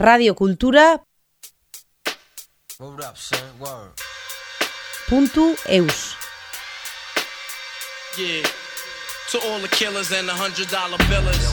radiokultura 0.00 0.98
puntu 5.08 5.54
eus. 5.68 6.16
Yeah. 8.16 8.46
To 9.30 9.38
all 9.38 9.60
the 9.60 9.68
killers 9.68 10.10
and 10.12 10.26
the 10.26 10.32
hundred 10.32 10.68
dollar 10.70 10.96
billers. 11.10 11.52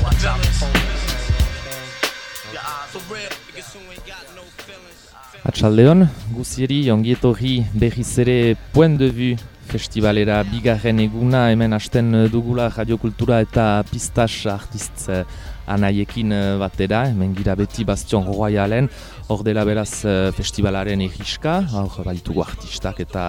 Atxaldeon, 5.43 6.07
guzieri 6.31 6.89
ongietorri 6.91 7.65
berriz 7.73 8.17
ere 8.19 8.55
Point 8.73 8.97
de 8.99 9.11
Vue 9.11 9.35
festivalera 9.67 10.39
bigarren 10.47 10.99
eguna 11.03 11.49
hemen 11.51 11.75
hasten 11.75 12.29
dugula 12.31 12.69
radiokultura 12.69 13.41
eta 13.43 13.83
pistas 13.91 14.45
artist 14.47 15.09
eh, 15.09 15.25
anaiekin 15.67 16.31
eh, 16.31 16.57
batera, 16.61 17.05
hemen 17.11 17.35
gira 17.37 17.55
beti 17.59 17.85
Bastion 17.87 18.25
Royalen, 18.27 18.89
hor 19.27 19.43
dela 19.43 19.65
beraz 19.67 20.05
eh, 20.07 20.31
festivalaren 20.35 21.01
egiska, 21.03 21.57
hor 21.75 22.05
baitugu 22.07 22.43
artistak 22.45 23.01
eta 23.03 23.25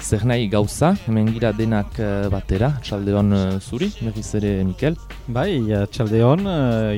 zer 0.00 0.24
nahi 0.28 0.46
gauza, 0.52 0.92
hemen 1.06 1.32
gira 1.34 1.50
denak 1.56 1.98
eh, 1.98 2.28
batera, 2.32 2.74
atxaldeon 2.78 3.34
eh, 3.34 3.58
zuri, 3.58 3.90
berriz 4.00 4.28
ere 4.38 4.52
Mikel. 4.64 4.98
Bai, 5.26 5.50
txaldeon, 5.90 6.46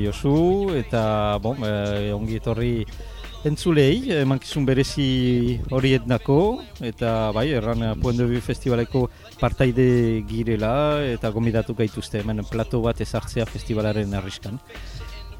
Josu, 0.02 0.36
eta 0.76 1.02
bon, 1.42 1.64
ongi 2.16 2.38
etorri 2.40 2.74
entzulei, 3.48 4.12
emankizun 4.20 4.66
berezi 4.68 5.58
horietnako, 5.72 6.38
eta 6.92 7.32
bai, 7.34 7.48
erran 7.56 7.88
Vue 8.02 8.40
Festivaleko 8.40 9.08
partaide 9.42 10.22
girela, 10.28 11.02
eta 11.02 11.32
gombidatu 11.34 11.74
gaituzte 11.78 12.22
hemen 12.22 12.44
plato 12.50 12.82
bat 12.84 13.00
ezartzea 13.02 13.46
festivalaren 13.50 14.14
arriskan. 14.14 14.60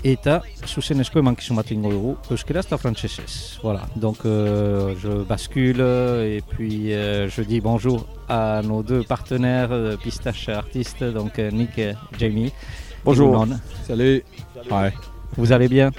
Eta 0.03 0.41
zuzenezko 0.67 1.21
emankizun 1.23 1.61
bat 1.61 1.69
ingo 1.71 1.93
dugu, 1.93 2.13
euskeraz 2.35 2.65
eta 2.67 2.79
frantsesez. 2.83 3.61
Voilà, 3.63 3.87
donc 3.95 4.25
euh, 4.27 4.97
je 4.99 5.23
bascule 5.23 5.81
et 6.27 6.43
puis 6.49 6.93
euh, 6.93 7.29
je 7.29 7.43
dis 7.43 7.61
bonjour 7.61 8.09
à 8.29 8.63
nos 8.65 8.83
deux 8.83 9.05
partenaires 9.05 9.71
euh, 9.71 9.97
pistache 9.97 10.49
artistes, 10.49 11.05
donc 11.05 11.39
euh, 11.39 11.53
Nick 11.53 11.79
et 11.79 11.95
Jamie. 12.19 12.53
Bonjour. 13.05 13.29
Et 13.29 13.39
Boulan. 13.39 13.61
Salut. 13.87 14.25
Hi. 14.71 14.91
Vous 15.37 15.53
allez 15.53 15.69
bien? 15.69 15.93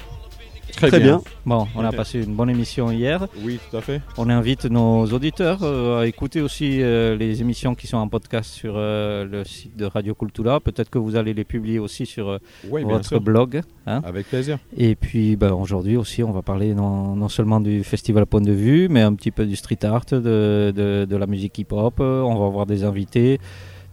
Très, 0.75 0.99
bien. 0.99 1.21
Bon, 1.45 1.67
on 1.75 1.83
a 1.85 1.91
passé 1.91 2.21
une 2.23 2.35
bonne 2.35 2.49
émission 2.49 2.91
hier. 2.91 3.27
Oui, 3.43 3.59
tout 3.69 3.77
à 3.77 3.81
fait. 3.81 4.01
On 4.17 4.29
invite 4.29 4.65
nos 4.65 5.05
auditeurs 5.05 5.59
euh, 5.63 6.01
à 6.01 6.07
écouter 6.07 6.41
aussi 6.41 6.81
euh, 6.81 7.15
les 7.15 7.41
émissions 7.41 7.73
qui 7.75 7.87
sont 7.87 7.97
en 7.97 8.07
podcast 8.09 8.51
sur 8.51 8.73
euh, 8.75 9.23
le 9.23 9.43
site 9.45 9.77
de 9.77 9.85
Radio 9.85 10.13
Cultura. 10.13 10.59
Peut-être 10.59 10.89
que 10.89 10.97
vous 10.97 11.15
allez 11.15 11.33
les 11.33 11.45
publier 11.45 11.79
aussi 11.79 12.05
sur 12.05 12.27
euh, 12.27 12.37
Oui, 12.69 12.83
votre 12.83 13.19
blog. 13.19 13.61
hein. 13.87 14.01
Avec 14.03 14.27
plaisir. 14.27 14.57
Et 14.75 14.95
puis 14.95 15.35
ben, 15.35 15.53
aujourd'hui 15.53 15.95
aussi, 15.95 16.21
on 16.23 16.31
va 16.31 16.41
parler 16.41 16.73
non, 16.73 17.15
non 17.15 17.29
seulement 17.29 17.61
du 17.61 17.83
festival 17.83 18.25
Point 18.25 18.41
de 18.41 18.51
Vue, 18.51 18.89
mais 18.89 19.01
un 19.01 19.13
petit 19.13 19.31
peu 19.31 19.45
du 19.45 19.55
street 19.55 19.85
art, 19.85 20.05
de, 20.11 20.73
de- 20.75 21.05
de 21.09 21.15
la 21.15 21.27
musique 21.27 21.57
hip-hop. 21.59 21.99
On 21.99 22.35
va 22.39 22.45
avoir 22.45 22.65
des 22.65 22.83
invités, 22.83 23.39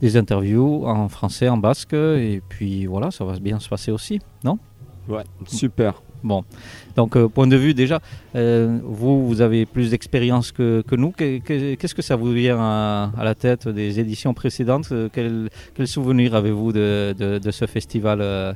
des 0.01 0.17
interviews 0.17 0.87
en 0.87 1.09
français, 1.09 1.49
en 1.49 1.59
basque. 1.59 1.93
Et 1.95 2.43
puis 2.49 2.87
voilà, 2.87 3.11
ça 3.11 3.25
va 3.25 3.39
bien 3.39 3.61
se 3.61 3.69
passer 3.69 3.93
aussi, 3.93 4.19
non? 4.45 4.59
Ouais, 5.09 5.25
super. 5.47 6.03
Bon, 6.23 6.45
donc 6.97 7.17
euh, 7.17 7.29
point 7.29 7.47
de 7.47 7.57
vue 7.57 7.73
déjà, 7.75 8.01
euh, 8.37 8.79
vous, 8.85 9.27
vous 9.27 9.41
avez 9.41 9.65
plus 9.67 9.91
d'expérience 9.91 10.53
que, 10.53 10.83
que 10.87 10.95
nous. 10.97 11.13
Que- 11.13 11.39
que- 11.39 11.75
Qu'est-ce 11.77 11.95
que 11.95 12.03
ça 12.03 12.17
vous 12.17 12.31
vient 12.33 12.59
à, 12.61 13.11
à 13.17 13.25
la 13.25 13.35
tête 13.35 13.67
des 13.69 13.99
éditions 14.01 14.35
précédentes? 14.35 14.89
Euh, 14.93 15.09
Quel, 15.13 15.49
quel 15.75 15.87
souvenir 15.89 16.35
avez-vous 16.35 16.73
de, 16.73 17.15
de- 17.19 17.39
de 17.39 17.51
ce 17.51 17.67
festival 17.67 18.19
euh, 18.21 18.53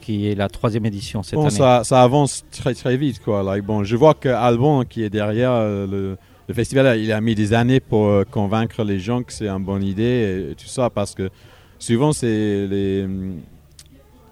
qui 0.00 0.28
est 0.28 0.34
la 0.34 0.48
troisième 0.48 0.84
édition 0.86 1.22
cette 1.22 1.34
Bon, 1.36 1.42
année? 1.46 1.50
ça, 1.56 1.82
ça 1.84 2.02
avance 2.02 2.44
très 2.50 2.74
très 2.74 2.96
vite 2.96 3.20
quoi. 3.22 3.42
Like, 3.42 3.64
bon, 3.64 3.84
je 3.84 3.96
vois 3.96 4.14
que 4.14 4.28
Alban 4.28 4.84
qui 4.84 5.02
est 5.04 5.10
derrière 5.10 5.52
le, 5.60 6.16
le 6.48 6.54
festival, 6.54 6.98
il 6.98 7.12
a 7.12 7.20
mis 7.20 7.36
des 7.36 7.52
années 7.54 7.78
pour 7.78 8.24
convaincre 8.32 8.82
les 8.82 8.98
gens 8.98 9.22
que 9.22 9.32
c'est 9.32 9.48
une 9.48 9.64
bonne 9.64 9.84
idée 9.84 10.50
et, 10.50 10.54
tout 10.56 10.66
ça 10.66 10.90
parce 10.90 11.14
que 11.14 11.30
souvent 11.78 12.12
c'est 12.12 12.66
les 12.66 13.06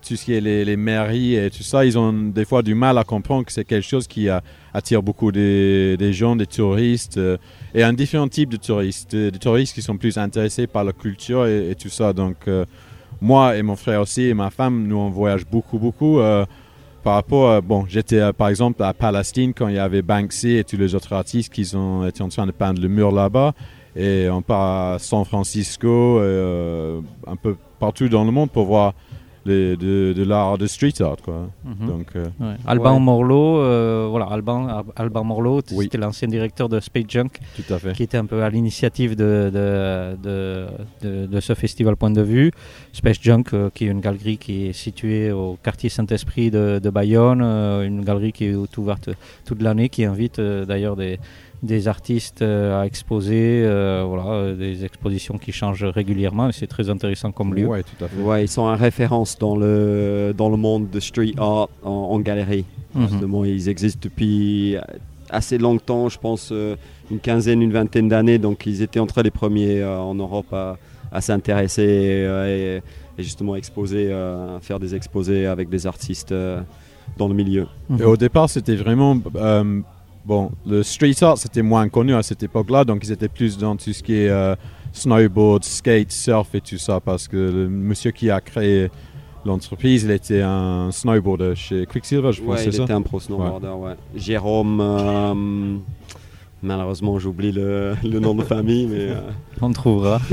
tout 0.09 0.17
ce 0.17 0.25
qui 0.25 0.33
est 0.33 0.41
les, 0.41 0.65
les 0.65 0.77
mairies 0.77 1.35
et 1.35 1.51
tout 1.51 1.63
ça, 1.63 1.85
ils 1.85 1.99
ont 1.99 2.13
des 2.13 2.45
fois 2.45 2.63
du 2.63 2.75
mal 2.75 2.97
à 2.97 3.05
comprendre 3.05 3.45
que 3.45 3.53
c'est 3.53 3.65
quelque 3.65 3.87
chose 3.87 4.07
qui 4.07 4.29
euh, 4.29 4.41
attire 4.73 5.03
beaucoup 5.03 5.31
des, 5.31 5.97
des 5.99 6.13
gens, 6.15 6.35
des 6.35 6.47
touristes 6.47 7.19
euh, 7.19 7.37
et 7.75 7.83
un 7.83 7.93
différent 7.93 8.27
type 8.29 8.49
de 8.49 8.57
touristes, 8.57 9.11
des, 9.15 9.31
des 9.31 9.39
touristes 9.39 9.75
qui 9.75 9.83
sont 9.83 9.99
plus 9.99 10.17
intéressés 10.17 10.67
par 10.67 10.85
la 10.85 10.93
culture 10.93 11.47
et, 11.47 11.75
tout 11.79 11.91
ça. 11.91 12.13
Donc 12.15 12.37
euh, 12.49 12.65
moi 13.21 13.57
et 13.57 13.63
mon 13.63 13.77
frère 13.77 14.01
aussi 14.01 14.23
et 14.23 14.35
ma 14.35 14.51
femme, 14.51 14.87
nous 14.87 14.97
on 14.97 15.11
voyage 15.11 15.45
beaucoup 15.47 15.79
beaucoup. 15.79 16.21
euh, 16.21 16.47
par 17.05 17.15
rapport, 17.15 17.63
bon, 17.63 17.87
j'étais 17.89 18.19
euh, 18.19 18.33
par 18.33 18.49
exemple 18.49 18.83
à 18.83 18.93
Palestine 18.93 19.55
quand 19.55 19.69
il 19.69 19.77
y 19.77 19.79
avait 19.79 20.03
Banksy 20.03 20.57
et 20.57 20.65
tous 20.65 20.77
les 20.77 20.95
autres 20.95 21.13
artistes 21.13 21.53
qui 21.53 21.75
ont 21.77 22.07
été 22.07 22.23
en 22.23 22.29
train 22.29 22.47
de 22.47 22.51
peindre 22.53 22.83
le 22.83 22.89
mur 22.89 23.13
là-bas. 23.13 23.55
Et 23.97 24.29
on 24.31 24.43
part 24.43 24.95
à 24.95 24.99
San 24.99 25.25
Francisco, 25.25 25.89
euh, 25.89 27.01
un 27.27 27.37
peu 27.37 27.57
partout 27.79 28.09
dans 28.09 28.25
le 28.25 28.31
monde 28.31 28.51
pour 28.51 28.67
voir 28.67 28.95
les- 29.49 29.77
de, 29.77 30.13
de 30.17 30.25
l'art 30.25 30.57
de 30.59 30.67
street 30.67 31.01
art. 31.01 31.17
Quoi. 31.25 31.49
Mhm. 31.65 31.87
Donc, 31.89 32.07
euh, 32.17 32.27
Ouais. 32.41 32.55
Alban 32.67 32.95
Ouais. 32.95 33.01
Morlot, 33.01 33.59
euh, 33.59 34.07
voilà, 34.11 34.27
Alban, 34.27 34.85
Alban 34.97 35.25
Morlot, 35.25 35.63
Oui. 35.73 35.85
c'était 35.85 35.99
l'ancien 35.99 36.29
directeur 36.29 36.69
de 36.69 36.79
Space 36.81 37.05
Junk 37.09 37.31
tout 37.57 37.73
à 37.75 37.79
fait. 37.79 37.93
qui 37.95 38.03
était 38.05 38.19
un 38.19 38.27
peu 38.27 38.43
à 38.43 38.51
l'initiative 38.51 39.17
de, 39.17 39.51
de, 39.53 40.17
de, 40.23 40.67
de- 41.03 41.27
de 41.27 41.41
ce 41.41 41.55
festival 41.55 41.97
Point 41.97 42.11
de 42.13 42.23
Vue. 42.23 42.51
Space 42.93 43.19
Junk, 43.21 43.45
euh, 43.55 43.71
qui 43.75 43.87
est 43.87 43.91
une 43.91 44.01
galerie 44.01 44.39
qui 44.39 44.67
est 44.67 44.73
située 44.73 45.33
au 45.33 45.57
quartier 45.63 45.89
Saint-Esprit 45.89 46.51
de, 46.51 46.79
de 46.83 46.91
Bayonne, 46.91 47.41
euh, 47.43 47.83
une 47.87 48.03
galerie 48.05 48.33
qui 48.33 48.45
est 48.47 48.79
ouverte 48.79 49.11
toute 49.45 49.63
l'année, 49.63 49.89
qui 49.89 50.05
invite 50.05 50.39
euh, 50.39 50.65
d'ailleurs 50.65 50.97
des, 50.97 51.19
des 51.63 51.89
artistes 51.89 52.43
euh, 52.43 52.81
à 52.81 52.87
exposer, 52.87 53.63
euh, 53.65 54.05
voilà, 54.07 54.27
euh, 54.31 54.55
des 54.57 54.85
expositions 54.85 55.39
qui 55.39 55.51
changent 55.53 55.85
régulièrement 55.85 56.49
et 56.49 56.53
c'est 56.53 56.67
très 56.69 56.89
intéressant 56.89 57.33
comme 57.33 57.55
lieu. 57.55 57.67
Ouais, 57.67 57.83
tout 57.83 58.05
à 58.05 58.09
fait. 58.09 58.21
Ouais, 58.23 58.45
ils 58.45 58.49
sont 58.49 58.63
en 58.63 58.77
référence 58.77 59.39
dans 59.39 59.57
le, 59.57 60.33
dans 60.37 60.49
le 60.51 60.57
monde 60.57 60.89
de 60.91 61.01
street 61.01 61.33
art 61.37 61.69
en, 61.83 61.91
en 61.91 62.21
galerie. 62.21 62.65
Mhm. 62.95 63.09
Justement, 63.09 63.45
ils 63.45 63.69
existent 63.69 64.01
depuis 64.03 64.77
assez 65.31 65.59
longtemps, 65.59 66.09
je 66.09 66.19
pense 66.19 66.53
une 67.11 67.19
quinzaine, 67.19 67.61
une 67.61 67.73
vingtaine 67.73 68.09
d'années. 68.09 68.39
Donc, 68.39 68.65
ils 68.67 68.81
étaient 68.83 69.01
entre 69.01 69.23
les 69.23 69.31
premiers 69.33 69.83
en 69.85 70.15
Europe 70.15 70.53
à, 70.53 70.79
à 71.11 71.21
s'intéresser 71.21 71.83
et, 71.83 72.77
et- 72.77 72.83
et 73.21 73.23
justement 73.25 73.57
exposer, 73.57 74.13
euh, 74.13 74.61
faire 74.61 74.79
des 74.79 74.95
exposés 74.95 75.47
avec 75.47 75.69
des 75.69 75.89
artistes 75.89 76.33
dans 77.17 77.27
le 77.27 77.35
milieu. 77.35 77.67
Mhm. 77.89 78.01
Et 78.01 78.05
au 78.05 78.17
départ, 78.17 78.49
c'était 78.49 78.77
vraiment. 78.77 79.19
euh, 79.35 79.81
bon, 80.29 80.51
le 80.67 80.83
street 80.83 81.15
art, 81.23 81.39
c'était 81.39 81.63
moins 81.63 81.89
connu 81.89 82.15
à 82.15 82.23
cette 82.23 82.43
époque-là, 82.43 82.85
donc 82.85 83.01
ils 83.03 83.11
étaient 83.13 83.29
plus 83.29 83.57
dans 83.59 83.75
tout 83.77 83.93
ce 83.93 84.03
qui 84.03 84.15
est 84.15 84.29
euh, 84.29 84.55
snowboard, 84.93 85.65
skate, 85.65 86.13
surf 86.13 86.55
et 86.55 86.61
tout 86.61 86.77
ça, 86.79 87.01
parce 87.01 87.27
que 87.27 87.37
le 87.37 87.69
monsieur 87.69 88.11
qui 88.13 88.31
a 88.31 88.41
créé 88.41 88.91
l'entreprise, 89.47 90.05
il 90.05 90.11
était 90.11 90.43
un 90.43 90.91
snowboarder 90.93 91.55
chez 91.57 91.87
Quicksilver, 91.87 92.33
je 92.33 92.43
pense, 92.43 92.51
Ouais, 92.51 92.59
c'est 92.59 92.67
il 92.67 92.73
ça 92.75 92.83
était 92.85 92.93
un 92.93 93.03
pro 93.03 93.19
snowboarder, 93.19 93.69
ouais. 93.69 93.95
Jérôme, 94.15 94.81
euh, 94.83 95.77
malheureusement 96.63 97.19
j'oublie 97.19 97.53
le, 97.53 97.95
le 98.05 98.19
nom 98.21 98.35
de 98.35 98.43
famille, 98.43 98.87
mais 98.87 99.11
euh, 99.11 99.21
On 99.61 99.71
trouvera. 99.73 100.21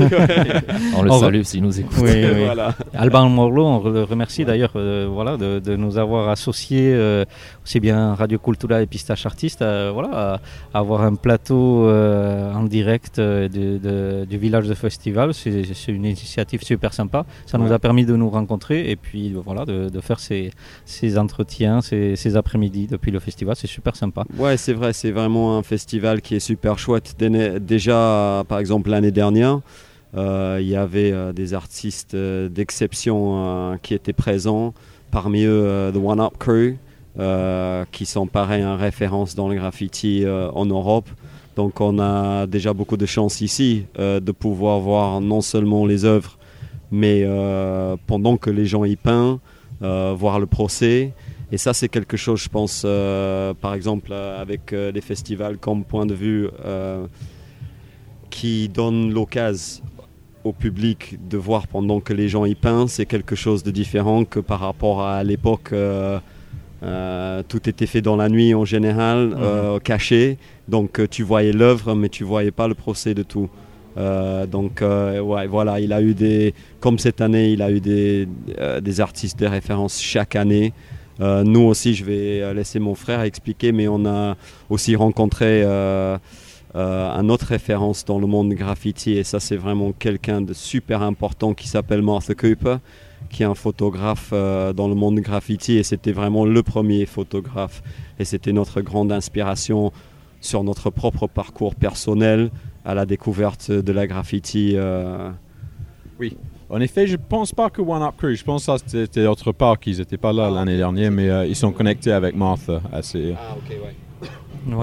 On 0.96 1.02
le 1.02 1.10
On 1.10 1.16
re- 1.16 1.20
salue 1.20 1.42
s'il 1.42 1.62
nous 1.62 1.78
écoute. 1.80 1.96
Oui, 2.02 2.10
oui. 2.14 2.44
voilà. 2.44 2.74
Alban 2.94 3.28
Morlot, 3.28 3.64
on 3.64 3.88
le 3.88 4.02
remercie 4.02 4.44
d'ailleurs 4.44 4.72
euh, 4.76 5.08
voilà, 5.10 5.36
de, 5.36 5.60
de 5.60 5.76
nous 5.76 5.98
avoir 5.98 6.28
associés, 6.28 6.92
euh, 6.92 7.24
aussi 7.66 7.80
bien 7.80 8.14
Radio 8.14 8.38
Cultura 8.38 8.80
et 8.80 8.86
Pistache 8.86 9.26
Artiste, 9.26 9.60
euh, 9.60 9.90
voilà, 9.92 10.10
à, 10.12 10.40
à 10.72 10.78
avoir 10.78 11.02
un 11.02 11.16
plateau 11.16 11.88
euh, 11.88 12.52
en 12.52 12.62
direct 12.62 13.18
euh, 13.18 13.48
de- 13.48 13.78
de- 13.78 14.24
du 14.24 14.38
village 14.38 14.68
de 14.68 14.74
festival. 14.74 15.34
C'est 15.34 15.64
une 15.88 16.04
initiative 16.04 16.62
super 16.62 16.94
sympa. 16.94 17.26
Ça 17.44 17.58
nous 17.58 17.72
a 17.72 17.80
permis 17.80 18.06
de 18.06 18.14
nous 18.14 18.30
rencontrer 18.30 18.88
et 18.88 18.94
puis 18.94 19.32
voilà, 19.44 19.64
de, 19.64 19.88
de 19.88 20.00
faire 20.00 20.20
ces, 20.20 20.52
ces 20.84 21.18
entretiens, 21.18 21.80
ces, 21.80 22.14
ces 22.14 22.36
après-midi 22.36 22.86
depuis 22.86 23.10
le 23.10 23.18
festival. 23.18 23.56
C'est 23.56 23.66
super 23.66 23.96
sympa. 23.96 24.22
Ouais, 24.38 24.56
c'est 24.56 24.72
vrai, 24.72 24.92
c'est 24.92 25.10
vraiment 25.10 25.58
un 25.58 25.64
festival 25.64 26.20
qui 26.20 26.36
est 26.36 26.40
super 26.40 26.78
chouette. 26.78 27.16
Déjà, 27.18 28.44
par 28.48 28.60
exemple, 28.60 28.90
l'année 28.90 29.10
dernière, 29.10 29.58
euh, 30.16 30.58
il 30.60 30.68
y 30.68 30.76
avait 30.76 31.10
euh, 31.10 31.32
des 31.32 31.52
artistes 31.52 32.14
euh, 32.14 32.48
d'exception 32.48 33.76
qui 33.82 33.92
étaient 33.94 34.12
présents. 34.12 34.72
Parmi 35.10 35.44
eux, 35.44 35.90
The 35.94 35.96
One 35.96 36.20
Up 36.20 36.34
Crew, 36.38 36.74
qui 37.90 38.06
sont 38.06 38.26
pareil 38.26 38.64
en 38.64 38.76
référence 38.76 39.34
dans 39.34 39.48
le 39.48 39.54
graffiti 39.56 40.24
euh, 40.24 40.50
en 40.52 40.66
Europe. 40.66 41.08
Donc, 41.56 41.80
on 41.80 41.98
a 41.98 42.46
déjà 42.46 42.74
beaucoup 42.74 42.98
de 42.98 43.06
chance 43.06 43.40
ici 43.40 43.86
euh, 43.98 44.20
de 44.20 44.32
pouvoir 44.32 44.78
voir 44.80 45.20
non 45.22 45.40
seulement 45.40 45.86
les 45.86 46.04
œuvres, 46.04 46.36
mais 46.90 47.22
euh, 47.24 47.96
pendant 48.06 48.36
que 48.36 48.50
les 48.50 48.66
gens 48.66 48.84
y 48.84 48.96
peignent, 48.96 49.38
euh, 49.82 50.14
voir 50.16 50.38
le 50.38 50.46
procès. 50.46 51.12
Et 51.50 51.56
ça, 51.56 51.72
c'est 51.72 51.88
quelque 51.88 52.18
chose, 52.18 52.40
je 52.42 52.48
pense, 52.50 52.82
euh, 52.84 53.54
par 53.54 53.72
exemple, 53.72 54.10
euh, 54.12 54.40
avec 54.40 54.72
euh, 54.72 54.92
des 54.92 55.00
festivals 55.00 55.56
comme 55.56 55.84
Point 55.84 56.04
de 56.04 56.14
Vue, 56.14 56.48
euh, 56.64 57.06
qui 58.28 58.68
donne 58.68 59.14
l'occasion 59.14 59.82
au 60.44 60.52
public 60.52 61.18
de 61.28 61.38
voir 61.38 61.66
pendant 61.66 62.00
que 62.00 62.12
les 62.12 62.28
gens 62.28 62.44
y 62.44 62.54
peignent. 62.54 62.86
C'est 62.88 63.06
quelque 63.06 63.34
chose 63.34 63.62
de 63.62 63.70
différent 63.70 64.24
que 64.24 64.40
par 64.40 64.60
rapport 64.60 65.02
à 65.02 65.24
l'époque 65.24 65.72
euh, 66.82 67.42
tout 67.48 67.68
était 67.68 67.86
fait 67.86 68.02
dans 68.02 68.16
la 68.16 68.28
nuit 68.28 68.54
en 68.54 68.64
général, 68.64 69.34
euh, 69.38 69.78
caché. 69.78 70.38
Donc 70.68 70.98
euh, 70.98 71.06
tu 71.08 71.22
voyais 71.22 71.52
l'œuvre, 71.52 71.94
mais 71.94 72.08
tu 72.08 72.24
voyais 72.24 72.50
pas 72.50 72.68
le 72.68 72.74
procès 72.74 73.14
de 73.14 73.22
tout. 73.22 73.48
Euh, 73.96 74.46
donc 74.46 74.82
ouais, 74.82 75.46
voilà, 75.46 75.80
il 75.80 75.92
a 75.92 76.02
eu 76.02 76.12
des, 76.14 76.54
comme 76.80 76.98
cette 76.98 77.20
année, 77.20 77.52
il 77.52 77.62
a 77.62 77.70
eu 77.70 77.80
des, 77.80 78.28
des 78.82 79.00
artistes 79.00 79.38
de 79.38 79.46
référence 79.46 80.00
chaque 80.00 80.36
année. 80.36 80.72
Nous 81.18 81.62
aussi, 81.62 81.94
je 81.94 82.04
vais 82.04 82.52
laisser 82.52 82.78
mon 82.78 82.94
frère 82.94 83.22
expliquer, 83.22 83.72
mais 83.72 83.88
on 83.88 84.04
a 84.04 84.36
aussi 84.68 84.96
rencontré 84.96 85.64
un 86.74 87.28
autre 87.30 87.46
référence 87.46 88.04
dans 88.04 88.18
le 88.18 88.26
monde 88.26 88.52
graffiti, 88.52 89.12
et 89.12 89.24
ça 89.24 89.40
c'est 89.40 89.56
vraiment 89.56 89.92
quelqu'un 89.92 90.42
de 90.42 90.52
super 90.52 91.00
important 91.00 91.54
qui 91.54 91.66
s'appelle 91.66 92.02
Martha 92.02 92.34
Cooper, 92.34 92.76
qui 93.30 93.42
est 93.42 93.46
un 93.46 93.54
photographe 93.54 94.30
euh, 94.32 94.72
dans 94.72 94.88
le 94.88 94.94
monde 94.94 95.20
graffiti, 95.20 95.76
et 95.76 95.82
c'était 95.82 96.12
vraiment 96.12 96.44
le 96.44 96.62
premier 96.62 97.06
photographe, 97.06 97.82
et 98.18 98.24
c'était 98.24 98.52
notre 98.52 98.80
grande 98.80 99.12
inspiration 99.12 99.92
sur 100.40 100.62
notre 100.64 100.90
propre 100.90 101.26
parcours 101.26 101.74
personnel 101.74 102.50
à 102.84 102.94
la 102.94 103.06
découverte 103.06 103.70
de 103.70 103.92
la 103.92 104.06
graffiti. 104.06 104.72
euh, 104.76 105.30
En 106.70 106.80
effet, 106.80 107.06
je 107.06 107.16
pense 107.16 107.52
pas 107.52 107.70
que 107.70 107.80
One 107.80 108.02
Up 108.02 108.14
Crew, 108.16 108.34
je 108.34 108.44
pense 108.44 108.66
que 108.66 108.78
ça 108.78 108.84
c'était 108.86 109.26
autre 109.26 109.52
part 109.52 109.78
qu'ils 109.78 109.98
n'étaient 109.98 110.16
pas 110.16 110.32
là 110.32 110.50
l'année 110.50 110.76
dernière, 110.76 111.10
mais 111.10 111.28
euh, 111.28 111.46
ils 111.46 111.56
sont 111.56 111.72
connectés 111.72 112.12
avec 112.12 112.34
Martha 112.36 112.80
assez. 112.92 113.34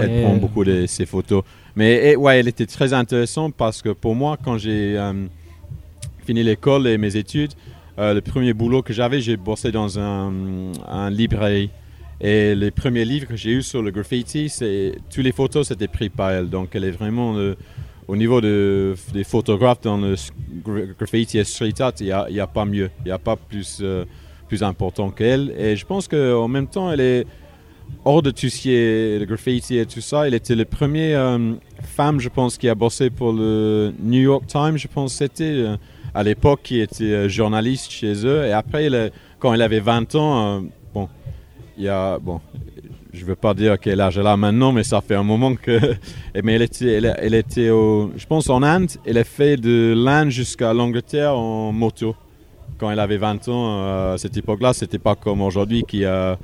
Elle 0.00 0.22
prend 0.22 0.36
beaucoup 0.36 0.64
de 0.64 0.86
ses 0.86 1.04
photos. 1.06 1.42
Mais 1.76 2.12
eh, 2.12 2.16
ouais, 2.16 2.38
elle 2.38 2.48
était 2.48 2.66
très 2.66 2.92
intéressante 2.92 3.54
parce 3.54 3.82
que 3.82 3.90
pour 3.90 4.14
moi, 4.14 4.38
quand 4.42 4.56
j'ai 4.56 4.96
euh, 4.96 5.26
fini 6.24 6.42
l'école 6.42 6.86
et 6.86 6.96
mes 6.96 7.16
études, 7.16 7.52
le 7.98 8.20
premier 8.20 8.52
boulot 8.52 8.82
que 8.82 8.92
j'avais, 8.92 9.20
j'ai 9.20 9.36
bossé 9.36 9.72
dans 9.72 9.98
un, 9.98 10.32
un 10.88 11.10
librairie. 11.10 11.70
Et 12.20 12.54
les 12.54 12.70
premiers 12.70 13.04
livres 13.04 13.26
que 13.26 13.36
j'ai 13.36 13.50
eus 13.50 13.62
sur 13.62 13.82
le 13.82 13.90
graffiti, 13.90 14.48
c'est 14.48 14.94
toutes 15.10 15.24
les 15.24 15.32
photos 15.32 15.68
c'était 15.68 15.88
pris 15.88 16.08
par 16.08 16.30
elle. 16.30 16.48
Donc 16.48 16.70
elle 16.74 16.84
est 16.84 16.92
vraiment 16.92 17.36
au 18.08 18.16
niveau 18.16 18.40
de, 18.40 18.94
des 19.12 19.24
photographes 19.24 19.80
dans 19.80 19.96
le 19.96 20.14
graffiti 20.98 21.38
et 21.38 21.44
street 21.44 21.80
art, 21.80 21.92
il 22.00 22.06
n'y 22.30 22.40
a, 22.40 22.46
pas 22.46 22.64
mieux, 22.64 22.90
il 23.00 23.06
n'y 23.06 23.10
a 23.10 23.18
pas 23.18 23.36
plus, 23.36 23.78
euh, 23.80 24.04
plus 24.48 24.62
important 24.62 25.10
qu'elle. 25.10 25.54
Et 25.58 25.76
je 25.76 25.86
pense 25.86 26.08
qu'en 26.08 26.48
même 26.48 26.66
temps, 26.66 26.92
elle 26.92 27.00
est 27.00 27.26
hors 28.04 28.22
de 28.22 28.30
tout 28.30 28.48
ce 28.48 28.60
qui 28.60 28.72
est 28.72 29.18
le 29.18 29.24
graffiti 29.24 29.78
et 29.78 29.86
tout 29.86 30.00
ça. 30.00 30.26
Elle 30.26 30.34
était 30.34 30.54
la 30.54 30.64
première 30.64 31.20
euh, 31.20 31.54
femme, 31.82 32.20
je 32.20 32.28
pense, 32.28 32.58
qui 32.58 32.68
a 32.68 32.74
bossé 32.74 33.10
pour 33.10 33.32
le 33.32 33.92
New 34.00 34.20
York 34.20 34.46
Times, 34.46 34.76
je 34.76 34.88
pense 34.88 35.14
c'était 35.14 35.44
euh, 35.44 35.76
à 36.14 36.22
l'époque, 36.22 36.60
qui 36.62 36.80
était 36.80 37.04
euh, 37.04 37.28
journaliste 37.28 37.90
chez 37.90 38.24
eux. 38.26 38.44
Et 38.46 38.52
après, 38.52 38.88
quand 39.38 39.52
elle 39.52 39.62
avait 39.62 39.80
20 39.80 40.14
ans, 40.14 40.58
euh, 40.58 40.60
bon, 40.94 41.08
il 41.76 41.84
y 41.84 41.88
a, 41.88 42.18
bon, 42.18 42.40
je 43.12 43.24
veux 43.24 43.34
pas 43.34 43.54
dire 43.54 43.78
quel 43.78 44.00
âge 44.00 44.18
elle 44.18 44.26
a 44.26 44.36
maintenant, 44.36 44.72
mais 44.72 44.84
ça 44.84 45.00
fait 45.00 45.14
un 45.14 45.22
moment 45.22 45.54
que, 45.54 45.78
mais 46.42 46.54
elle 46.54 46.62
était, 46.62 46.92
elle, 46.92 47.34
était 47.34 47.66
je 47.68 48.26
pense 48.26 48.48
en 48.48 48.62
Inde, 48.62 48.90
elle 49.04 49.18
a 49.18 49.24
fait 49.24 49.56
de 49.56 49.94
l'Inde 49.96 50.30
jusqu'à 50.30 50.72
l'Angleterre 50.72 51.36
en 51.36 51.72
moto. 51.72 52.14
Quand 52.78 52.90
elle 52.90 52.98
avait 52.98 53.18
20 53.18 53.48
ans, 53.48 53.82
euh, 53.82 54.14
à 54.14 54.18
cette 54.18 54.36
époque-là, 54.36 54.72
c'était 54.72 54.98
pas 54.98 55.14
comme 55.14 55.42
aujourd'hui 55.42 55.84
qui 55.86 56.04
a 56.04 56.38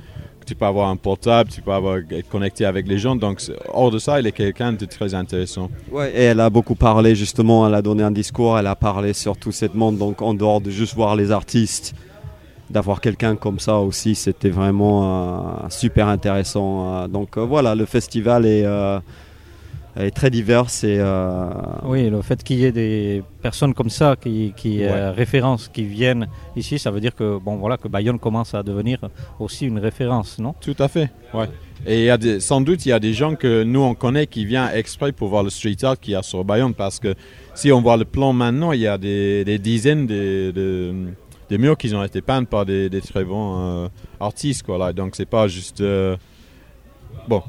tu 0.51 0.57
peux 0.57 0.65
avoir 0.65 0.89
un 0.89 0.97
portable, 0.97 1.49
tu 1.49 1.63
peux 1.63 1.71
avoir, 1.71 1.99
être 1.99 2.29
connecté 2.29 2.65
avec 2.65 2.89
les 2.89 2.99
gens. 2.99 3.15
Donc, 3.15 3.41
hors 3.73 3.93
de 3.93 4.01
ça, 4.01 4.19
il 4.19 4.27
est 4.27 4.33
quelqu'un 4.33 4.73
de 4.73 4.85
très 4.85 5.15
intéressant. 5.15 5.71
Ouais, 5.93 6.11
et 6.11 6.25
elle 6.25 6.41
a 6.41 6.51
beaucoup 6.51 6.75
parlé 6.75 7.15
justement, 7.15 7.69
elle 7.69 7.75
a 7.75 7.83
donné 7.83 8.03
un 8.03 8.11
discours, 8.11 8.59
elle 8.59 8.67
a 8.67 8.75
parlé 8.75 9.13
sur 9.13 9.37
tout 9.37 9.53
ce 9.53 9.67
monde, 9.75 9.97
donc 9.97 10.21
en 10.23 10.35
dehors 10.35 10.61
de 10.61 10.71
juste 10.71 10.95
voir 10.95 11.15
les 11.15 11.31
artistes, 11.31 11.95
d'avoir 12.69 13.01
quelqu'un 13.01 13.37
comme 13.37 13.61
ça 13.61 13.77
aussi, 13.77 14.17
c'était 14.17 14.51
vraiment 14.51 14.99
euh, 15.05 15.69
super 15.69 16.09
intéressant. 16.09 16.73
euh, 16.95 17.07
donc 17.07 17.37
euh, 17.37 17.43
voilà, 17.43 17.77
le 17.77 17.85
festival 17.85 18.45
est, 18.45 18.67
est 20.07 20.11
très 20.11 20.31
divers 20.31 20.67
et 20.83 20.99
euh, 20.99 21.49
Oui, 21.85 22.09
le 22.11 22.23
fait 22.23 22.43
qu'il 22.43 22.59
y 22.59 22.65
ait 22.65 22.73
des 22.73 23.23
personnes 23.43 23.75
comme 23.75 23.91
ça 23.91 24.17
qui, 24.21 24.53
qui 24.57 24.83
euh, 24.83 25.13
qui 25.73 25.85
viennent 25.85 26.27
ici, 26.57 26.79
ça 26.79 26.91
veut 26.91 27.01
dire 27.01 27.15
que 27.15 27.39
bon 27.39 27.57
voilà 27.57 27.77
que 27.77 27.89
Bayonne 27.89 28.19
commence 28.19 28.55
à 28.55 28.63
devenir 28.63 28.99
aussi 29.39 29.67
une 29.67 29.79
référence, 29.79 30.39
non? 30.39 30.55
Tout 30.61 30.77
à 30.79 30.89
fait, 30.89 31.11
ouais. 31.35 31.49
Et 31.87 32.01
il 32.01 32.05
y 32.05 32.11
a 32.11 32.19
des- 32.19 32.41
sans 32.41 32.61
doute, 32.61 32.85
il 32.85 32.91
y 32.91 32.93
a 32.93 33.01
des 33.01 33.15
gens 33.15 33.35
que 33.37 33.63
nous, 33.63 33.81
on 33.81 33.95
connaît 33.95 34.27
qui 34.27 34.45
viennent 34.45 34.71
exprès 34.75 35.13
pour 35.13 35.29
voir 35.29 35.43
le 35.43 35.51
street 35.51 35.77
art 35.83 35.99
qu'il 35.99 36.13
y 36.13 36.17
a 36.17 36.23
sur 36.23 36.45
Bayonne. 36.45 36.75
Parce 36.75 36.99
que 36.99 37.15
si 37.55 37.73
on 37.73 37.81
voit 37.81 37.97
le 37.97 38.05
plan 38.05 38.33
maintenant, 38.35 38.73
il 38.73 38.81
y 38.81 38.87
a 38.87 38.99
des, 38.99 39.45
des 39.47 39.59
dizaines 39.59 40.07
de, 40.07 40.51
de, 40.55 40.93
de 41.49 41.57
murs 41.57 41.79
qui 41.79 41.95
ont 41.95 42.05
été 42.05 42.21
peints 42.21 42.45
par 42.45 42.67
des, 42.67 42.91
des 42.91 43.01
très 43.01 43.25
bons 43.25 43.55
euh, 43.59 43.89
artistes. 44.21 44.63
Quoi, 44.65 44.77
là. 44.77 44.93
Donc, 44.93 45.17
c'est 45.17 45.25
pas 45.29 45.49
juste. 45.49 45.81
Bon, 47.29 47.43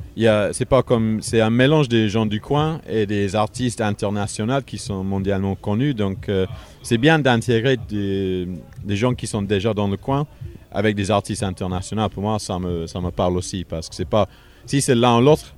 c'est 0.51 0.65
pas 0.65 0.83
comme 0.83 1.21
c'est 1.21 1.41
un 1.41 1.49
mélange 1.49 1.87
des 1.89 2.09
gens 2.09 2.25
du 2.25 2.39
coin 2.39 2.81
et 2.87 3.05
des 3.05 3.35
artistes 3.35 3.81
internationaux 3.81 4.61
qui 4.65 4.77
sont 4.77 5.03
mondialement 5.03 5.55
connus. 5.55 5.93
Donc 5.93 6.29
euh, 6.29 6.45
c'est 6.83 6.97
bien 6.97 7.19
d'intégrer 7.19 7.77
des, 7.89 8.47
des 8.83 8.95
gens 8.95 9.13
qui 9.13 9.27
sont 9.27 9.41
déjà 9.41 9.73
dans 9.73 9.87
le 9.87 9.97
coin 9.97 10.27
avec 10.71 10.95
des 10.95 11.09
artistes 11.09 11.43
internationaux. 11.43 12.09
Pour 12.09 12.23
moi, 12.23 12.39
ça 12.39 12.59
me 12.59 12.85
ça 12.87 13.01
me 13.01 13.11
parle 13.11 13.37
aussi 13.37 13.63
parce 13.63 13.89
que 13.89 13.95
c'est 13.95 14.05
pas 14.09 14.27
si 14.65 14.81
c'est 14.81 14.95
l'un 14.95 15.17
ou 15.17 15.21
l'autre, 15.21 15.55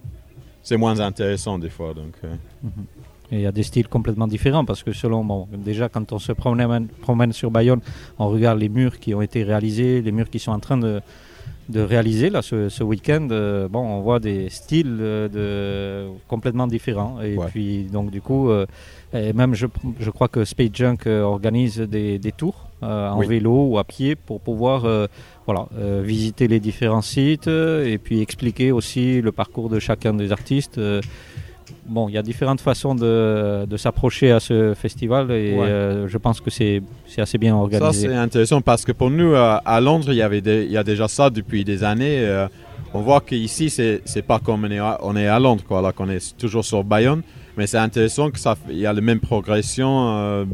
c'est 0.62 0.78
moins 0.78 1.00
intéressant 1.00 1.60
des 1.60 1.70
fois. 1.70 1.94
Donc 1.94 2.14
euh, 2.24 2.36
Et 3.32 3.38
il 3.38 3.42
y 3.42 3.48
a 3.48 3.52
des 3.52 3.64
styles 3.64 3.88
complètement 3.88 4.28
différents 4.28 4.64
parce 4.64 4.84
que 4.84 4.94
selon, 4.94 5.26
bon, 5.26 5.48
déjà 5.52 5.90
quand 5.90 6.14
on 6.14 6.20
se 6.20 6.32
promène, 6.32 6.88
promène 7.02 7.34
sur 7.34 7.52
Bayonne, 7.52 7.82
on 8.20 8.30
regarde 8.30 8.60
les 8.60 8.70
murs 8.70 9.00
qui 9.00 9.14
ont 9.14 9.22
été 9.22 9.44
réalisés, 9.44 10.02
les 10.02 10.12
murs 10.12 10.30
qui 10.30 10.40
sont 10.40 10.52
en 10.52 10.60
train 10.60 10.78
de, 10.78 11.02
de 11.70 11.80
réaliser 11.82 12.30
là 12.30 12.42
ce, 12.42 12.70
ce 12.70 12.84
week-end. 12.84 13.28
euh, 13.32 13.68
bon, 13.70 13.80
on 13.80 14.02
voit 14.02 14.20
des 14.20 14.50
styles 14.50 14.98
euh, 15.00 15.30
de, 15.30 16.12
complètement 16.28 16.68
différents. 16.68 17.22
Et 17.22 17.38
Ouais. 17.38 17.48
puis 17.50 17.84
donc 17.86 18.12
du 18.12 18.22
coup, 18.22 18.50
euh, 18.50 18.66
et 19.14 19.32
même 19.34 19.54
je, 19.56 19.68
je 20.00 20.10
crois 20.10 20.28
que 20.28 20.44
Space 20.44 20.70
Junk 20.74 21.06
organise 21.08 21.80
des, 21.80 22.20
des 22.20 22.32
tours 22.32 22.68
euh, 22.84 23.10
en 23.10 23.20
Oui. 23.20 23.28
vélo 23.28 23.68
ou 23.68 23.78
à 23.78 23.84
pied 23.84 24.16
pour 24.16 24.42
pouvoir 24.42 24.86
voilà, 25.46 25.68
visiter 26.02 26.48
les 26.48 26.60
différents 26.60 27.02
sites 27.02 27.48
et 27.48 27.98
puis 28.04 28.22
expliquer 28.22 28.72
aussi 28.72 29.22
le 29.22 29.32
parcours 29.32 29.70
de 29.70 29.80
chacun 29.80 30.14
des 30.14 30.32
artistes. 30.32 30.80
Bon, 31.86 32.08
il 32.08 32.14
y 32.14 32.18
a 32.18 32.22
différentes 32.22 32.62
façons 32.62 32.96
de, 32.96 33.66
de 33.66 33.78
s'approcher 33.78 34.32
à 34.32 34.40
ce 34.40 34.74
festival 34.74 35.30
et 35.32 35.54
Ouais. 35.54 35.68
euh, 35.68 36.08
je 36.08 36.18
pense 36.18 36.40
que 36.40 36.50
c'est 36.50 36.82
c'est 37.06 37.22
assez 37.22 37.38
bien 37.38 37.54
ça 37.56 37.60
organisé. 37.60 38.08
c'est 38.08 38.16
intéressant 38.16 38.62
parce 38.62 38.86
que 38.86 38.94
pour 38.94 39.10
nous 39.10 39.34
euh, 39.34 39.58
à 39.66 39.82
Londres, 39.82 40.06
il 40.10 40.16
y 40.16 40.22
avait 40.22 40.40
des- 40.42 40.64
il 40.64 40.72
y 40.72 40.78
a 40.78 40.84
déjà 40.84 41.08
ça 41.10 41.30
depuis 41.30 41.64
des 41.66 41.84
années. 41.84 42.20
euh, 42.20 42.48
on 42.94 43.02
voit 43.02 43.22
qu'ici 43.22 43.70
c'est 43.70 44.22
pas 44.26 44.40
comme 44.40 44.64
on 44.66 44.72
est 44.72 44.78
à, 44.80 45.00
on 45.04 45.16
est 45.16 45.28
à 45.28 45.40
Londres 45.40 45.64
quoi, 45.68 45.82
là 45.82 45.92
qu'on 45.92 46.10
est 46.10 46.38
toujours 46.38 46.64
sur 46.64 46.84
Bayonne, 46.84 47.22
mais 47.58 47.66
c'est 47.68 47.80
intéressant 47.80 48.30
que 48.32 48.40
ça 48.40 48.56
fait- 48.56 48.72
il 48.72 48.78
y 48.80 48.86
a 48.86 48.94
la 48.94 49.02
même 49.02 49.20
progression 49.20 50.46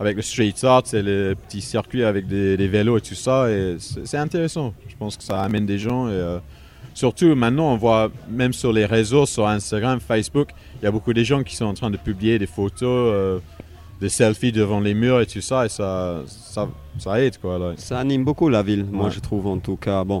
avec 0.00 0.16
le 0.16 0.22
street 0.22 0.54
art, 0.62 0.82
c'est 0.84 1.02
le 1.02 1.34
petit 1.48 1.60
circuit 1.60 2.04
avec 2.04 2.26
des, 2.28 2.56
des 2.56 2.68
vélos 2.68 2.98
et 2.98 3.00
tout 3.00 3.14
ça 3.16 3.50
et 3.50 3.76
c'est 3.78 4.16
intéressant. 4.16 4.72
Je 4.88 4.94
pense 4.96 5.16
que 5.16 5.24
ça 5.24 5.40
amène 5.42 5.66
des 5.66 5.78
gens 5.78 6.08
et 6.08 6.38
surtout 7.02 7.30
maintenant 7.44 7.68
on 7.74 7.76
voit 7.86 8.04
même 8.40 8.52
sur 8.52 8.72
les 8.78 8.86
réseaux 8.96 9.26
sur 9.34 9.44
Instagram, 9.46 9.98
Facebook, 10.00 10.48
il 10.80 10.84
y 10.84 10.88
a 10.88 10.90
beaucoup 10.96 11.12
de 11.20 11.22
gens 11.30 11.42
qui 11.48 11.54
sont 11.60 11.66
en 11.72 11.74
train 11.80 11.90
de 11.96 12.00
publier 12.08 12.36
des 12.44 12.46
photos 12.58 12.82
euh, 13.14 13.38
des 14.00 14.08
selfies 14.20 14.52
devant 14.62 14.80
les 14.86 14.94
murs 15.02 15.20
et 15.20 15.26
tout 15.26 15.40
ça 15.50 15.58
et 15.66 15.68
ça 15.78 16.22
ça, 16.26 16.62
ça 16.98 17.10
aide 17.22 17.36
quoi 17.42 17.54
là. 17.58 17.68
ça 17.76 17.98
anime 18.04 18.24
beaucoup 18.24 18.48
la 18.48 18.62
ville, 18.68 18.84
moi 19.00 19.08
je 19.10 19.20
trouve 19.20 19.46
en 19.46 19.58
tout 19.66 19.76
cas. 19.86 20.02
Bon, 20.10 20.20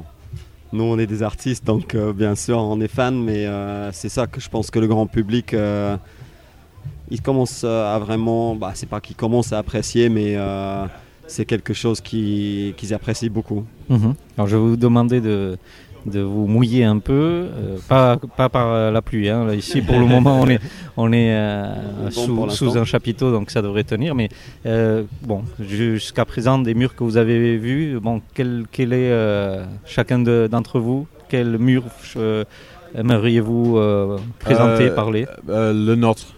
nous 0.72 0.84
on 0.92 0.96
est 1.02 1.06
des 1.14 1.22
artistes, 1.32 1.64
donc 1.72 1.94
euh, 1.94 2.12
bien 2.22 2.34
sûr 2.44 2.58
on 2.58 2.78
est 2.80 2.92
fans, 2.98 3.10
mais 3.28 3.42
euh, 3.46 3.90
c'est 3.98 4.12
ça 4.16 4.26
que 4.32 4.40
je 4.44 4.48
pense 4.54 4.70
que 4.72 4.78
le 4.78 4.86
grand 4.92 5.06
public, 5.18 5.48
euh, 5.54 5.96
il 7.10 7.20
commence 7.22 7.64
à 7.64 7.98
vraiment, 7.98 8.54
bah, 8.54 8.72
c'est 8.74 8.88
pas 8.94 9.00
qu'il 9.00 9.16
commence 9.16 9.52
à 9.52 9.58
apprécier, 9.58 10.08
mais 10.10 10.34
euh, 10.36 10.84
c'est 11.26 11.46
quelque 11.52 11.72
chose 11.82 12.00
qui- 12.08 12.74
qu'ils 12.76 12.92
apprécient 12.92 13.30
beaucoup. 13.38 13.64
Mhm. 13.88 14.14
Alors 14.36 14.46
je 14.50 14.56
vais 14.56 14.62
vous 14.62 14.76
demander 14.76 15.20
de, 15.20 15.56
de 16.08 16.20
vous 16.20 16.46
mouiller 16.46 16.84
un 16.84 16.98
peu, 16.98 17.12
euh, 17.12 17.76
pas, 17.88 18.16
pas 18.36 18.48
par 18.48 18.68
euh, 18.72 18.90
la 18.90 19.02
pluie. 19.02 19.28
hein. 19.28 19.44
Là, 19.46 19.54
ici 19.54 19.80
pour 19.82 19.98
le 19.98 20.06
moment 20.14 20.40
on 20.40 20.48
est, 20.48 20.60
on 20.96 21.12
est 21.12 21.30
euh, 21.34 21.74
Bon 22.14 22.48
sous, 22.48 22.50
sous 22.50 22.78
un 22.78 22.84
chapiteau 22.84 23.30
donc 23.30 23.50
ça 23.50 23.62
devrait 23.62 23.84
tenir. 23.84 24.14
Mais 24.14 24.28
euh, 24.66 25.04
bon, 25.22 25.42
jusqu'à 25.60 26.24
présent 26.24 26.58
des 26.58 26.74
murs 26.74 26.94
que 26.94 27.04
vous 27.04 27.16
avez 27.16 27.56
vus, 27.56 27.98
bon, 28.00 28.20
quel, 28.34 28.64
quel 28.72 28.92
est 28.92 29.10
euh, 29.12 29.64
chacun 29.84 30.18
de- 30.18 30.48
d'entre 30.50 30.80
vous 30.80 31.06
Quel 31.28 31.58
mur 31.58 31.84
euh, 32.16 32.44
aimeriez-vous 32.94 33.76
euh, 33.78 34.18
présenter, 34.38 34.84
Euh, 34.90 34.94
parler? 34.94 35.26
Euh, 35.48 35.72
le 35.72 35.94
nôtre. 35.94 36.34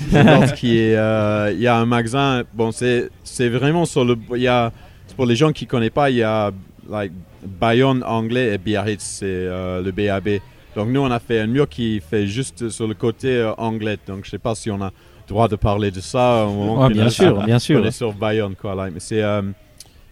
Le 0.12 0.22
nôtre 0.22 0.54
qui 0.54 0.78
est, 0.78 0.96
euh, 0.96 1.52
il 1.52 1.60
y 1.60 1.66
a 1.66 1.76
un 1.76 1.84
magasin. 1.84 2.42
Bon, 2.54 2.72
c'est, 2.72 3.10
c'est 3.22 3.50
vraiment 3.50 3.84
sur 3.84 4.02
le. 4.04 4.16
Il 4.34 4.40
y 4.40 4.48
a, 4.48 4.72
pour 5.16 5.26
les 5.26 5.36
gens 5.36 5.52
qui 5.52 5.66
connaissent 5.66 5.90
pas, 5.90 6.08
il 6.08 6.16
y 6.16 6.22
a 6.22 6.52
like 6.88 7.12
Bayonne 7.44 8.02
anglais 8.04 8.54
et 8.54 8.58
Biarritz, 8.58 9.02
c'est 9.02 9.24
euh, 9.26 9.82
le 9.82 9.92
BAB. 9.92 10.40
Donc 10.76 10.88
nous, 10.88 11.00
on 11.00 11.10
a 11.10 11.18
fait 11.18 11.40
un 11.40 11.46
mur 11.46 11.68
qui 11.68 12.00
fait 12.00 12.26
juste 12.26 12.68
sur 12.68 12.86
le 12.86 12.94
côté 12.94 13.28
euh, 13.36 13.52
anglais. 13.56 13.98
Donc 14.06 14.24
je 14.24 14.30
sais 14.30 14.38
pas 14.38 14.54
si 14.54 14.70
on 14.70 14.80
a 14.82 14.90
droit 15.26 15.48
de 15.48 15.56
parler 15.56 15.90
de 15.90 16.00
ça 16.00 16.44
au 16.46 16.52
moment 16.52 16.88
bien 16.90 17.08
sûr, 17.08 17.42
bien 17.44 17.58
sûr. 17.58 17.80
On 17.82 17.86
est 17.86 17.90
sur 17.92 18.12
Bayonne, 18.12 18.54
quoi. 18.56 18.74
Là. 18.74 18.88
Mais 18.92 19.00
c'est, 19.00 19.22
euh, 19.22 19.42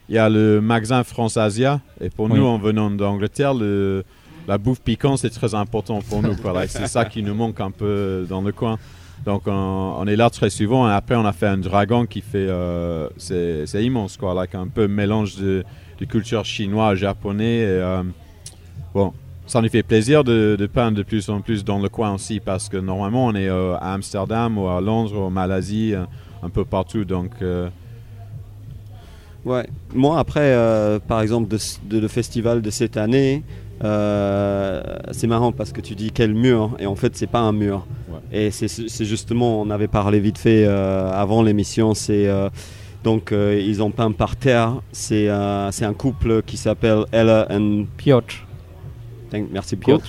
il 0.08 0.14
y 0.14 0.18
a 0.18 0.28
le 0.28 0.60
magasin 0.60 1.04
France 1.04 1.36
Asia. 1.36 1.80
Et 2.00 2.08
pour 2.08 2.26
Oui. 2.26 2.38
nous, 2.38 2.44
en 2.46 2.58
venant 2.58 2.90
d'Angleterre, 2.90 3.52
le, 3.54 4.04
la 4.46 4.58
bouffe 4.58 4.80
piquante, 4.80 5.18
c'est 5.18 5.30
très 5.30 5.54
important 5.54 6.00
pour 6.08 6.22
nous. 6.22 6.34
quoi. 6.36 6.66
C'est 6.66 6.86
ça 6.86 7.04
qui 7.04 7.22
nous 7.22 7.34
manque 7.34 7.60
un 7.60 7.70
peu 7.70 8.26
dans 8.28 8.40
le 8.40 8.52
coin. 8.52 8.78
Donc 9.26 9.42
on, 9.46 9.50
on 9.98 10.06
est 10.06 10.16
là 10.16 10.30
très 10.30 10.48
souvent. 10.50 10.88
Et 10.88 10.92
après, 10.92 11.16
on 11.16 11.26
a 11.26 11.32
fait 11.32 11.48
un 11.48 11.58
dragon 11.58 12.06
qui 12.06 12.20
fait. 12.20 12.46
euh, 12.48 13.08
c'est 13.16 13.66
c'est 13.66 13.84
immense, 13.84 14.16
quoi. 14.16 14.32
Like, 14.34 14.54
un 14.54 14.68
peu 14.68 14.86
mélange 14.88 15.36
de, 15.36 15.64
de 16.00 16.04
culture 16.04 16.44
chinoise, 16.44 16.98
japonais. 16.98 17.58
Et, 17.58 17.64
euh, 17.66 18.02
bon, 18.94 19.12
ça 19.46 19.60
nous 19.62 19.68
fait 19.68 19.82
plaisir 19.82 20.24
de, 20.24 20.56
de 20.58 20.66
peindre 20.66 20.96
de 20.98 21.02
plus 21.02 21.28
en 21.30 21.40
plus 21.40 21.64
dans 21.64 21.78
le 21.78 21.88
coin 21.88 22.14
aussi 22.14 22.40
parce 22.40 22.68
que 22.68 22.76
normalement, 22.76 23.26
on 23.26 23.34
est 23.34 23.48
euh, 23.48 23.76
à 23.76 23.94
Amsterdam 23.94 24.58
ou 24.58 24.68
à 24.68 24.80
Londres 24.80 25.14
ou 25.18 25.22
en 25.22 25.30
Malaisie, 25.30 25.94
euh, 25.94 26.04
un 26.42 26.50
peu 26.50 26.64
partout. 26.64 27.04
Donc. 27.04 27.30
euh, 27.42 27.68
Ouais. 29.44 29.66
Moi, 29.94 30.18
après, 30.18 30.52
euh, 30.52 30.98
par 30.98 31.20
exemple, 31.22 31.48
de, 31.48 31.98
le 31.98 32.08
festival 32.08 32.60
de 32.60 32.70
cette 32.70 32.96
année, 32.96 33.44
c'est 33.80 35.26
marrant 35.28 35.52
parce 35.52 35.72
que 35.72 35.80
tu 35.80 35.94
dis 35.94 36.10
quel 36.10 36.34
mur, 36.34 36.76
et 36.80 36.86
en 36.86 36.96
fait, 36.96 37.16
c'est 37.16 37.28
pas 37.28 37.38
un 37.38 37.52
mur. 37.52 37.86
Ouais. 38.10 38.46
Et 38.46 38.50
c'est 38.50 39.04
justement, 39.04 39.62
on 39.62 39.70
avait 39.70 39.86
parlé 39.88 40.18
vite 40.20 40.38
fait 40.38 40.66
avant 40.66 41.42
l'émission, 41.42 41.94
c'est. 41.94 42.28
Donc, 43.08 43.32
euh, 43.32 43.58
ils 43.70 43.82
ont 43.82 43.90
peint 43.90 44.12
par 44.12 44.36
terre. 44.36 44.70
C'est 44.92 45.28
euh, 45.30 45.70
c'est 45.72 45.84
un 45.86 45.94
couple 45.94 46.42
qui 46.42 46.56
s'appelle 46.56 47.04
Ella 47.12 47.46
and. 47.50 47.84
Piotr. 47.96 48.34
Merci 49.52 49.76
Piotr. 49.84 50.08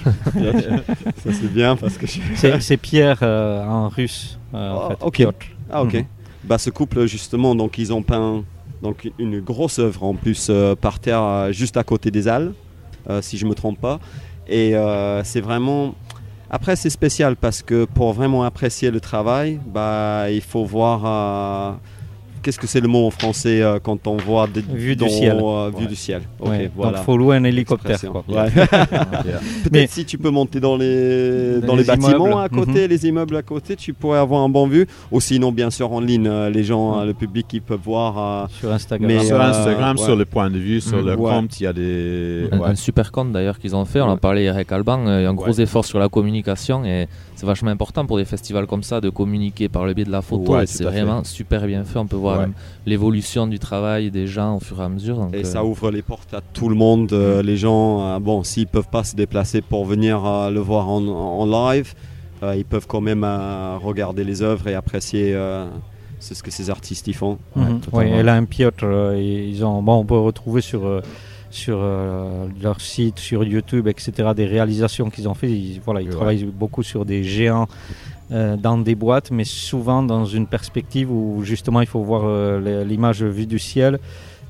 Ça, 1.23 1.31
c'est 1.39 1.53
bien 1.53 1.75
parce 1.75 1.97
que 1.97 2.05
je- 2.07 2.19
C'est 2.35 2.59
c'est 2.61 2.77
Pierre 2.77 3.19
euh, 3.21 3.63
en 3.65 3.87
russe, 3.89 4.37
euh, 4.53 4.71
en 4.71 4.89
Oh, 5.01 5.05
fait. 5.05 5.11
Piotr. 5.11 5.45
Ah 5.71 5.81
ok. 5.83 5.93
Mhm. 5.93 6.05
Bah 6.45 6.57
ce 6.57 6.69
couple 6.69 7.05
justement 7.05 7.53
donc 7.55 7.77
ils 7.77 7.91
ont 7.93 8.01
peint 8.01 8.43
donc 8.81 9.11
une 9.19 9.39
grosse 9.41 9.77
œuvre 9.79 10.03
en 10.03 10.13
plus 10.15 10.49
par 10.81 10.99
terre 10.99 11.51
juste 11.51 11.75
à 11.77 11.83
côté 11.83 12.11
des 12.11 12.27
Halles 12.29 12.53
si 13.21 13.37
je 13.37 13.45
me 13.45 13.53
trompe 13.53 13.79
pas 13.79 13.99
et 14.47 14.73
c'est 15.23 15.41
vraiment 15.41 15.95
après 16.49 16.75
c'est 16.77 16.89
spécial 16.89 17.35
parce 17.35 17.61
que 17.61 17.83
pour 17.85 18.13
vraiment 18.13 18.43
apprécier 18.45 18.89
le 18.89 19.01
travail 19.01 19.59
bah 19.75 20.31
il 20.31 20.41
faut 20.41 20.63
voir 20.63 21.01
euh, 21.05 21.71
qu'est-ce 22.41 22.59
que 22.59 22.67
c'est 22.67 22.81
le 22.81 22.87
mot 22.87 23.05
en 23.07 23.09
français 23.11 23.61
euh, 23.61 23.79
quand 23.81 24.07
on 24.07 24.17
voit 24.17 24.47
des 24.47 24.61
Vue 24.61 24.95
du 24.95 25.09
ciel. 25.09 25.37
euh, 25.41 25.69
vue 25.69 25.83
Ouais. 25.83 25.87
du 25.87 25.95
ciel. 25.95 26.21
Ok 26.39 26.49
Ouais, 26.49 26.71
voilà. 26.75 26.97
Donc 26.97 27.05
faut 27.05 27.17
louer 27.17 27.37
un 27.37 27.43
hélicoptère. 27.43 27.99
Quoi. 28.11 28.23
Ouais. 28.27 28.49
yeah. 28.55 28.67
Peut-être 28.67 29.71
Mais- 29.71 29.87
si 29.87 30.05
tu 30.05 30.17
peux 30.17 30.29
monter 30.29 30.59
dans 30.59 30.77
les, 30.77 31.59
Dans 31.61 31.67
dans 31.67 31.75
les 31.75 31.81
les, 31.83 31.87
bâtiments 31.87 32.27
immeubles. 32.27 32.41
à 32.43 32.49
côté, 32.49 32.87
les 32.87 33.05
immeubles 33.07 33.35
à 33.35 33.41
côté, 33.41 33.75
tu 33.75 33.93
pourrais 33.93 34.19
avoir 34.19 34.41
un 34.41 34.49
bon 34.49 34.67
vue. 34.67 34.87
Ou 35.11 35.19
sinon, 35.21 35.51
bien 35.51 35.69
sûr, 35.69 35.91
en 35.91 35.99
ligne, 35.99 36.27
euh, 36.27 36.49
les 36.49 36.63
gens, 36.63 36.95
Mhm. 36.95 37.01
euh, 37.01 37.05
le 37.05 37.13
public, 37.13 37.45
ils 37.53 37.61
peuvent 37.61 37.79
voir. 37.83 38.17
euh, 38.43 38.47
Sur 38.59 38.71
Instagram. 38.71 39.07
Mais, 39.11 39.23
sur 39.23 39.35
euh, 39.39 39.49
Instagram, 39.49 39.97
ouais. 39.97 40.03
sur 40.03 40.15
le 40.15 40.25
point 40.25 40.49
de 40.49 40.57
vue, 40.57 40.81
sur 40.81 41.01
Mm. 41.01 41.05
le 41.05 41.15
Ouais. 41.15 41.29
compte, 41.31 41.59
il 41.59 41.63
y 41.63 41.67
a 41.67 41.73
des. 41.73 42.47
Un, 42.51 42.59
ouais. 42.59 42.67
un 42.69 42.75
super 42.75 43.11
compte 43.11 43.31
d'ailleurs 43.31 43.59
qu'ils 43.59 43.75
ont 43.75 43.85
fait, 43.85 44.01
on 44.01 44.09
en 44.09 44.17
parlait 44.17 44.43
Eric 44.43 44.71
Alban, 44.71 44.99
il 45.05 45.23
y 45.23 45.25
a 45.25 45.29
un 45.29 45.33
gros 45.33 45.47
Ouais. 45.57 45.61
effort 45.63 45.85
sur 45.85 45.99
la 45.99 46.09
communication 46.09 46.83
et 46.85 47.07
c'est 47.39 47.45
vachement 47.45 47.71
important 47.71 48.05
pour 48.05 48.17
des 48.17 48.25
festivals 48.25 48.67
comme 48.67 48.83
ça 48.83 48.99
de 48.99 49.09
communiquer 49.09 49.69
par 49.69 49.85
le 49.85 49.93
biais 49.93 50.03
de 50.03 50.11
la 50.11 50.21
photo. 50.21 50.55
Ouais, 50.55 50.63
et 50.63 50.67
c'est 50.67 50.79
fait. 50.83 50.89
vraiment 50.89 51.23
super 51.23 51.65
bien 51.67 51.85
fait, 51.85 51.97
on 51.97 52.05
peut 52.05 52.17
voir 52.17 52.39
Ouais. 52.41 52.47
l'évolution 52.85 53.47
du 53.47 53.59
travail 53.59 54.11
des 54.11 54.27
gens 54.27 54.57
au 54.57 54.59
fur 54.59 54.81
et 54.81 54.83
à 54.83 54.89
mesure. 54.89 55.15
donc, 55.15 55.33
et 55.33 55.39
euh, 55.39 55.43
ça 55.45 55.63
ouvre 55.63 55.89
les 55.89 56.01
portes 56.01 56.33
à 56.33 56.41
tout 56.41 56.67
le 56.67 56.75
monde. 56.75 57.13
euh, 57.13 57.41
les 57.41 57.55
gens, 57.55 58.01
euh, 58.05 58.19
bon, 58.19 58.43
s'ils 58.43 58.67
peuvent 58.67 58.89
pas 58.91 59.05
se 59.05 59.15
déplacer 59.15 59.61
pour 59.61 59.85
venir 59.85 60.19
le 60.51 60.59
voir 60.59 60.89
en, 60.89 61.05
en 61.07 61.45
live, 61.71 61.93
ils 62.55 62.65
peuvent 62.65 62.87
quand 62.87 63.01
même 63.01 63.23
regarder 63.81 64.23
les 64.25 64.41
œuvres 64.41 64.67
et 64.67 64.73
apprécier 64.75 65.33
c'est 66.21 66.35
ce 66.35 66.43
que 66.43 66.51
ces 66.51 66.69
artistes 66.69 67.07
y 67.07 67.13
font. 67.13 67.37
Mhm. 67.55 67.79
Ouais, 67.93 68.03
Oui, 68.05 68.05
elle 68.13 68.27
a 68.27 68.33
un 68.35 68.43
Piotr. 68.43 68.83
euh, 68.83 69.15
et 69.15 69.47
ils 69.47 69.63
ont, 69.63 69.81
bon, 69.81 69.93
on 69.99 70.05
peut 70.05 70.17
retrouver 70.19 70.59
sur, 70.59 70.85
euh, 70.85 70.99
sur 71.51 71.79
euh, 71.81 72.47
leur 72.61 72.79
site, 72.81 73.19
sur 73.19 73.43
YouTube, 73.43 73.87
etc., 73.87 74.11
des 74.35 74.45
réalisations 74.45 75.09
qu'ils 75.09 75.27
ont 75.27 75.33
fait. 75.33 75.49
Ils, 75.49 75.79
voilà, 75.83 76.01
ils 76.01 76.07
Ouais. 76.09 76.13
travaillent 76.15 76.43
beaucoup 76.45 76.83
sur 76.83 77.05
des 77.05 77.23
géants 77.23 77.67
euh, 78.31 78.55
dans 78.57 78.77
des 78.77 78.95
boîtes, 78.95 79.31
mais 79.31 79.43
souvent 79.45 80.03
dans 80.03 80.25
une 80.25 80.45
perspective 80.47 81.11
où 81.11 81.41
justement 81.43 81.81
il 81.81 81.87
faut 81.87 82.03
voir 82.03 82.23
euh, 82.25 82.83
l'image 82.85 83.23
vue 83.23 83.47
du 83.47 83.59
ciel. 83.59 83.99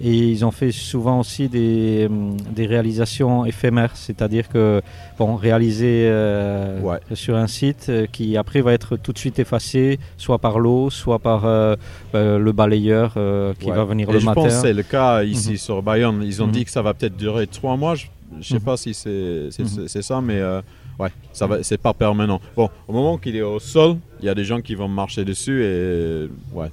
Et 0.01 0.13
ils 0.29 0.45
ont 0.45 0.51
fait 0.51 0.71
souvent 0.71 1.19
aussi 1.19 1.49
des, 1.49 2.07
des 2.55 2.65
réalisations 2.65 3.45
éphémères, 3.45 3.95
c'est-à-dire 3.95 4.47
que 4.47 4.81
bon, 5.17 5.35
réalisé 5.35 6.03
euh, 6.07 6.79
Ouais. 6.81 6.99
sur 7.13 7.35
un 7.35 7.47
site 7.47 7.87
euh, 7.89 8.05
qui 8.11 8.37
après 8.37 8.61
va 8.61 8.71
être 8.73 8.95
tout 8.95 9.11
de 9.11 9.17
suite 9.17 9.39
effacé, 9.39 9.99
soit 10.17 10.37
par 10.37 10.59
l'eau, 10.59 10.89
soit 10.89 11.19
par 11.19 11.45
euh, 11.45 11.75
euh, 12.15 12.39
le 12.39 12.51
balayeur 12.53 13.13
euh, 13.17 13.53
qui 13.59 13.69
Ouais. 13.69 13.75
va 13.75 13.83
venir 13.83 14.09
Et 14.09 14.13
le 14.13 14.19
je 14.19 14.25
matin. 14.25 14.41
pense 14.41 14.53
que 14.53 14.61
c'est 14.61 14.73
le 14.73 14.83
cas 14.83 15.23
ici 15.23 15.51
Mhm. 15.51 15.57
sur 15.57 15.81
Bayonne. 15.83 16.21
Ils 16.23 16.41
ont 16.41 16.47
Mhm. 16.47 16.51
dit 16.53 16.65
que 16.65 16.71
ça 16.71 16.81
va 16.81 16.93
peut-être 16.93 17.17
durer 17.17 17.45
trois 17.47 17.75
mois. 17.75 17.95
Je 17.95 18.05
ne 18.37 18.41
sais 18.43 18.53
Mhm. 18.55 18.59
pas 18.61 18.77
si 18.77 18.93
c'est 18.93 20.01
ça, 20.01 20.21
mais 20.21 20.39
euh, 20.39 20.61
ouais, 20.97 21.09
ça 21.33 21.45
va. 21.45 21.61
C'est 21.63 21.77
pas 21.81 21.93
permanent. 21.93 22.39
Bon, 22.55 22.69
au 22.87 22.93
moment 22.93 23.17
qu'il 23.17 23.35
est 23.35 23.41
au 23.41 23.59
sol, 23.59 23.97
il 24.21 24.25
y 24.27 24.29
a 24.29 24.35
des 24.35 24.45
gens 24.45 24.61
qui 24.61 24.75
vont 24.75 24.87
marcher 24.87 25.25
dessus 25.25 25.61
et 25.63 26.29
ouais. 26.53 26.67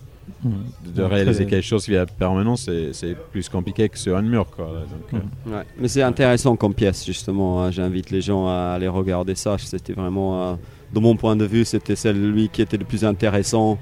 De 0.45 1.03
Donc, 1.03 1.11
réaliser 1.13 1.47
quelque 1.47 1.65
chose 1.65 1.85
qui 1.85 1.95
est 1.95 2.07
permanent, 2.19 2.57
c'est 2.57 2.93
c'est 2.93 3.17
plus 3.33 3.49
compliqué 3.49 3.89
que 3.89 3.99
sur 3.99 4.17
un 4.17 4.23
mur. 4.23 4.47
Quoi. 4.55 4.67
Donc, 4.67 5.21
euh. 5.47 5.51
Ouais. 5.51 5.65
Mais 5.79 5.89
c'est 5.89 6.03
intéressant 6.03 6.57
comme 6.57 6.75
pièce, 6.75 7.05
justement. 7.07 7.63
hein. 7.63 7.71
J'invite 7.71 8.11
les 8.11 8.21
gens 8.21 8.47
à 8.47 8.73
aller 8.75 8.89
regarder 8.89 9.35
ça. 9.35 9.57
C'était 9.59 9.93
vraiment, 9.93 10.43
euh, 10.43 10.55
de 10.93 11.01
mon 11.01 11.17
point 11.17 11.37
de 11.37 11.45
vue, 11.45 11.65
c'était 11.65 11.97
celui 11.97 12.49
qui 12.49 12.63
était 12.63 12.77
le 12.77 12.85
plus 12.85 13.05
intéressant 13.05 13.79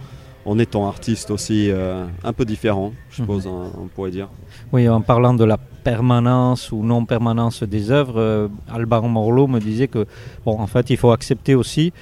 en 0.46 0.58
étant 0.58 0.86
artiste 0.86 1.30
aussi, 1.30 1.70
euh, 1.70 2.04
un 2.22 2.32
peu 2.34 2.44
différent, 2.44 2.92
je 3.10 3.22
Mhm. 3.22 3.26
suppose, 3.26 3.46
hein, 3.46 3.70
on 3.82 3.86
pourrait 3.86 4.10
dire. 4.10 4.28
Oui, 4.72 4.86
en 4.86 5.00
parlant 5.00 5.32
de 5.32 5.44
la 5.44 5.56
permanence 5.56 6.70
ou 6.70 6.82
non-permanence 6.84 7.62
des 7.62 7.90
œuvres, 7.90 8.18
euh, 8.20 8.48
Alban 8.70 9.08
Morlot 9.08 9.46
me 9.46 9.58
disait 9.58 9.88
que, 9.88 10.06
bon, 10.44 10.58
en 10.60 10.66
fait, 10.66 10.90
il 10.90 10.98
faut 10.98 11.12
accepter 11.12 11.54
aussi 11.54 11.94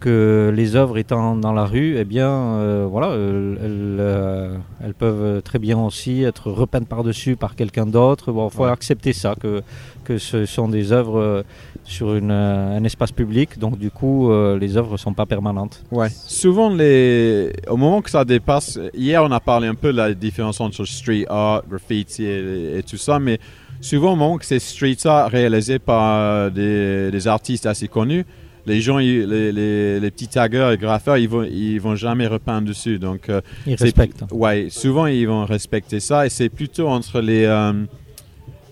que 0.00 0.50
les 0.54 0.76
œuvres 0.76 0.96
étant 0.98 1.36
dans 1.36 1.52
la 1.52 1.64
rue, 1.66 1.96
eh 1.98 2.04
bien, 2.04 2.28
euh, 2.30 2.86
voilà, 2.90 3.08
euh, 3.10 3.54
elles, 3.62 4.00
euh, 4.00 4.56
elles 4.82 4.94
peuvent 4.94 5.42
très 5.42 5.58
bien 5.58 5.78
aussi 5.78 6.22
être 6.22 6.50
repeintes 6.50 6.88
par-dessus 6.88 7.36
par 7.36 7.54
quelqu'un 7.54 7.86
d'autre. 7.86 8.32
Bon, 8.32 8.48
il 8.48 8.56
faut 8.56 8.64
Ouais. 8.64 8.70
accepter 8.70 9.12
ça, 9.12 9.34
que, 9.38 9.62
que 10.04 10.16
ce 10.18 10.46
sont 10.46 10.68
des 10.68 10.90
œuvres 10.92 11.44
sur 11.84 12.14
une, 12.14 12.30
un 12.30 12.82
espace 12.84 13.12
public, 13.12 13.58
donc 13.58 13.78
du 13.78 13.90
coup, 13.90 14.30
euh, 14.30 14.58
les 14.58 14.76
œuvres 14.76 14.92
ne 14.92 14.96
sont 14.96 15.12
pas 15.14 15.26
permanentes. 15.26 15.82
Ouais. 15.90 16.08
Souvent, 16.10 16.70
les... 16.74 17.52
au 17.68 17.76
moment 17.76 18.00
que 18.00 18.10
ça 18.10 18.24
dépasse, 18.24 18.78
hier 18.94 19.22
on 19.22 19.30
a 19.32 19.40
parlé 19.40 19.68
un 19.68 19.74
peu 19.74 19.92
de 19.92 19.96
la 19.98 20.14
différence 20.14 20.60
entre 20.60 20.84
street 20.84 21.26
art, 21.28 21.62
graffiti 21.68 22.24
et, 22.24 22.78
et 22.78 22.82
tout 22.82 22.96
ça, 22.96 23.18
mais 23.18 23.38
souvent 23.82 24.12
au 24.14 24.16
moment 24.16 24.38
que 24.38 24.46
c'est 24.46 24.58
street 24.60 24.96
art 25.04 25.30
réalisé 25.30 25.78
par 25.78 26.50
des, 26.50 27.10
des 27.10 27.28
artistes 27.28 27.66
assez 27.66 27.88
connus, 27.88 28.24
les 28.66 28.80
gens, 28.80 28.98
ils- 28.98 29.24
les, 29.26 29.52
les, 29.52 30.00
les 30.00 30.10
petits 30.10 30.28
taggers 30.28 30.70
et 30.72 30.76
graffeurs, 30.76 31.16
ils 31.18 31.28
vont, 31.28 31.42
ils 31.44 31.78
vont 31.78 31.96
jamais 31.96 32.26
repeindre 32.26 32.68
dessus. 32.68 32.98
Donc, 32.98 33.28
euh, 33.28 33.40
Ils 33.66 33.74
respectent. 33.76 34.24
Ouais, 34.30 34.68
souvent 34.70 35.06
ils 35.06 35.26
vont 35.26 35.44
respecter 35.44 36.00
ça 36.00 36.26
et 36.26 36.28
c'est 36.28 36.48
plutôt 36.48 36.88
entre 36.88 37.20
les, 37.20 37.44
euh, 37.44 37.72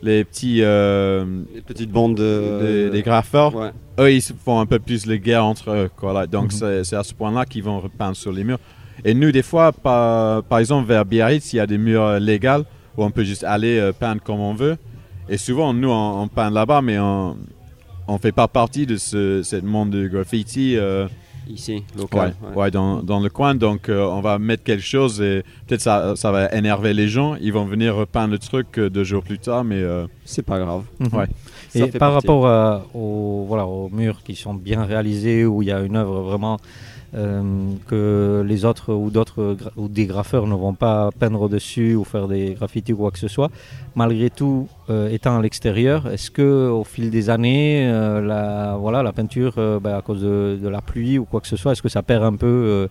les 0.02 0.24
petits 0.24 0.60
euh, 0.62 1.24
Les 1.54 1.60
petites 1.62 1.90
bandes 1.90 2.16
de... 2.16 2.90
des, 2.92 3.02
graffeurs 3.02 3.54
Ouais. 3.54 3.70
eux, 3.98 4.12
ils 4.12 4.22
se 4.22 4.32
font 4.32 4.60
un 4.60 4.66
peu 4.66 4.78
plus 4.78 5.06
les 5.06 5.18
guerres 5.18 5.44
entre 5.44 5.70
eux. 5.70 5.90
Quoi, 5.96 6.12
là. 6.12 6.26
Donc, 6.26 6.44
Mhm. 6.46 6.50
c'est- 6.58 6.84
c'est 6.84 6.96
à 6.96 7.02
ce 7.02 7.14
point-là 7.14 7.44
qu'ils 7.46 7.64
vont 7.64 7.80
repeindre 7.80 8.16
sur 8.16 8.30
les 8.32 8.44
murs. 8.44 8.58
Et 9.04 9.14
nous, 9.14 9.30
des 9.32 9.42
fois, 9.42 9.72
par, 9.72 10.42
par 10.44 10.58
exemple, 10.58 10.88
vers 10.88 11.04
Biarritz, 11.04 11.52
il 11.52 11.56
y 11.56 11.60
a 11.60 11.66
des 11.66 11.78
murs 11.78 12.18
légaux 12.20 12.64
où 12.96 13.04
on 13.04 13.10
peut 13.12 13.22
juste 13.24 13.44
aller 13.44 13.90
peindre 13.98 14.20
comme 14.22 14.40
on 14.40 14.54
veut. 14.54 14.76
Et 15.28 15.36
souvent, 15.36 15.72
nous, 15.72 15.90
on, 15.90 16.22
on 16.22 16.28
peint 16.28 16.50
là-bas, 16.50 16.80
mais 16.82 16.98
on 16.98 17.36
ne 18.14 18.18
fait 18.18 18.32
pas 18.32 18.48
partie 18.48 18.86
de 18.86 18.96
ce, 18.96 19.42
ce 19.42 19.56
monde 19.56 19.90
de 19.90 20.08
graffiti 20.08 20.76
euh, 20.76 21.06
Ici, 21.48 21.82
local. 21.96 22.34
ouais. 22.42 22.56
ouais, 22.62 22.70
dans, 22.70 23.02
dans 23.02 23.20
le 23.20 23.30
coin. 23.30 23.54
Donc, 23.54 23.88
euh, 23.88 24.04
on 24.06 24.20
va 24.20 24.38
mettre 24.38 24.64
quelque 24.64 24.82
chose 24.84 25.20
et 25.22 25.42
peut-être 25.66 25.80
ça, 25.80 26.14
ça 26.14 26.30
va 26.30 26.52
énerver 26.52 26.92
les 26.92 27.08
gens. 27.08 27.36
Ils 27.40 27.52
vont 27.54 27.64
venir 27.64 27.94
repeindre 27.96 28.32
le 28.32 28.38
truc 28.38 28.78
euh, 28.78 28.90
deux 28.90 29.04
jours 29.04 29.22
plus 29.22 29.38
tard, 29.38 29.64
mais 29.64 29.76
euh, 29.82 30.06
C'est 30.26 30.42
pas 30.44 30.58
grave. 30.58 30.82
Mhm. 31.00 31.08
Ouais. 31.18 31.26
Et 31.74 31.86
par 31.86 32.12
partie. 32.12 32.26
rapport 32.28 32.84
aux, 32.94 33.44
voilà, 33.48 33.66
aux 33.66 33.88
murs 33.90 34.22
qui 34.24 34.34
sont 34.34 34.52
bien 34.54 34.84
réalisés, 34.84 35.46
où 35.46 35.62
il 35.62 35.68
y 35.68 35.72
a 35.72 35.80
une 35.80 35.96
œuvre 35.96 36.20
vraiment 36.20 36.58
que 37.12 38.44
les 38.46 38.64
autres 38.64 38.92
ou 38.92 39.10
d'autres 39.10 39.56
ou 39.76 39.88
des 39.88 40.06
graffeurs 40.06 40.46
ne 40.46 40.54
vont 40.54 40.74
pas 40.74 41.10
peindre 41.18 41.48
dessus 41.48 41.94
ou 41.94 42.04
faire 42.04 42.28
des 42.28 42.54
graffitis 42.54 42.92
ou 42.92 42.96
quoi 42.98 43.10
que 43.10 43.18
ce 43.18 43.28
soit, 43.28 43.50
malgré 43.94 44.30
tout, 44.30 44.68
euh, 44.90 45.08
étant 45.08 45.38
à 45.38 45.42
l'extérieur, 45.42 46.06
est-ce 46.08 46.30
que 46.30 46.68
au 46.68 46.84
fil 46.84 47.10
des 47.10 47.30
années, 47.30 47.86
euh, 47.88 48.20
la, 48.20 48.76
voilà, 48.78 49.02
la 49.02 49.12
peinture, 49.12 49.54
euh, 49.58 49.80
ben, 49.80 49.96
à 49.96 50.02
cause 50.02 50.22
de, 50.22 50.58
de 50.62 50.68
la 50.68 50.80
pluie 50.80 51.18
ou 51.18 51.24
quoi 51.24 51.40
que 51.40 51.48
ce 51.48 51.56
soit, 51.56 51.72
est-ce 51.72 51.82
que 51.82 51.88
ça 51.88 52.02
perd 52.02 52.24
un 52.24 52.36
peu 52.36 52.46
euh, 52.46 52.88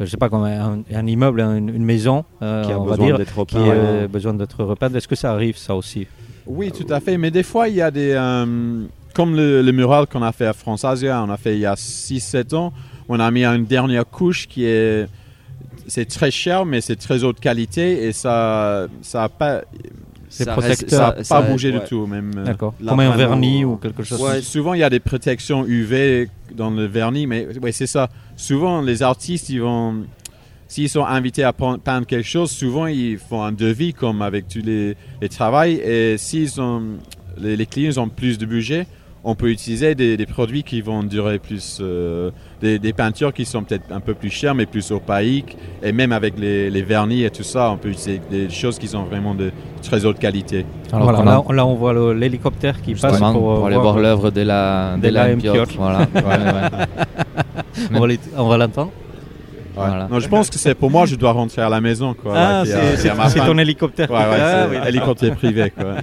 je 0.00 0.06
sais 0.06 0.16
pas, 0.16 0.28
comme 0.28 0.44
un, 0.44 0.78
un 0.94 1.06
immeuble, 1.06 1.40
une, 1.40 1.70
une 1.70 1.84
maison, 1.84 2.24
euh, 2.40 2.64
Qui 2.64 2.72
a 2.72 2.78
on 2.78 2.84
va 2.84 2.90
besoin 2.92 3.06
dire, 3.06 3.18
d'être 3.18 3.44
qui 3.46 3.56
a 3.56 3.60
euh, 3.60 4.06
besoin 4.08 4.32
d'être 4.34 4.62
repeinte. 4.62 4.94
Est-ce 4.94 5.08
que 5.08 5.16
ça 5.16 5.32
arrive, 5.32 5.56
ça 5.56 5.74
aussi? 5.74 6.06
Oui, 6.46 6.70
tout 6.70 6.86
à 6.88 7.00
fait. 7.00 7.18
Mais 7.18 7.32
des 7.32 7.42
fois, 7.42 7.68
il 7.68 7.74
y 7.74 7.82
a 7.82 7.90
des. 7.90 8.12
euh, 8.12 8.84
comme 9.14 9.34
le, 9.34 9.60
le 9.60 9.72
mural 9.72 10.06
qu'on 10.06 10.22
a 10.22 10.30
fait 10.30 10.46
à 10.46 10.52
France 10.52 10.84
Asia, 10.84 11.20
on 11.26 11.30
a 11.30 11.36
fait 11.36 11.54
il 11.54 11.60
y 11.60 11.66
a 11.66 11.74
6-7 11.74 12.54
ans, 12.54 12.72
on 13.08 13.18
a 13.20 13.30
mis 13.30 13.44
une 13.44 13.64
dernière 13.64 14.06
couche 14.06 14.46
qui 14.48 14.64
est. 14.64 15.06
C'est 15.86 16.04
très 16.06 16.30
cher, 16.30 16.66
mais 16.66 16.80
c'est 16.82 16.96
très 16.96 17.24
haute 17.24 17.40
qualité 17.40 18.04
et 18.04 18.12
ça, 18.12 18.86
ça 19.02 19.24
a 19.24 19.28
pas. 19.28 19.62
C'est 20.30 20.44
Ça 20.44 20.52
protecteur. 20.52 21.14
reste- 21.14 21.24
Ça 21.26 21.36
n'a 21.36 21.42
pas 21.42 21.50
bougé 21.50 21.72
ouais. 21.72 21.80
du 21.80 21.86
tout, 21.86 22.06
même. 22.06 22.30
euh, 22.36 22.44
D'accord. 22.44 22.74
Comme 22.86 23.00
un 23.00 23.16
vernis 23.16 23.64
ou 23.64 23.76
quelque 23.76 24.02
chose. 24.02 24.20
Ouais. 24.20 24.42
Souvent, 24.42 24.74
il 24.74 24.80
y 24.80 24.82
a 24.82 24.90
des 24.90 25.00
protections 25.00 25.64
UV 25.66 26.28
dans 26.54 26.68
le 26.70 26.84
vernis, 26.84 27.26
mais 27.26 27.46
ouais, 27.62 27.72
c'est 27.72 27.86
ça. 27.86 28.10
Souvent, 28.36 28.82
les 28.82 29.02
artistes, 29.02 29.48
ils 29.48 29.62
vont, 29.62 30.04
s'ils 30.66 30.90
sont 30.90 31.06
invités 31.06 31.44
à 31.44 31.54
pein- 31.54 31.78
peindre 31.78 32.06
quelque 32.06 32.28
chose, 32.28 32.50
souvent 32.50 32.86
ils 32.86 33.16
font 33.16 33.42
un 33.42 33.52
devis 33.52 33.94
comme 33.94 34.20
avec 34.20 34.48
tous 34.48 34.60
les, 34.62 34.96
les 35.22 35.28
travails. 35.30 35.76
Et 35.76 36.18
s'ils 36.18 36.60
ont, 36.60 36.82
les, 37.38 37.56
les 37.56 37.64
clients 37.64 37.96
ont 37.96 38.08
plus 38.10 38.36
de 38.36 38.44
budget, 38.44 38.86
on 39.30 39.34
peut 39.34 39.50
utiliser 39.50 39.94
des, 39.94 40.16
des 40.16 40.26
produits 40.26 40.62
qui 40.62 40.80
vont 40.80 41.02
durer 41.02 41.38
plus, 41.38 41.78
euh, 41.80 42.30
des, 42.62 42.78
des 42.78 42.92
peintures 42.92 43.32
qui 43.32 43.44
sont 43.44 43.62
peut-être 43.62 43.84
un 43.92 44.00
peu 44.00 44.14
plus 44.14 44.30
chères, 44.30 44.54
mais 44.54 44.64
plus 44.66 44.90
opaques. 44.90 45.56
Et 45.82 45.92
même 45.92 46.12
avec 46.12 46.38
les, 46.38 46.70
les 46.70 46.82
vernis 46.82 47.24
et 47.24 47.30
tout 47.30 47.42
ça, 47.42 47.70
on 47.70 47.76
peut 47.76 47.90
utiliser 47.90 48.20
des 48.30 48.48
choses 48.48 48.78
qui 48.78 48.88
sont 48.88 49.02
vraiment 49.04 49.34
de 49.34 49.50
très 49.82 50.04
haute 50.06 50.18
qualité. 50.18 50.64
Alors 50.92 51.04
voilà, 51.04 51.18
là, 51.24 51.36
a- 51.36 51.44
on- 51.46 51.52
là, 51.52 51.66
on 51.66 51.74
voit 51.74 52.14
l'hélicoptère 52.14 52.80
qui 52.80 52.94
passe 52.94 53.20
pour, 53.32 53.42
pour, 53.42 53.64
euh, 53.64 53.66
aller 53.66 53.76
voir 53.82 53.98
l'œuvre 53.98 54.30
de 54.30 54.40
la, 54.40 54.96
de 54.96 55.02
Della 55.02 55.24
la 55.26 55.30
M. 55.32 55.38
Piot, 55.40 55.52
Piot. 55.52 55.64
Voilà. 55.76 55.98
Ouais, 56.14 56.22
ouais. 56.22 58.08
On 58.36 58.48
va 58.48 58.56
l'entendre. 58.56 58.90
Ouais. 59.78 59.86
Voilà. 59.88 60.08
Non, 60.10 60.20
je 60.20 60.28
pense 60.28 60.50
que 60.50 60.58
c'est 60.58 60.74
pour 60.74 60.90
moi, 60.90 61.06
je 61.06 61.14
dois 61.14 61.32
rentrer 61.32 61.62
à 61.62 61.68
la 61.68 61.80
maison. 61.80 62.14
Quoi, 62.14 62.32
Ah, 62.36 62.62
c'est 62.64 63.38
ton 63.40 63.56
hélicoptère. 63.58 64.10
Ouais, 64.10 64.16
ouais, 64.18 64.24
Ah, 64.40 64.66
c'est 64.70 64.76
oui, 64.78 64.82
hélicoptère 64.88 65.34
privé. 65.36 65.70
Quoi. 65.70 65.94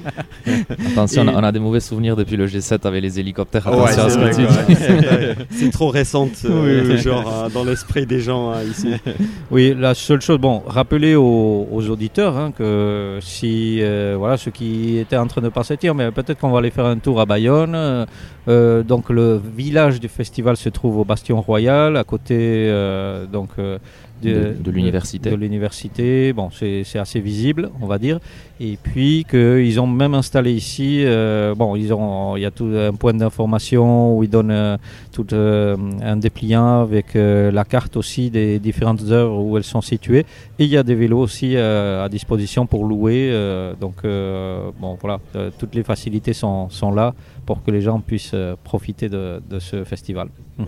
Attention, 0.92 1.24
on 1.24 1.28
a- 1.28 1.32
Et- 1.32 1.36
on 1.36 1.44
a 1.44 1.52
des 1.52 1.60
mauvais 1.60 1.80
souvenirs 1.80 2.16
depuis 2.16 2.38
le 2.38 2.48
G7 2.48 2.86
avec 2.88 3.02
les 3.02 3.20
hélicoptères. 3.20 3.66
Ouais, 3.68 3.92
Attention 3.92 4.04
à 4.04 4.10
ce 4.10 4.16
c'est 4.34 4.42
que 4.44 4.48
vrai, 4.48 4.66
tu 4.66 4.76
quoi. 4.76 5.34
dis. 5.36 5.46
C'est 5.58 5.72
trop 5.72 5.90
récente, 5.90 6.32
euh, 6.46 6.84
oui. 6.90 6.98
genre 6.98 7.44
euh, 7.46 7.50
dans 7.50 7.64
l'esprit 7.64 8.06
des 8.06 8.20
gens 8.20 8.52
hein, 8.52 8.62
ici. 8.70 8.90
Oui, 9.52 9.76
la 9.78 9.94
seule 9.94 10.22
chose, 10.22 10.38
bon, 10.40 10.62
rappeler 10.66 11.16
aux, 11.16 11.68
aux 11.72 11.90
auditeurs 11.90 12.38
hein, 12.38 12.52
que 12.58 13.20
si, 13.22 13.80
euh, 13.82 14.16
voilà, 14.18 14.38
ceux 14.38 14.52
qui 14.52 14.98
étaient 14.98 15.18
en 15.18 15.28
train 15.28 15.42
de 15.42 15.50
passer, 15.50 15.78
tiens, 15.78 15.94
mais 15.94 16.12
peut-être 16.12 16.40
qu'on 16.40 16.50
va 16.50 16.60
aller 16.60 16.72
faire 16.72 16.86
un 16.86 16.98
tour 16.98 17.20
à 17.22 17.26
Bayonne. 17.26 18.06
Euh, 18.48 18.84
donc 18.84 19.10
le 19.10 19.42
village 19.58 20.00
du 20.00 20.08
festival 20.08 20.56
se 20.58 20.70
trouve 20.70 20.98
au 21.00 21.06
Bastion 21.06 21.42
Royal, 21.42 21.98
à 21.98 22.04
côté, 22.04 22.36
euh, 22.40 23.26
donc. 23.26 23.50
euh, 23.58 23.78
De- 24.24 24.56
de 24.64 24.72
l'université. 24.72 25.30
De 25.30 25.36
l'université, 25.36 26.32
bon, 26.34 26.48
c'est 26.50 26.98
assez 26.98 27.20
visible, 27.20 27.70
on 27.82 27.86
va 27.86 27.98
dire. 28.00 28.18
Et 28.62 28.78
puis 28.82 29.26
qu'ils 29.30 29.78
ont 29.82 29.86
même 29.88 30.14
installé 30.16 30.52
ici, 30.54 31.04
bon, 31.58 31.76
ils 31.76 31.92
ont, 31.94 32.38
il 32.38 32.42
y 32.42 32.46
a 32.46 32.50
tout 32.60 32.72
un 32.74 32.94
point 32.94 33.14
d'information 33.14 34.18
où 34.18 34.24
ils 34.24 34.30
donnent 34.30 34.78
tout 35.12 35.28
un 35.34 36.16
dépliant 36.16 36.80
avec 36.82 37.08
la 37.16 37.66
carte 37.66 37.98
aussi 37.98 38.30
des 38.32 38.58
différentes 38.58 39.04
œuvres 39.12 39.38
où 39.44 39.58
elles 39.58 39.66
sont 39.76 39.82
situées. 39.82 40.26
Et 40.60 40.64
il 40.64 40.70
y 40.70 40.78
a 40.78 40.84
des 40.84 40.96
vélos 40.96 41.20
aussi 41.20 41.58
à 41.58 42.08
disposition 42.10 42.66
pour 42.66 42.86
louer. 42.86 43.22
donc, 43.82 43.98
bon, 44.82 44.98
voilà, 45.02 45.20
toutes 45.60 45.76
les 45.76 45.84
facilités 45.84 46.34
sont, 46.34 46.70
sont 46.70 46.92
là 46.92 47.14
pour 47.46 47.64
que 47.64 47.72
les 47.72 47.82
gens 47.82 48.00
puissent 48.00 48.32
euh, 48.34 48.56
profiter 48.64 49.10
de, 49.10 49.42
de 49.50 49.60
ce 49.60 49.84
festival. 49.84 50.28
Mhm. 50.58 50.66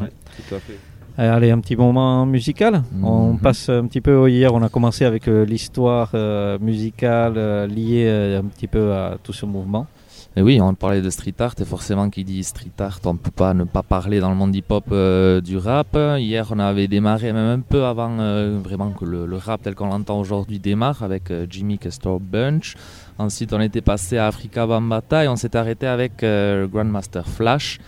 Tout 0.48 0.56
à 0.56 0.60
fait. 0.60 0.78
Euh, 1.20 1.36
Allez, 1.36 1.50
un 1.50 1.60
petit 1.60 1.76
moment 1.76 2.26
musical. 2.28 2.84
On 3.04 3.34
Mhm. 3.34 3.40
passe 3.40 3.70
un 3.70 3.86
petit 3.88 4.02
peu. 4.02 4.30
Hier, 4.30 4.54
on 4.54 4.62
a 4.62 4.70
commencé 4.70 5.04
avec 5.06 5.28
euh, 5.28 5.46
l'histoire 5.46 6.12
euh, 6.14 6.60
musicale 6.62 7.34
euh, 7.38 7.66
liée 7.68 8.06
euh, 8.08 8.40
un 8.40 8.44
petit 8.46 8.68
peu 8.68 8.94
à 8.94 9.18
tout 9.24 9.34
ce 9.34 9.46
mouvement. 9.46 9.88
Et 10.36 10.44
oui, 10.44 10.62
on 10.62 10.76
parlait 10.76 11.02
de 11.02 11.10
street 11.10 11.34
art 11.40 11.56
et 11.60 11.66
forcément 11.66 12.12
qui 12.12 12.24
dit 12.24 12.44
street 12.44 12.70
art, 12.78 13.00
on 13.06 13.14
ne 13.14 13.18
peut 13.18 13.32
pas 13.32 13.56
ne 13.56 13.64
pas 13.64 13.82
parler 13.82 14.20
dans 14.20 14.30
le 14.30 14.36
monde 14.36 14.56
hip-hop 14.56 14.86
euh, 14.92 15.42
du 15.42 15.58
rap. 15.58 15.98
Hier, 16.20 16.46
on 16.52 16.60
avait 16.60 16.88
démarré 16.88 17.34
même 17.34 17.60
un 17.60 17.62
peu 17.62 17.84
avant 17.86 18.20
euh, 18.20 18.60
vraiment 18.64 18.92
que 18.92 19.04
le, 19.04 19.26
le 19.26 19.38
rap 19.38 19.64
tel 19.64 19.74
qu'on 19.74 19.88
l'entend 19.88 20.20
aujourd'hui 20.20 20.60
démarre 20.60 21.02
avec 21.02 21.32
euh, 21.32 21.48
Jimmy 21.50 21.80
Castor 21.80 22.20
Bunch. 22.20 22.76
Ensuite, 23.20 23.52
on 23.54 23.60
était 23.62 23.82
passé 23.82 24.18
à 24.18 24.28
Africa 24.28 24.68
Bambata 24.68 25.24
et 25.26 25.28
on 25.28 25.36
s'est 25.36 25.56
arrêté 25.56 25.88
avec 25.88 26.22
euh, 26.24 26.68
Grandmaster 26.68 27.28
Flash. 27.28 27.80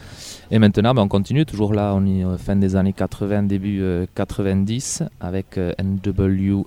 Et 0.49 0.57
maintenant, 0.57 0.95
ben, 0.95 1.03
on 1.03 1.07
continue 1.07 1.45
toujours 1.45 1.73
là, 1.73 1.93
on 1.95 2.05
est 2.07 2.23
euh, 2.25 2.37
fin 2.37 2.55
des 2.55 2.75
années 2.75 2.93
80, 2.93 3.43
début 3.43 3.81
euh, 3.81 4.07
90 4.15 5.03
avec 5.19 5.57
euh, 5.59 5.73
NWA. 5.79 6.65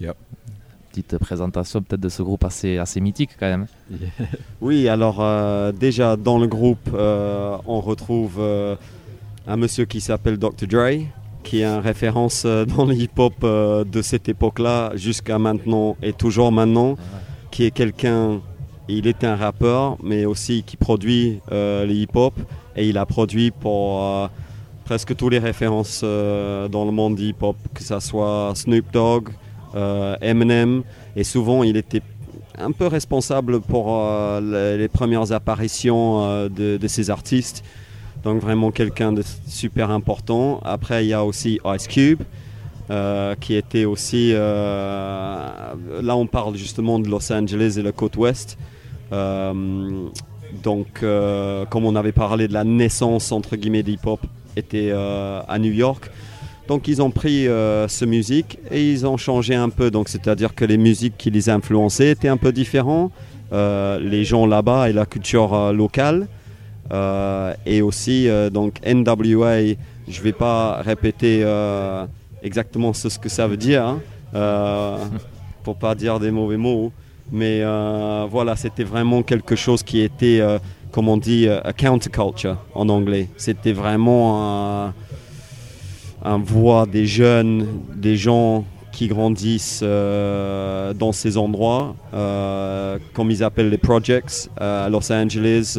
Yep. 0.00 0.16
Petite 0.90 1.18
présentation 1.18 1.82
peut-être 1.82 2.00
de 2.02 2.08
ce 2.08 2.22
groupe 2.22 2.44
assez, 2.44 2.78
assez 2.78 3.00
mythique 3.00 3.30
quand 3.38 3.46
même. 3.46 3.66
Oui, 4.60 4.88
alors 4.88 5.18
euh, 5.20 5.72
déjà 5.72 6.16
dans 6.16 6.38
le 6.38 6.46
groupe, 6.46 6.90
euh, 6.94 7.56
on 7.66 7.80
retrouve 7.80 8.36
euh, 8.38 8.76
un 9.48 9.56
monsieur 9.56 9.86
qui 9.86 10.00
s'appelle 10.00 10.36
Dr. 10.38 10.68
Dre, 10.68 11.06
qui 11.42 11.62
est 11.62 11.64
une 11.64 11.80
référence 11.80 12.44
euh, 12.46 12.64
dans 12.64 12.84
le 12.84 12.94
hip-hop 12.94 13.34
euh, 13.42 13.84
de 13.84 14.02
cette 14.02 14.28
époque-là 14.28 14.92
jusqu'à 14.94 15.38
maintenant 15.38 15.96
et 16.02 16.12
toujours 16.12 16.52
maintenant, 16.52 16.96
qui 17.52 17.64
est 17.64 17.70
quelqu'un, 17.70 18.40
il 18.88 19.06
est 19.06 19.22
un 19.22 19.36
rappeur, 19.36 19.96
mais 20.02 20.24
aussi 20.24 20.64
qui 20.64 20.76
produit 20.76 21.40
euh, 21.52 21.86
le 21.86 21.92
hip-hop 21.92 22.34
et 22.74 22.88
il 22.88 22.98
a 22.98 23.06
produit 23.06 23.50
pour 23.50 24.02
euh, 24.02 24.26
presque 24.84 25.14
toutes 25.14 25.32
les 25.32 25.38
références 25.38 26.00
euh, 26.02 26.66
dans 26.66 26.84
le 26.84 26.90
monde 26.90 27.20
hip-hop, 27.20 27.56
que 27.74 27.82
ce 27.82 28.00
soit 28.00 28.52
Snoop 28.54 28.90
Dogg, 28.92 29.28
euh, 29.74 30.16
Eminem, 30.20 30.82
et 31.14 31.24
souvent 31.24 31.62
il 31.62 31.76
était 31.76 32.02
un 32.58 32.72
peu 32.72 32.86
responsable 32.86 33.60
pour 33.60 33.86
les, 34.40 34.88
premières 34.88 35.32
apparitions 35.32 36.48
de, 36.48 36.76
de 36.76 36.88
ces 36.88 37.08
artistes. 37.08 37.64
Donc 38.24 38.40
vraiment 38.40 38.70
quelqu'un 38.70 39.12
de 39.12 39.22
super 39.46 39.90
important. 39.90 40.60
Après, 40.62 41.04
il 41.04 41.08
y 41.08 41.14
a 41.14 41.24
aussi 41.24 41.58
Ice 41.64 41.88
Cube, 41.88 42.22
euh, 42.90 43.34
qui 43.40 43.54
était 43.54 43.84
aussi... 43.84 44.32
euh, 44.34 45.74
là, 46.02 46.16
on 46.16 46.26
parle 46.26 46.56
justement 46.56 46.98
de 46.98 47.08
Los 47.08 47.32
Angeles 47.32 47.76
et 47.78 47.82
la 47.82 47.92
côte 47.92 48.16
ouest. 48.16 48.58
Euh, 49.12 49.52
donc, 50.62 51.00
comme 51.00 51.84
on 51.84 51.96
avait 51.96 52.12
parlé 52.12 52.48
de 52.48 52.52
la 52.52 52.64
naissance, 52.64 53.32
entre 53.32 53.56
guillemets, 53.56 53.82
d'hip-hop, 53.82 54.20
était 54.56 54.92
à 54.92 55.58
New 55.58 55.72
York. 55.72 56.10
Donc 56.68 56.86
ils 56.88 57.02
ont 57.02 57.10
pris 57.10 57.48
euh, 57.48 57.88
ce 57.88 58.04
musique 58.04 58.58
et 58.70 58.90
ils 58.90 59.06
ont 59.06 59.16
changé 59.16 59.54
un 59.54 59.68
peu. 59.68 59.90
Donc 59.90 60.08
c'est-à-dire 60.08 60.54
que 60.54 60.64
les 60.64 60.78
musiques 60.78 61.14
qui 61.18 61.30
les 61.30 61.50
influençaient 61.50 62.10
étaient 62.10 62.28
un 62.28 62.36
peu 62.36 62.52
différents. 62.52 63.10
Euh, 63.52 63.98
les 63.98 64.24
gens 64.24 64.46
là-bas 64.46 64.88
et 64.88 64.92
la 64.92 65.04
culture 65.06 65.72
locale. 65.72 66.28
Et 67.66 67.82
aussi 67.82 68.28
donc 68.52 68.74
NWA. 68.86 69.74
Je 70.08 70.22
vais 70.22 70.32
pas 70.32 70.82
répéter 70.82 71.42
exactement 72.42 72.92
ce, 72.92 73.18
que 73.18 73.28
ça 73.28 73.46
veut 73.46 73.56
dire 73.56 73.84
hein, 73.84 74.00
euh, 74.34 74.98
pour 75.62 75.76
pas 75.76 75.94
dire 75.94 76.20
des 76.20 76.30
mauvais 76.30 76.56
mots. 76.56 76.92
Mais 77.30 77.60
euh, 77.62 78.26
voilà, 78.30 78.56
c'était 78.56 78.84
vraiment 78.84 79.22
quelque 79.22 79.56
chose 79.56 79.82
qui 79.82 80.00
était, 80.00 80.40
euh, 80.40 80.58
comme 80.90 81.08
on 81.08 81.16
dit, 81.16 81.46
euh, 81.48 81.60
a 81.62 81.72
counterculture 81.72 82.58
en 82.74 82.88
anglais. 82.88 83.28
C'était 83.36 83.72
vraiment 83.72 84.86
un 84.86 84.94
un 86.24 86.38
voix 86.38 86.86
des 86.86 87.04
jeunes, 87.04 87.66
des 87.96 88.16
gens 88.16 88.64
qui 88.92 89.08
grandissent 89.08 89.80
euh, 89.82 90.94
dans 90.94 91.10
ces 91.10 91.36
endroits, 91.36 91.96
comme 93.12 93.30
ils 93.32 93.42
appellent 93.42 93.70
les 93.70 93.78
projects 93.78 94.48
à 94.56 94.88
Los 94.88 95.10
Angeles, 95.12 95.76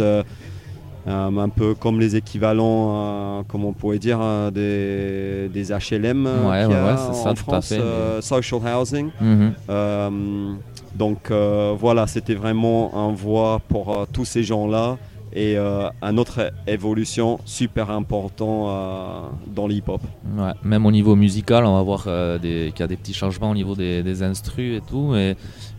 euh, 1.07 1.37
un 1.37 1.49
peu 1.49 1.73
comme 1.75 1.99
les 1.99 2.15
équivalents, 2.15 3.39
euh, 3.39 3.41
comme 3.47 3.65
on 3.65 3.73
pourrait 3.73 3.99
dire, 3.99 4.19
euh, 4.21 4.51
des, 4.51 5.49
des 5.49 5.73
HLM 5.73 6.25
euh, 6.25 6.49
Ouais, 6.49 6.73
a 6.73 6.97
ça, 6.97 7.35
France, 7.35 7.69
fait, 7.69 8.21
social 8.21 8.61
housing. 8.65 9.09
Mhm. 9.19 10.57
Donc 10.95 11.31
voilà, 11.79 12.07
c'était 12.07 12.35
vraiment 12.35 12.91
un 12.95 13.13
voix 13.13 13.59
pour 13.67 14.05
tous 14.13 14.25
ces 14.25 14.43
gens-là 14.43 14.97
et 15.35 15.57
euh, 15.57 15.89
une 16.01 16.19
autre 16.19 16.51
évolution 16.67 17.39
super 17.45 17.89
important 17.89 18.65
euh, 18.67 19.19
dans 19.47 19.67
l'hip-hop. 19.67 20.01
Ouais, 20.37 20.51
même 20.63 20.85
au 20.85 20.91
niveau 20.91 21.15
musical, 21.15 21.65
on 21.65 21.75
va 21.75 21.81
voir 21.81 22.03
euh, 22.07 22.37
qu'il 22.39 22.79
y 22.79 22.83
a 22.83 22.87
des 22.87 22.97
petits 22.97 23.13
changements 23.13 23.51
au 23.51 23.55
niveau 23.55 23.75
des, 23.75 24.03
des 24.03 24.23
instrus 24.23 24.77
et 24.77 24.81
tout. 24.81 25.15
Et, 25.15 25.31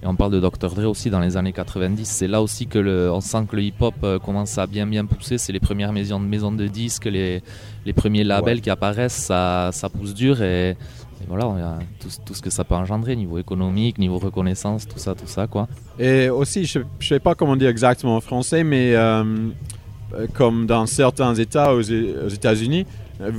et 0.02 0.06
on 0.06 0.16
parle 0.16 0.32
de 0.32 0.40
Dr. 0.40 0.70
Dre 0.74 0.86
aussi 0.88 1.10
dans 1.10 1.20
les 1.20 1.36
années 1.36 1.52
90. 1.52 2.04
C'est 2.04 2.26
là 2.28 2.42
aussi 2.42 2.66
que 2.66 2.78
le, 2.78 3.10
on 3.12 3.20
sent 3.20 3.46
que 3.48 3.56
le 3.56 3.62
hip-hop 3.62 3.94
euh, 4.02 4.18
commence 4.18 4.58
à 4.58 4.66
bien 4.66 4.86
bien 4.86 5.04
pousser. 5.06 5.38
C'est 5.38 5.52
les 5.52 5.60
premières 5.60 5.92
maisons, 5.92 6.18
maisons 6.18 6.52
de 6.52 6.66
disques, 6.66 7.06
les, 7.06 7.42
les 7.86 7.92
premiers 7.92 8.24
labels 8.24 8.56
Ouais. 8.56 8.60
qui 8.60 8.70
apparaissent, 8.70 9.14
ça, 9.14 9.70
ça 9.72 9.88
pousse 9.88 10.14
dur. 10.14 10.42
Et 10.42 10.76
voilà, 11.28 11.46
on 11.48 11.56
a 11.56 11.78
tout, 12.00 12.08
tout 12.24 12.34
ce 12.34 12.42
que 12.42 12.50
ça 12.50 12.64
peut 12.64 12.74
engendrer, 12.74 13.16
niveau 13.16 13.38
économique, 13.38 13.98
niveau 13.98 14.18
reconnaissance, 14.18 14.86
tout 14.86 14.98
ça, 14.98 15.14
tout 15.14 15.26
ça. 15.26 15.46
quoi. 15.46 15.68
Et 15.98 16.28
aussi, 16.28 16.64
je 16.64 16.80
ne 16.80 16.84
sais 17.00 17.20
pas 17.20 17.34
comment 17.34 17.56
dire 17.56 17.68
exactement 17.68 18.16
en 18.16 18.20
français, 18.20 18.64
mais 18.64 18.94
euh, 18.94 19.24
euh, 20.14 20.26
comme 20.34 20.66
dans 20.66 20.86
certains 20.86 21.34
États 21.34 21.74
aux, 21.74 21.80
aux 21.80 22.28
États-Unis, 22.28 22.86
euh, 23.20 23.30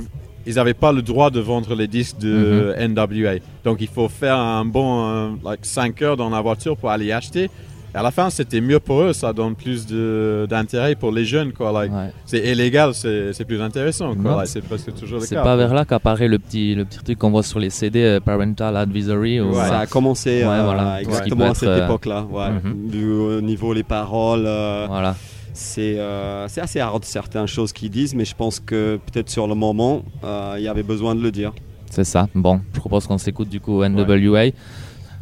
ils 0.46 0.54
n'avaient 0.54 0.74
pas 0.74 0.92
le 0.92 1.02
droit 1.02 1.30
de 1.30 1.40
vendre 1.40 1.74
les 1.74 1.88
disques 1.88 2.18
de 2.18 2.74
NWA. 2.78 3.40
Donc 3.64 3.80
il 3.80 3.88
faut 3.88 4.08
faire 4.08 4.36
un 4.36 4.64
bon 4.64 5.08
euh, 5.08 5.30
like 5.44 5.64
5 5.64 6.00
heures 6.02 6.16
dans 6.16 6.30
la 6.30 6.40
voiture 6.40 6.76
pour 6.76 6.90
aller 6.90 7.10
acheter 7.12 7.50
à 7.94 8.02
la 8.02 8.10
fin, 8.10 8.28
c'était 8.30 8.60
mieux 8.60 8.78
pour 8.78 9.00
eux, 9.00 9.12
ça 9.12 9.32
donne 9.32 9.54
plus 9.54 9.86
d'intérêt 9.86 10.94
pour 10.94 11.12
les 11.12 11.24
jeunes. 11.24 11.52
quoi. 11.52 11.72
Like. 11.72 11.92
C'est 12.24 12.40
illégal, 12.40 12.94
c'est 12.94 13.44
plus 13.46 13.60
intéressant. 13.60 14.14
c'est 14.44 14.62
presque 14.62 14.94
toujours 14.94 15.18
le 15.20 15.24
cas. 15.24 15.28
C'est 15.28 15.36
pas 15.36 15.56
vers 15.56 15.72
là 15.72 15.84
qu'apparaît 15.84 16.28
le 16.28 16.38
petit, 16.38 16.74
le 16.74 16.84
petit 16.84 16.98
truc 16.98 17.18
qu'on 17.18 17.30
voit 17.30 17.42
sur 17.42 17.58
les 17.58 17.70
CD, 17.70 18.02
euh, 18.02 18.20
Parental 18.20 18.76
Advisory. 18.76 19.40
Ça 19.54 19.80
a 19.80 19.86
commencé 19.86 20.42
euh, 20.44 20.96
exactement 20.98 21.50
à 21.50 21.54
cette 21.54 21.68
euh, 21.68 21.84
époque-là. 21.84 22.26
Mhm. 22.62 23.38
Au 23.38 23.40
niveau 23.40 23.74
des 23.74 23.82
paroles. 23.82 24.42
voilà. 24.42 25.16
C'est 25.52 25.98
assez 25.98 26.80
hard 26.80 27.04
certaines 27.04 27.46
choses 27.46 27.72
qu'ils 27.72 27.90
disent, 27.90 28.14
mais 28.14 28.26
je 28.26 28.34
pense 28.34 28.60
que 28.60 28.98
peut-être 29.06 29.30
sur 29.30 29.46
le 29.46 29.54
moment, 29.54 30.04
il 30.22 30.62
y 30.62 30.68
avait 30.68 30.82
besoin 30.82 31.14
de 31.14 31.22
le 31.22 31.30
dire. 31.30 31.52
C'est 31.90 32.04
ça. 32.04 32.28
Bon, 32.34 32.60
je 32.74 32.80
propose 32.80 33.06
qu'on 33.06 33.16
s'écoute 33.16 33.48
du 33.48 33.60
coup 33.60 33.82
NWA. 33.82 34.50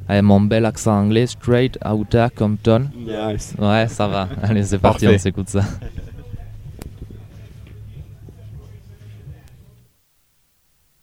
Allez, 0.09 0.23
mon 0.23 0.41
bel 0.43 0.65
accent 0.67 0.93
anglais, 0.93 1.27
straight 1.27 1.79
out 1.85 2.15
of 2.15 2.35
Compton. 2.35 2.91
Yes. 2.95 3.55
Ouais, 3.59 3.87
ça 3.89 4.07
va. 4.07 4.29
Allez, 4.43 4.65
c'est 4.65 4.79
parti, 4.79 5.09
on 5.09 5.19
s'écoute 5.19 5.49
ça. 5.49 5.63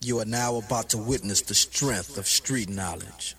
You 0.04 0.20
are 0.20 0.26
now 0.26 0.58
about 0.58 0.90
to 0.90 0.98
witness 0.98 1.42
the 1.42 1.54
strength 1.54 2.18
of 2.18 2.28
street 2.28 2.70
knowledge. 2.70 3.36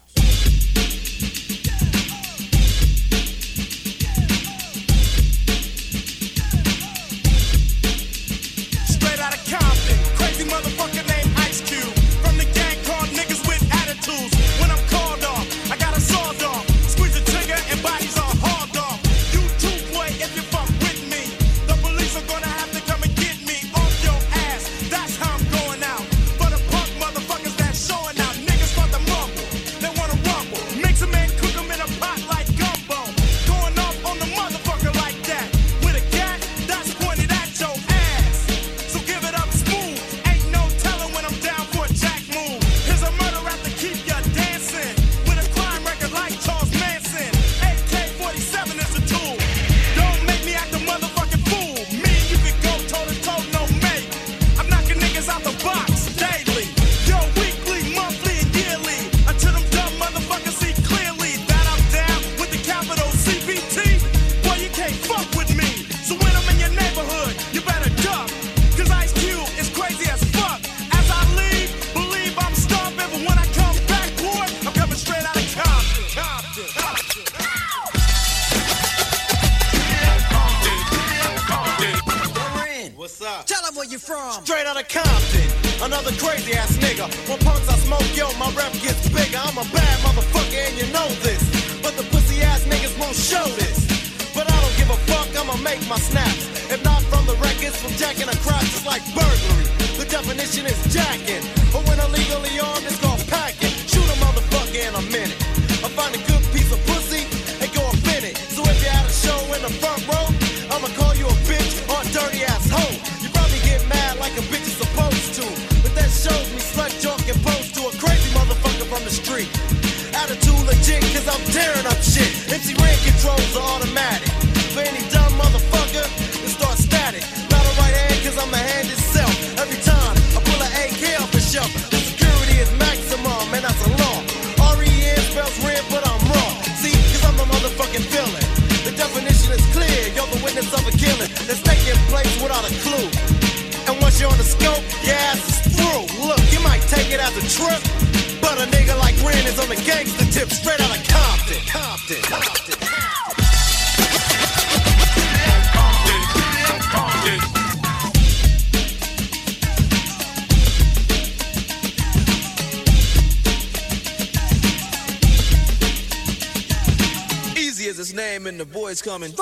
coming. 169.02 169.32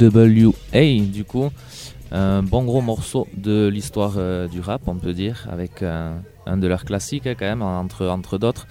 NWA 0.00 1.06
du 1.12 1.24
coup. 1.24 1.50
Un 2.12 2.42
bon 2.42 2.64
gros 2.64 2.80
morceau 2.80 3.28
de 3.36 3.68
l'histoire 3.68 4.14
euh, 4.16 4.48
du 4.48 4.60
rap, 4.60 4.82
on 4.86 4.96
peut 4.96 5.12
dire, 5.12 5.46
avec 5.48 5.82
euh, 5.82 6.12
un 6.44 6.56
de 6.56 6.66
leurs 6.66 6.84
classiques 6.84 7.28
hein, 7.28 7.34
quand 7.38 7.46
même, 7.46 7.62
entre, 7.62 8.06
entre 8.06 8.36
d'autres. 8.36 8.66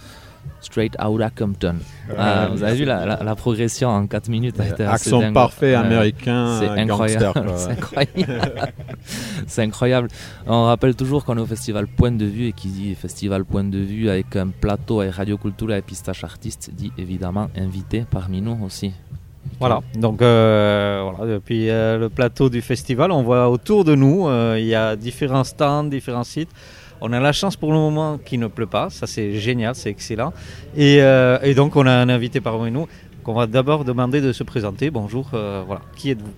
Straight 0.62 0.96
Outta 1.02 1.30
Compton. 1.30 1.76
Ah, 2.18 2.50
vous 2.52 2.64
avez 2.64 2.76
vu 2.76 2.86
la, 2.86 3.36
progression 3.36 3.90
en 3.90 4.08
4 4.08 4.30
minutes. 4.30 4.60
Accent 4.60 5.32
parfait 5.32 5.74
américain. 5.74 6.58
C'est 6.60 6.70
euh, 6.70 6.76
incroyable. 6.76 7.54
C'est 9.48 9.64
incroyable. 9.64 10.10
On 10.48 10.66
rappelle 10.66 10.96
toujours 10.96 11.24
qu'on 11.24 11.38
est 11.38 11.42
au 11.42 11.46
festival 11.46 11.88
Point 11.88 12.12
de 12.12 12.26
Vue 12.26 12.48
et 12.48 12.54
qui 12.54 12.68
dit 12.70 12.94
festival 12.96 13.46
Point 13.46 13.66
de 13.66 13.78
Vue 13.78 14.10
avec 14.10 14.36
un 14.36 14.50
plateau 14.50 15.02
et 15.02 15.10
Radio 15.10 15.38
Cultura 15.38 15.78
et 15.78 15.82
Pistache 15.82 16.24
Artiste 16.24 16.72
dit 16.74 16.92
évidemment 16.98 17.50
invité 17.56 18.06
parmi 18.10 18.42
nous 18.42 18.58
aussi. 18.66 18.92
Voilà, 19.60 19.82
donc 19.96 20.22
euh, 20.22 21.02
voilà, 21.04 21.34
depuis 21.34 21.70
euh, 21.70 21.98
le 21.98 22.10
plateau 22.10 22.50
du 22.50 22.62
festival, 22.62 23.12
on 23.12 23.24
voit 23.24 23.50
autour 23.50 23.84
de 23.84 23.94
nous, 23.94 24.28
euh, 24.28 24.58
il 24.58 24.66
y 24.66 24.76
a 24.76 24.96
différents 24.96 25.44
stands, 25.44 25.84
différents 25.84 26.24
sites. 26.24 26.50
On 27.02 27.12
a 27.12 27.20
la 27.20 27.34
chance 27.34 27.58
pour 27.58 27.72
le 27.74 27.78
moment 27.78 28.18
qu'il 28.18 28.40
ne 28.40 28.48
pleut 28.48 28.68
pas, 28.68 28.90
ça 28.90 29.06
c'est 29.06 29.34
génial, 29.34 29.76
c'est 29.76 29.90
excellent. 29.90 30.34
Et, 30.78 31.02
donc 31.56 31.76
on 31.76 31.86
a 31.86 31.92
un 31.92 32.10
invité 32.10 32.40
parmi 32.40 32.72
nous 32.72 32.88
qu'on 33.24 33.34
va 33.34 33.48
d'abord 33.48 33.84
demander 33.84 34.22
de 34.22 34.32
se 34.32 34.44
présenter. 34.44 34.92
Bonjour, 34.92 35.30
voilà, 35.32 35.82
qui 35.96 36.12
êtes-vous? 36.12 36.34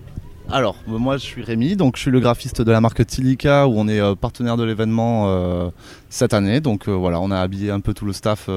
Alors, 0.50 0.76
euh, 0.88 0.98
moi 0.98 1.16
je 1.16 1.22
suis 1.22 1.42
Rémi, 1.42 1.76
donc 1.76 1.96
je 1.96 2.02
suis 2.02 2.10
le 2.10 2.18
graphiste 2.20 2.60
de 2.60 2.72
la 2.72 2.80
marque 2.80 3.06
Tilica 3.06 3.68
où 3.68 3.74
on 3.76 3.86
est 3.86 4.16
partenaire 4.16 4.56
de 4.56 4.64
l'événement 4.64 5.70
cette 6.10 6.34
année. 6.34 6.60
Donc 6.60 6.88
voilà, 6.88 7.20
on 7.20 7.30
a 7.30 7.38
habillé 7.38 7.70
un 7.70 7.80
peu 7.80 7.94
tout 7.94 8.04
le 8.04 8.12
staff 8.12 8.48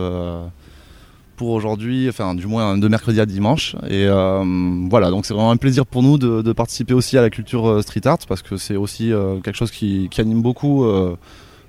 pour 1.36 1.50
aujourd'hui, 1.50 2.08
enfin 2.10 2.36
du 2.36 2.48
moins 2.48 2.78
de 2.78 2.88
mercredi 2.88 3.20
à 3.20 3.26
dimanche. 3.26 3.76
Et 3.88 4.06
euh, 4.06 4.44
voilà, 4.90 5.10
donc 5.10 5.26
c'est 5.26 5.34
vraiment 5.34 5.52
un 5.52 5.58
plaisir 5.58 5.86
pour 5.86 6.04
nous 6.04 6.18
de, 6.18 6.42
de 6.42 6.54
participer 6.54 6.94
aussi 6.94 7.18
à 7.18 7.22
la 7.22 7.30
culture 7.30 7.68
euh, 7.68 7.82
street 7.82 8.06
art 8.06 8.20
parce 8.28 8.42
que 8.42 8.58
c'est 8.58 8.76
aussi 8.76 9.12
euh, 9.12 9.40
quelque 9.42 9.56
chose 9.56 9.72
qui, 9.72 10.08
qui 10.10 10.22
anime 10.22 10.42
beaucoup 10.42 10.86
euh, 10.86 11.16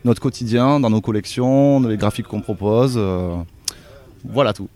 notre 0.05 0.21
quotidien 0.21 0.81
dans 0.81 0.91
nos 0.91 1.01
collections, 1.01 1.81
dans 1.81 1.89
les 1.89 1.97
graphiques 1.97 2.27
qu'on 2.27 2.41
propose. 2.41 3.01
voilà 4.25 4.53
tout. 4.53 4.69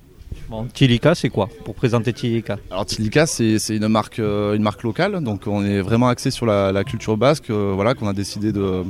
Bon, 0.49 0.65
Tilika, 0.65 1.15
c'est 1.15 1.29
quoi 1.29 1.49
Pour 1.65 1.75
présenter 1.75 2.13
Tilika. 2.13 2.59
Alors 2.71 2.85
Tilika, 2.87 3.27
c'est 3.27 3.59
une 3.69 3.87
marque, 3.87 4.19
une 4.19 4.63
marque 4.63 4.83
locale, 4.83 5.23
donc 5.23 5.43
on 5.47 5.65
est 5.65 5.81
vraiment 5.81 6.09
axé 6.09 6.33
sur 6.33 6.47
la, 6.47 6.73
la 6.73 6.83
culture 6.83 7.17
basque, 7.17 7.51
voilà, 7.51 7.95
qu'on 7.95 8.09
a 8.09 8.13
décidé 8.13 8.51
de, 8.53 8.83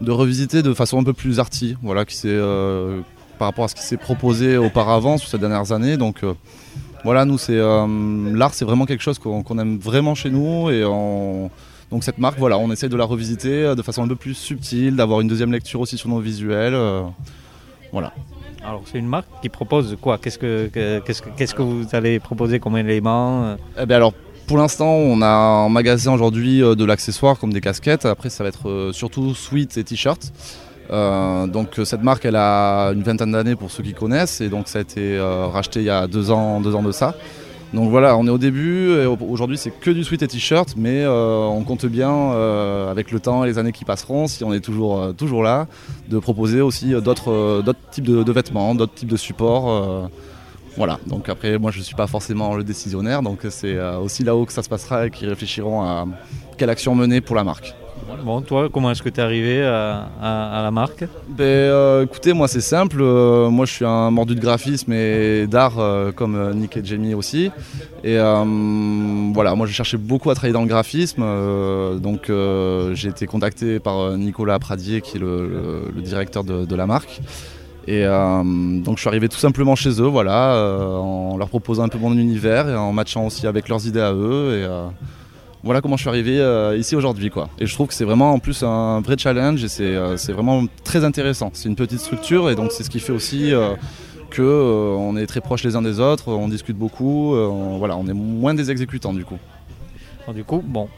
de 0.00 0.10
revisiter 0.10 0.62
de 0.62 0.74
façon 0.74 1.00
un 1.00 1.04
peu 1.04 1.12
plus 1.12 1.40
arty, 1.40 1.76
voilà, 1.82 2.04
qui 2.04 2.16
s'est, 2.16 2.28
euh, 2.28 3.00
par 3.38 3.48
rapport 3.48 3.64
à 3.64 3.68
ce 3.68 3.74
qui 3.74 3.82
s'est 3.82 3.96
proposé 3.96 4.56
auparavant 4.56 5.18
sur 5.18 5.28
ces 5.28 5.38
dernières 5.38 5.72
années. 5.72 5.96
Donc 5.96 6.22
euh, 6.24 6.34
voilà, 7.04 7.24
nous, 7.24 7.38
c'est 7.38 7.56
euh, 7.58 7.86
l'art, 8.34 8.54
c'est 8.54 8.64
vraiment 8.64 8.86
quelque 8.86 9.02
chose 9.02 9.18
qu'on 9.18 9.58
aime 9.58 9.78
vraiment 9.78 10.14
chez 10.14 10.30
nous 10.30 10.70
et 10.70 10.84
on- 10.84 11.50
donc 11.90 12.02
cette 12.02 12.18
marque, 12.18 12.38
voilà, 12.38 12.58
on 12.58 12.72
essaie 12.72 12.88
de 12.88 12.96
la 12.96 13.04
revisiter 13.04 13.52
euh, 13.64 13.74
de 13.74 13.82
façon 13.82 14.02
un 14.02 14.08
peu 14.08 14.16
plus 14.16 14.34
subtile, 14.34 14.96
d'avoir 14.96 15.20
une 15.20 15.28
deuxième 15.28 15.52
lecture 15.52 15.80
aussi 15.80 15.96
sur 15.98 16.08
nos 16.08 16.18
visuels. 16.20 16.74
euh, 16.74 17.02
voilà. 17.92 18.12
Alors 18.66 18.82
c'est 18.90 18.98
une 18.98 19.06
marque 19.06 19.26
qui 19.42 19.50
propose 19.50 19.96
quoi? 20.00 20.16
Qu'est-ce 20.18 20.38
que 20.38 20.68
que- 20.72 21.62
vous 21.62 21.84
allez 21.92 22.18
proposer 22.18 22.58
comme 22.58 22.76
élément 22.78 23.56
Eh 23.78 23.84
ben 23.84 23.96
alors, 23.96 24.14
pour 24.46 24.56
l'instant, 24.56 24.88
on 24.90 25.20
a 25.22 25.36
en 25.36 25.68
magasin 25.68 26.14
aujourd'hui 26.14 26.60
de 26.60 26.84
l'accessoire 26.84 27.38
comme 27.38 27.52
des 27.52 27.60
casquettes. 27.60 28.06
Après, 28.06 28.30
ça 28.30 28.42
va 28.42 28.48
être 28.48 28.90
surtout 28.92 29.34
sweats 29.34 29.76
et 29.76 29.84
t-shirts. 29.84 30.32
Euh, 30.90 31.46
donc 31.46 31.78
euh, 31.78 31.84
cette 31.84 32.02
marque, 32.02 32.24
elle 32.24 32.36
a 32.36 32.90
une 32.92 33.02
vingtaine 33.02 33.32
d'années 33.32 33.56
pour 33.56 33.70
ceux 33.70 33.82
qui 33.82 33.94
connaissent, 33.94 34.40
et 34.40 34.48
donc 34.48 34.68
ça 34.68 34.78
a 34.78 34.82
été 34.82 35.16
euh, 35.16 35.46
racheté 35.46 35.80
il 35.80 35.86
y 35.86 35.90
a 35.90 36.06
deux 36.06 36.30
ans, 36.30 36.60
deux 36.60 36.74
ans 36.74 36.82
de 36.82 36.92
ça. 36.92 37.14
Donc 37.72 37.90
voilà, 37.90 38.16
on 38.16 38.26
est 38.26 38.30
au 38.30 38.38
début. 38.38 38.90
et 38.92 39.06
au- 39.06 39.18
Aujourd'hui, 39.28 39.58
c'est 39.58 39.70
que 39.70 39.90
du 39.90 40.04
sweat 40.04 40.22
et 40.22 40.28
t-shirt, 40.28 40.74
mais 40.76 41.04
on 41.06 41.62
compte 41.64 41.86
bien, 41.86 42.30
avec 42.88 43.10
le 43.10 43.18
temps 43.18 43.42
et 43.42 43.48
les 43.48 43.58
années 43.58 43.72
qui 43.72 43.84
passeront, 43.84 44.28
si 44.28 44.44
on 44.44 44.52
est 44.52 44.60
toujours, 44.60 45.12
toujours 45.16 45.42
là, 45.42 45.66
de 46.08 46.18
proposer 46.20 46.60
aussi 46.60 46.90
d'autres 47.00 47.64
types 47.90 48.04
de, 48.04 48.30
vêtements, 48.32 48.76
d'autres 48.76 48.94
types 48.94 49.08
de 49.10 49.16
supports. 49.16 50.08
voilà, 50.76 51.00
donc 51.08 51.28
après, 51.28 51.58
moi 51.58 51.72
je 51.72 51.78
ne 51.78 51.82
suis 51.82 51.96
pas 51.96 52.06
forcément 52.06 52.54
le 52.54 52.62
décisionnaire, 52.62 53.22
donc 53.22 53.40
c'est 53.50 53.76
aussi 54.00 54.22
là-haut 54.22 54.44
que 54.44 54.52
ça 54.52 54.62
se 54.62 54.68
passera 54.68 55.06
et 55.06 55.10
qu'ils 55.10 55.28
réfléchiront 55.28 55.82
à 55.82 56.04
quelle 56.56 56.70
action 56.70 56.94
mener 56.94 57.20
pour 57.20 57.34
la 57.34 57.42
marque. 57.42 57.74
Bon, 58.24 58.40
toi, 58.40 58.68
comment 58.72 58.90
est-ce 58.90 59.02
que 59.02 59.08
tu 59.08 59.20
es 59.20 59.22
arrivé 59.22 59.62
à, 59.62 60.60
la 60.62 60.70
marque 60.70 61.04
Ben, 61.28 61.44
euh, 61.44 62.04
écoutez, 62.04 62.32
moi 62.32 62.48
c'est 62.48 62.60
simple, 62.60 62.98
euh, 63.00 63.50
moi 63.50 63.66
je 63.66 63.72
suis 63.72 63.84
un 63.84 64.10
mordu 64.10 64.34
de 64.34 64.40
graphisme 64.40 64.92
et 64.92 65.46
d'art 65.46 65.78
euh, 65.78 66.10
comme 66.10 66.54
Nick 66.54 66.76
et 66.76 66.84
Jamie 66.84 67.14
aussi. 67.14 67.50
Et 68.02 68.16
voilà, 68.16 69.54
moi 69.54 69.66
je 69.66 69.72
cherchais 69.72 69.96
beaucoup 69.96 70.30
à 70.30 70.34
travailler 70.34 70.54
dans 70.54 70.62
le 70.62 70.68
graphisme, 70.68 71.22
donc 72.00 72.30
j'ai 72.94 73.08
été 73.08 73.26
contacté 73.26 73.78
par 73.78 74.16
Nicolas 74.16 74.58
Pradier 74.58 75.00
qui 75.00 75.16
est 75.16 75.20
le, 75.20 75.92
directeur 75.96 76.44
de, 76.44 76.74
la 76.74 76.86
marque. 76.86 77.20
Et 77.86 78.04
donc 78.04 78.96
je 78.96 79.00
suis 79.00 79.08
arrivé 79.08 79.28
tout 79.28 79.38
simplement 79.38 79.74
chez 79.74 80.00
eux, 80.00 80.06
voilà, 80.06 80.56
en 80.98 81.36
leur 81.36 81.48
proposant 81.48 81.84
un 81.84 81.88
peu 81.88 81.98
mon 81.98 82.16
univers 82.16 82.68
et 82.68 82.76
en 82.76 82.92
matchant 82.92 83.26
aussi 83.26 83.46
avec 83.46 83.68
leurs 83.68 83.86
idées 83.86 84.00
à 84.00 84.12
eux. 84.12 84.66
Voilà 85.64 85.80
comment 85.80 85.96
je 85.96 86.02
suis 86.02 86.08
arrivé 86.10 86.38
euh, 86.40 86.76
ici 86.76 86.94
aujourd'hui 86.94 87.30
quoi. 87.30 87.48
Et 87.58 87.66
je 87.66 87.74
trouve 87.74 87.88
que 87.88 87.94
c'est 87.94 88.04
vraiment 88.04 88.32
en 88.32 88.38
plus 88.38 88.62
un 88.62 89.00
vrai 89.00 89.16
challenge 89.18 89.64
et 89.64 89.68
c'est 89.68 89.82
euh, 89.96 90.16
c'est 90.16 90.32
vraiment 90.32 90.64
très 90.84 91.04
intéressant. 91.04 91.50
C'est 91.54 91.68
une 91.68 91.76
petite 91.76 92.00
structure 92.00 92.50
et 92.50 92.54
donc 92.54 92.70
c'est 92.72 92.84
ce 92.84 92.90
qui 92.90 93.00
fait 93.00 93.12
aussi 93.12 93.52
euh, 93.52 93.70
que 94.30 94.42
euh, 94.42 94.94
on 95.08 95.16
est 95.16 95.26
très 95.26 95.40
proches 95.40 95.64
les 95.64 95.74
uns 95.76 95.82
des 95.82 96.00
autres, 96.00 96.28
on 96.28 96.48
discute 96.48 96.76
beaucoup, 96.76 97.34
on- 97.34 97.78
voilà, 97.78 97.96
on 97.96 98.06
est 98.06 98.12
moins 98.12 98.54
des 98.54 98.70
exécutants 98.70 99.14
du 99.14 99.24
coup. 99.24 99.38
Du 100.34 100.42
coup, 100.42 100.62
bon, 100.64 100.88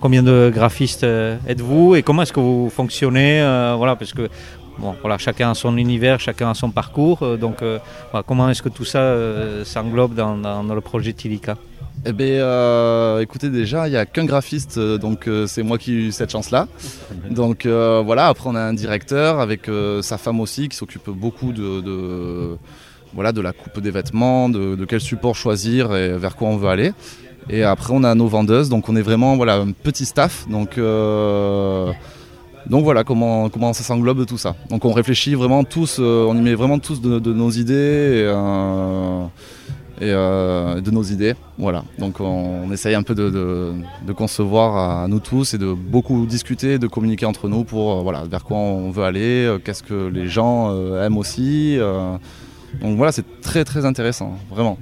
combien 0.00 0.22
de 0.22 0.50
graphistes 0.54 1.04
êtes-vous 1.04 1.94
et 1.96 2.02
comment 2.02 2.22
est-ce 2.22 2.32
que 2.32 2.40
vous 2.40 2.70
fonctionnez 2.70 3.40
Voilà, 3.76 3.94
parce 3.96 4.12
que 4.14 4.28
chacun 5.18 5.50
a 5.50 5.54
son 5.54 5.76
univers, 5.76 6.18
chacun 6.18 6.50
a 6.50 6.54
son 6.54 6.70
parcours. 6.70 7.18
donc, 7.38 7.56
comment 8.26 8.48
est-ce 8.48 8.62
que 8.62 8.70
tout 8.70 8.86
ça 8.86 9.14
s'englobe 9.64 10.14
dans, 10.14 10.36
dans- 10.38 10.64
dans 10.64 10.74
le 10.74 10.80
projet 10.80 11.12
Tilika? 11.12 11.56
Eh 12.04 12.12
bien, 12.12 12.26
euh, 12.26 13.20
écoutez, 13.20 13.48
déjà, 13.48 13.86
il 13.86 13.92
n'y 13.92 13.96
a 13.96 14.06
qu'un 14.06 14.24
graphiste, 14.24 14.76
euh, 14.78 14.98
donc 14.98 15.28
euh, 15.28 15.46
c'est 15.46 15.62
moi 15.62 15.78
qui 15.78 15.92
ai 15.92 15.94
eu 15.94 16.12
cette 16.12 16.32
chance-là. 16.32 16.66
Donc 17.30 17.64
voilà, 17.66 18.26
après 18.26 18.48
on 18.50 18.56
a 18.56 18.60
un 18.60 18.74
directeur 18.74 19.38
avec 19.38 19.70
sa 20.02 20.18
femme 20.18 20.40
aussi 20.40 20.68
qui 20.68 20.76
s'occupe 20.76 21.08
beaucoup 21.10 21.52
de, 21.52 22.56
voilà, 23.14 23.32
de 23.32 23.40
la 23.40 23.52
coupe 23.52 23.80
des 23.80 23.90
vêtements, 23.90 24.48
de, 24.48 24.84
quel 24.84 25.00
support 25.00 25.36
choisir 25.36 25.94
et 25.94 26.18
vers 26.18 26.34
quoi 26.34 26.48
on 26.48 26.56
veut 26.56 26.68
aller. 26.68 26.92
Et 27.50 27.62
après 27.64 27.92
on 27.92 28.04
a 28.04 28.14
nos 28.14 28.28
vendeuses, 28.28 28.68
donc 28.68 28.88
on 28.88 28.96
est 28.96 29.02
vraiment 29.02 29.36
voilà, 29.36 29.56
un 29.56 29.70
petit 29.70 30.04
staff. 30.04 30.48
Donc, 30.48 30.78
donc 32.68 32.84
voilà 32.84 33.04
comment, 33.04 33.48
comment 33.48 33.72
ça 33.72 33.84
s'englobe 33.84 34.26
tout 34.26 34.38
ça. 34.38 34.56
Donc 34.70 34.84
on 34.84 34.92
réfléchit 34.92 35.34
vraiment 35.34 35.62
tous, 35.62 36.00
on 36.00 36.36
y 36.36 36.40
met 36.40 36.54
vraiment 36.54 36.80
tous 36.80 37.00
de, 37.00 37.32
nos 37.32 37.50
idées. 37.50 38.28
Et 40.02 40.10
euh, 40.10 40.80
de 40.80 40.90
nos 40.90 41.04
idées. 41.04 41.34
Voilà. 41.58 41.84
Donc 41.98 42.18
on, 42.18 42.70
essaye 42.72 42.96
un 42.96 43.04
peu 43.04 43.14
de, 43.14 43.72
concevoir 44.16 45.02
à 45.04 45.08
nous 45.08 45.20
tous 45.20 45.54
et 45.54 45.58
de 45.58 45.72
beaucoup 45.72 46.26
discuter, 46.26 46.78
de 46.80 46.88
communiquer 46.88 47.24
entre 47.24 47.48
nous 47.48 47.62
pour 47.62 47.92
euh, 47.92 48.02
voilà, 48.02 48.24
vers 48.24 48.42
quoi 48.42 48.56
on 48.56 48.90
veut 48.90 49.04
aller, 49.04 49.46
euh, 49.46 49.58
qu'est-ce 49.58 49.84
que 49.84 50.08
les 50.08 50.26
gens 50.26 50.72
aiment 50.98 51.18
aussi. 51.18 51.78
donc 52.80 52.96
voilà, 52.96 53.12
c'est 53.12 53.40
très 53.40 53.64
très 53.64 53.84
intéressant, 53.84 54.32
vraiment. 54.50 54.76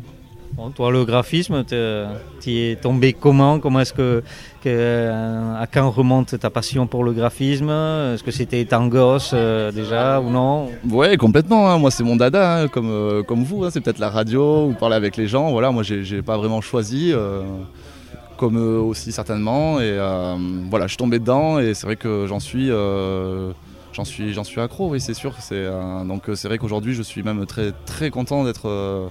Toi, 0.74 0.90
le 0.90 1.04
graphisme, 1.04 1.64
tu 1.64 2.50
es 2.50 2.76
tombé 2.76 3.12
comment? 3.12 3.61
Comment 3.61 3.80
est-ce 3.80 3.94
que, 3.94 4.22
euh, 4.66 5.60
à 5.60 5.66
quand 5.66 5.90
remonte 5.90 6.38
ta 6.38 6.50
passion 6.50 6.86
pour 6.86 7.04
le 7.04 7.12
graphisme? 7.12 7.70
Est-ce 7.70 8.22
que 8.22 8.30
c'était 8.30 8.60
étant 8.60 8.86
gosse 8.88 9.32
euh, 9.34 9.72
déjà 9.72 10.20
ou 10.20 10.30
non? 10.30 10.68
Ouais, 10.88 11.16
complètement. 11.16 11.70
hein. 11.70 11.78
Moi, 11.78 11.90
c'est 11.90 12.04
mon 12.04 12.16
dada, 12.16 12.58
hein, 12.62 12.68
comme, 12.68 12.90
euh, 12.90 13.22
comme 13.22 13.42
vous. 13.44 13.64
hein. 13.64 13.70
C'est 13.70 13.80
peut-être 13.80 13.98
la 13.98 14.10
radio 14.10 14.66
ou 14.66 14.72
parler 14.72 14.96
avec 14.96 15.16
les 15.16 15.26
gens. 15.26 15.50
Voilà, 15.50 15.70
moi, 15.70 15.82
j'ai 15.82 16.22
pas 16.22 16.36
vraiment 16.36 16.60
choisi, 16.60 17.12
comme 18.36 18.58
eux 18.58 18.78
aussi 18.78 19.12
certainement. 19.12 19.80
Et 19.80 19.96
voilà, 20.70 20.86
je 20.86 20.90
suis 20.90 20.96
tombé 20.96 21.18
dedans 21.18 21.58
et 21.58 21.74
c'est 21.74 21.86
vrai 21.86 21.96
que 21.96 22.26
j'en 22.28 22.40
suis, 22.40 22.70
suis, 24.04 24.44
suis 24.44 24.60
accro. 24.60 24.88
Oui, 24.88 25.00
c'est 25.00 25.14
sûr. 25.14 25.34
Donc 26.06 26.22
c'est 26.34 26.48
vrai 26.48 26.58
qu'aujourd'hui, 26.58 26.94
je 26.94 27.02
suis 27.02 27.22
même 27.22 27.44
très 27.46 27.72
très 27.86 28.10
content 28.10 28.44
d'être 28.44 29.10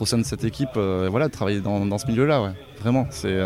au 0.00 0.06
sein 0.06 0.18
de 0.18 0.24
cette 0.24 0.44
équipe. 0.44 0.76
et 0.76 1.08
voilà, 1.08 1.28
de 1.28 1.32
travailler 1.32 1.60
dans, 1.60 1.84
dans 1.84 1.98
ce 1.98 2.06
milieu-là. 2.06 2.42
Ouais. 2.42 2.52
Vraiment, 2.80 3.06
c'est 3.10 3.38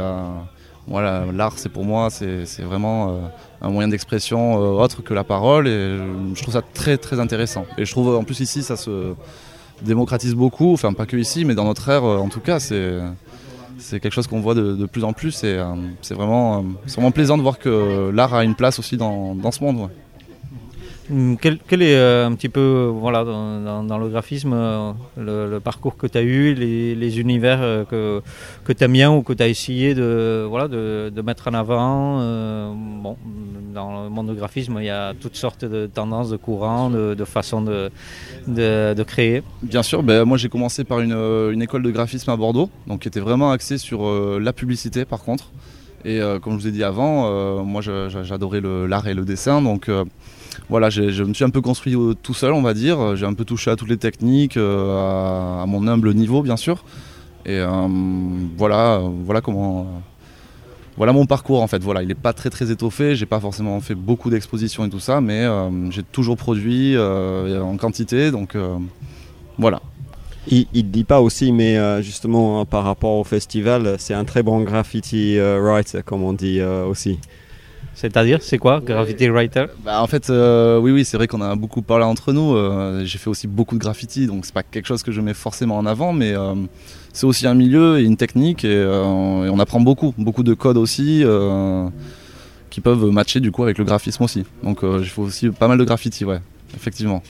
voilà, 0.88 1.24
l'art, 1.32 1.58
c'est 1.58 1.68
pour 1.68 1.84
moi, 1.84 2.10
c'est 2.10 2.62
vraiment 2.62 3.08
euh, 3.08 3.12
un 3.60 3.70
moyen 3.70 3.88
d'expression 3.88 4.62
euh, 4.62 4.80
autre 4.80 5.02
que 5.02 5.14
la 5.14 5.24
parole 5.24 5.66
et 5.66 5.98
je, 6.34 6.42
trouve 6.42 6.54
ça 6.54 6.62
très 6.62 6.96
très 6.96 7.18
intéressant. 7.18 7.66
Et 7.76 7.84
je 7.84 7.90
trouve 7.90 8.14
en 8.14 8.22
plus 8.22 8.38
ici 8.38 8.62
ça 8.62 8.76
se 8.76 9.14
démocratise 9.82 10.34
beaucoup, 10.34 10.72
enfin 10.72 10.92
pas 10.92 11.04
que 11.04 11.16
ici 11.16 11.44
mais 11.44 11.54
dans 11.54 11.64
notre 11.64 11.88
ère 11.88 12.04
euh, 12.04 12.18
en 12.18 12.28
tout 12.28 12.40
cas 12.40 12.60
c'est 12.60 14.00
quelque 14.00 14.12
chose 14.12 14.28
qu'on 14.28 14.40
voit 14.40 14.54
de, 14.54 14.86
plus 14.86 15.02
en 15.02 15.12
plus 15.12 15.42
et 15.42 15.60
c'est 16.02 16.14
vraiment, 16.14 16.64
plaisant 17.12 17.36
de 17.36 17.42
voir 17.42 17.58
que 17.58 18.10
l'art 18.10 18.34
a 18.34 18.44
une 18.44 18.54
place 18.54 18.78
aussi 18.78 18.96
dans, 18.96 19.50
ce 19.50 19.62
monde. 19.62 19.90
Hum, 21.08 21.36
Quel, 21.38 21.82
est 21.82 21.96
euh, 21.96 22.26
un 22.26 22.34
petit 22.34 22.48
peu, 22.48 22.90
voilà, 22.92 23.22
dans, 23.24 23.98
le 23.98 24.08
graphisme, 24.08 24.52
euh, 24.52 24.92
le, 25.16 25.58
parcours 25.60 25.96
que 25.96 26.08
tu 26.08 26.18
as 26.18 26.22
eu, 26.22 26.54
les, 26.54 27.20
univers 27.20 27.58
euh, 27.62 27.84
que, 28.64 28.72
tu 28.72 28.84
aimes 28.84 28.92
bien 28.92 29.12
ou 29.12 29.22
que 29.22 29.32
tu 29.32 29.42
as 29.42 29.48
essayé 29.48 29.94
de, 29.94 30.48
mettre 31.24 31.48
en 31.48 31.54
avant 31.54 32.18
dans 33.74 34.04
le 34.04 34.08
monde 34.08 34.30
du 34.30 34.34
graphisme, 34.34 34.78
il 34.80 34.86
y 34.86 34.90
a 34.90 35.14
toutes 35.14 35.36
sortes 35.36 35.64
de 35.64 35.86
tendances, 35.86 36.30
de 36.30 36.36
courants, 36.36 36.90
de, 36.90 37.24
façons 37.24 37.62
de, 37.62 39.02
créer. 39.04 39.42
Bien 39.62 39.84
sûr, 39.84 40.02
ben, 40.02 40.24
moi 40.24 40.38
j'ai 40.38 40.48
commencé 40.48 40.82
par 40.82 41.00
une, 41.00 41.62
école 41.62 41.82
de 41.84 41.90
graphisme 41.90 42.30
à 42.30 42.36
Bordeaux, 42.36 42.68
donc 42.88 43.02
qui 43.02 43.08
était 43.08 43.20
vraiment 43.20 43.52
axée 43.52 43.78
sur 43.78 44.10
la 44.40 44.52
publicité 44.52 45.04
par 45.04 45.22
contre. 45.22 45.50
Et 46.04 46.20
comme 46.42 46.54
je 46.54 46.58
vous 46.58 46.68
ai 46.68 46.72
dit 46.72 46.84
avant, 46.84 47.64
moi 47.64 47.80
j'adorais 47.80 48.60
l'art 48.60 49.06
et 49.06 49.14
le 49.14 49.24
dessin, 49.24 49.62
donc 49.62 49.88
voilà, 50.68 50.90
je 50.90 51.22
me 51.22 51.32
suis 51.32 51.44
un 51.44 51.50
peu 51.50 51.60
construit 51.60 51.94
euh, 51.94 52.14
tout 52.20 52.34
seul, 52.34 52.52
on 52.52 52.62
va 52.62 52.74
dire. 52.74 53.14
J'ai 53.14 53.26
un 53.26 53.34
peu 53.34 53.44
touché 53.44 53.70
à 53.70 53.76
toutes 53.76 53.88
les 53.88 53.96
techniques, 53.96 54.56
euh, 54.56 55.62
à, 55.62 55.66
mon 55.66 55.86
humble 55.86 56.12
niveau 56.14 56.42
bien 56.42 56.56
sûr. 56.56 56.84
Et 57.44 57.58
euh, 57.60 57.86
voilà, 58.56 59.00
voilà 59.24 59.40
comment. 59.40 60.02
voilà 60.96 61.12
mon 61.12 61.24
parcours 61.26 61.62
en 61.62 61.68
fait. 61.68 61.82
Voilà, 61.82 62.02
il 62.02 62.08
n'est 62.08 62.14
pas 62.14 62.32
très 62.32 62.50
très 62.50 62.72
étoffé. 62.72 63.14
J'ai 63.14 63.26
pas 63.26 63.38
forcément 63.38 63.80
fait 63.80 63.94
beaucoup 63.94 64.28
d'expositions 64.28 64.84
et 64.84 64.90
tout 64.90 64.98
ça, 64.98 65.20
mais 65.20 65.46
j'ai 65.90 66.02
toujours 66.02 66.36
produit 66.36 66.98
en 66.98 67.76
quantité, 67.76 68.32
donc 68.32 68.56
voilà. 69.58 69.80
Il 70.48 70.66
ne 70.74 70.80
dit 70.82 71.04
pas 71.04 71.20
aussi, 71.20 71.52
mais 71.52 72.02
justement 72.02 72.60
hein, 72.60 72.64
par 72.64 72.82
rapport 72.82 73.14
au 73.14 73.24
festival, 73.24 73.94
c'est 73.98 74.14
un 74.14 74.24
très 74.24 74.42
bon 74.42 74.62
graffiti 74.62 75.38
writer, 75.38 76.00
comme 76.04 76.24
on 76.24 76.32
dit 76.32 76.60
aussi. 76.60 77.20
C'est-à-dire, 77.98 78.38
c'est 78.42 78.58
quoi 78.58 78.80
Graffiti 78.84 79.28
Writer 79.30 79.64
Bah, 79.84 80.02
en 80.02 80.06
fait, 80.06 80.28
euh, 80.28 80.78
oui, 80.78 80.92
oui, 80.92 81.04
c'est 81.06 81.16
vrai 81.16 81.26
qu'on 81.26 81.40
a 81.40 81.56
beaucoup 81.56 81.80
parlé 81.80 82.04
entre 82.04 82.32
nous. 82.34 82.54
euh, 82.54 83.02
J'ai 83.06 83.16
fait 83.18 83.30
aussi 83.30 83.46
beaucoup 83.46 83.74
de 83.74 83.80
graffiti, 83.80 84.26
donc 84.26 84.44
c'est 84.44 84.52
pas 84.54 84.62
quelque 84.62 84.86
chose 84.86 85.02
que 85.02 85.10
je 85.12 85.20
mets 85.22 85.32
forcément 85.32 85.78
en 85.78 85.86
avant, 85.86 86.12
mais 86.12 86.32
euh, 86.36 86.54
c'est 87.14 87.24
aussi 87.26 87.46
un 87.46 87.54
milieu 87.54 87.98
et 87.98 88.04
une 88.04 88.18
technique, 88.18 88.64
et, 88.66 88.68
euh, 88.70 89.46
et 89.46 89.48
on 89.50 89.58
apprend 89.58 89.80
beaucoup, 89.80 90.12
beaucoup 90.18 90.42
de 90.42 90.52
codes 90.54 90.76
aussi. 90.76 91.22
euh, 91.24 91.88
qui 92.68 92.82
peuvent 92.82 93.06
matcher 93.06 93.40
du 93.40 93.50
coup 93.52 93.62
avec 93.62 93.78
le 93.78 93.84
graphisme 93.84 94.22
aussi. 94.24 94.44
Donc 94.62 94.84
euh, 94.84 94.98
j'ai 95.02 95.08
fait 95.08 95.22
aussi 95.22 95.48
pas 95.48 95.66
mal 95.66 95.78
de 95.78 95.84
graffiti, 95.84 96.26
ouais, 96.26 96.40
effectivement. 96.76 97.22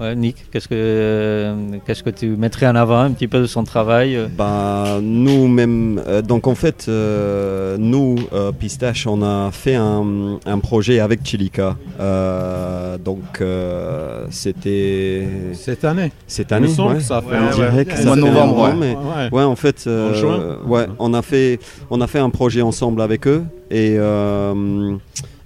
Ouais, 0.00 0.16
Nick, 0.16 0.36
qu'est-ce 0.50 0.66
que, 0.66 0.74
euh, 0.74 1.54
qu'est-ce 1.86 2.02
que 2.02 2.08
tu 2.08 2.28
mettrais 2.28 2.66
en 2.66 2.74
avant 2.74 3.00
un 3.00 3.10
petit 3.10 3.28
peu 3.28 3.38
de 3.40 3.46
son 3.46 3.64
travail 3.64 4.16
euh 4.16 4.28
Bah, 4.34 4.98
nous 5.02 5.46
même, 5.46 6.00
euh, 6.08 6.22
donc 6.22 6.46
en 6.46 6.54
fait, 6.54 6.86
euh, 6.88 7.76
nous, 7.78 8.16
euh, 8.32 8.50
Pistache, 8.50 9.06
on 9.06 9.20
a 9.22 9.50
fait 9.52 9.74
un, 9.74 10.38
un 10.46 10.58
projet 10.58 11.00
avec 11.00 11.22
Chilica. 11.22 11.76
Euh, 12.00 12.96
donc 12.96 13.42
euh, 13.42 14.24
c'était 14.30 15.28
Cette 15.52 15.84
année. 15.84 16.12
cette 16.26 16.50
année. 16.52 16.68
ouais. 16.68 16.94
que 16.94 17.00
ça 17.02 17.20
fait 17.20 17.36
ouais, 17.36 17.52
ça 17.96 18.04
mois 18.06 18.16
de 18.16 18.22
fait 18.22 18.28
un 18.28 18.32
novembre, 18.32 18.62
ouais. 18.62 18.74
mais- 18.80 18.96
Ouais. 18.96 19.28
Ouais, 19.32 19.44
en 19.44 19.56
fait, 19.56 19.84
euh, 19.86 20.14
juin 20.14 20.56
ouais, 20.66 20.86
on 20.98 21.12
a 21.12 21.20
fait, 21.20 21.58
on 21.90 22.00
a 22.00 22.06
fait 22.06 22.20
un 22.20 22.30
projet 22.30 22.62
ensemble 22.62 23.02
avec 23.02 23.26
eux 23.26 23.44
et 23.70 23.96
euh, 23.98 24.94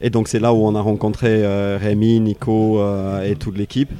et 0.00 0.10
donc 0.10 0.28
c'est 0.28 0.38
là 0.38 0.52
où 0.54 0.64
on 0.66 0.74
a 0.74 0.80
rencontré 0.80 1.28
euh, 1.30 1.78
Rémi, 1.80 2.20
Nico 2.20 2.78
euh, 2.78 3.28
et 3.28 3.34
toute 3.36 3.56
l'équipe. 3.58 3.90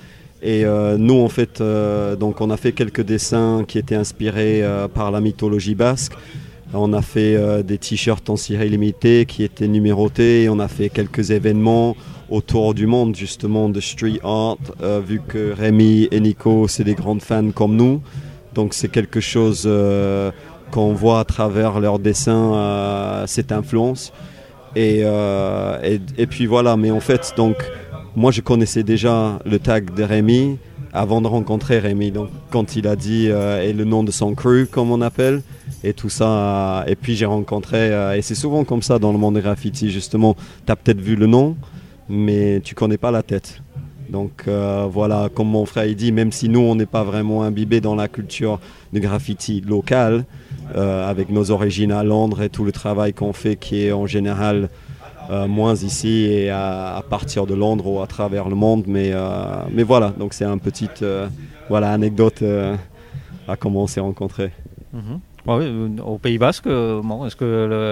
Et 0.46 0.66
euh, 0.66 0.98
nous, 0.98 1.20
en 1.20 1.30
fait, 1.30 1.62
euh, 1.62 2.16
donc 2.16 2.42
on 2.42 2.50
a 2.50 2.59
fait 2.59 2.72
quelques 2.72 3.00
dessins 3.00 3.64
qui 3.66 3.78
étaient 3.78 3.94
inspirés 3.94 4.62
euh, 4.62 4.88
par 4.88 5.11
la 5.11 5.22
mythologie 5.22 5.74
basque. 5.74 6.12
On 6.74 6.92
a 6.92 7.02
fait 7.02 7.62
des 7.62 7.78
t-shirts 7.78 8.28
en 8.28 8.37
ciré 8.37 8.68
limité 8.68 9.26
qui 9.26 9.44
étaient 9.44 9.68
numérotés. 9.68 10.48
On 10.50 10.59
a 10.59 10.66
fait 10.66 10.88
quelques 10.88 11.30
événements 11.30 11.96
autour 12.28 12.74
du 12.74 12.88
monde 12.88 13.14
justement 13.14 13.68
de 13.68 13.78
street 13.78 14.18
art, 14.24 14.57
vu 15.07 15.20
que 15.20 15.52
Rémi 15.52 16.09
et 16.11 16.18
Nico, 16.18 16.66
c'est 16.66 16.83
des 16.83 16.96
grandes 16.96 17.22
fans 17.22 17.52
comme 17.52 17.76
nous. 17.76 18.02
Donc 18.54 18.74
c'est 18.74 18.88
quelque 18.88 19.20
chose 19.20 19.70
qu'on 20.72 20.94
voit 20.94 21.20
à 21.20 21.24
travers 21.24 21.78
leurs 21.78 22.00
dessins, 22.00 23.22
cette 23.28 23.52
influence. 23.52 24.12
Et, 24.74 25.04
et 26.18 26.26
puis 26.26 26.46
voilà, 26.46 26.76
mais 26.76 26.90
en 26.90 26.98
fait, 26.98 27.35
donc 27.37 27.54
moi 28.16 28.31
je 28.31 28.40
connaissais 28.40 28.83
déjà 28.83 29.38
le 29.44 29.59
tag 29.59 29.94
de 29.94 30.03
Rémi 30.03 30.59
avant 30.92 31.20
de 31.20 31.27
rencontrer 31.27 31.79
Rémi. 31.81 32.11
Donc 32.11 32.29
quand 32.50 32.77
il 32.77 32.87
a 32.87 32.96
dit 32.96 33.29
euh, 33.29 33.62
et 33.62 33.72
le 33.72 33.85
nom 33.85 34.05
de 34.05 34.11
son 34.11 34.35
crew, 34.35 34.66
comme 34.70 34.90
on 34.92 35.00
appelle, 35.00 35.42
et 35.83 35.92
tout 35.92 36.09
ça. 36.09 36.29
euh, 36.29 36.85
et 36.87 36.94
puis 36.94 37.16
j'ai 37.16 37.27
rencontré, 37.27 37.92
euh, 37.92 38.16
et 38.16 38.22
c'est 38.22 38.37
souvent 38.37 38.64
comme 38.64 38.83
ça 38.83 38.98
dans 38.98 39.12
le 39.12 39.18
monde 39.18 39.35
des 39.35 39.40
graffiti, 39.40 39.90
justement, 39.90 40.37
tu 40.64 40.72
as 40.72 40.77
peut-être 40.77 41.00
vu 41.00 41.16
le 41.16 41.27
nom, 41.27 41.57
mais 42.09 42.61
tu 42.61 42.74
connais 42.74 42.98
pas 42.98 43.11
la 43.11 43.22
tête. 43.22 43.61
Donc 44.09 44.44
voilà, 44.46 45.29
comme 45.35 45.48
mon 45.48 45.66
frère 45.66 45.87
il 45.87 45.96
dit, 45.96 46.12
même 46.12 46.31
si 46.31 46.48
nous 46.48 46.61
on 46.61 46.77
n'est 46.77 46.87
pas 46.87 47.03
vraiment 47.03 47.42
imbibés 47.42 47.81
dans 47.81 47.96
la 47.96 48.07
culture 48.07 48.61
du 48.92 49.00
graffiti 49.00 49.61
local, 49.61 50.24
euh, 50.77 51.09
avec 51.09 51.29
nos 51.29 51.50
origines 51.50 51.92
à 51.92 52.03
Londres 52.03 52.40
et 52.40 52.48
tout 52.48 52.64
le 52.64 52.72
travail 52.72 53.12
qu'on 53.12 53.35
fait 53.35 53.57
qui 53.57 53.85
est 53.85 53.92
en 53.92 54.07
général 54.07 54.70
euh, 55.30 55.46
moins 55.46 55.74
ici 55.74 56.24
et 56.24 56.50
à, 56.50 57.02
partir 57.08 57.46
de 57.46 57.54
Londres 57.54 57.87
ou 57.87 58.00
à 58.00 58.06
travers 58.06 58.48
le 58.48 58.54
monde, 58.54 58.84
mais, 58.87 59.10
euh, 59.12 59.62
mais 59.70 59.82
voilà, 59.82 60.10
donc 60.10 60.34
c'est 60.34 60.44
un 60.44 60.58
petit 60.58 60.90
euh, 61.02 61.28
voilà, 61.68 61.92
anecdote 61.92 62.42
à 63.48 63.56
comment 63.56 63.84
on 63.84 63.87
s'est 63.87 64.00
rencontrés. 64.00 64.52
Mhm. 64.92 65.20
Ouais, 65.46 65.57
euh, 65.61 65.88
au 66.07 66.16
Pays 66.16 66.38
Basque, 66.38 66.66
euh, 66.66 67.02
bon, 67.04 67.26
est-ce 67.26 67.37
que 67.37 67.44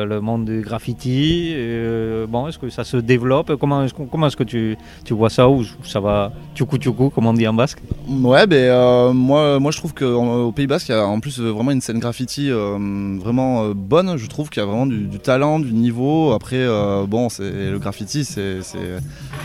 le, 0.08 0.20
monde 0.22 0.46
du 0.46 0.62
graffiti, 0.62 1.52
euh, 1.54 2.26
bon, 2.26 2.48
est-ce 2.48 2.58
que 2.58 2.70
ça 2.70 2.82
se 2.82 2.96
développe? 2.96 3.56
Comment 3.60 3.84
est-ce, 3.84 3.92
comment 3.92 4.28
est-ce 4.28 4.38
que 4.38 4.44
tu, 4.44 4.78
tu 5.04 5.12
vois 5.12 5.28
ça 5.28 5.50
ou 5.50 5.62
ça 5.84 6.00
va 6.00 6.32
tchoukou 6.54 6.78
tchoukou, 6.78 7.10
comme 7.10 7.26
on 7.26 7.34
dit 7.34 7.46
en 7.46 7.52
basque? 7.52 7.82
Ouais, 8.08 8.46
ben 8.46 9.12
moi, 9.12 9.60
moi 9.60 9.70
je 9.70 9.76
trouve 9.76 9.92
qu'au 9.92 10.50
Pays 10.52 10.66
Basque, 10.66 10.88
il 10.88 10.92
y 10.92 10.94
a 10.94 11.04
en 11.04 11.20
plus 11.20 11.40
vraiment 11.40 11.72
une 11.72 11.82
scène 11.82 11.98
graffiti 11.98 12.50
vraiment 12.50 13.68
bonne. 13.74 14.16
Je 14.16 14.26
trouve 14.28 14.48
qu'il 14.48 14.62
y 14.62 14.64
a 14.64 14.66
vraiment 14.66 14.86
du, 14.86 15.18
talent, 15.18 15.60
du 15.60 15.74
niveau. 15.74 16.32
Après, 16.32 16.66
bon, 17.06 17.28
c'est 17.28 17.70
le 17.70 17.78
graffiti, 17.78 18.24
c'est, 18.24 18.62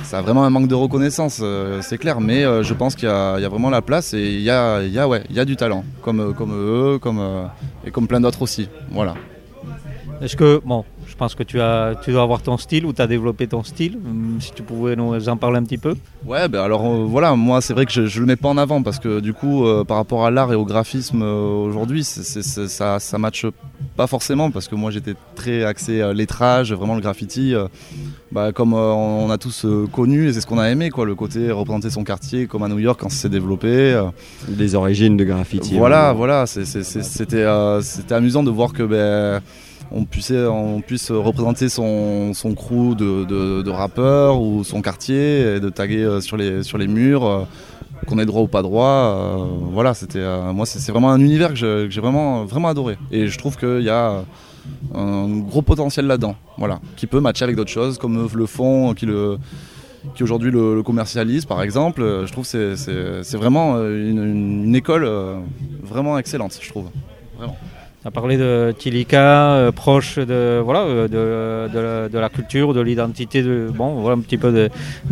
ça 0.04 0.20
a 0.20 0.22
vraiment 0.22 0.46
un 0.46 0.50
manque 0.50 0.70
de 0.70 0.76
reconnaissance, 0.76 1.44
c'est 1.82 1.98
clair. 1.98 2.22
Mais 2.22 2.44
je 2.64 2.74
pense 2.74 2.96
qu'il 2.96 3.10
y 3.10 3.12
y 3.12 3.46
a 3.46 3.50
vraiment 3.50 3.70
la 3.70 3.82
place 3.82 4.14
et 4.14 4.34
il 4.34 4.42
y 4.42 4.50
a, 4.50 4.82
il 4.82 4.94
y 4.94 5.00
a, 5.00 5.10
ouais, 5.10 5.24
il 5.30 5.36
y 5.36 5.40
a 5.42 5.46
du 5.46 5.58
talent, 5.58 5.84
comme, 6.02 6.34
comme 6.34 6.54
eux, 6.54 7.00
comme 7.02 7.20
et 7.88 7.92
comme 7.92 7.97
plein 8.06 8.22
d'autres 8.22 8.44
aussi. 8.44 8.70
Voilà. 8.92 9.16
Est-ce 10.22 10.36
que, 10.36 10.62
bon, 10.64 10.86
je 11.08 11.16
pense 11.16 11.34
que 11.36 11.44
tu, 11.44 11.60
as, 11.62 11.96
tu 12.04 12.12
dois 12.12 12.22
avoir 12.22 12.42
ton 12.42 12.58
style 12.58 12.86
ou 12.86 12.94
tu 12.94 13.02
as 13.02 13.08
développé 13.08 13.48
ton 13.48 13.64
style. 13.64 13.98
Hum, 14.06 14.38
Si 14.40 14.52
tu 14.52 14.62
pouvais 14.62 14.96
nous 14.96 15.30
en 15.30 15.38
parler 15.38 15.58
un 15.58 15.64
petit 15.64 15.78
peu. 15.78 15.96
Ouais, 16.26 16.48
ben 16.50 16.62
alors 16.62 16.86
euh, 16.86 17.06
voilà, 17.06 17.36
moi 17.36 17.62
c'est 17.62 17.74
vrai 17.74 17.86
que 17.86 17.92
je, 17.92 18.06
je 18.06 18.20
le 18.20 18.26
mets 18.26 18.36
pas 18.36 18.50
en 18.50 18.58
avant 18.58 18.84
parce 18.84 19.00
que 19.00 19.20
du 19.20 19.34
coup, 19.34 19.66
euh, 19.66 19.84
par 19.84 19.98
rapport 19.98 20.26
à 20.26 20.32
l'art 20.32 20.52
et 20.52 20.56
au 20.56 20.66
graphisme 20.66 21.22
euh, 21.24 21.66
aujourd'hui, 21.68 22.04
ça, 22.04 23.00
ça 23.00 23.18
matche 23.18 23.46
pas 23.96 24.08
forcément 24.08 24.52
parce 24.52 24.68
que 24.68 24.76
moi 24.76 24.92
j'étais 24.92 25.14
très 25.36 25.64
axé 25.64 26.12
lettrage, 26.14 26.74
vraiment 26.74 26.96
le 26.96 27.02
graffiti, 27.02 27.56
euh, 27.56 27.68
bah, 28.32 28.52
comme 28.52 28.74
euh, 28.74 28.92
on 28.94 29.30
a 29.30 29.38
tous 29.38 29.66
euh, 29.66 29.88
connu 29.92 30.28
et 30.28 30.34
c'est 30.34 30.42
ce 30.42 30.48
qu'on 30.48 30.60
a 30.60 30.70
aimé, 30.70 30.90
quoi, 30.90 31.06
le 31.06 31.16
côté 31.16 31.52
représenter 31.52 31.90
son 31.90 32.04
quartier 32.04 32.48
comme 32.48 32.64
à 32.64 32.68
New 32.68 32.80
York 32.80 33.00
quand 33.02 33.10
ça 33.10 33.18
s'est 33.24 33.30
développé. 33.30 33.68
euh, 33.68 34.04
Les 34.58 34.76
origines 34.76 35.16
de 35.18 35.24
graffiti. 35.24 35.78
voilà, 35.78 36.12
voilà, 36.14 36.44
euh, 36.44 37.82
c'était 37.82 38.14
amusant 38.14 38.44
de 38.44 38.52
voir 38.52 38.74
que 38.74 38.84
ben, 38.84 39.42
on, 39.92 40.06
puisse, 40.06 40.32
représenter 41.12 41.70
son, 41.70 42.34
crew 42.56 42.96
de, 42.96 43.70
rappeurs 43.70 44.42
ou 44.42 44.64
son 44.64 44.82
quartier 44.82 45.56
et 45.56 45.60
de 45.60 45.70
taguer 45.70 46.04
euh, 46.04 46.22
sur 46.22 46.38
les, 46.38 46.88
murs, 46.88 47.26
euh, 47.26 47.44
qu'on 48.08 48.20
ait 48.20 48.26
droit 48.26 48.42
ou 48.42 48.48
pas 48.48 48.62
droit. 48.62 48.86
euh, 48.86 49.46
voilà, 49.72 49.94
c'était 49.94 50.24
moi 50.54 50.66
c'est 50.66 50.92
vraiment 50.92 51.12
un 51.12 51.20
univers 51.20 51.54
que 51.54 51.88
j'ai 51.90 52.02
vraiment, 52.02 52.46
adoré. 52.68 52.98
Et 53.12 53.28
je 53.28 53.38
trouve 53.38 53.58
qu'il 53.58 53.82
y 53.82 53.90
a 53.90 54.24
un 54.94 55.28
gros 55.40 55.62
potentiel 55.62 56.08
là-dedans, 56.08 56.36
voilà, 56.58 56.80
qui 56.96 57.08
peut 57.08 57.20
matcher 57.20 57.44
avec 57.44 57.56
d'autres 57.56 57.72
choses 57.72 57.98
comme 57.98 58.28
le 58.34 58.46
font, 58.46 58.94
qui 58.94 59.08
aujourd'hui 60.22 60.52
le, 60.52 60.84
commercialise 60.84 61.46
par 61.46 61.62
exemple, 61.62 62.02
je 62.26 62.32
trouve 62.32 62.50
que 62.50 62.76
c'est- 62.76 63.38
vraiment 63.38 63.78
une, 63.78 64.76
école 64.76 65.10
vraiment 65.84 66.18
excellente, 66.18 66.58
je 66.62 66.70
trouve. 66.70 66.90
Tu 68.02 68.08
as 68.08 68.12
parlé 68.12 68.38
de 68.38 68.76
Tilika, 68.78 69.54
euh, 69.56 69.72
proche 69.72 70.20
de, 70.20 70.62
voilà, 70.64 70.82
euh, 70.82 71.08
de, 71.08 72.14
de 72.14 72.20
la, 72.20 72.30
culture, 72.30 72.76
de 72.76 72.80
l'identité, 72.80 73.42
de, 73.42 73.72
bon, 73.74 73.96
voilà 73.96 74.18
un 74.18 74.20
petit 74.22 74.38
peu 74.38 74.54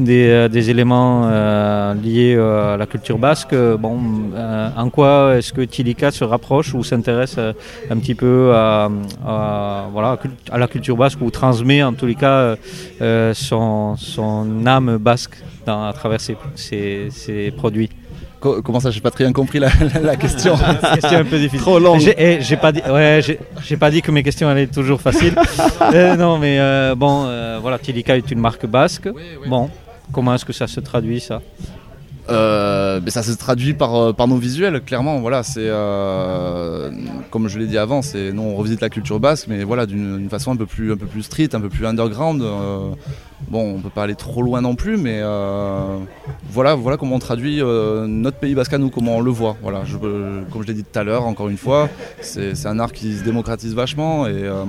euh, 0.07 0.47
des 0.47 0.69
éléments 0.69 1.27
liés 1.95 2.35
à 2.37 2.77
la 2.77 2.85
culture 2.85 3.17
basque. 3.17 3.55
Bon, 3.79 3.97
en 4.77 4.89
quoi 4.91 5.35
est-ce 5.35 5.51
que 5.51 5.61
Tilika 5.61 6.11
se 6.11 6.23
rapproche 6.23 6.75
ou 6.75 6.83
s'intéresse 6.83 7.39
un 7.39 7.97
petit 7.97 8.13
peu 8.13 8.51
à, 8.53 8.87
voilà, 9.91 10.19
à 10.51 10.57
la 10.59 10.67
culture 10.67 10.95
basque 10.95 11.19
ou 11.21 11.31
transmet 11.31 11.81
en 11.81 11.93
tous 11.93 12.05
les 12.05 12.15
cas 12.15 12.55
son, 13.33 13.95
son 13.97 14.65
âme 14.67 14.97
basque 14.97 15.37
à 15.65 15.91
travers 15.95 16.21
ses- 16.21 16.37
ses 17.09 17.51
produits? 17.51 17.89
Co- 18.39 18.61
comment 18.61 18.79
ça, 18.79 18.91
j'ai 18.91 19.01
pas 19.01 19.11
très 19.11 19.23
bien 19.23 19.33
compris 19.33 19.59
la, 19.59 19.69
la- 19.93 20.01
la 20.01 20.15
question. 20.15 20.55
Question 20.93 21.19
un 21.19 21.23
peu 21.23 21.37
difficile. 21.39 21.61
Trop 21.61 21.79
long. 21.79 21.97
J'ai 21.99 22.13
eh, 22.17 22.41
j'ai 22.41 22.57
pas 22.57 22.71
dit, 22.71 22.81
ouais, 22.87 23.21
j'ai 23.63 23.77
pas 23.77 23.89
dit 23.89 24.01
que 24.01 24.11
mes 24.11 24.23
questions 24.23 24.47
allaient 24.47 24.63
être 24.63 24.73
toujours 24.73 25.01
faciles. 25.01 25.35
Euh, 25.93 26.15
non, 26.15 26.37
mais 26.37 26.59
euh, 26.59 26.95
bon, 26.95 27.25
euh, 27.25 27.59
voilà, 27.61 27.77
Tilika 27.79 28.17
est 28.17 28.29
une 28.31 28.39
marque 28.39 28.65
basque. 28.65 29.07
Bon, 29.47 29.69
comment 30.11 30.33
est-ce 30.35 30.45
que 30.45 30.53
ça 30.53 30.67
se 30.67 30.79
traduit 30.79 31.19
ça? 31.19 31.41
Euh, 32.29 32.99
mais 33.03 33.11
ça 33.11 33.21
se 33.21 33.31
traduit 33.33 33.73
par, 33.75 34.13
par 34.15 34.27
nos 34.27 34.37
visuels, 34.37 34.81
clairement. 34.81 35.19
Voilà, 35.19 35.43
c'est 35.43 35.59
euh, 35.59 36.89
comme 37.29 37.47
je 37.47 37.59
l'ai 37.59 37.67
dit 37.67 37.77
avant, 37.77 38.01
c'est 38.01 38.31
nous 38.31 38.41
on 38.41 38.55
revisite 38.55 38.81
la 38.81 38.89
culture 38.89 39.19
basque, 39.19 39.45
mais 39.47 39.63
voilà 39.63 39.85
d'une 39.85 40.17
d'une 40.17 40.29
façon 40.29 40.51
un 40.51 40.55
peu 40.55 40.65
plus 40.65 40.91
un 40.91 40.97
peu 40.97 41.05
plus 41.05 41.21
street, 41.23 41.49
un 41.53 41.61
peu 41.61 41.69
plus 41.69 41.85
underground. 41.85 42.41
euh, 42.41 42.89
bon, 43.47 43.75
on 43.75 43.79
peut 43.79 43.89
pas 43.89 44.03
aller 44.03 44.15
trop 44.15 44.41
loin 44.41 44.61
non 44.61 44.75
plus, 44.75 44.97
mais 44.97 45.19
euh, 45.21 45.97
voilà 46.49 46.75
voilà 46.75 46.97
comment 46.97 47.15
on 47.15 47.19
traduit 47.19 47.61
euh, 47.61 48.07
notre 48.07 48.37
pays 48.37 48.55
basque 48.55 48.73
à 48.73 48.77
nous, 48.77 48.89
comment 48.89 49.17
on 49.17 49.21
le 49.21 49.31
voit. 49.31 49.55
Voilà, 49.61 49.83
comme 50.51 50.61
je 50.61 50.67
l'ai 50.67 50.73
dit 50.73 50.83
tout 50.83 50.99
à 50.99 51.03
l'heure, 51.03 51.25
encore 51.25 51.49
une 51.49 51.57
fois, 51.57 51.89
c'est 52.21 52.65
un 52.65 52.79
art 52.79 52.91
qui 52.91 53.13
se 53.13 53.23
démocratise 53.23 53.73
vachement 53.73 54.27
et, 54.27 54.31
euh, 54.33 54.63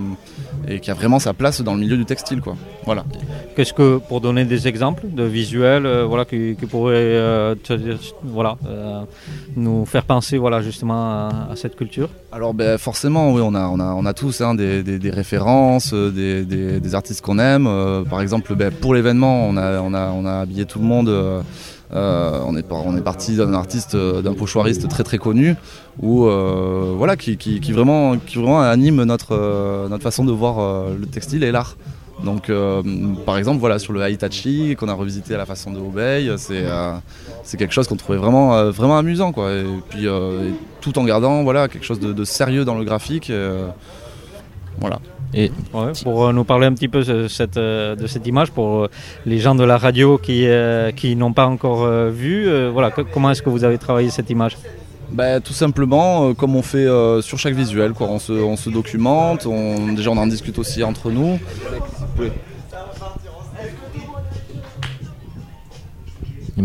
et 0.69 0.81
qui 0.81 0.91
a 0.91 0.95
vraiment 0.95 1.19
sa 1.19 1.33
place 1.33 1.61
dans 1.61 1.75
le 1.75 1.81
milieu 1.81 1.97
du 1.97 2.05
textile, 2.05 2.41
quoi. 2.41 2.57
Voilà. 2.85 3.05
Qu'est-ce 3.57 3.73
que, 3.73 3.99
pour 3.99 4.21
donner 4.21 4.45
des 4.45 4.69
exemples 4.69 5.05
de 5.09 5.25
visuels, 5.25 5.87
voilà, 6.03 6.25
qui, 6.25 6.55
pourraient 6.69 7.55
nous 9.57 9.87
faire 9.87 10.05
penser, 10.05 10.39
voilà, 10.39 10.61
justement 10.61 11.29
à 11.29 11.57
cette 11.57 11.77
culture? 11.77 12.11
Alors 12.37 12.53
ben, 12.53 12.77
forcément, 12.77 13.33
oui, 13.33 13.41
on 13.43 13.55
a, 13.55 14.13
tous 14.13 14.43
hein, 14.43 14.55
des, 14.55 15.11
références, 15.11 15.95
euh, 15.95 16.11
des, 16.45 16.95
artistes 16.95 17.23
qu'on 17.23 17.39
aime. 17.39 17.67
Euh, 17.67 18.05
par 18.05 18.21
exemple, 18.21 18.55
ben, 18.55 18.71
pour 18.71 18.93
l'événement, 18.93 19.49
on 19.49 19.57
a, 19.57 20.41
habillé 20.43 20.67
tout 20.67 20.79
le 20.79 20.85
monde. 20.85 21.09
euh, 21.09 21.41
on, 22.45 22.55
est, 22.55 23.03
parti 23.03 23.37
d'un 23.37 23.55
artiste, 23.55 23.97
d'un 23.97 24.35
pochoiriste 24.35 24.87
très 24.87 25.03
très 25.03 25.17
connu, 25.17 25.55
voilà, 25.99 27.17
qui, 27.17 27.73
vraiment, 27.73 28.13
anime 28.61 29.05
notre, 29.05 29.89
façon 30.03 30.27
de 30.27 30.33
voir 30.33 30.91
le 30.91 31.07
textile 31.07 31.43
et 31.43 31.51
l'art. 31.51 31.79
Donc, 32.25 32.49
euh, 32.49 32.83
par 33.27 33.37
exemple, 33.37 33.61
voilà, 33.61 33.79
sur 33.79 33.93
le 33.93 34.09
Hitachi 34.11 34.75
qu'on 34.79 34.89
a 34.89 34.95
revisité 34.95 35.35
à 35.35 35.39
la 35.39 35.45
façon 35.47 35.71
de 35.71 35.79
Obey, 35.79 36.27
c'est 36.39 36.65
euh, 36.65 36.95
c'est 37.43 37.57
quelque 37.59 37.75
chose 37.75 37.87
qu'on 37.89 37.97
trouvait 37.97 38.19
vraiment, 38.19 38.55
euh, 38.57 38.71
vraiment 38.71 38.97
amusant, 38.99 39.33
quoi. 39.33 39.53
Et 39.53 39.65
puis, 39.91 40.07
euh, 40.09 40.49
et 40.49 40.55
tout 40.81 40.99
en 40.99 41.05
gardant, 41.05 41.43
voilà, 41.43 41.69
quelque 41.69 41.85
chose 41.85 42.01
de, 42.01 42.13
de 42.15 42.25
sérieux 42.25 42.65
dans 42.65 42.75
le 42.77 42.85
graphique. 42.85 43.29
euh, 43.31 43.69
voilà. 44.81 44.99
Et 45.35 45.51
Ouais, 45.75 45.93
pour 46.05 46.27
euh, 46.27 46.33
nous 46.33 46.45
parler 46.45 46.67
un 46.67 46.73
petit 46.73 46.89
peu 46.89 47.03
de 47.05 47.29
cette, 47.29 47.57
euh, 47.59 47.95
de 47.97 48.07
cette 48.07 48.27
image, 48.27 48.51
pour 48.51 48.85
euh, 48.85 48.91
les 49.27 49.39
gens 49.39 49.55
de 49.55 49.65
la 49.65 49.77
radio 49.77 50.17
qui, 50.17 50.47
euh, 50.47 50.93
qui 50.93 51.17
n'ont 51.17 51.33
pas 51.35 51.47
encore 51.47 51.83
euh, 51.85 52.11
vu, 52.11 52.49
euh, 52.49 52.71
voilà, 52.73 52.91
que- 52.91 53.03
comment 53.03 53.31
est-ce 53.31 53.43
que 53.43 53.51
vous 53.51 53.65
avez 53.65 53.77
travaillé 53.77 54.09
cette 54.09 54.31
image? 54.31 54.57
Bah, 55.11 55.41
tout 55.41 55.53
simplement, 55.53 56.29
euh, 56.29 56.35
comme 56.35 56.57
on 56.57 56.63
fait 56.63 56.87
euh, 56.87 57.23
sur 57.23 57.39
chaque 57.39 57.55
visuel, 57.55 57.93
quoi. 57.93 58.09
On, 58.09 58.19
se, 58.19 58.33
on 58.33 58.57
se 58.57 58.71
documente, 58.71 59.47
on, 59.47 59.93
déjà 59.93 60.11
on 60.11 60.17
en 60.17 60.27
discute 60.27 60.59
aussi 60.59 60.83
entre 60.83 61.11
nous. 61.11 61.39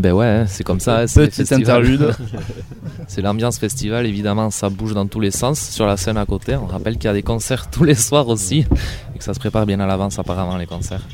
ben 0.01 0.13
ouais, 0.13 0.25
hein, 0.25 0.45
c'est 0.47 0.63
comme 0.63 0.79
ça. 0.79 1.01
les 1.01 1.07
Petite 1.07 1.51
interlude. 1.51 2.15
C'est 3.07 3.21
l'ambiance 3.21 3.59
festival, 3.59 4.05
évidemment, 4.05 4.49
ça 4.51 4.69
bouge 4.69 4.93
dans 4.93 5.05
tous 5.05 5.19
les 5.19 5.31
sens. 5.31 5.59
Sur 5.59 5.85
la 5.85 5.97
scène 5.97 6.15
à 6.15 6.25
côté, 6.25 6.55
on 6.55 6.65
rappelle 6.65 6.95
qu'il 6.95 7.05
y 7.05 7.07
a 7.09 7.13
des 7.13 7.23
concerts 7.23 7.69
tous 7.71 7.83
les 7.83 7.95
soirs 7.95 8.29
aussi, 8.29 8.65
et 9.13 9.17
que 9.17 9.23
ça 9.23 9.33
se 9.33 9.39
prépare 9.39 9.65
bien 9.65 9.81
à 9.81 9.85
l'avance 9.85 10.17
apparemment 10.17 10.55
les 10.55 10.65
concerts. 10.65 11.05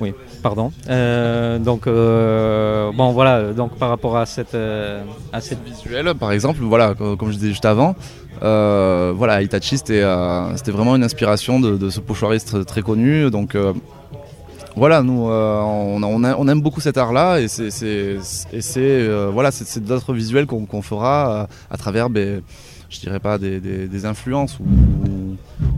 Oui, 0.00 0.12
Euh, 0.88 1.58
donc, 1.58 1.86
euh, 1.86 2.92
bon, 2.92 3.12
voilà, 3.12 3.52
donc 3.52 3.76
par 3.76 3.88
rapport 3.88 4.16
à 4.16 4.26
cette, 4.26 4.54
euh, 4.54 5.02
à 5.32 5.40
cette 5.40 5.64
visuel, 5.64 6.14
par 6.14 6.32
exemple, 6.32 6.60
voilà, 6.62 6.94
co- 6.94 7.16
comme 7.16 7.30
je 7.30 7.36
disais 7.36 7.48
juste 7.48 7.64
avant, 7.64 7.96
voilà, 8.40 9.42
Hitachi, 9.42 9.78
c'était 9.78 10.02
vraiment 10.02 10.96
une 10.96 11.04
inspiration 11.04 11.60
de, 11.60 11.88
ce 11.88 12.00
pochoiriste 12.00 12.66
très, 12.66 12.82
connu. 12.82 13.30
Donc, 13.30 13.56
voilà, 14.76 15.02
nous, 15.02 15.28
on, 15.30 16.48
aime 16.48 16.60
beaucoup 16.60 16.80
cet 16.82 16.98
art-là, 16.98 17.40
et 17.40 17.48
c'est 17.48 19.08
voilà, 19.32 19.50
d'autres 19.78 20.12
visuels 20.12 20.46
qu'on 20.46 20.82
fera 20.82 21.48
à 21.70 21.76
travers, 21.78 22.08
je 22.10 23.00
dirais 23.00 23.20
pas 23.20 23.38
des, 23.38 24.04
influences 24.04 24.58
ou, 24.60 24.64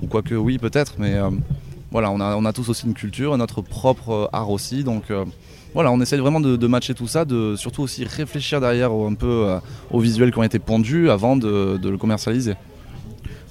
ou 0.03 0.07
quoique 0.09 0.35
oui, 0.35 0.59
peut-être, 0.59 0.95
mais 0.99 1.15
voilà, 1.91 2.11
on 2.11 2.21
a, 2.21 2.37
on 2.37 2.45
a 2.45 2.53
tous 2.53 2.69
aussi 2.69 2.87
une 2.87 2.95
culture, 2.95 3.37
notre 3.39 3.63
propre 3.63 4.11
euh, 4.11 4.27
art 4.33 4.51
aussi, 4.51 4.85
donc. 4.85 5.11
euh, 5.11 5.25
voilà, 5.75 5.93
on 5.93 6.01
essaye 6.01 6.19
vraiment 6.21 6.41
de, 6.41 6.57
de 6.57 6.67
matcher 6.67 6.95
tout 6.95 7.07
ça, 7.07 7.27
de 7.27 7.55
surtout 7.55 7.83
aussi 7.83 8.03
réfléchir 8.05 8.63
derrière 8.63 8.95
au- 8.95 9.07
un 9.07 9.13
peu 9.13 9.45
euh, 9.47 9.59
aux 9.91 10.01
visuels 10.01 10.33
qui 10.33 10.39
ont 10.39 10.43
été 10.43 10.59
pondus 10.59 11.11
avant 11.11 11.37
de, 11.37 11.77
de 11.77 11.89
le 11.91 11.99
commercialiser. 11.99 12.55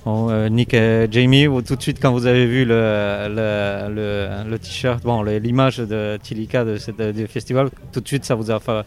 Bon, 0.05 0.29
euh, 0.31 0.49
Nick 0.49 0.73
et 0.73 1.07
Jamie, 1.11 1.45
vous, 1.45 1.61
tout 1.61 1.75
de 1.75 1.81
suite 1.83 1.99
quand 2.01 2.11
vous 2.11 2.25
avez 2.25 2.47
vu 2.47 2.65
le, 2.65 3.27
le, 3.29 3.93
le- 3.93 4.49
le 4.49 4.57
t-shirt, 4.59 5.03
bon, 5.03 5.21
l'image 5.21 5.77
de 5.77 6.17
Tilika 6.21 6.63
de 6.65 6.77
cette, 6.77 6.99
du 6.99 7.27
festival, 7.27 7.69
tout 7.91 8.01
de 8.01 8.07
suite 8.07 8.25
ça 8.25 8.33
vous 8.33 8.49
a 8.49 8.59
fa- 8.59 8.85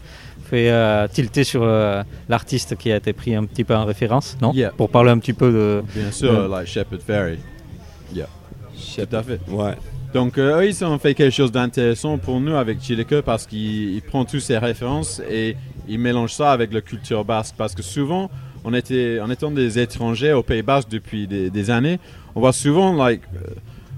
fait 0.49 0.69
euh, 0.69 1.07
tilter 1.07 1.45
sur 1.45 1.63
euh, 1.63 2.03
l'artiste 2.27 2.75
qui 2.77 2.91
a 2.91 2.97
été 2.97 3.13
pris 3.13 3.35
un 3.35 3.45
petit 3.45 3.63
peu 3.63 3.75
en 3.75 3.85
référence, 3.85 4.35
non? 4.41 4.51
Yeah. 4.53 4.71
Pour 4.71 4.89
parler 4.89 5.11
un 5.11 5.17
petit 5.17 5.33
peu 5.33 5.49
de... 5.51 5.83
Bien 5.95 6.11
sûr, 6.11 6.47
like 6.49 6.67
Shepherd 6.67 7.01
Ferry. 7.01 7.37
Yeah. 8.13 8.27
Tout 9.05 9.15
à 9.15 9.23
fait. 9.23 9.39
Ouais. 9.49 9.73
Donc, 10.13 10.37
euh, 10.37 10.61
eux, 10.61 10.67
ils 10.67 10.83
ont 10.85 10.97
fait 10.97 11.13
quelque 11.13 11.33
chose 11.33 11.51
d'intéressant 11.51 12.17
pour 12.17 12.39
nous 12.39 12.55
avec 12.55 12.81
Chileke 12.81 13.21
parce 13.21 13.45
qu'il 13.45 13.93
il 13.95 14.01
prend 14.01 14.25
toutes 14.25 14.39
ces 14.41 14.57
références 14.57 15.21
et 15.29 15.55
il 15.87 15.99
mélange 15.99 16.33
ça 16.33 16.51
avec 16.51 16.73
la 16.73 16.81
culture 16.81 17.23
basque. 17.23 17.53
Parce 17.57 17.75
que 17.75 17.83
souvent, 17.83 18.29
on 18.63 18.73
était, 18.73 19.19
en 19.21 19.29
étant 19.29 19.51
des 19.51 19.77
étrangers 19.79 20.33
au 20.33 20.41
Pays 20.43 20.63
Basque 20.63 20.89
depuis 20.89 21.27
des, 21.27 21.49
des 21.49 21.69
années, 21.69 21.99
on 22.35 22.39
voit 22.39 22.53
souvent, 22.53 22.93
like, 22.93 23.21
euh, 23.35 23.53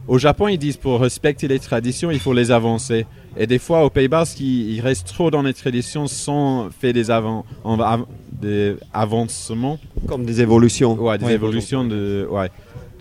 au 0.08 0.18
Japon, 0.18 0.48
ils 0.50 0.58
disent 0.58 0.78
pour 0.78 1.00
respecter 1.00 1.48
les 1.48 1.60
traditions, 1.60 2.12
il 2.12 2.20
faut 2.20 2.34
les 2.34 2.52
avancer. 2.52 3.06
Et 3.38 3.48
des 3.48 3.60
fois, 3.60 3.86
au 3.86 3.90
Pays 3.90 4.10
Basque, 4.10 4.40
ils, 4.42 4.72
ils 4.76 4.82
restent 4.82 5.08
trop 5.08 5.32
dans 5.32 5.42
les 5.42 5.54
traditions 5.54 6.08
sans 6.08 6.70
faire 6.72 6.92
des, 6.92 7.10
avant, 7.10 7.46
av- 7.64 8.06
des 8.32 8.76
avancements. 8.94 9.80
Comme 10.08 10.26
des 10.26 10.42
évolutions. 10.42 10.94
Ouais, 10.96 11.18
des 11.18 11.26
Ouais, 11.26 11.34
évolutions 11.34 11.86
de. 11.86 12.28
Ouais. 12.30 12.50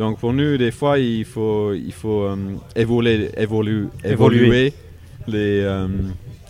Donc 0.01 0.19
pour 0.19 0.33
nous, 0.33 0.57
des 0.57 0.71
fois, 0.71 0.99
il 0.99 1.25
faut, 1.27 1.75
il 1.75 1.93
faut 1.93 2.23
euh, 2.23 2.37
évoluer, 2.75 3.31
évoluer, 3.37 3.89
Évoluer. 4.03 4.73
les, 5.29 5.61
euh, 5.63 5.87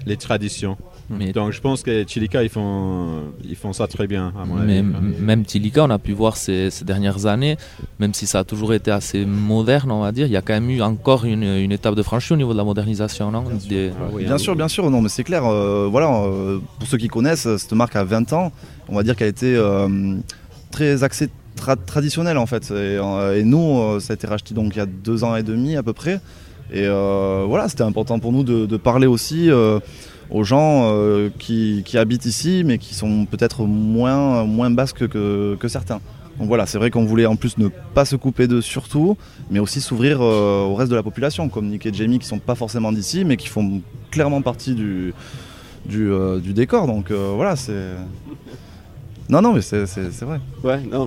les 0.07 0.17
traditions. 0.17 0.77
Mais, 1.13 1.33
Donc 1.33 1.51
je 1.51 1.61
pense 1.61 1.83
que 1.83 2.05
Chilika, 2.07 2.45
ils 2.45 2.49
font, 2.49 3.33
ils 3.45 3.57
font 3.57 3.73
ça 3.73 3.89
très 3.89 4.07
bien, 4.07 4.33
à 4.41 4.45
mon 4.47 4.55
mais 4.55 4.79
avis. 4.79 4.79
m- 4.79 5.15
même 5.19 5.45
Tilika, 5.45 5.83
on 5.83 5.91
a 5.91 5.99
pu 5.99 6.13
voir 6.13 6.37
ces, 6.37 6.71
ces 6.71 6.85
dernières 6.85 7.27
années, 7.27 7.57
même 7.99 8.15
si 8.15 8.29
ça 8.29 8.39
a 8.39 8.45
toujours 8.45 8.73
été 8.73 8.93
assez 8.93 9.25
moderne, 9.27 9.91
on 9.91 10.03
va 10.03 10.13
dire, 10.13 10.27
il 10.27 10.33
y 10.33 10.37
a 10.37 10.43
quand 10.43 10.53
même 10.53 10.71
eu 10.71 10.81
encore 10.83 11.25
une, 11.25 11.43
une 11.43 11.73
étape 11.73 11.97
de 11.97 12.05
franchie 12.05 12.33
au 12.33 12.37
niveau 12.37 12.53
de 12.53 12.59
la 12.59 12.63
modernisation, 12.63 13.33
non? 13.33 13.43
Des- 13.69 13.91
bien 14.25 14.39
sûr, 14.39 14.55
bien 14.55 14.69
sûr, 14.69 14.89
non, 14.89 15.03
mais 15.03 15.09
c'est 15.09 15.25
clair. 15.25 15.45
euh, 15.45 15.89
voilà, 15.91 16.23
euh, 16.23 16.61
pour 16.79 16.87
ceux 16.87 16.99
qui 16.99 17.09
connaissent, 17.09 17.49
cette 17.57 17.73
marque 17.73 17.97
a 17.97 18.05
20 18.05 18.33
ans. 18.33 18.53
On 18.89 18.95
va 18.95 19.03
dire 19.03 19.17
qu'elle 19.17 19.27
a 19.27 19.31
été 19.31 19.57
euh, 19.57 19.89
très 20.71 21.03
axée 21.03 21.29
tra- 21.57 21.77
traditionnelle 21.85 22.39
en 22.39 22.47
fait. 22.47 22.71
Et, 22.71 22.75
euh, 22.75 23.43
nous, 23.45 23.79
euh, 23.79 24.01
ça 24.01 24.13
a 24.13 24.15
été 24.15 24.27
racheté 24.27 24.55
donc 24.55 24.75
il 24.75 24.79
y 24.79 24.83
a 24.83 24.87
deux 24.87 25.25
ans 25.25 25.37
et 25.37 25.43
demi 25.43 25.77
à 25.77 25.83
peu 25.83 25.93
près. 25.93 26.21
Et 26.73 26.85
euh, 26.87 27.45
voilà, 27.49 27.69
c'était 27.69 27.83
important 27.83 28.19
pour 28.21 28.33
nous 28.33 28.45
de, 28.45 28.77
parler 28.77 29.07
aussi 29.07 29.51
aux 30.31 30.45
gens 30.45 30.95
qui, 31.39 31.85
habitent 31.95 32.27
ici, 32.27 32.63
mais 32.65 32.79
qui 32.79 32.95
sont 32.95 33.27
peut-être 33.27 33.65
moins, 33.65 34.45
moins 34.45 34.71
basques 34.71 35.09
que, 35.09 35.59
certains. 35.67 36.01
Donc 36.39 36.49
voilà, 36.49 36.65
c'est 36.67 36.79
vrai 36.79 36.91
qu'on 36.91 37.05
voulait 37.05 37.27
en 37.27 37.37
plus 37.37 37.59
ne 37.59 37.69
pas 37.69 38.05
se 38.05 38.17
couper 38.17 38.47
de 38.47 38.61
surtout, 38.61 39.19
mais 39.51 39.59
aussi 39.59 39.81
s'ouvrir 39.81 40.21
au 40.21 40.75
reste 40.77 40.93
de 40.93 40.97
la 40.97 41.03
population, 41.03 41.49
comme 41.49 41.67
Nick 41.67 41.87
et 41.87 41.93
Jamie 41.93 42.21
qui 42.21 42.27
sont 42.27 42.39
pas 42.39 42.55
forcément 42.55 42.93
d'ici, 42.93 43.25
mais 43.25 43.37
qui 43.37 43.49
font 43.49 43.83
clairement 44.13 44.41
partie 44.41 44.77
du, 44.77 45.13
décor. 45.87 46.87
Donc 46.87 47.11
voilà, 47.11 47.57
c'est. 47.57 47.97
Non, 49.31 49.41
non, 49.43 49.53
mais 49.53 49.61
c'est 49.61 49.85
vrai. 50.23 50.41
Ouais, 50.65 50.81
non, 50.91 51.07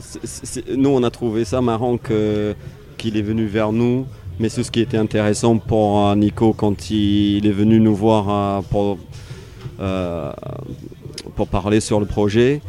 nous 0.78 0.90
on 0.90 1.04
a 1.04 1.12
trouvé 1.12 1.44
ça 1.44 1.62
marrant 1.62 1.98
qu'il 1.98 3.18
est 3.18 3.22
venu 3.22 3.48
vers 3.48 3.74
nous, 3.74 4.06
mais 4.40 4.48
c'est 4.48 4.64
ce 4.64 4.72
qui 4.72 4.80
était 4.80 4.98
intéressant 4.98 5.58
pour 5.58 6.08
euh, 6.08 6.16
Nico 6.16 6.54
quand 6.54 6.90
il, 6.90 7.46
est 7.46 7.52
venu 7.52 7.82
nous 7.82 7.94
voir 7.94 8.30
euh, 8.30 8.62
pour, 8.62 8.98
euh, 9.82 10.32
pour 11.36 11.50
parler 11.50 11.82
sur 11.82 12.00
le 12.00 12.06
projet. 12.06 12.62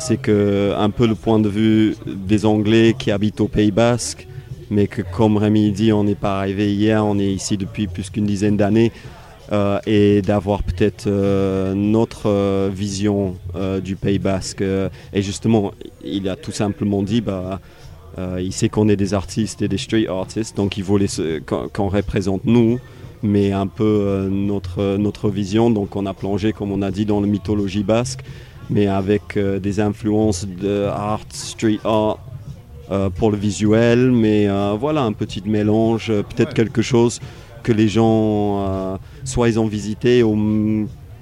c'est 0.00 0.16
que 0.16 0.72
un 0.78 0.88
peu 0.88 1.06
le 1.06 1.14
point 1.14 1.38
de 1.38 1.50
vue 1.50 1.96
des 2.06 2.46
Anglais 2.46 2.96
qui 2.98 3.10
habitent 3.10 3.42
au 3.42 3.48
Pays 3.48 3.72
Basque, 3.72 4.26
mais 4.70 4.86
que 4.86 5.02
comme 5.02 5.36
Rémi 5.36 5.70
dit, 5.70 5.92
on 5.92 6.04
n'est 6.04 6.14
pas 6.14 6.38
arrivé 6.38 6.72
hier, 6.72 7.04
on 7.04 7.18
est 7.18 7.30
ici 7.30 7.58
depuis 7.58 7.88
plus 7.88 8.08
qu'une 8.08 8.24
dizaine 8.24 8.56
d'années. 8.56 8.90
Euh, 9.52 9.78
et 9.86 10.22
d'avoir 10.22 10.62
peut-être 10.62 11.06
euh, 11.06 11.74
notre 11.74 12.30
euh, 12.30 12.70
vision 12.72 13.36
du 13.82 13.96
Pays 13.96 14.18
Basque. 14.18 14.62
et 14.62 15.22
justement, 15.22 15.72
il 16.04 16.28
a 16.28 16.36
tout 16.36 16.52
simplement 16.52 17.02
dit, 17.02 17.20
bah, 17.20 17.60
il 18.38 18.52
sait 18.52 18.68
qu'on 18.68 18.88
est 18.88 18.96
des 18.96 19.14
artistes 19.14 19.62
et 19.62 19.68
des 19.68 19.78
street 19.78 20.06
artists, 20.08 20.56
donc 20.56 20.76
il 20.76 20.84
voulait 20.84 21.06
qu'on 21.46 21.88
représente 21.88 22.44
nous, 22.44 22.78
mais 23.22 23.52
un 23.52 23.66
peu 23.66 24.28
notre, 24.30 24.96
notre 24.96 25.30
vision. 25.30 25.70
Donc 25.70 25.96
on 25.96 26.06
a 26.06 26.14
plongé, 26.14 26.52
comme 26.52 26.72
on 26.72 26.82
a 26.82 26.90
dit, 26.90 27.06
dans 27.06 27.20
la 27.20 27.26
mythologie 27.26 27.84
basque, 27.84 28.24
mais 28.70 28.86
avec 28.86 29.38
des 29.38 29.80
influences 29.80 30.46
de 30.46 30.84
art, 30.86 31.20
street 31.30 31.80
art. 31.84 32.18
euh, 32.90 33.08
pour 33.08 33.30
le 33.30 33.38
visuel, 33.38 34.10
mais 34.12 34.46
euh, 34.46 34.76
voilà 34.78 35.02
un 35.02 35.12
petit 35.12 35.42
mélange, 35.46 36.10
euh, 36.10 36.22
peut-être 36.22 36.52
quelque 36.52 36.82
chose 36.82 37.18
que 37.64 37.72
les 37.72 37.88
gens, 37.88 38.64
euh, 38.68 38.96
soit 39.24 39.48
ils 39.48 39.58
ont 39.58 39.66
visité 39.66 40.22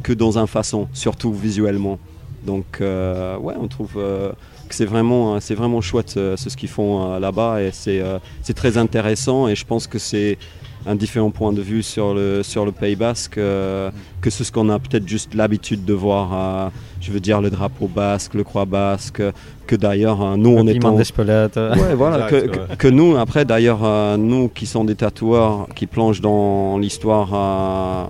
que 0.03 0.13
dans 0.13 0.37
un 0.39 0.47
façon, 0.47 0.89
surtout 0.93 1.33
visuellement. 1.33 1.99
Donc, 2.45 2.81
euh, 2.81 3.39
ouais, 3.39 3.55
on 3.59 3.69
trouve 3.69 3.93
euh, 3.97 4.33
que 4.69 4.75
c'est 4.75 4.85
vraiment, 4.85 5.41
c'est 5.41 5.55
vraiment 5.55 5.81
chouette 5.81 6.19
c'est 6.37 6.51
ce 6.51 6.57
qu'ils 6.57 6.69
font 6.69 7.19
là-bas 7.19 7.63
et 7.63 7.71
c'est 7.73 8.03
c'est 8.43 8.55
très 8.55 8.77
intéressant 8.77 9.49
et 9.49 9.55
je 9.55 9.65
pense 9.65 9.87
que 9.87 9.99
c'est 9.99 10.39
un 10.87 10.95
différent 10.97 11.31
point 11.31 11.53
de 11.53 11.63
vue 11.63 11.83
sur 11.83 12.15
le, 12.15 12.43
sur 12.43 12.65
le 12.65 12.73
Pays 12.73 12.97
Basque 12.97 13.39
euh, 13.39 13.91
que 14.21 14.31
ce 14.31 14.51
qu'on 14.51 14.69
a 14.69 14.79
peut-être 14.79 15.07
juste 15.07 15.35
l'habitude 15.35 15.85
de 15.85 15.93
voir, 15.93 16.31
euh, 16.33 16.71
je 17.01 17.13
veux 17.13 17.21
dire, 17.21 17.41
le 17.41 17.51
drapeau 17.51 17.87
basque, 17.89 18.35
le 18.35 18.45
croix 18.45 18.65
basque, 18.65 19.23
que 19.67 19.77
d'ailleurs, 19.77 20.23
euh, 20.23 20.37
nous, 20.37 20.51
on 20.51 20.67
est 20.67 20.85
en... 20.85 20.97
d'Espelette. 20.97 21.57
Ouais, 21.57 21.95
voilà, 21.95 22.27
que, 22.29 22.47
que- 22.47 22.75
que 22.77 22.89
nous, 22.89 23.17
après, 23.17 23.45
d'ailleurs, 23.45 23.81
euh, 23.85 24.17
nous 24.17 24.49
qui 24.49 24.67
sommes 24.67 24.87
des 24.87 24.95
tatoueurs, 24.97 25.69
qui 25.75 25.87
plongent 25.87 26.21
dans 26.21 26.79
l'histoire 26.79 27.31
euh, 27.33 28.05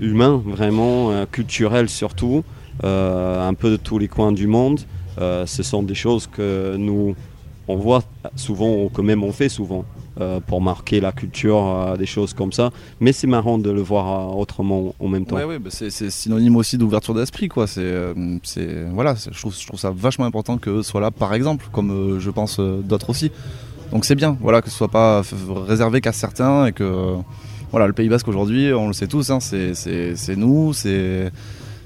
humaine, 0.00 0.40
vraiment, 0.44 1.10
euh, 1.10 1.24
culturelle 1.30 1.88
surtout, 1.88 2.42
euh, 2.84 3.48
un 3.48 3.54
peu 3.54 3.70
de 3.70 3.76
tous 3.76 3.98
les 3.98 4.08
coins 4.08 4.32
du 4.32 4.46
monde, 4.46 4.80
euh, 5.20 5.44
ce 5.46 5.62
sont 5.62 5.82
des 5.82 5.94
choses 5.94 6.26
que 6.26 6.74
nous, 6.76 7.14
on 7.68 7.76
voit 7.76 8.02
souvent, 8.34 8.70
ou 8.74 8.88
que 8.88 9.02
même 9.02 9.22
on 9.22 9.32
fait 9.32 9.48
souvent, 9.48 9.84
euh, 10.20 10.40
pour 10.46 10.60
marquer 10.60 11.00
la 11.00 11.10
culture, 11.10 11.56
euh, 11.56 11.96
des 11.96 12.04
choses 12.04 12.34
comme 12.34 12.52
ça. 12.52 12.70
Mais 13.00 13.12
c'est 13.12 13.26
marrant 13.26 13.56
de 13.56 13.70
le 13.70 13.80
voir 13.80 14.34
euh, 14.34 14.40
autrement 14.40 14.94
en 15.00 15.08
même 15.08 15.24
temps. 15.24 15.36
Ouais, 15.36 15.44
ouais, 15.44 15.58
bah 15.58 15.70
c'est 15.70 15.90
synonyme 15.90 16.54
aussi 16.56 16.76
d'ouverture 16.76 17.14
d'esprit, 17.14 17.48
quoi. 17.48 17.64
Voilà, 17.74 19.14
je 19.14 19.38
trouve, 19.38 19.56
je 19.58 19.66
trouve 19.66 19.80
ça 19.80 19.90
vachement 19.90 20.26
important 20.26 20.58
que 20.58 20.82
soit 20.82 21.00
là, 21.00 21.10
par 21.10 21.32
exemple, 21.32 21.66
comme 21.72 22.18
je 22.20 22.28
pense 22.28 22.60
d'autres 22.60 23.08
aussi. 23.08 23.30
Donc 23.90 24.04
c'est 24.04 24.14
bien, 24.14 24.36
voilà, 24.42 24.60
que 24.60 24.68
ce 24.68 24.76
soit 24.76 24.88
pas 24.88 25.22
réservé 25.66 26.02
qu'à 26.02 26.12
certains 26.12 26.66
et 26.66 26.72
que, 26.72 27.14
voilà, 27.70 27.86
le 27.86 27.94
Pays 27.94 28.10
Basque 28.10 28.28
aujourd'hui, 28.28 28.70
on 28.74 28.88
le 28.88 28.92
sait 28.92 29.06
tous, 29.06 29.30
hein, 29.30 29.40
c'est, 29.40 30.36
nous, 30.36 30.74
c'est, 30.74 31.32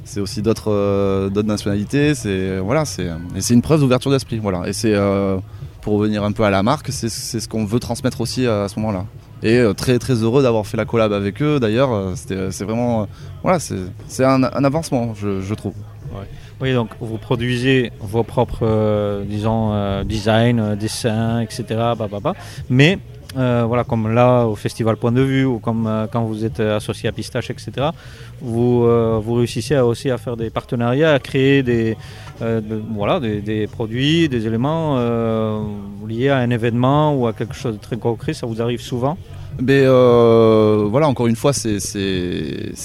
c'est 0.05 0.19
aussi 0.19 0.43
d'autres, 0.43 1.31
nationalités, 1.45 2.17
c'est, 2.17 2.59
voilà, 2.59 2.85
c'est, 2.87 3.07
et 3.37 3.41
c'est 3.41 3.55
une 3.55 3.63
preuve 3.63 3.79
d'ouverture 3.79 4.11
d'esprit, 4.11 4.41
voilà. 4.41 4.67
Et 4.67 4.73
c'est, 4.73 4.97
pour 5.87 6.01
revenir 6.01 6.25
un 6.25 6.33
peu 6.33 6.43
à 6.43 6.51
la 6.51 6.65
marque, 6.65 6.89
c'est, 6.91 7.09
ce 7.09 7.47
qu'on 7.47 7.65
veut 7.65 7.79
transmettre 7.79 8.21
aussi 8.21 8.45
à, 8.45 8.67
ce 8.67 8.77
moment-là. 8.81 9.05
Et 9.45 9.59
euh, 9.59 9.73
très 9.73 10.01
très 10.01 10.15
heureux 10.15 10.43
d'avoir 10.43 10.67
fait 10.67 10.77
la 10.77 10.85
collab 10.85 11.13
avec 11.13 11.41
eux. 11.41 11.61
D'ailleurs, 11.61 11.93
euh, 11.93 12.15
c'est 12.17 12.65
vraiment, 12.65 13.03
euh, 13.03 13.07
voilà, 13.45 13.61
c'est, 13.61 14.25
un, 14.25 14.43
un 14.43 14.65
avancement, 14.65 15.15
je, 15.15 15.55
trouve. 15.55 15.75
Oui, 16.61 16.75
donc 16.75 16.89
vous 17.01 17.19
produisez 17.19 17.93
vos 18.01 18.25
propres, 18.25 18.67
euh, 18.67 19.23
disons, 19.25 19.75
euh, 19.75 20.03
design, 20.03 20.59
euh, 20.59 20.75
dessins, 20.75 21.39
etc. 21.41 21.65
bah, 21.69 22.09
bah, 22.11 22.19
bah. 22.21 22.33
Mais 22.69 22.99
euh, 23.37 23.65
voilà, 23.67 23.85
comme 23.85 24.13
là 24.13 24.45
au 24.47 24.55
Festival 24.55 24.97
Point 24.97 25.13
de 25.13 25.21
Vue 25.21 25.45
ou 25.45 25.59
comme 25.59 25.87
euh, 25.87 26.07
quand 26.11 26.25
vous 26.25 26.45
êtes 26.45 26.61
euh, 26.61 26.77
associé 26.77 27.09
à 27.09 27.13
Pistache, 27.13 27.51
etc. 27.51 27.89
Vous, 28.41 28.83
réussissez 29.35 29.79
aussi 29.79 30.11
à 30.11 30.19
faire 30.19 30.37
des 30.37 30.51
partenariats, 30.51 31.13
à 31.13 31.19
créer 31.19 31.63
des, 31.63 31.97
des, 32.41 33.67
produits, 33.67 34.29
des 34.29 34.47
éléments 34.47 34.97
liés 36.07 36.29
à 36.29 36.39
un 36.39 36.51
événement 36.51 37.15
ou 37.15 37.27
à 37.27 37.33
quelque 37.33 37.55
chose 37.55 37.75
de 37.75 37.81
très 37.81 37.97
concret. 37.97 38.33
Ça 38.35 38.47
vous 38.47 38.63
arrive 38.63 38.81
souvent? 38.81 39.17
Mais 39.61 39.83
euh, 39.85 40.87
voilà, 40.91 41.09
encore 41.09 41.27
une 41.27 41.37
fois, 41.37 41.53
c'est, 41.53 41.79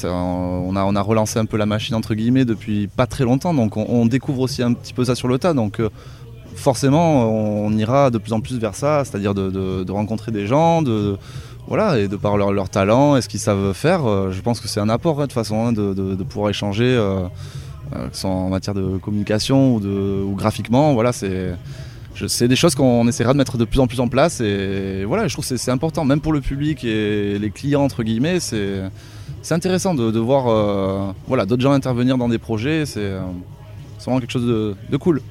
on, 0.06 0.76
a, 0.76 1.02
relancé 1.02 1.40
un 1.40 1.46
peu 1.46 1.58
la 1.58 1.66
machine 1.66 1.96
entre 1.96 2.14
guillemets 2.14 2.46
depuis 2.46 2.88
pas 2.88 3.08
très 3.08 3.26
longtemps, 3.26 3.54
donc 3.54 3.76
on, 3.76 4.06
découvre 4.06 4.42
aussi 4.42 4.64
un 4.64 4.74
petit 4.74 4.94
peu 4.94 5.04
ça 5.06 5.16
sur 5.16 5.28
le 5.28 5.38
tas. 5.38 5.54
Donc 5.54 5.82
forcément, 6.56 7.26
on 7.26 7.72
ira 7.78 8.10
de 8.10 8.18
plus 8.18 8.34
en 8.34 8.42
plus 8.42 8.58
vers 8.60 8.76
ça, 8.76 9.04
c'est-à-dire 9.06 9.34
de, 9.34 9.92
rencontrer 9.92 10.32
des 10.32 10.48
gens, 10.48 10.82
de 10.82 11.18
voilà, 11.68 12.00
et 12.00 12.08
de 12.08 12.16
par 12.16 12.38
leur, 12.38 12.52
leur 12.52 12.70
talent 12.70 13.16
et 13.16 13.22
ce 13.22 13.30
qu'ils 13.30 13.40
savent 13.40 13.74
faire. 13.74 14.06
euh, 14.06 14.32
je 14.32 14.42
pense 14.42 14.60
que 14.60 14.68
c'est 14.68 14.80
un 14.80 14.90
apport 14.90 15.20
hein, 15.20 15.24
de 15.24 15.28
toute 15.28 15.34
façon 15.34 15.68
hein, 15.68 15.72
de, 15.74 16.24
pouvoir 16.24 16.50
échanger, 16.50 16.86
euh, 16.86 17.22
euh, 17.96 18.08
que 18.10 18.16
ce 18.16 18.22
soit 18.22 18.30
en 18.30 18.50
matière 18.50 18.74
de 18.74 18.98
communication 18.98 19.76
ou, 19.76 20.36
graphiquement. 20.36 20.94
Voilà, 20.94 21.12
c'est 21.14 22.48
des 22.48 22.56
choses 22.56 22.76
qu'on 22.76 23.08
essaiera 23.08 23.34
de 23.34 23.38
mettre 23.38 23.58
de 23.58 23.66
plus 23.66 23.80
en 23.80 23.88
plus 23.88 24.00
en 24.00 24.08
place 24.08 24.42
et 24.42 25.06
voilà, 25.06 25.28
je 25.28 25.34
trouve 25.34 25.48
que 25.48 25.56
c'est- 25.56 25.72
important, 25.72 26.04
même 26.04 26.20
pour 26.20 26.34
le 26.34 26.42
public 26.42 26.84
et 26.84 27.38
les 27.40 27.50
clients, 27.52 27.84
entre 27.84 28.04
guillemets, 28.04 28.40
c'est 28.40 28.82
intéressant 29.52 29.94
de, 29.94 30.20
voir 30.20 31.14
voilà, 31.28 31.46
d'autres 31.46 31.62
gens 31.62 31.72
intervenir 31.72 32.18
dans 32.18 32.30
des 32.30 32.40
projets, 32.40 32.86
c'est 32.86 33.12
vraiment 34.04 34.20
quelque 34.20 34.32
chose 34.32 34.46
de 34.46 34.98
cool. 34.98 35.22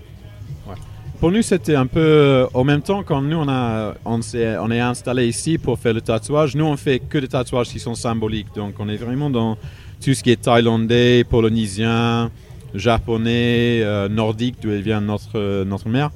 Pour 1.20 1.30
nous, 1.30 1.42
c'était 1.42 1.74
un 1.74 1.86
peu 1.86 2.00
euh, 2.00 2.46
en 2.54 2.64
même 2.64 2.80
temps 2.80 3.02
quand 3.02 3.20
nous 3.20 3.36
on 3.36 3.46
a 3.48 3.94
on 4.06 4.22
s'est 4.22 4.56
on 4.58 4.70
est 4.70 4.80
installé 4.80 5.26
ici 5.28 5.58
pour 5.58 5.78
faire 5.78 5.92
le 5.92 6.00
tatouage. 6.00 6.56
Nous 6.56 6.64
on 6.64 6.78
fait 6.78 6.98
que 6.98 7.18
des 7.18 7.28
tatouages 7.28 7.68
qui 7.68 7.78
sont 7.78 7.94
symboliques, 7.94 8.48
donc 8.56 8.74
on 8.78 8.88
est 8.88 8.96
vraiment 8.96 9.28
dans 9.28 9.58
tout 10.02 10.14
ce 10.14 10.22
qui 10.22 10.30
est 10.30 10.40
thaïlandais, 10.40 11.24
polynésien, 11.24 12.30
japonais, 12.74 13.82
euh, 13.82 14.08
nordique 14.08 14.56
d'où 14.62 14.70
vient 14.70 15.02
notre 15.02 15.36
euh, 15.36 15.64
notre 15.66 15.90
mère. 15.90 16.10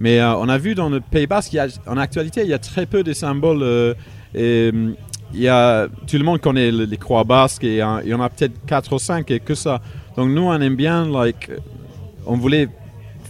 Mais 0.00 0.22
on 0.22 0.48
a 0.48 0.56
vu 0.58 0.74
dans 0.74 0.88
le 0.90 1.00
Pays 1.00 1.26
Basque, 1.26 1.56
en 1.86 1.96
actualité, 1.96 2.42
il 2.42 2.48
y 2.48 2.52
a 2.54 2.58
très 2.58 2.84
peu 2.86 3.02
de 3.02 3.12
symboles. 3.14 3.94
il 4.34 4.94
y 5.40 5.48
a, 5.48 5.88
tout 6.06 6.18
le 6.18 6.24
monde 6.24 6.38
connaît 6.40 6.70
le- 6.70 6.84
les 6.84 6.96
croix 6.98 7.24
basques 7.24 7.64
et 7.64 7.76
il 8.04 8.08
y 8.10 8.14
en 8.14 8.20
a 8.20 8.28
peut-être 8.28 8.52
4 8.66 8.92
ou 8.94 8.98
5 8.98 9.30
et 9.30 9.40
que 9.40 9.54
ça. 9.54 9.80
Donc 10.16 10.28
nous, 10.30 10.42
on 10.42 10.60
aime 10.60 10.76
bien, 10.76 11.06
like, 11.10 11.50
on 12.26 12.36
voulait 12.36 12.68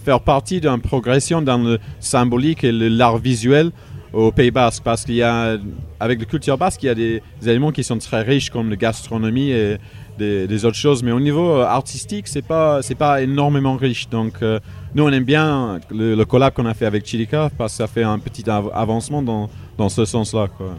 faire 0.07 0.21
partie 0.21 0.61
d'une 0.61 0.79
progression 0.79 1.41
dans 1.41 1.57
le 1.57 1.79
symbolique 1.99 2.63
et 2.63 2.71
l'art 2.71 3.17
visuel 3.17 3.71
au 4.13 4.31
Pays 4.31 4.51
Basque 4.51 4.81
parce 4.89 5.03
qu'il 5.03 5.15
y 5.15 5.21
a, 5.21 5.57
avec 5.99 6.17
la 6.19 6.25
culture 6.33 6.57
basque, 6.57 6.81
il 6.83 6.85
y 6.85 6.89
a 6.89 6.95
des, 6.95 7.21
des 7.41 7.49
éléments 7.49 7.73
qui 7.73 7.83
sont 7.83 7.97
très 7.97 8.21
riches 8.21 8.49
comme 8.49 8.69
la 8.69 8.77
gastronomie 8.77 9.49
et 9.51 9.75
des, 10.17 10.47
des 10.47 10.63
autres 10.65 10.77
choses, 10.77 11.03
mais 11.03 11.11
au 11.11 11.19
niveau 11.19 11.47
euh, 11.57 11.65
artistique, 11.79 12.25
c'est 12.29 12.41
pas, 12.53 12.81
c'est 12.81 12.95
pas 13.05 13.21
énormément 13.21 13.75
riche. 13.75 14.07
Donc, 14.09 14.33
euh, 14.41 14.61
nous, 14.95 15.03
on 15.03 15.11
aime 15.11 15.25
bien 15.25 15.79
le, 15.91 16.15
le 16.15 16.25
collab 16.25 16.53
qu'on 16.53 16.65
a 16.67 16.73
fait 16.73 16.85
avec 16.85 17.05
Chilika 17.05 17.49
parce 17.57 17.73
que 17.73 17.77
ça 17.83 17.87
fait 17.87 18.03
un 18.03 18.17
petit 18.17 18.49
av- 18.49 18.71
avancement 18.73 19.21
dans, 19.21 19.49
dans 19.77 19.89
ce 19.89 20.05
sens-là. 20.05 20.47
quoi. 20.57 20.69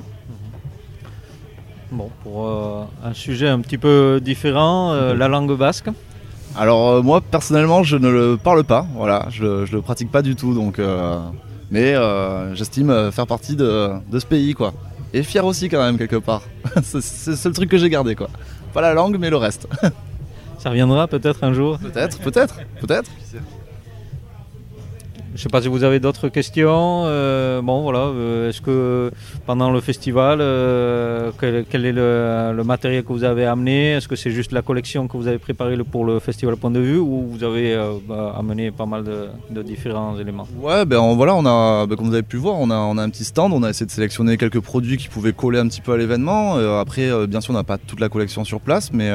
Bon, 1.93 2.09
pour 2.23 2.49
euh, 2.49 2.85
un 3.05 3.13
sujet 3.13 3.49
un 3.49 3.61
petit 3.61 3.79
peu 3.79 4.21
différent, 4.25 4.93
euh, 4.93 5.15
la 5.15 5.29
langue 5.29 5.55
basque. 5.57 5.91
Alors 6.57 6.89
euh, 6.89 7.03
moi 7.03 7.21
personnellement 7.21 7.83
je 7.83 7.97
ne 7.97 8.09
le 8.09 8.37
parle 8.37 8.65
pas, 8.65 8.87
voilà, 8.95 9.27
je, 9.31 9.65
je 9.67 9.73
le 9.73 9.83
pratique 9.83 10.11
pas 10.11 10.23
du 10.23 10.35
tout 10.35 10.55
donc 10.55 10.79
euh, 10.79 11.19
mais 11.71 11.95
euh, 11.95 12.55
j'estime 12.55 13.13
faire 13.13 13.27
partie 13.27 13.57
de, 13.57 13.91
de 14.11 14.19
ce 14.19 14.27
pays 14.27 14.55
quoi. 14.55 14.73
Et 15.15 15.23
fier 15.23 15.45
aussi 15.45 15.69
quand 15.69 15.83
même 15.83 15.99
quelque 15.99 16.17
part. 16.17 16.43
c'est 16.83 17.01
c'est 17.01 17.31
le 17.31 17.37
seul 17.37 17.53
truc 17.53 17.71
que 17.71 17.79
j'ai 17.79 17.89
gardé 17.91 18.15
quoi. 18.15 18.29
Pas 18.75 18.81
la 18.81 18.93
langue 18.95 19.19
mais 19.19 19.31
le 19.31 19.37
reste. 19.37 19.69
Ça 20.59 20.71
reviendra 20.71 21.07
peut-être 21.07 21.45
un 21.45 21.53
jour. 21.53 21.79
peut-être, 21.79 22.19
peut-être, 22.19 22.57
peut-être. 22.81 23.11
Je 25.39 25.45
sais 25.45 25.49
pas 25.51 25.63
si 25.63 25.69
vous 25.69 25.85
avez 25.85 26.01
d'autres 26.01 26.29
questions. 26.29 27.05
euh, 27.07 27.63
bon, 27.63 27.83
voilà. 27.83 28.01
euh, 28.01 28.49
Est-ce 28.49 28.61
que 28.61 29.13
pendant 29.47 29.71
le 29.71 29.81
festival, 29.81 30.41
euh, 30.41 31.31
quel, 31.39 31.85
est 31.87 31.93
le, 31.93 32.61
matériel 32.65 33.05
que 33.05 33.13
vous 33.13 33.23
avez 33.23 33.47
amené? 33.47 33.93
Est-ce 33.93 34.09
que 34.09 34.17
c'est 34.17 34.33
juste 34.33 34.51
la 34.51 34.63
collection 34.63 35.07
que 35.07 35.17
vous 35.17 35.29
avez 35.29 35.39
préparée 35.39 35.77
pour 35.77 36.05
le 36.05 36.19
festival 36.19 36.57
Point 36.57 36.73
de 36.73 36.81
Vue 36.81 36.99
ou 36.99 37.29
vous 37.31 37.45
avez 37.45 37.79
bah, 38.09 38.35
amené 38.37 38.73
pas 38.73 38.87
mal 38.87 39.05
de, 39.05 39.63
différents 39.63 40.19
éléments? 40.19 40.49
Ouais, 40.61 40.85
ben 40.85 41.15
voilà, 41.15 41.37
on 41.37 41.47
a, 41.47 41.87
ben, 41.87 41.95
comme 41.95 42.09
vous 42.09 42.15
avez 42.15 42.25
pu 42.25 42.37
voir, 42.37 42.57
on 42.59 42.69
a, 42.71 42.77
on 42.77 42.99
a 42.99 43.03
un 43.05 43.09
petit 43.09 43.25
stand, 43.25 43.53
on 43.53 43.63
a 43.63 43.71
essayé 43.71 43.87
de 43.87 43.93
sélectionner 43.93 44.39
quelques 44.39 44.61
produits 44.61 44.97
qui 44.97 45.07
pouvaient 45.07 45.33
coller 45.33 45.61
un 45.61 45.69
petit 45.69 45.83
peu 45.83 45.93
à 45.93 45.97
l'événement. 45.97 46.57
Après, 46.81 47.29
bien 47.29 47.41
sûr, 47.41 47.55
on 47.55 47.57
n'a 47.57 47.63
pas 47.63 47.79
toute 47.79 48.01
la 48.01 48.09
collection 48.09 48.43
sur 48.43 48.61
place, 48.61 48.93
mais 48.93 49.13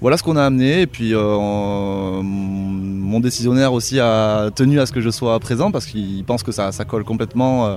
voilà 0.00 0.16
ce 0.16 0.22
qu'on 0.22 0.36
a 0.36 0.44
amené. 0.44 0.82
Et 0.82 0.86
puis, 0.86 1.14
euh, 1.14 1.22
on- 1.22 2.22
mon 2.22 3.20
décisionnaire 3.20 3.72
aussi 3.72 4.00
a 4.00 4.50
tenu 4.54 4.80
à 4.80 4.86
ce 4.86 4.92
que 4.92 5.00
je 5.00 5.10
sois 5.10 5.38
présent 5.40 5.70
parce 5.70 5.86
qu'il 5.86 6.24
pense 6.24 6.42
que 6.42 6.52
ça, 6.52 6.72
ça 6.72 6.84
colle 6.84 7.04
complètement 7.04 7.66
euh, 7.66 7.76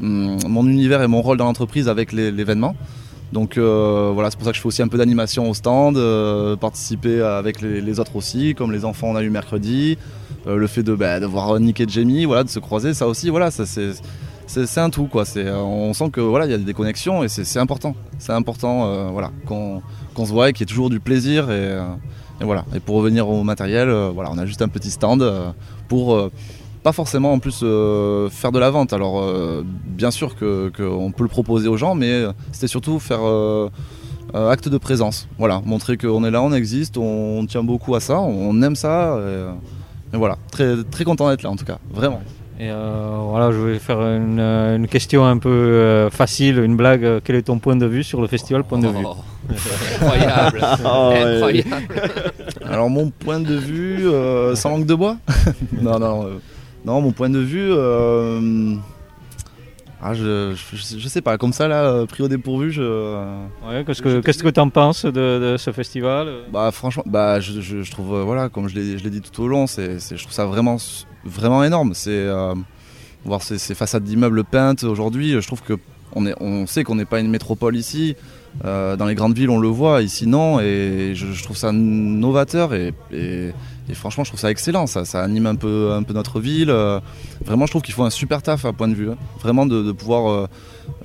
hum, 0.00 0.38
mon 0.48 0.66
univers 0.66 1.02
et 1.02 1.08
mon 1.08 1.22
rôle 1.22 1.36
dans 1.36 1.44
l'entreprise 1.44 1.88
avec 1.88 2.12
l'événement. 2.12 2.74
Donc 3.32 3.56
euh, 3.56 4.10
voilà, 4.12 4.30
c'est 4.30 4.36
pour 4.36 4.44
ça 4.44 4.50
que 4.50 4.56
je 4.56 4.60
fais 4.60 4.68
aussi 4.68 4.82
un 4.82 4.88
peu 4.88 4.98
d'animation 4.98 5.48
au 5.48 5.54
stand, 5.54 5.98
participer 6.58 7.22
avec 7.22 7.62
les, 7.62 7.98
autres 8.00 8.16
aussi, 8.16 8.54
comme 8.54 8.72
les 8.72 8.84
enfants 8.84 9.08
on 9.08 9.16
a 9.16 9.22
eu 9.22 9.30
mercredi, 9.30 9.96
le 10.46 10.66
fait 10.66 10.82
de, 10.82 10.94
bah, 10.94 11.18
voir 11.20 11.58
Nick 11.58 11.80
et 11.80 11.86
Jamie, 11.88 12.26
voilà, 12.26 12.44
de 12.44 12.50
se 12.50 12.58
croiser, 12.58 12.92
ça 12.92 13.06
aussi, 13.08 13.30
voilà, 13.30 13.50
ça, 13.50 13.64
c'est, 13.64 13.92
c'est, 14.46 14.80
un 14.80 14.90
tout 14.90 15.06
quoi. 15.06 15.24
On 15.36 15.94
sent 15.94 16.10
que 16.10 16.20
voilà, 16.20 16.44
il 16.44 16.50
y 16.50 16.54
a 16.54 16.58
des 16.58 16.74
connexions 16.74 17.24
et 17.24 17.28
c'est, 17.28 17.58
important. 17.58 17.94
C'est 18.18 18.32
important, 18.32 19.10
voilà, 19.12 19.30
qu'on 20.14 20.26
se 20.26 20.32
voit 20.32 20.50
et 20.50 20.52
qu'il 20.52 20.60
y 20.60 20.68
ait 20.68 20.72
toujours 20.72 20.90
du 20.90 21.00
plaisir 21.00 21.50
et, 21.50 21.54
euh, 21.54 21.84
voilà. 22.40 22.64
Et 22.74 22.80
pour 22.80 22.96
revenir 22.96 23.28
au 23.28 23.44
matériel, 23.44 23.88
euh, 23.88 24.10
voilà, 24.12 24.30
on 24.32 24.38
a 24.38 24.46
juste 24.46 24.62
un 24.62 24.68
petit 24.68 24.90
stand 24.90 25.22
euh, 25.22 25.50
pour 25.88 26.30
pas 26.82 26.92
forcément 26.92 27.32
en 27.32 27.38
plus 27.38 27.60
faire 28.30 28.50
de 28.50 28.58
la 28.58 28.70
vente. 28.70 28.92
Alors 28.92 29.24
bien 29.86 30.10
sûr 30.10 30.34
qu'on 30.34 31.12
peut 31.16 31.22
le 31.22 31.28
proposer 31.28 31.68
aux 31.68 31.76
gens, 31.76 31.94
mais 31.94 32.24
c'était 32.50 32.66
surtout 32.66 32.98
faire 32.98 33.20
acte 34.34 34.68
de 34.68 34.78
présence. 34.78 35.28
Voilà, 35.38 35.62
montrer 35.64 35.96
qu'on 35.96 36.24
est 36.24 36.30
là, 36.30 36.42
on 36.42 36.52
existe, 36.52 36.96
on, 36.98 37.46
tient 37.46 37.62
beaucoup 37.62 37.94
à 37.94 38.00
ça, 38.00 38.20
on 38.20 38.60
aime 38.62 38.74
ça. 38.74 39.16
Et, 40.12 40.16
voilà, 40.16 40.38
très 40.50 41.04
content 41.04 41.28
d'être 41.28 41.42
là 41.42 41.50
en 41.50 41.56
tout 41.56 41.64
cas, 41.64 41.78
vraiment. 41.92 42.20
Et 42.62 42.70
euh, 42.70 43.16
voilà, 43.28 43.50
je 43.50 43.58
vais 43.58 43.80
faire 43.80 44.00
une, 44.00 44.38
euh, 44.38 44.76
une 44.76 44.86
question 44.86 45.24
un 45.24 45.36
peu 45.38 45.48
euh, 45.48 46.10
facile, 46.10 46.60
une 46.60 46.76
blague. 46.76 47.20
Quel 47.24 47.34
est 47.34 47.42
ton 47.42 47.58
point 47.58 47.74
de 47.74 47.86
vue 47.86 48.04
sur 48.04 48.20
le 48.20 48.28
festival 48.28 48.62
Point 48.62 48.78
de 48.78 48.86
vue 48.86 49.04
Oh, 49.04 49.16
Incroyable. 50.00 50.60
Ah 50.84 51.08
ouais. 51.08 51.22
Incroyable. 51.34 52.02
Alors 52.64 52.88
mon 52.88 53.10
point 53.10 53.40
de 53.40 53.56
vue, 53.56 54.06
euh, 54.08 54.54
sans 54.54 54.70
langue 54.70 54.86
de 54.86 54.94
bois? 54.94 55.16
Non, 55.82 55.98
non, 55.98 56.24
euh, 56.26 56.38
non, 56.84 57.00
mon 57.00 57.10
point 57.10 57.30
de 57.30 57.40
vue, 57.40 57.72
euh, 57.72 58.76
ah, 60.02 60.14
je, 60.14 60.54
je, 60.54 60.98
je 60.98 61.08
sais 61.08 61.20
pas, 61.20 61.38
comme 61.38 61.52
ça 61.52 61.68
là, 61.68 61.84
euh, 61.84 62.06
pris 62.06 62.22
au 62.22 62.28
dépourvu, 62.28 62.72
je, 62.72 62.82
Ouais, 63.66 63.84
Qu'est-ce 63.86 64.02
que 64.02 64.20
qu'est-ce 64.20 64.42
que 64.42 64.48
tu 64.48 64.60
en 64.60 64.68
penses 64.68 65.04
de, 65.04 65.10
de 65.52 65.56
ce 65.56 65.70
festival 65.70 66.28
bah 66.52 66.70
franchement, 66.72 67.04
bah 67.06 67.38
je, 67.40 67.88
trouve, 67.90 68.14
euh, 68.14 68.22
voilà, 68.24 68.48
comme 68.48 68.68
je 68.68 68.74
l'ai 68.74 68.98
je 68.98 69.04
l'ai 69.04 69.10
dit 69.10 69.20
tout 69.20 69.42
au 69.42 69.48
long, 69.48 69.66
c'est, 69.66 69.98
je 70.00 70.20
trouve 70.22 70.32
ça 70.32 70.46
vraiment, 70.46 70.76
vraiment 71.24 71.62
énorme. 71.62 71.94
C'est 71.94 72.10
euh, 72.10 72.54
voir 73.24 73.42
ces, 73.42 73.58
ces 73.58 73.74
façades 73.74 74.02
d'immeubles 74.04 74.44
peintes 74.44 74.82
aujourd'hui, 74.84 75.40
je 75.40 75.46
trouve 75.46 75.62
que 75.62 75.74
on 76.14 76.26
est, 76.26 76.34
on 76.40 76.66
sait 76.66 76.84
qu'on 76.84 76.96
n'est 76.96 77.06
pas 77.06 77.20
une 77.20 77.30
métropole 77.30 77.76
ici. 77.76 78.16
Euh, 78.66 78.96
dans 78.96 79.06
les 79.06 79.14
grandes 79.14 79.34
villes, 79.34 79.48
on 79.48 79.58
le 79.58 79.68
voit, 79.68 80.02
ici 80.02 80.26
non, 80.26 80.60
et 80.60 81.12
je, 81.14 81.32
je 81.32 81.42
trouve 81.42 81.56
ça 81.56 81.72
novateur 81.72 82.74
et, 82.74 82.92
et- 83.12 83.52
et 83.88 83.94
franchement, 83.94 84.24
je 84.24 84.30
trouve 84.30 84.40
ça 84.40 84.50
excellent. 84.50 84.86
Ça, 84.86 85.04
ça 85.04 85.22
anime 85.22 85.46
un 85.46 85.54
peu, 85.56 85.92
un 85.92 86.02
peu 86.02 86.14
notre 86.14 86.40
ville. 86.40 86.70
Euh, 86.70 87.00
vraiment, 87.44 87.66
je 87.66 87.72
trouve 87.72 87.82
qu'il 87.82 87.94
faut 87.94 88.04
un 88.04 88.10
super 88.10 88.40
taf 88.42 88.64
à 88.64 88.72
point 88.72 88.88
de 88.88 88.94
vue. 88.94 89.10
hein. 89.10 89.16
Vraiment, 89.40 89.66
de, 89.66 89.82
de 89.82 89.92
pouvoir 89.92 90.30
euh, 90.30 90.46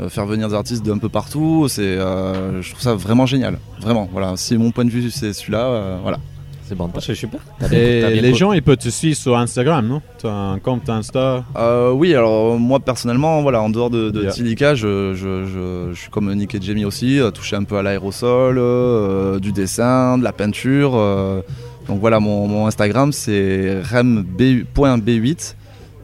euh, 0.01 0.09
faire 0.09 0.25
venir 0.25 0.47
des 0.49 0.53
artistes 0.53 0.85
d'un 0.85 0.97
peu 0.97 1.09
partout, 1.09 1.67
c'est, 1.69 1.81
euh, 1.81 2.61
je 2.61 2.69
trouve 2.71 2.81
ça 2.81 2.93
vraiment 2.95 3.25
génial. 3.25 3.57
Vraiment, 3.81 4.07
voilà. 4.11 4.37
Si 4.37 4.55
mon 4.57 4.71
point 4.71 4.85
de 4.85 4.89
vue 4.91 5.09
c'est 5.11 5.33
celui-là, 5.33 5.65
euh, 5.65 5.97
voilà. 6.01 6.19
C'est 6.67 6.75
bon. 6.75 6.91
C'est 6.99 7.15
super. 7.15 7.39
Et 7.71 8.19
les 8.19 8.33
gens, 8.33 8.51
ils 8.51 8.61
peuvent 8.61 8.75
te 8.75 8.89
suivre 8.89 9.15
sur 9.15 9.37
Instagram, 9.37 9.87
non? 9.87 10.01
Tu 10.19 10.27
as 10.27 10.33
un 10.33 10.59
compte 10.59 10.89
Insta? 10.89 11.45
Euh, 11.55 11.91
oui, 11.91 12.13
alors 12.13 12.59
moi 12.59 12.81
personnellement, 12.81 13.41
voilà, 13.41 13.61
en 13.61 13.69
dehors 13.69 13.89
de, 13.89 14.09
de 14.09 14.23
Yeah. 14.23 14.31
Tilika, 14.33 14.75
je, 14.75 15.13
je, 15.13 15.45
je, 15.45 15.93
je 15.93 15.97
suis 15.97 16.09
comme 16.09 16.33
Nick 16.33 16.55
et 16.55 16.61
Jamie 16.61 16.83
aussi, 16.83 17.21
touché 17.33 17.55
un 17.55 17.63
peu 17.63 17.77
à 17.77 17.83
l'aérosol, 17.83 18.57
euh, 18.57 19.39
du 19.39 19.53
dessin, 19.53 20.17
de 20.17 20.25
la 20.25 20.33
peinture. 20.33 20.91
euh, 20.95 21.39
donc 21.87 21.99
voilà, 21.99 22.19
mon, 22.19 22.47
mon 22.47 22.67
Instagram 22.67 23.11
c'est 23.11 23.81
rem.b8. 23.81 25.55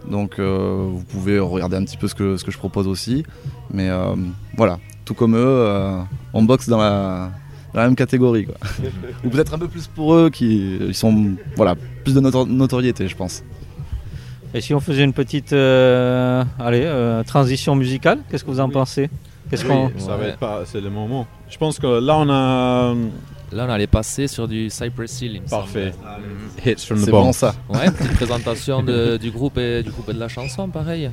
Donc 0.09 0.38
euh, 0.38 0.86
vous 0.89 1.03
pouvez 1.03 1.39
regarder 1.39 1.77
un 1.77 1.84
petit 1.86 1.97
peu 1.97 2.07
ce 2.07 2.15
que, 2.15 2.38
ce 2.38 2.43
que 2.43 2.51
je 2.51 2.57
propose 2.57 2.88
aussi. 2.88 3.23
Mais 3.71 3.89
euh, 3.89 4.15
voilà, 4.57 4.79
tout 5.05 5.13
comme 5.13 5.36
eux, 5.36 5.39
euh, 5.45 5.99
on 6.34 6.43
boxe 6.43 6.67
dans 6.67 6.77
la, 6.77 7.31
dans 7.73 7.79
la 7.79 7.86
même 7.88 7.95
catégorie. 7.95 8.45
Quoi. 8.45 8.55
Ou 9.25 9.29
peut-être 9.29 9.53
un 9.53 9.57
peu 9.59 9.67
plus 9.67 9.88
pour 9.88 10.13
eux 10.13 10.29
qui 10.29 10.77
ils 10.77 10.93
sont 10.93 11.31
voilà, 11.55 11.75
plus 12.03 12.13
de 12.13 12.19
notor- 12.21 12.47
notoriété, 12.47 13.07
je 13.07 13.15
pense. 13.15 13.43
Et 14.53 14.61
si 14.61 14.73
on 14.73 14.79
faisait 14.79 15.03
une 15.03 15.13
petite 15.13 15.51
euh, 15.53 16.43
allez, 16.59 16.84
euh, 16.84 17.23
transition 17.23 17.75
musicale, 17.75 18.19
qu'est-ce 18.29 18.43
que 18.43 18.51
vous 18.51 18.59
en 18.59 18.69
pensez? 18.69 19.09
Qu'est-ce 19.49 19.65
qu'on 19.65 19.91
Ça 19.97 20.15
va 20.17 20.27
être 20.27 20.38
pas, 20.38 20.61
c'est 20.65 20.81
le 20.81 20.89
moment. 20.89 21.27
Je 21.49 21.57
pense 21.57 21.79
que 21.79 21.88
là, 21.99 22.17
on 22.17 22.29
a 22.29 22.93
Là, 23.54 23.66
on 23.68 23.72
allait 23.72 23.88
passer 23.88 24.28
sur 24.28 24.47
du 24.47 24.70
Cypress 24.70 25.22
Hill. 25.22 25.41
parfait. 25.49 25.93
semble. 25.93 26.70
Hits 26.72 26.86
from 26.86 27.01
the 27.06 27.10
bon 27.10 27.32
ça. 27.34 27.54
Ouais, 27.70 27.86
une 27.88 27.91
petite 27.93 28.14
présentation 28.16 28.82
de- 28.84 29.18
du 29.18 29.32
groupe 29.32 29.58
et 29.58 29.84
du 29.84 29.91
groupe 29.91 30.10
et 30.10 30.14
de 30.14 30.20
la 30.20 30.28
chanson, 30.28 30.68
pareil. 30.70 31.10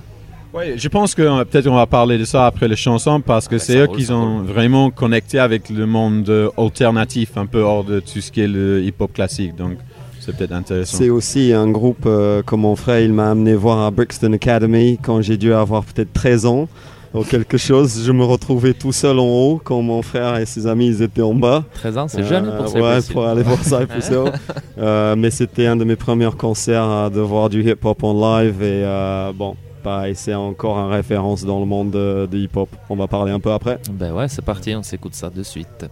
Ouais, 0.53 0.74
je 0.76 0.88
pense 0.88 1.14
que 1.14 1.22
euh, 1.22 1.45
peut-être 1.45 1.68
on 1.68 1.76
va 1.76 1.86
parler 1.86 2.18
de 2.18 2.24
ça 2.24 2.47
après 2.47 2.66
les 2.66 2.74
chansons 2.74 3.20
parce 3.20 3.47
que 3.47 3.55
Ah 3.55 3.59
ben, 3.59 3.64
c'est 3.64 3.76
eux 3.78 3.86
qui 3.86 4.11
ont 4.11 4.43
vraiment 4.43 4.91
connecté 4.91 5.38
avec 5.38 5.70
le 5.70 5.86
monde 5.86 6.28
euh, 6.28 6.49
alternatif, 6.57 7.36
un 7.36 7.47
peu 7.47 7.61
hors 7.61 7.84
de 7.84 8.01
tout 8.01 8.20
ce 8.20 8.32
qui 8.32 8.41
est 8.41 8.49
le 8.49 8.82
hip-hop 8.82 9.12
classique. 9.12 9.55
Donc, 9.55 9.78
c'est 10.18 10.36
peut-être 10.36 10.53
intéressant. 10.53 10.97
C'est 10.99 11.09
aussi 11.09 11.53
un 11.53 11.68
groupe 11.70 12.03
euh, 12.07 12.43
que 12.43 12.57
mon 12.57 12.74
frère 12.74 12.99
il 13.01 13.12
m'a 13.12 13.30
amené 13.30 13.55
voir 13.55 13.78
à 13.86 13.91
Brixton 13.93 14.32
Academy 14.32 14.99
quand 15.01 15.22
j'ai 15.22 15.36
dû 15.36 15.53
avoir 15.55 15.84
peut-être 15.84 16.12
13 16.12 16.47
ans 16.47 16.68
ou 17.14 17.22
quelque 17.24 17.56
chose. 17.58 18.04
Je 18.04 18.12
me 18.12 18.24
retrouvais 18.24 18.72
tout 18.74 18.92
seul 18.92 19.18
en 19.18 19.26
haut 19.26 19.61
quand 19.62 19.80
mon 19.82 20.02
frère 20.02 20.36
et 20.36 20.46
ses 20.46 20.66
amis 20.66 20.86
ils 20.88 21.02
étaient 21.02 21.22
en 21.22 21.34
bas. 21.34 21.64
13 21.74 21.98
ans, 21.98 22.08
c'est 22.08 22.24
jeune 22.24 22.46
Euh, 22.48 22.56
pour 22.62 22.74
Ouais, 22.74 23.00
Cypress 23.00 23.06
Hill. 23.08 23.12
pour 23.12 23.26
aller 23.26 23.42
voir 23.42 23.62
Cypress 23.62 24.08
Hill. 24.08 24.32
Euh, 24.78 25.14
mais 25.16 25.30
c'était 25.30 25.66
un 25.66 25.76
de 25.76 25.84
mes 25.84 25.96
premiers 25.96 26.30
concerts 26.30 26.82
euh, 26.88 27.11
de 27.11 27.20
voir 27.20 27.50
du 27.50 27.62
hip-hop 27.62 28.02
en 28.02 28.14
live 28.40 28.62
et 28.62 28.82
euh, 28.84 29.30
bon, 29.34 29.56
pareil, 29.82 30.14
c'est 30.16 30.32
encore 30.34 30.78
une 30.78 30.90
référence 30.90 31.44
dans 31.44 31.61
le 31.61 31.66
monde 31.66 31.90
de, 31.90 32.26
de 32.30 32.38
hip-hop. 32.38 32.68
On 32.88 32.96
va 32.96 33.06
parler 33.06 33.30
un 33.32 33.40
peu 33.40 33.52
après. 33.52 33.78
Ben 33.92 34.12
ouais, 34.14 34.28
c'est 34.28 34.44
parti, 34.44 34.74
on 34.74 34.82
s'écoute 34.82 35.14
ça 35.14 35.28
de 35.28 35.42
suite. 35.42 35.84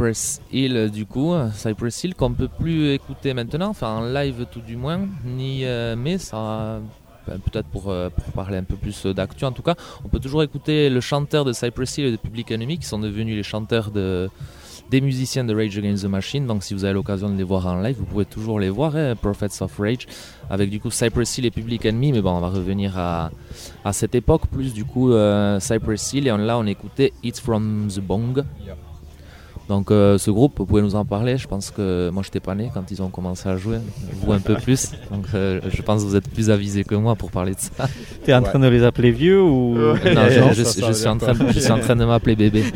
Cypress 0.00 0.40
Hill 0.50 0.76
euh, 0.76 0.88
du 0.88 1.04
coup, 1.04 1.34
Cypress 1.52 2.04
Hill 2.04 2.14
qu'on 2.14 2.32
peut 2.32 2.48
plus 2.48 2.92
écouter 2.94 3.34
maintenant, 3.34 3.68
enfin 3.68 3.88
en 3.98 4.00
live 4.10 4.46
tout 4.50 4.60
du 4.62 4.76
moins, 4.76 5.00
ni 5.26 5.66
euh, 5.66 5.94
mais 5.94 6.16
ça 6.16 6.80
ben, 7.28 7.38
peut-être 7.38 7.66
pour, 7.66 7.90
euh, 7.90 8.08
pour 8.08 8.24
parler 8.32 8.56
un 8.56 8.64
peu 8.64 8.76
plus 8.76 9.04
d'actu 9.06 9.44
en 9.44 9.52
tout 9.52 9.60
cas, 9.62 9.74
on 10.02 10.08
peut 10.08 10.18
toujours 10.18 10.42
écouter 10.42 10.88
le 10.88 11.02
chanteur 11.02 11.44
de 11.44 11.52
Cypress 11.52 11.98
Hill 11.98 12.06
et 12.06 12.12
de 12.12 12.16
Public 12.16 12.50
Enemy 12.50 12.78
qui 12.78 12.86
sont 12.86 12.98
devenus 12.98 13.36
les 13.36 13.42
chanteurs 13.42 13.90
de 13.90 14.30
des 14.90 15.00
musiciens 15.02 15.44
de 15.44 15.54
Rage 15.54 15.78
Against 15.78 16.02
the 16.02 16.08
Machine. 16.08 16.46
Donc 16.48 16.64
si 16.64 16.74
vous 16.74 16.84
avez 16.84 16.94
l'occasion 16.94 17.28
de 17.30 17.36
les 17.36 17.44
voir 17.44 17.64
en 17.66 17.80
live, 17.80 17.96
vous 17.98 18.06
pouvez 18.06 18.24
toujours 18.24 18.58
les 18.58 18.70
voir, 18.70 18.96
hein, 18.96 19.14
Prophets 19.14 19.62
of 19.62 19.78
Rage, 19.78 20.06
avec 20.48 20.68
du 20.70 20.80
coup 20.80 20.90
Cypress 20.90 21.36
Hill 21.38 21.44
et 21.46 21.50
Public 21.52 21.84
Enemy. 21.86 22.10
Mais 22.12 22.20
bon, 22.22 22.30
on 22.32 22.40
va 22.40 22.48
revenir 22.48 22.98
à, 22.98 23.30
à 23.84 23.92
cette 23.92 24.16
époque, 24.16 24.46
plus 24.50 24.72
du 24.74 24.84
coup 24.84 25.12
euh, 25.12 25.60
Cypress 25.60 26.12
Hill. 26.14 26.26
Et 26.26 26.32
on- 26.32 26.38
là, 26.38 26.58
on 26.58 26.66
écoutait 26.66 27.12
It's 27.22 27.38
From 27.38 27.86
the 27.88 28.00
Bong. 28.00 28.42
Donc 29.70 29.90
euh, 29.92 30.18
ce 30.18 30.30
groupe, 30.32 30.54
vous 30.58 30.66
pouvez 30.66 30.82
nous 30.82 30.96
en 30.96 31.04
parler. 31.04 31.38
Je 31.38 31.46
pense 31.46 31.70
que 31.70 32.10
moi, 32.12 32.22
j'étais 32.24 32.40
pas 32.40 32.54
né 32.56 32.70
quand 32.74 32.90
ils 32.90 33.00
ont 33.00 33.08
commencé 33.08 33.48
à 33.48 33.56
jouer. 33.56 33.78
Vous 34.20 34.32
un 34.32 34.40
peu 34.40 34.56
plus. 34.56 34.90
Donc 35.12 35.26
euh, 35.32 35.60
je 35.72 35.80
pense 35.82 36.02
que 36.02 36.08
vous 36.08 36.16
êtes 36.16 36.28
plus 36.28 36.50
avisé 36.50 36.82
que 36.82 36.96
moi 36.96 37.14
pour 37.14 37.30
parler 37.30 37.54
de 37.54 37.60
ça. 37.60 37.88
T'es 38.24 38.34
en 38.34 38.42
train 38.42 38.58
de 38.58 38.66
les 38.66 38.82
appeler 38.82 39.12
vieux 39.12 39.40
ou 39.40 39.76
non, 39.76 39.94
je, 40.04 40.54
je- 40.64 40.86
je 40.88 40.92
suis 40.92 41.06
en 41.08 41.16
train, 41.18 41.34
quoi 41.36 41.52
je 41.52 41.60
suis 41.60 41.70
en 41.72 41.78
train 41.78 41.94
de 41.94 42.04
m'appeler 42.04 42.34
bébé. 42.36 42.64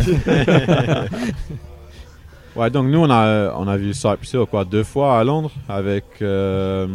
Ouais, 2.56 2.70
donc 2.70 2.86
nous, 2.86 3.00
on 3.00 3.10
a, 3.10 3.52
on 3.56 3.66
a 3.66 3.76
vu 3.76 3.92
Cypress 3.92 4.32
Hill 4.34 4.44
quoi, 4.48 4.64
deux 4.64 4.84
fois 4.84 5.18
à 5.18 5.24
Londres 5.24 5.50
avec 5.68 6.04
euh, 6.22 6.86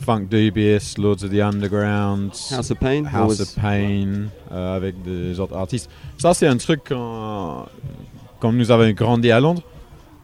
Funk 0.00 0.26
Dubious, 0.30 0.94
Lords 0.96 1.24
of 1.24 1.30
the 1.30 1.40
Underground, 1.40 2.30
House 2.52 2.70
of 2.70 2.78
Pain 2.78 3.02
House 3.12 3.40
was- 3.40 3.42
of 3.42 3.54
Pain, 3.56 4.28
euh, 4.52 4.76
avec 4.76 5.02
des 5.02 5.40
autres 5.40 5.56
artistes. 5.56 5.90
Ça, 6.18 6.34
c'est 6.34 6.46
un 6.46 6.56
truc 6.56 6.82
quand, 6.88 7.66
quand 8.40 8.52
nous 8.52 8.70
avons 8.70 8.90
grandi 8.90 9.30
à 9.30 9.40
Londres. 9.40 9.62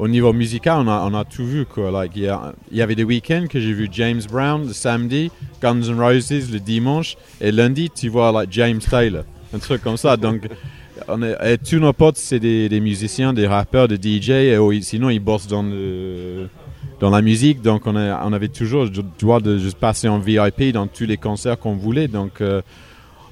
Au 0.01 0.09
niveau 0.09 0.33
musical, 0.33 0.85
on 0.87 1.15
a, 1.15 1.25
tout 1.25 1.47
vu. 1.47 1.67
Like, 1.77 2.13
il, 2.17 2.29
y 2.73 2.83
avait 2.83 2.97
des 2.97 3.05
week-ends 3.05 3.47
que 3.49 3.61
j'ai 3.61 3.73
vu 3.73 3.89
James 3.93 4.23
Brown 4.29 4.67
le 4.67 4.73
samedi, 4.73 5.31
Guns 5.63 5.83
N' 5.83 6.01
Roses 6.01 6.51
le 6.51 6.59
dimanche, 6.59 7.17
et 7.41 7.53
lundi, 7.53 7.91
tu 7.95 8.09
vois 8.09 8.45
James 8.51 8.81
Taylor. 8.81 9.23
Un 9.55 9.59
truc 9.59 9.83
comme 9.83 9.97
ça. 9.97 10.17
Donc, 10.17 10.49
on 11.07 11.23
et 11.23 11.59
tous 11.59 11.79
nos 11.79 11.93
potes, 11.93 12.17
c'est 12.17 12.41
des, 12.41 12.81
musiciens, 12.81 13.33
des 13.33 13.47
rappeurs, 13.47 13.87
des 13.87 13.97
DJ, 13.97 14.31
et 14.31 14.59
sinon, 14.83 15.11
ils 15.11 15.21
bossent 15.21 15.47
dans, 15.47 15.63
dans 15.63 17.11
la 17.11 17.23
musique. 17.23 17.63
Donc, 17.63 17.87
on 17.87 17.95
avait 17.95 18.49
toujours 18.49 18.85
le 18.85 18.91
droit 19.19 19.41
de 19.41 19.59
juste 19.59 19.79
passer 19.79 20.09
en 20.09 20.19
VIP 20.19 20.73
dans 20.73 20.89
tous 20.89 21.05
les 21.05 21.19
concerts 21.19 21.59
qu'on 21.61 21.77
voulait. 21.77 22.09
Donc, 22.09 22.41
euh, 22.41 22.63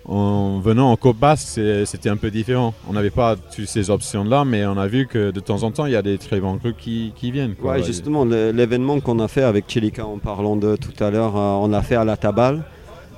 en 0.05 0.59
venant 0.59 0.91
en 0.91 0.97
Côte 0.97 1.17
Basque, 1.17 1.61
c'était 1.85 2.09
un 2.09 2.17
peu 2.17 2.31
différent. 2.31 2.75
On 2.89 2.93
n'avait 2.93 3.11
pas 3.11 3.37
toutes 3.37 3.69
ces 3.69 3.91
options-là, 3.91 4.45
mais 4.45 4.67
on 4.67 4.77
a 4.77 4.87
vu 4.87 5.07
que 5.07 5.31
de 5.31 5.41
temps 5.41 5.63
en 5.63 5.71
temps, 5.71 5.87
il 5.87 5.93
y 5.93 5.97
a 5.97 6.03
des 6.03 6.19
très 6.19 6.41
bons 6.41 6.59
qui, 6.79 7.13
viennent. 7.23 7.55
quoi. 7.55 7.75
Ouais, 7.75 7.83
justement, 7.83 8.25
l'événement 8.25 9.01
qu'on 9.01 9.21
a 9.21 9.29
fait 9.29 9.43
avec 9.43 9.69
Chilika 9.69 10.05
en 10.05 10.19
parlant 10.19 10.57
de 10.57 10.77
tout 10.77 11.03
à 11.03 11.11
l'heure, 11.11 11.37
euh, 11.37 11.65
on 11.65 11.69
l'a 11.69 11.83
fait 11.83 11.97
à 11.97 12.05
la 12.05 12.17
Tabale. 12.17 12.65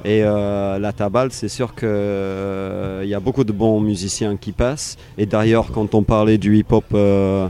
Et 0.05 0.22
euh, 0.22 0.78
la 0.78 0.93
Tabale, 0.93 1.32
c'est 1.32 1.49
sûr 1.49 1.74
qu'il 1.74 1.89
y 1.89 3.14
a 3.14 3.20
beaucoup 3.20 3.45
de 3.45 3.53
bons 3.53 3.80
musiciens 3.80 4.37
qui 4.37 4.53
passent. 4.53 4.99
Et 5.16 5.24
d'ailleurs, 5.24 5.68
quand 5.72 5.95
on 5.95 6.03
parlait 6.03 6.37
du 6.37 6.59
hip-hop 6.59 6.85
euh, 6.93 7.49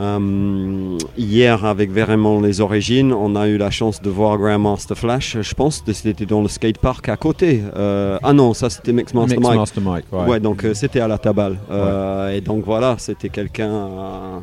euh, 0.00 0.98
hier 1.18 1.64
avec 1.64 1.90
vraiment 1.90 2.40
les 2.40 2.60
origines, 2.60 3.12
on 3.12 3.36
a 3.36 3.46
eu 3.48 3.58
la 3.58 3.70
chance 3.70 4.00
de 4.00 4.08
voir 4.10 4.38
Grandmaster 4.38 4.96
Flash. 4.96 5.36
Je 5.40 5.54
pense 5.54 5.82
que 5.82 5.92
c'était 5.92 6.26
dans 6.26 6.40
le 6.40 6.48
skatepark 6.48 7.08
à 7.08 7.16
côté. 7.16 7.62
Euh, 7.76 8.18
ah 8.22 8.32
non, 8.32 8.54
ça 8.54 8.70
c'était 8.70 8.92
Mix 8.92 9.12
Master 9.12 9.38
Mix 9.38 9.48
Mike. 9.48 9.58
Master 9.60 9.82
Mike, 9.82 10.04
ouais. 10.12 10.26
Ouais, 10.26 10.40
donc 10.40 10.64
euh, 10.64 10.72
c'était 10.74 11.00
à 11.00 11.08
la 11.08 11.18
Tabale. 11.18 11.58
Euh, 11.70 12.34
Et 12.34 12.40
donc 12.40 12.64
voilà, 12.64 12.96
c'était 12.98 13.28
quelqu'un, 13.28 13.70
euh, 13.70 14.38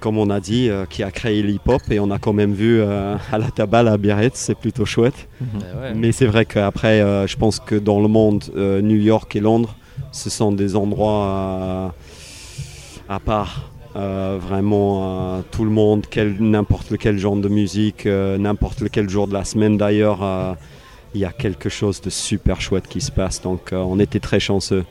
comme 0.00 0.16
on 0.16 0.30
a 0.30 0.40
dit, 0.40 0.70
euh, 0.70 0.86
qui 0.88 1.02
a 1.02 1.10
créé 1.10 1.42
l'hip-hop. 1.42 1.82
Et 1.90 1.98
on 2.00 2.10
a 2.10 2.18
quand 2.18 2.32
même 2.32 2.52
vu 2.52 2.80
euh, 2.80 3.16
à 3.32 3.38
la 3.38 3.50
Tabale 3.50 3.88
à 3.88 3.96
Biarritz, 3.98 4.36
c'est 4.36 4.54
plutôt 4.54 4.84
chouette. 4.84 5.28
Eh 5.40 5.44
ouais. 5.44 5.94
Mais 5.94 6.12
c'est 6.12 6.26
vrai 6.26 6.44
qu'après, 6.46 7.00
euh, 7.00 7.26
je 7.26 7.36
pense 7.36 7.58
que 7.60 7.74
dans 7.74 8.00
le 8.00 8.08
monde, 8.08 8.44
euh, 8.56 8.80
New 8.80 8.96
York 8.96 9.34
et 9.36 9.40
Londres, 9.40 9.74
ce 10.12 10.30
sont 10.30 10.52
des 10.52 10.76
endroits 10.76 11.26
euh, 11.26 11.88
à 13.08 13.18
part. 13.20 13.67
Euh, 13.96 14.38
vraiment, 14.40 15.36
euh, 15.38 15.40
tout 15.50 15.64
le 15.64 15.70
monde, 15.70 16.04
n'importe 16.40 16.90
lequel 16.90 17.18
genre 17.18 17.36
de 17.36 17.48
musique, 17.48 18.06
euh, 18.06 18.36
n'importe 18.38 18.80
lequel 18.80 19.08
jour 19.08 19.26
de 19.26 19.32
la 19.32 19.44
semaine 19.44 19.76
d'ailleurs, 19.76 20.22
euh, 20.22 20.52
il 21.14 21.20
y 21.20 21.24
a 21.24 21.30
quelque 21.32 21.68
chose 21.68 22.00
de 22.00 22.10
super 22.10 22.60
chouette 22.60 22.86
qui 22.86 23.00
se 23.00 23.10
passe. 23.10 23.40
Donc, 23.42 23.70
on 23.72 23.98
était 23.98 24.20
très 24.20 24.40
chanceux. 24.40 24.84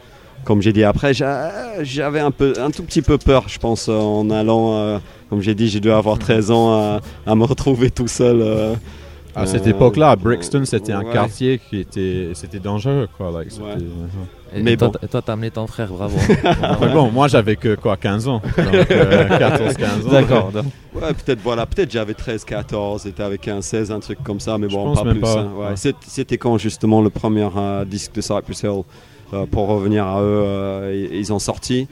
Comme 0.43 0.61
j'ai 0.61 0.73
dit 0.73 0.83
après, 0.83 1.13
j'a- 1.13 1.83
j'avais 1.83 2.19
un, 2.19 2.31
peu, 2.31 2.53
un 2.59 2.71
tout 2.71 2.83
petit 2.83 3.01
peu 3.01 3.17
peur, 3.17 3.47
je 3.47 3.59
pense, 3.59 3.87
en 3.87 4.29
allant, 4.29 4.99
comme 5.29 5.41
j'ai 5.41 5.53
dit, 5.55 5.67
j'ai 5.67 5.79
dû 5.79 5.91
avoir 5.91 6.17
13 6.17 6.51
ans 6.51 6.73
à, 6.73 7.01
à 7.25 7.35
me 7.35 7.43
retrouver 7.43 7.91
tout 7.91 8.07
seul. 8.07 8.41
À 9.35 9.45
cette 9.45 9.67
époque-là, 9.67 10.11
à 10.11 10.15
Brixton, 10.15 10.63
c'était 10.65 10.93
un 10.93 11.01
quartier 11.13 11.59
qui 11.69 11.79
était, 11.79 12.29
c'était 12.33 12.59
dangereux, 12.59 13.07
quoi. 13.17 13.31
like. 13.31 13.51
Et, 14.55 14.61
Mais 14.63 14.73
et 14.73 14.77
toi, 14.77 14.87
bon. 14.87 14.93
t- 14.99 15.05
et 15.05 15.09
toi, 15.09 15.21
t'as 15.21 15.33
amené 15.33 15.51
ton 15.51 15.67
frère, 15.67 15.89
bravo. 15.89 16.17
Mais 16.81 16.87
bon, 16.93 17.11
moi, 17.11 17.27
j'avais 17.27 17.55
que 17.57 17.75
quoi, 17.75 17.97
15 17.97 18.27
ans. 18.27 18.41
Donc, 18.57 18.91
euh, 18.91 19.27
14-15 19.39 20.07
ans. 20.07 20.11
D'accord. 20.11 20.51
Ouais, 20.95 21.13
peut-être 21.13 21.39
voilà, 21.43 21.65
peut-être 21.65 21.91
j'avais 21.91 22.13
13, 22.13 22.45
14, 22.45 23.01
c'était 23.01 23.23
avec 23.23 23.47
un 23.47 23.61
16, 23.61 23.91
un 23.91 23.99
truc 23.99 24.19
comme 24.23 24.39
ça, 24.39 24.57
mais 24.57 24.67
bon, 24.67 24.93
pas 24.95 25.03
plus. 25.03 25.19
pas. 25.19 25.39
hein. 25.39 25.49
Ouais, 25.57 25.65
Ouais. 25.67 25.71
c'est- 25.75 25.95
C'était 26.07 26.37
quand 26.37 26.57
justement 26.57 27.01
le 27.01 27.09
premier 27.09 27.47
euh, 27.55 27.83
disque 27.85 28.13
de 28.13 28.21
Cypress 28.21 28.63
Hill, 28.63 28.83
euh, 29.33 29.45
pour 29.45 29.67
revenir 29.67 30.05
à 30.07 30.21
eux, 30.21 30.23
euh, 30.45 31.07
ils 31.11 31.17
ils 31.17 31.33
ont 31.33 31.39
sorti. 31.39 31.87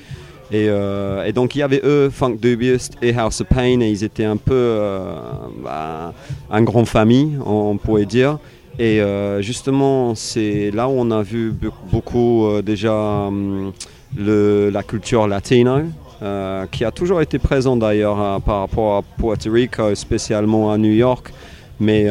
Et, 0.51 0.67
euh, 0.69 1.25
et 1.25 1.33
donc 1.33 1.55
il 1.55 1.59
y 1.59 1.63
avait 1.63 1.81
eux, 1.83 2.09
Funk 2.11 2.37
Dubious 2.39 2.91
et 3.01 3.15
House 3.17 3.41
of 3.41 3.47
Pain, 3.47 3.79
et 3.81 3.89
ils 3.89 4.03
étaient 4.03 4.25
un 4.25 4.37
peu 4.37 4.53
euh, 4.53 5.15
bah, 5.63 6.13
un 6.51 6.61
grand 6.61 6.85
famille, 6.85 7.35
on, 7.45 7.71
on 7.71 7.77
pourrait 7.77 8.05
dire. 8.05 8.37
Et 8.77 8.99
euh, 8.99 9.41
justement, 9.41 10.15
c'est 10.15 10.69
là 10.71 10.87
où 10.89 10.93
on 10.97 11.09
a 11.11 11.21
vu 11.21 11.51
be- 11.51 11.71
beaucoup 11.91 12.45
euh, 12.45 12.61
déjà 12.61 12.93
hum, 12.93 13.71
la 14.17 14.83
culture 14.83 15.27
latino, 15.27 15.79
euh, 16.21 16.65
qui 16.71 16.83
a 16.83 16.91
toujours 16.91 17.21
été 17.21 17.39
présent 17.39 17.77
d'ailleurs 17.77 18.41
par 18.41 18.59
rapport 18.61 18.97
à 18.97 19.01
Puerto 19.17 19.51
Rico, 19.51 19.95
spécialement 19.95 20.71
à 20.71 20.77
New 20.77 20.91
York. 20.91 21.33
Mais, 21.77 22.05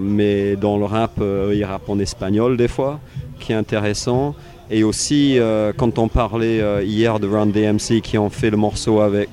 mais 0.00 0.56
dans 0.56 0.78
le 0.78 0.86
rap, 0.86 1.20
ils 1.52 1.62
rappent 1.62 1.90
en 1.90 1.98
espagnol 1.98 2.56
des 2.56 2.68
fois, 2.68 3.00
qui 3.38 3.52
est 3.52 3.54
intéressant. 3.54 4.34
Et 4.70 4.82
aussi, 4.82 5.38
quand 5.76 5.98
on 5.98 6.08
parlait 6.08 6.82
hier 6.82 7.20
de 7.20 7.28
Run 7.28 7.48
DMC 7.48 8.00
qui 8.02 8.16
ont 8.16 8.30
fait 8.30 8.48
le 8.48 8.56
morceau 8.56 9.00
avec 9.00 9.28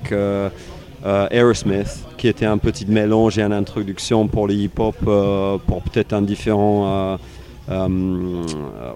euh, 1.06 1.28
Aerosmith, 1.32 2.06
qui 2.18 2.28
était 2.28 2.46
un 2.46 2.58
petit 2.58 2.86
mélange 2.86 3.38
et 3.38 3.42
une 3.42 3.54
introduction 3.54 4.28
pour 4.28 4.48
le 4.48 4.54
hip-hop, 4.54 4.96
euh, 5.08 5.58
pour 5.66 5.82
peut-être 5.82 6.12
un 6.12 6.22
différent 6.22 7.18
euh, 7.70 8.44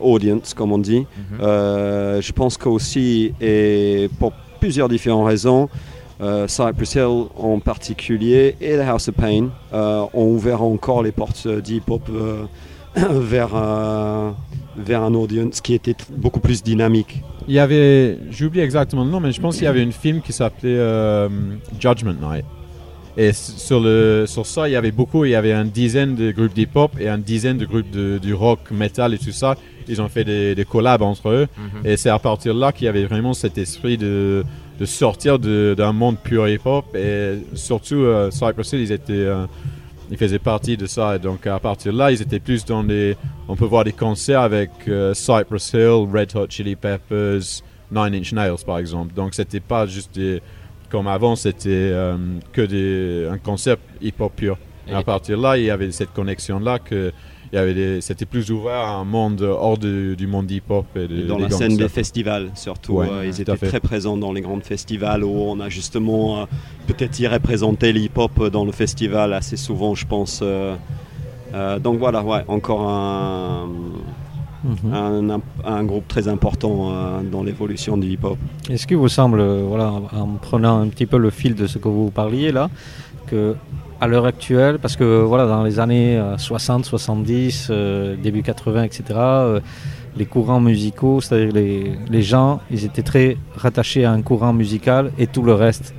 audience, 0.01 0.53
comme 0.53 0.73
on 0.73 0.79
dit. 0.79 1.05
Mhm. 1.31 1.39
Je 1.39 2.31
pense 2.33 2.57
qu'aussi, 2.57 3.33
et 3.39 4.09
pour 4.19 4.33
plusieurs 4.59 4.89
différentes 4.89 5.27
raisons, 5.27 5.69
Cypress 6.47 6.95
Hill 6.95 7.25
en 7.37 7.59
particulier 7.59 8.55
et 8.61 8.77
The 8.77 8.81
House 8.81 9.09
of 9.09 9.15
Pain 9.15 9.49
ont 9.71 10.27
ouvert 10.27 10.63
encore 10.63 11.03
les 11.03 11.11
portes 11.11 11.47
d'hip-hop 11.47 12.09
vers, 12.95 14.33
vers 14.75 15.01
un 15.03 15.13
audience 15.13 15.61
qui 15.61 15.73
était 15.73 15.95
beaucoup 16.09 16.39
plus 16.39 16.63
dynamique. 16.63 17.21
Il 17.47 17.53
y 17.53 17.59
avait, 17.59 18.17
j'oublie 18.31 18.61
exactement 18.61 19.03
le 19.03 19.11
nom, 19.11 19.19
mais 19.19 19.31
je 19.31 19.41
pense 19.41 19.55
qu'il 19.55 19.65
y 19.65 19.67
avait 19.67 19.83
un 19.83 19.91
film 19.91 20.21
qui 20.21 20.31
s'appelait 20.31 20.77
euh, 20.77 21.27
Judgment 21.79 22.15
Night. 22.21 22.45
Et 23.15 23.31
sur, 23.33 23.79
le, 23.79 24.23
sur 24.27 24.45
ça, 24.45 24.67
il 24.67 24.71
y 24.71 24.75
avait 24.75 24.91
beaucoup, 24.91 25.23
il 25.25 25.31
y 25.31 25.35
avait 25.35 25.53
une 25.53 25.69
dizaine 25.69 26.15
de 26.15 26.31
groupes 26.31 26.53
d'hip-hop 26.53 26.91
et 26.99 27.07
une 27.07 27.21
dizaine 27.21 27.57
de 27.57 27.65
groupes 27.65 27.91
de, 27.91 28.17
du 28.17 28.33
rock, 28.33 28.59
metal 28.71 29.13
et 29.13 29.17
tout 29.19 29.31
ça. 29.31 29.55
Ils 29.87 30.01
ont 30.01 30.07
fait 30.07 30.23
des, 30.23 30.55
des 30.55 30.65
collabs 30.65 31.01
entre 31.03 31.29
eux. 31.29 31.47
Mhm. 31.57 31.85
Et 31.85 31.97
c'est 31.97 32.09
à 32.09 32.17
partir 32.17 32.55
de 32.55 32.59
là 32.59 32.71
qu'il 32.71 32.85
y 32.85 32.87
avait 32.87 33.05
vraiment 33.05 33.33
cet 33.33 33.57
esprit 33.59 33.97
de, 33.97 34.43
de 34.79 34.85
sortir 34.85 35.37
de- 35.37 35.75
d'un 35.77 35.91
monde 35.91 36.17
pur 36.23 36.47
hip-hop. 36.47 36.85
Et 36.95 37.33
surtout, 37.53 37.97
euh, 38.01 38.31
Cypress 38.31 38.71
Hill, 38.71 38.79
ils, 38.79 38.91
étaient, 38.91 39.13
euh, 39.13 39.45
ils 40.13 40.17
faisaient 40.17 40.37
partie 40.37 40.77
de 40.77 40.85
ça. 40.85 41.15
Et 41.15 41.19
donc, 41.19 41.47
à 41.47 41.59
partir 41.59 41.91
de 41.91 41.97
là, 41.97 42.11
ils 42.11 42.21
étaient 42.21 42.39
plus 42.39 42.63
dans 42.63 42.83
des. 42.83 43.17
On 43.47 43.55
peut 43.55 43.65
voir 43.65 43.83
des 43.83 43.93
concerts 43.93 44.41
avec 44.41 44.69
euh, 44.87 45.15
Cypress 45.15 45.73
Hill, 45.73 46.07
Red 46.13 46.35
Hot 46.35 46.45
Chili 46.49 46.75
Peppers, 46.75 47.63
Nine 47.91 48.13
Inch 48.13 48.31
Nails, 48.31 48.63
par 48.63 48.77
exemple. 48.77 49.11
Donc, 49.15 49.33
c'était 49.33 49.59
pas 49.59 49.87
juste 49.87 50.13
des. 50.13 50.39
Comme 50.91 51.07
avant, 51.07 51.35
c'était 51.35 51.69
euh, 51.71 52.15
que 52.51 52.61
des, 52.61 53.27
un 53.27 53.39
concept 53.39 53.81
hip-hop 54.01 54.31
pur. 54.35 54.57
Et 54.87 54.93
à 54.93 55.01
partir 55.01 55.35
de 55.37 55.41
là, 55.41 55.57
il 55.57 55.63
y 55.63 55.71
avait 55.71 55.91
cette 55.91 56.13
connexion-là 56.13 56.77
que. 56.77 57.11
Il 57.53 57.55
y 57.55 57.59
avait 57.59 57.75
des- 57.75 58.01
C'était 58.01 58.25
plus 58.25 58.49
ouvert 58.51 58.73
à 58.79 58.95
un 58.95 59.03
monde 59.05 59.41
hors 59.43 59.77
de- 59.77 60.15
du 60.15 60.25
monde 60.25 60.49
hip-hop 60.49 60.87
et, 60.95 61.07
de- 61.07 61.19
Et 61.19 61.27
dans 61.27 61.37
la 61.37 61.51
scène 61.51 61.77
des 61.77 61.87
festivals, 61.87 62.49
surtout, 62.55 62.93
Ouais, 62.93 63.07
euh, 63.09 63.25
ils 63.27 63.39
étaient 63.41 63.55
très 63.55 63.79
présents 63.79 64.17
dans 64.17 64.33
les 64.33 64.41
grands 64.41 64.59
festivals 64.59 65.23
où 65.23 65.29
on 65.29 65.59
a 65.59 65.69
justement 65.69 66.41
euh, 66.41 66.45
peut-être 66.87 67.19
y 67.19 67.27
représenté 67.27 67.93
l'hip-hop 67.93 68.47
dans 68.51 68.65
le 68.65 68.71
festival 68.71 69.33
assez 69.33 69.55
souvent, 69.55 69.93
je 69.93 70.05
pense. 70.07 70.39
euh, 70.41 70.75
euh, 71.53 71.77
donc 71.77 71.99
voilà, 71.99 72.23
ouais, 72.23 72.43
encore 72.47 72.89
un, 72.89 73.67
Mhm. 74.63 74.93
un, 74.93 75.29
un- 75.29 75.41
un 75.65 75.83
groupe 75.83 76.07
très 76.07 76.27
important 76.27 76.89
euh, 76.91 77.21
dans 77.21 77.43
l'évolution 77.43 77.97
du 77.97 78.07
hip-hop. 78.07 78.37
Est-ce 78.69 78.87
qu'il 78.87 78.97
vous 78.97 79.09
semble, 79.09 79.43
voilà, 79.43 79.91
en 79.91 80.27
prenant 80.41 80.79
un 80.79 80.87
petit 80.87 81.05
peu 81.05 81.17
le 81.17 81.29
fil 81.29 81.53
de 81.53 81.67
ce 81.67 81.77
que 81.77 81.87
vous 81.89 82.09
parliez 82.09 82.51
là, 82.51 82.69
que 83.27 83.55
à 84.03 84.07
l'heure 84.07 84.25
actuelle, 84.25 84.79
parce 84.79 84.95
que 84.95 85.21
voilà, 85.23 85.45
dans 85.47 85.63
les 85.63 85.79
années 85.79 86.17
euh, 86.17 86.37
60, 86.37 86.85
70, 86.85 87.67
euh, 87.69 88.15
début 88.21 88.43
80, 88.43 88.83
etc., 88.83 89.03
euh, 89.17 89.59
les 90.17 90.25
courants 90.25 90.59
musicaux, 90.59 91.21
c'est-à-dire 91.21 91.53
les, 91.53 91.93
les 92.09 92.21
gens, 92.21 92.59
ils 92.69 92.83
étaient 92.85 93.01
très 93.01 93.37
rattachés 93.55 94.05
à 94.05 94.11
un 94.11 94.21
courant 94.21 94.53
musical 94.53 95.11
et 95.17 95.25
tout 95.27 95.41
le 95.41 95.53
reste, 95.53 95.93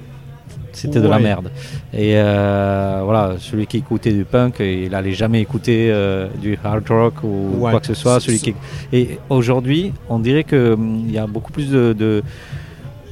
c'était 0.72 1.00
de 1.00 1.08
la 1.08 1.18
merde. 1.18 1.50
Et 1.92 2.12
euh, 2.16 3.00
voilà, 3.04 3.34
celui 3.38 3.66
qui 3.66 3.78
écoutait 3.78 4.12
du 4.12 4.24
punk, 4.24 4.56
il 4.60 4.90
n'allait 4.90 5.12
jamais 5.14 5.40
écouter 5.40 5.88
euh, 5.90 6.28
du 6.42 6.58
hard 6.62 6.88
rock 6.88 7.14
ou 7.24 7.56
Ouais. 7.60 7.70
quoi 7.70 7.80
que 7.80 7.86
ce 7.86 7.94
soit. 7.94 8.20
Celui 8.20 8.38
qui... 8.40 8.54
Et 8.92 9.18
aujourd'hui, 9.30 9.92
on 10.08 10.18
dirait 10.18 10.44
qu'il 10.44 11.10
y 11.10 11.18
a 11.18 11.26
beaucoup 11.26 11.52
plus 11.52 11.70
de, 11.70 11.92
de- 11.92 12.22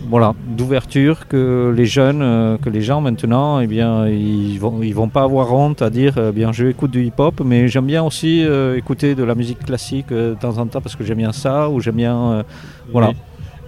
voilà, 0.09 0.35
d'ouverture 0.47 1.29
que 1.29 1.73
les 1.77 1.87
jeunes, 1.87 2.23
euh, 2.23 2.59
que 2.59 2.69
les 2.69 2.83
gens 2.83 3.01
maintenant, 3.01 3.61
eh 3.61 3.67
bien, 3.67 4.07
ils 4.09 4.59
vont, 4.59 4.83
ils 4.83 4.95
vont 4.95 5.09
pas 5.09 5.23
avoir 5.23 5.53
honte 5.55 5.81
à 5.83 5.91
dire, 5.91 6.15
eh 6.19 6.33
bien, 6.33 6.53
je 6.53 6.67
écoute 6.67 6.91
du 6.91 7.05
hip-hop, 7.05 7.41
mais 7.45 7.69
j'aime 7.69 7.87
bien 7.87 8.03
aussi 8.03 8.45
euh, 8.45 8.77
écouter 8.77 9.15
de 9.15 9.23
la 9.25 9.35
musique 9.35 9.61
classique 9.61 10.13
euh, 10.13 10.35
de 10.35 10.39
temps 10.41 10.59
en 10.59 10.67
temps 10.67 10.81
parce 10.81 10.97
que 10.97 11.05
j'aime 11.05 11.19
bien 11.19 11.33
ça 11.33 11.69
ou 11.71 11.81
j'aime 11.81 11.97
bien, 11.97 12.17
euh, 12.17 12.43
voilà. 12.93 13.09
Oui. 13.09 13.15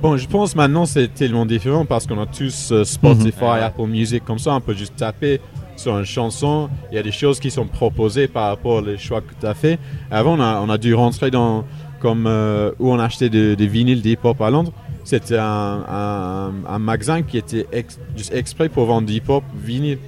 Bon, 0.03 0.17
je 0.19 0.27
pense 0.29 0.55
maintenant 0.55 0.85
c'est 0.85 1.15
tellement 1.15 1.47
différent 1.47 1.87
parce 1.87 2.07
qu'on 2.07 2.21
a 2.21 2.27
tous 2.27 2.73
euh, 2.73 2.85
Spotify, 2.85 3.45
Mhm. 3.45 3.63
Apple 3.63 3.87
Music, 3.87 4.25
comme 4.25 4.39
ça, 4.39 4.55
on 4.55 4.61
peut 4.61 4.75
juste 4.75 4.97
taper 4.97 5.41
sur 5.77 5.97
une 5.99 6.05
chanson. 6.05 6.69
Il 6.93 6.97
y 6.97 6.99
a 6.99 7.03
des 7.03 7.13
choses 7.13 7.41
qui 7.41 7.51
sont 7.51 7.67
proposées 7.67 8.29
par 8.29 8.49
rapport 8.49 8.83
aux 8.83 8.97
choix 8.99 9.21
que 9.23 9.33
tu 9.41 9.47
as 9.47 9.55
fait. 9.55 9.79
Avant, 10.11 10.37
on 10.37 10.41
a, 10.41 10.61
on 10.61 10.69
a 10.69 10.79
dû 10.79 10.95
rentrer 10.95 11.31
dans 11.31 11.65
comme 12.01 12.27
euh, 12.27 12.73
où 12.79 12.91
on 12.93 12.99
achetait 12.99 13.31
des, 13.31 13.57
des 13.57 13.67
vinyles 13.67 14.03
d'hip-hop 14.03 14.39
à 14.43 14.51
Londres. 14.51 14.73
C'était 15.05 15.37
un, 15.39 15.85
un, 15.89 16.53
un 16.69 16.79
magasin 16.79 17.23
qui 17.23 17.37
était 17.39 17.67
ex- 17.73 17.99
juste 18.17 18.33
exprès 18.35 18.69
pour 18.69 18.87
vendre 18.87 19.07
du 19.07 19.15
hip-hop 19.15 19.45
vinyle. 19.55 19.99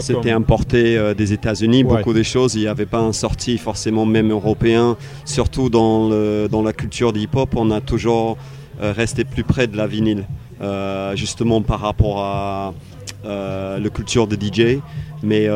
C'était 0.00 0.30
importé 0.30 0.96
euh, 0.96 1.14
des 1.14 1.32
États-Unis, 1.32 1.82
Ouais. 1.82 1.96
beaucoup 1.96 2.12
de 2.12 2.22
choses. 2.22 2.54
Il 2.54 2.60
n'y 2.60 2.66
avait 2.68 2.86
pas 2.86 3.00
un 3.00 3.12
sorti 3.12 3.58
forcément 3.58 4.06
même 4.06 4.30
européen. 4.30 4.96
Surtout 5.24 5.68
dans, 5.68 6.08
le, 6.08 6.46
dans 6.48 6.62
la 6.62 6.72
culture 6.72 7.12
du 7.12 7.20
hip-hop, 7.20 7.50
on 7.56 7.70
a 7.72 7.80
toujours 7.80 8.36
euh, 8.80 8.92
resté 8.92 9.24
plus 9.24 9.42
près 9.42 9.66
de 9.66 9.76
la 9.76 9.86
vinyle, 9.88 10.26
euh, 10.60 11.16
justement 11.16 11.60
par 11.60 11.80
rapport 11.80 12.20
à 12.22 12.72
la 13.24 13.88
culture 13.92 14.26
de 14.28 14.36
DJ. 14.36 14.78
Mais 15.24 15.48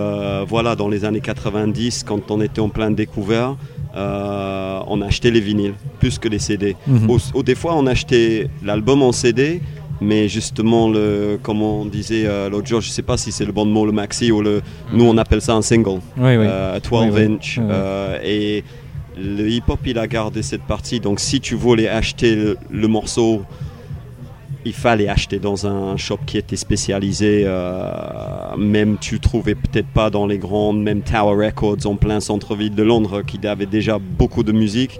voilà, 0.48 0.74
dans 0.76 0.88
les 0.88 1.04
années 1.04 1.20
90, 1.20 2.04
quand 2.04 2.30
on 2.30 2.40
était 2.40 2.60
en 2.60 2.68
plein 2.68 2.90
découvert, 2.92 3.56
euh, 3.96 4.80
on 4.86 5.00
achetait 5.02 5.30
les 5.30 5.40
vinyles 5.40 5.74
plus 5.98 6.18
que 6.18 6.28
les 6.28 6.38
CD. 6.38 6.76
Ou, 7.08 7.18
ou 7.34 7.42
des 7.42 7.54
fois, 7.54 7.74
on 7.76 7.86
achetait 7.86 8.48
l'album 8.64 9.02
en 9.02 9.12
CD, 9.12 9.60
mais 10.00 10.28
justement, 10.28 10.88
le, 10.90 11.38
comme 11.42 11.62
on 11.62 11.86
disait 11.86 12.24
euh, 12.26 12.50
l'autre 12.50 12.66
jour, 12.68 12.80
je 12.82 12.88
ne 12.88 12.92
sais 12.92 13.02
pas 13.02 13.16
si 13.16 13.32
c'est 13.32 13.46
le 13.46 13.52
bon 13.52 13.64
mot, 13.64 13.86
le 13.86 13.92
maxi, 13.92 14.30
ou 14.30 14.42
le, 14.42 14.60
nous 14.92 15.04
on 15.06 15.16
appelle 15.16 15.40
ça 15.40 15.54
un 15.54 15.62
single, 15.62 16.00
Oui, 16.18 16.36
oui. 16.36 16.46
euh, 16.46 16.78
12 16.78 16.90
Oui, 16.92 17.08
oui. 17.14 17.22
inch. 17.34 17.58
Euh, 17.58 18.18
et 18.22 18.62
le 19.18 19.48
hip-hop, 19.48 19.80
il 19.86 19.98
a 19.98 20.06
gardé 20.06 20.42
cette 20.42 20.62
partie. 20.62 21.00
Donc, 21.00 21.20
si 21.20 21.40
tu 21.40 21.54
voulais 21.54 21.88
acheter 21.88 22.34
le, 22.36 22.58
le 22.70 22.86
morceau, 22.88 23.42
il 24.66 24.72
fallait 24.72 25.08
acheter 25.08 25.38
dans 25.38 25.68
un 25.68 25.96
shop 25.96 26.18
qui 26.26 26.38
était 26.38 26.56
spécialisé. 26.56 27.44
euh, 27.46 28.56
même 28.58 28.96
tu 29.00 29.20
trouvais 29.20 29.54
peut-être 29.54 29.86
pas 29.86 30.10
dans 30.10 30.26
les 30.26 30.38
grandes, 30.38 30.82
même 30.82 31.02
Tower 31.02 31.46
Records 31.46 31.86
en 31.86 31.94
plein 31.94 32.18
centre-ville 32.18 32.74
de 32.74 32.82
Londres, 32.82 33.22
qui 33.22 33.38
avait 33.46 33.66
déjà 33.66 33.98
beaucoup 34.00 34.42
de 34.42 34.50
musique. 34.50 34.98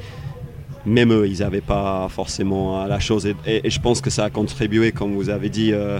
Même 0.85 1.13
eux, 1.13 1.27
ils 1.27 1.41
n'avaient 1.41 1.61
pas 1.61 2.07
forcément 2.09 2.81
euh, 2.81 2.87
la 2.87 3.01
chose. 3.01 3.27
Et, 3.45 3.69
je 3.69 3.81
pense 3.81 4.01
que 4.01 4.09
ça 4.09 4.27
a 4.27 4.31
contribué, 4.31 4.93
comme 4.93 5.15
vous 5.15 5.31
avez 5.31 5.49
dit, 5.49 5.73
euh, 5.73 5.99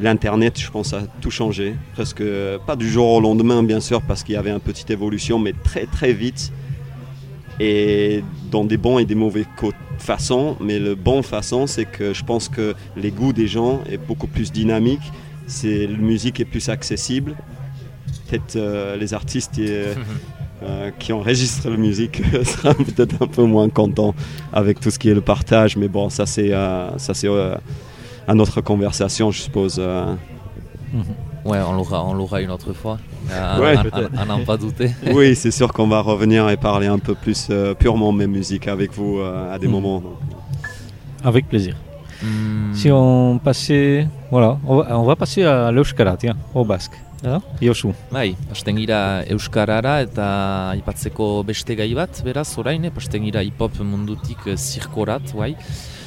l'Internet, 0.00 0.58
je 0.58 0.70
pense, 0.70 0.94
a 0.94 1.02
tout 1.20 1.30
changé. 1.30 1.74
Presque 1.92 2.24
pas 2.66 2.76
du 2.76 2.88
jour 2.88 3.10
au 3.10 3.20
lendemain, 3.20 3.62
bien 3.62 3.80
sûr, 3.80 4.00
parce 4.00 4.22
qu'il 4.22 4.36
y 4.36 4.38
avait 4.38 4.52
une 4.52 4.60
petite 4.60 4.90
évolution, 4.90 5.38
mais 5.38 5.52
très 5.52 5.84
très 5.84 6.14
vite. 6.14 6.50
Et 7.60 8.22
dans 8.50 8.64
des 8.64 8.76
bons 8.76 8.98
et 8.98 9.04
des 9.04 9.14
mauvais 9.14 9.44
façons. 9.98 10.56
Mais 10.60 10.78
le 10.78 10.94
bon 10.94 11.22
façon, 11.22 11.66
c'est 11.66 11.86
que 11.86 12.12
je 12.12 12.24
pense 12.24 12.48
que 12.48 12.74
les 12.96 13.10
goûts 13.10 13.32
des 13.32 13.46
gens 13.46 13.80
est 13.90 13.96
beaucoup 13.98 14.26
plus 14.26 14.52
dynamique. 14.52 15.00
C'est 15.46 15.86
la 15.86 15.96
musique 15.96 16.40
est 16.40 16.44
plus 16.44 16.68
accessible. 16.68 17.34
Peut-être 18.28 18.56
euh, 18.56 18.96
les 18.96 19.14
artistes 19.14 19.58
euh, 19.58 19.94
euh, 20.62 20.90
qui 20.98 21.12
enregistrent 21.12 21.70
la 21.70 21.76
musique 21.76 22.20
seront 22.44 22.74
peut-être 22.74 23.22
un 23.22 23.26
peu 23.26 23.44
moins 23.44 23.68
contents 23.68 24.14
avec 24.52 24.80
tout 24.80 24.90
ce 24.90 24.98
qui 24.98 25.08
est 25.08 25.14
le 25.14 25.20
partage. 25.20 25.76
Mais 25.76 25.88
bon, 25.88 26.10
ça 26.10 26.26
c'est 26.26 26.52
euh, 26.52 26.96
ça 26.98 27.14
c'est 27.14 27.28
une 27.28 28.40
autre 28.40 28.60
conversation, 28.60 29.30
je 29.30 29.40
suppose. 29.42 29.76
euh. 29.78 30.14
Ouais, 31.46 31.58
on 31.68 31.72
l'aura, 31.78 32.04
on 32.04 32.14
l'aura 32.14 32.40
une 32.40 32.50
autre 32.50 32.72
fois. 32.72 32.98
À, 33.32 33.60
Ouais, 33.60 33.76
à- 33.76 33.82
peut-être. 33.84 34.10
à- 34.18 34.22
à 34.22 34.24
n'en 34.24 34.40
pas 34.44 34.56
douter. 34.56 34.90
Oui, 35.14 35.34
c'est 35.36 35.50
sûr 35.52 35.72
qu'on 35.72 35.88
va 35.88 36.00
revenir 36.00 36.48
et 36.50 36.56
parler 36.56 36.86
un 36.88 36.98
peu 36.98 37.14
plus 37.14 37.46
euh, 37.50 37.74
purement 37.74 38.10
mes 38.12 38.26
musiques 38.26 38.68
avec 38.68 38.90
vous 38.98 39.18
euh, 39.18 39.54
à 39.54 39.58
des 39.58 39.66
Mhm. 39.68 39.72
moments. 39.76 40.02
Avec 41.24 41.48
plaisir. 41.48 41.74
Hmm. 42.22 42.72
Si 42.74 42.90
on 42.90 43.38
passait, 43.38 44.08
voilà, 44.30 44.58
on 44.66 44.76
va, 44.76 44.98
on 44.98 45.04
va 45.04 45.16
passer 45.16 45.44
à 45.44 45.70
l'Euskara, 45.70 46.16
tiens, 46.16 46.36
au 46.54 46.64
basque. 46.64 46.94
Hein 47.24 47.40
Yosu. 47.60 47.88
Bai, 48.12 48.36
pasten 48.48 48.76
gira 48.76 49.22
Euskarara 49.32 50.02
eta 50.04 50.26
aipatzeko 50.76 51.42
beste 51.48 51.74
gai 51.74 51.94
bat, 51.96 52.20
beraz, 52.24 52.50
orain, 52.58 52.90
pasten 52.94 53.24
gira 53.24 53.42
hip-hop 53.42 53.80
mundutik 53.80 54.46
eh, 54.46 54.56
zirkorat, 54.56 55.32
bai. 55.34 55.56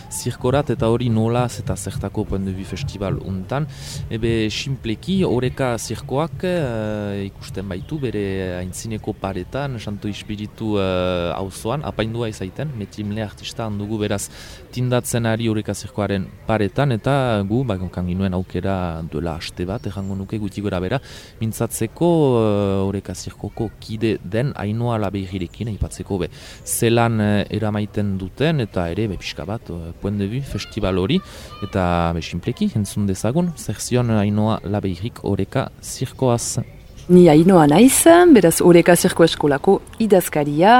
Zirkorat 0.09 0.71
eta 0.73 0.87
hori 0.89 1.09
nolaz 1.13 1.59
eta 1.61 1.75
zertako 1.77 2.23
vue 2.29 2.65
festival 2.65 3.19
untan. 3.21 3.67
Ebe, 4.09 4.49
simpleki, 4.49 5.23
oreka 5.23 5.77
zirkoak 5.77 6.43
eh, 6.43 7.25
ikusten 7.29 7.67
baitu 7.69 7.99
bere 7.99 8.57
aintzineko 8.57 9.13
paretan, 9.13 9.79
santo 9.79 10.07
ispiritu 10.07 10.77
eh, 10.81 11.31
auzoan, 11.35 11.85
apaindua 11.85 12.29
izaiten, 12.29 12.73
metrimle 12.75 13.21
artista 13.23 13.65
handugu 13.65 13.99
beraz 14.01 14.29
tindatzen 14.73 15.25
ari 15.29 15.49
oreka 15.49 15.73
zirkoaren 15.73 16.25
paretan, 16.47 16.93
eta 16.95 17.13
gu, 17.49 17.61
ba, 17.67 17.77
gonkan 17.79 18.07
ginuen 18.09 18.35
aukera 18.37 19.01
duela 19.11 19.35
aste 19.39 19.65
bat, 19.69 19.85
errango 19.89 20.17
nuke 20.17 20.39
guti 20.41 20.63
gora 20.65 20.79
bera, 20.83 20.99
mintzatzeko 21.41 22.09
uh, 22.39 22.87
oreka 22.87 23.15
zirkoko 23.15 23.69
kide 23.81 24.15
den 24.23 24.53
ainoa 24.59 24.97
labeigirekin, 25.05 25.73
aipatzeko 25.73 26.19
be, 26.23 26.31
zelan 26.65 27.19
eh, 27.23 27.45
eramaiten 27.59 28.15
duten, 28.21 28.63
eta 28.65 28.87
ere, 28.93 29.09
be, 29.11 29.19
pixka 29.19 29.45
bat, 29.49 29.69
uh, 29.73 29.93
point 30.01 30.17
de 30.19 30.29
vue, 30.31 30.41
festival 30.41 31.01
hori, 31.01 31.19
eta 31.65 31.85
be, 32.15 32.25
simpleki, 32.25 32.71
entzun 32.79 33.09
dezagun, 33.09 33.53
zer 33.57 33.79
zion 33.83 34.13
ainoa 34.17 34.59
labeirik 34.65 35.23
oreka 35.27 35.69
zirkoaz. 35.81 36.78
Ni 37.09 37.23
hainoa 37.25 37.63
naiz, 37.65 38.03
beraz 38.35 38.59
oreka 38.61 38.93
zirko 38.93 39.23
eskolako 39.25 39.79
idazkaria, 39.97 40.73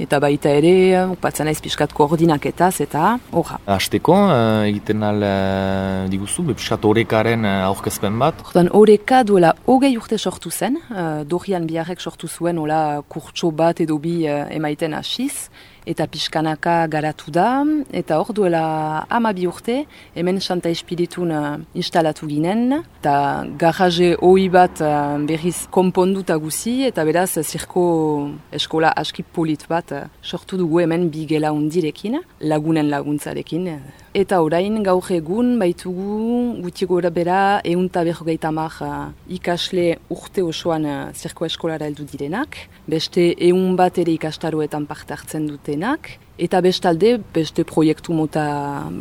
eta 0.00 0.16
baita 0.16 0.48
ere, 0.56 0.70
upatzen 1.12 1.44
naiz 1.44 1.58
pixkat 1.60 1.92
koordinaketaz, 1.92 2.78
eta 2.80 3.10
horra. 3.36 3.58
Azteko, 3.74 4.16
uh, 4.16 4.62
egiten 4.64 5.04
al 5.04 5.20
uh, 5.20 6.06
diguzu, 6.08 6.46
pixkat 6.54 6.88
orekaren 6.88 7.44
uh, 7.44 7.66
aurkezpen 7.66 8.16
bat, 8.16 8.40
Ordan 8.48 8.72
oreka 8.72 9.20
duela 9.28 9.52
hogei 9.68 9.92
urte 10.00 10.16
sortu 10.16 10.48
zen, 10.48 10.80
uh, 10.88 11.20
Dorian 11.28 11.68
biharrek 11.68 12.00
sortu 12.00 12.32
zuen 12.32 12.64
ola 12.64 13.02
kurtso 13.04 13.52
bat 13.52 13.84
edo 13.84 14.00
bi 14.00 14.22
uh, 14.24 14.46
emaiten 14.56 14.96
hasiz, 14.96 15.50
eta 15.86 16.06
pixkanaka 16.08 16.86
garatu 16.88 17.30
da, 17.34 17.64
eta 17.92 18.18
hor 18.20 18.32
duela 18.36 19.06
ama 19.10 19.32
bi 19.36 19.46
urte, 19.46 19.84
hemen 20.16 20.40
Santa 20.40 20.70
Espiritun 20.72 21.32
uh, 21.32 21.58
instalatu 21.74 22.28
ginen, 22.28 22.80
eta 23.00 23.16
garaje 23.60 24.14
hoi 24.20 24.48
bat 24.52 24.80
uh, 24.84 25.16
berriz 25.28 25.66
konponduta 25.74 26.36
guzi, 26.40 26.82
eta 26.88 27.04
beraz 27.04 27.34
zirko 27.42 28.30
eskola 28.52 28.92
aski 28.96 29.24
bat 29.68 29.92
uh, 29.92 30.06
sortu 30.22 30.56
dugu 30.56 30.80
hemen 30.80 31.10
bi 31.10 31.26
gela 31.26 31.52
undirekin, 31.52 32.20
lagunen 32.40 32.90
laguntzarekin, 32.90 33.68
Eta 34.14 34.36
orain 34.46 34.76
gaur 34.86 35.08
egun 35.10 35.56
baitugu 35.58 36.60
guti 36.62 36.86
gora 36.86 37.10
bera 37.10 37.38
eunta 37.66 38.04
berrogeita 38.06 38.52
mar 38.54 38.76
uh, 38.86 39.08
ikasle 39.26 39.86
urte 40.14 40.44
osoan 40.46 40.86
uh, 40.86 40.98
zirko 41.10 41.48
eskolara 41.48 41.88
heldu 41.90 42.06
direnak, 42.12 42.60
beste 42.86 43.24
eun 43.48 43.74
bat 43.74 43.98
ere 43.98 44.14
ikastaroetan 44.14 44.86
parte 44.86 45.16
hartzen 45.16 45.48
dutenak, 45.50 46.12
eta 46.38 46.60
bestalde 46.60 47.18
beste 47.34 47.64
proiektu 47.64 48.14
mota 48.14 48.44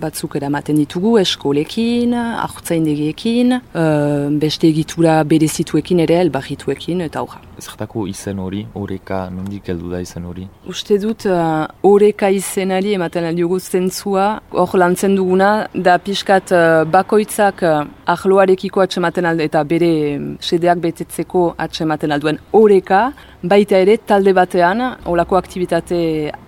batzuk 0.02 0.36
eramaten 0.38 0.78
ditugu 0.78 1.16
eskolekin, 1.22 2.14
ahurtzaindegiekin, 2.14 3.56
uh, 3.58 4.30
beste 4.42 4.70
egitura 4.70 5.16
berezituekin 5.26 6.04
ere 6.06 6.20
elbarrituekin 6.26 7.02
eta 7.08 7.24
aurra. 7.24 7.42
zertako 7.64 8.08
izen 8.08 8.40
hori, 8.40 8.66
oreka, 8.76 9.30
nondik 9.32 9.70
heldu 9.70 9.92
da 9.92 10.02
izen 10.02 10.26
hori. 10.26 10.48
Uste 10.68 10.98
dut, 11.00 11.26
uh, 11.26 11.66
oreka 11.84 12.30
izenari 12.30 12.94
ematen 12.98 13.26
aldiogu 13.30 13.60
zentzua, 13.60 14.42
hor 14.52 14.74
lantzen 14.78 15.16
duguna, 15.16 15.68
da 15.74 15.98
pixkat 15.98 16.52
uh, 16.52 16.84
bakoitzak 16.86 17.64
uh, 17.64 17.86
ahloarekiko 18.06 18.84
atxematen 18.84 19.26
alde 19.26 19.48
eta 19.48 19.64
bere 19.64 19.94
sedeak 20.42 20.82
betetzeko 20.84 21.54
atxematen 21.58 22.12
alduen 22.12 22.42
oreka, 22.52 23.14
baita 23.44 23.80
ere 23.84 23.98
talde 23.98 24.32
batean, 24.36 24.82
olako 25.06 25.38
aktivitate 25.38 25.98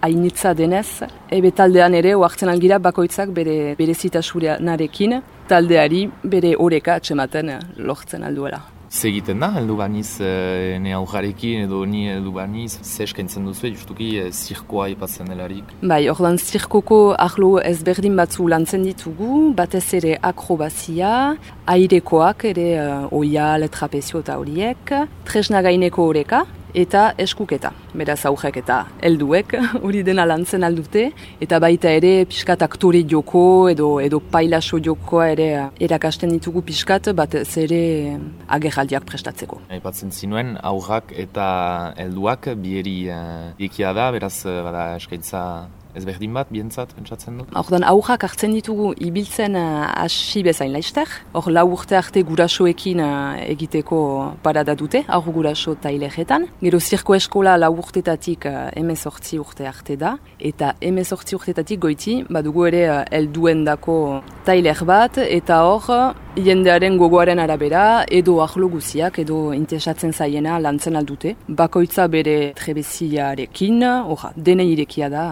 hainitza 0.01 0.53
denez, 0.55 1.03
ebe 1.31 1.51
taldean 1.51 1.93
ere 1.93 2.15
oartzen 2.15 2.51
algira 2.51 2.79
bakoitzak 2.79 3.33
bere, 3.35 3.75
bere 3.79 3.95
zitasurenarekin, 3.95 5.19
taldeari 5.49 6.05
bere 6.23 6.55
oreka 6.55 6.95
atxematen 7.01 7.51
eh, 7.57 7.59
lortzen 7.77 8.23
alduela. 8.23 8.63
Ze 8.95 9.09
egiten 9.09 9.41
da, 9.41 9.49
heldu 9.57 9.75
baniz, 9.75 10.21
e, 10.23 10.77
ne 10.79 10.93
aurrarekin 10.95 11.65
edo 11.65 11.81
ni 11.89 12.05
heldu 12.07 12.31
baniz, 12.31 12.77
ze 12.79 13.03
eskaintzen 13.03 13.43
duzu, 13.43 13.67
justuki 13.73 14.11
e, 14.21 14.29
zirkoa 14.31 14.87
ipatzen 14.93 15.27
delarik. 15.27 15.73
Bai, 15.81 16.05
ordan 16.13 16.37
zirkoko 16.39 16.99
ahlo 17.19 17.57
ezberdin 17.59 18.15
batzu 18.15 18.47
lantzen 18.47 18.85
ditugu, 18.87 19.49
batez 19.57 19.87
ere 19.99 20.15
akrobazia, 20.21 21.11
airekoak 21.67 22.45
ere 22.53 22.69
uh, 22.79 23.17
oial, 23.19 23.67
trapezio 23.73 24.21
eta 24.23 24.37
horiek, 24.39 24.93
tresna 25.27 25.65
gaineko 25.65 26.05
oreka, 26.13 26.45
eta 26.75 27.05
eskuketa. 27.21 27.71
Beraz 27.95 28.19
aurrek 28.27 28.59
eta 28.61 28.81
helduek 29.05 29.55
hori 29.85 30.03
dena 30.05 30.25
lantzen 30.27 30.65
aldute, 30.67 31.07
eta 31.41 31.59
baita 31.63 31.91
ere 31.95 32.13
pixkat 32.29 32.65
aktore 32.67 33.03
joko 33.09 33.45
edo 33.71 33.95
edo 34.03 34.19
pailaso 34.19 34.79
jokoa 34.83 35.29
ere 35.33 35.49
erakasten 35.79 36.33
ditugu 36.35 36.65
pixkat, 36.67 37.11
batez 37.15 37.47
ere 37.63 37.81
agerraldiak 38.57 39.07
prestatzeko. 39.07 39.61
Aipatzen 39.73 40.11
zinuen, 40.11 40.55
aurrak 40.63 41.15
eta 41.15 41.47
helduak 42.01 42.51
bieri 42.59 42.97
uh, 43.09 43.53
ikia 43.57 43.93
da, 43.95 44.11
beraz 44.15 44.35
eh, 44.45 44.59
bada 44.65 44.85
eskaintza 44.99 45.41
ezberdin 45.95 46.33
bat, 46.35 46.49
bientzat, 46.51 46.93
pentsatzen 46.97 47.39
dut. 47.39 47.51
Ordan 47.55 47.85
aurrak 47.87 48.25
hartzen 48.27 48.53
ditugu 48.55 48.91
ibiltzen 49.01 49.55
uh, 49.59 49.85
hasi 49.95 50.43
bezain 50.45 50.73
laizter. 50.73 51.09
Hor 51.33 51.49
lau 51.53 51.65
urte 51.75 51.97
arte 51.97 52.23
gurasoekin 52.27 53.01
uh, 53.03 53.37
egiteko 53.45 53.99
parada 54.43 54.75
dute, 54.75 55.03
aur 55.07 55.29
guraso 55.35 55.75
taileretan. 55.81 56.49
Gero 56.61 56.79
zirko 56.79 57.15
eskola 57.15 57.55
lau 57.61 57.71
urtetatik 57.77 58.47
uh, 58.49 58.67
emezortzi 58.75 59.39
urte 59.41 59.67
arte 59.69 59.97
da. 60.01 60.15
Eta 60.39 60.73
emezortzi 60.81 61.39
urtetatik 61.39 61.81
goiti, 61.87 62.19
badugu 62.29 62.67
ere 62.71 62.85
uh, 62.89 63.01
elduen 63.15 63.63
dako 63.67 63.97
tailer 64.45 64.83
bat, 64.87 65.21
eta 65.23 65.63
hor 65.69 65.89
uh, 65.93 66.03
jendearen 66.35 66.97
gogoaren 66.99 67.39
arabera, 67.39 68.03
edo 68.11 68.41
ahlo 68.43 68.69
guziak, 68.75 69.19
edo 69.23 69.53
interesatzen 69.55 70.11
zaiena 70.13 70.59
lantzen 70.59 70.99
aldute. 70.99 71.35
Bakoitza 71.47 72.07
bere 72.11 72.53
trebeziarekin, 72.59 73.83
orra, 73.85 74.33
dene 74.35 74.67
irekia 74.67 75.09
da. 75.09 75.25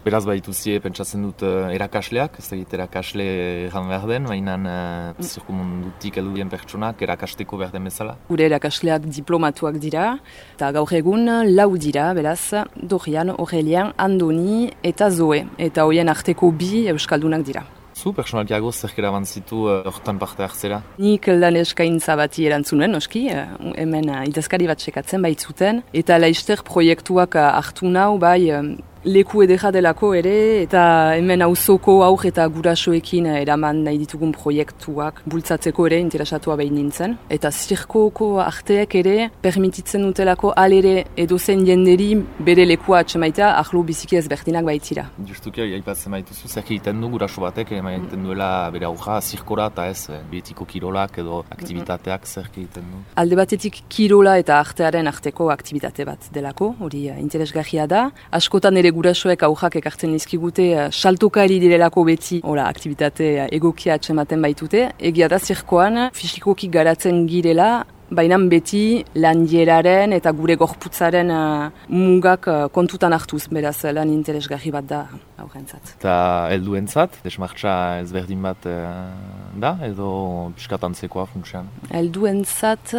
Beraz 0.00 0.22
baituzie 0.24 0.78
pentsatzen 0.80 1.26
dut 1.26 1.42
uh, 1.44 1.66
erakasleak, 1.74 2.38
ez 2.40 2.46
dakit 2.48 2.70
erakasle 2.72 3.24
egan 3.66 3.90
behar 3.90 4.06
den, 4.08 4.28
baina 4.30 4.54
uh, 4.56 5.10
zirkumundutik 5.20 6.16
heldu 6.16 6.38
dien 6.38 6.48
pertsonak 6.48 7.02
erakasteko 7.04 7.58
behar 7.60 7.74
den 7.74 7.84
bezala. 7.84 8.14
Gure 8.30 8.46
erakasleak 8.48 9.04
diplomatuak 9.12 9.76
dira, 9.82 10.06
eta 10.54 10.70
gaur 10.78 10.94
egun 10.96 11.28
lau 11.50 11.68
dira, 11.76 12.06
beraz, 12.16 12.64
Dorian, 12.80 13.34
Aurelian, 13.36 13.92
Andoni 14.00 14.70
eta 14.80 15.10
Zoe, 15.12 15.44
eta 15.60 15.84
hoien 15.84 16.08
arteko 16.08 16.48
bi 16.48 16.86
euskaldunak 16.94 17.44
dira. 17.44 17.66
Zu, 18.00 18.14
personalkiago 18.16 18.70
zerkera 18.72 19.10
bantzitu 19.12 19.66
uh, 19.68 19.82
hortan 19.84 20.16
parte 20.16 20.46
hartzera? 20.46 20.80
Nik 21.02 21.28
lan 21.28 21.58
eskaintza 21.60 22.16
bati 22.16 22.46
erantzunen, 22.48 22.96
oski, 22.96 23.26
eh, 23.28 23.42
hemen 23.82 24.08
eh, 24.08 24.22
idazkari 24.30 24.70
bat 24.70 24.80
sekatzen 24.80 25.20
baitzuten, 25.26 25.82
eta 25.92 26.16
laister 26.16 26.62
proiektuak 26.64 27.36
eh, 27.36 27.50
hartu 27.58 27.90
nau, 27.92 28.14
bai, 28.22 28.38
eh, 28.48 28.62
leku 29.04 29.40
edera 29.42 29.70
delako 29.72 30.12
ere, 30.14 30.62
eta 30.62 30.82
hemen 31.16 31.40
auzoko 31.46 32.00
aur 32.04 32.24
eta 32.28 32.44
gurasoekin 32.52 33.26
eh, 33.30 33.38
eraman 33.40 33.82
nahi 33.86 33.96
ditugun 34.02 34.32
proiektuak 34.36 35.22
bultzatzeko 35.30 35.86
ere 35.88 36.00
interesatua 36.02 36.56
behin 36.60 36.76
nintzen. 36.76 37.16
Eta 37.32 37.50
zirkoko 37.50 38.28
arteek 38.44 38.96
ere 39.00 39.30
permititzen 39.42 40.04
dutelako 40.04 40.52
alere 40.56 41.06
edozen 41.16 41.64
jenderi 41.68 42.10
bere 42.44 42.66
lekua 42.68 43.00
atxemaita 43.04 43.54
ahlo 43.62 43.82
biziki 43.88 44.18
ezberdinak 44.20 44.68
baitira. 44.68 45.06
Justuki 45.30 45.64
aipatzen 45.64 46.12
baituzu, 46.18 46.48
zer 46.48 46.64
egiten 46.66 47.00
du 47.00 47.08
guraso 47.14 47.40
batek, 47.40 47.72
ema 47.80 47.94
egiten 47.96 48.28
duela 48.28 48.50
bere 48.74 48.88
aurra 48.90 49.20
zirkora 49.20 49.70
eta 49.72 49.88
ez, 49.88 50.10
eh, 50.10 50.20
betiko 50.30 50.68
kirolak 50.68 51.18
edo 51.24 51.40
aktivitateak 51.56 52.26
zer 52.26 52.52
egiten 52.52 52.92
du. 52.92 53.02
Alde 53.16 53.40
batetik 53.40 53.80
kirola 53.88 54.36
eta 54.42 54.60
artearen 54.60 55.08
arteko 55.08 55.48
aktivitate 55.56 56.04
bat 56.04 56.28
delako, 56.36 56.74
hori 56.80 57.06
eh, 57.08 57.18
interesgarria 57.20 57.88
da. 57.88 58.10
Askotan 58.36 58.76
ere 58.76 58.89
gurasoek 58.94 59.42
aujak 59.46 59.78
ekartzen 59.80 60.12
dizkigute 60.16 60.66
eh, 60.72 60.88
saltokari 60.90 61.60
direlako 61.62 62.04
beti 62.08 62.40
hola, 62.44 62.66
aktivitate 62.70 63.30
eh, 63.44 63.46
egokia 63.56 63.96
atxematen 63.98 64.42
baitute. 64.42 64.90
Egia 64.98 65.28
da 65.30 65.38
zirkoan 65.38 66.08
fisikoki 66.16 66.68
garatzen 66.72 67.26
girela, 67.30 67.70
baina 68.10 68.38
beti 68.50 69.04
landieraren 69.14 70.12
eta 70.16 70.32
gure 70.34 70.56
gorputzaren 70.60 71.30
eh, 71.34 71.84
mugak 71.94 72.48
kontutan 72.74 73.14
hartuz, 73.16 73.46
beraz 73.52 73.78
lan 73.94 74.10
interesgarri 74.14 74.72
bat 74.74 74.88
da 74.90 75.04
aurrentzat. 75.38 75.94
Eta 75.98 76.16
helduentzat, 76.54 77.20
desmartza 77.24 77.76
ezberdin 78.02 78.42
bat 78.44 78.66
da, 78.66 79.76
edo 79.86 80.10
piskatantzekoa 80.58 81.26
funtsean. 81.32 81.70
Helduentzat 81.90 82.94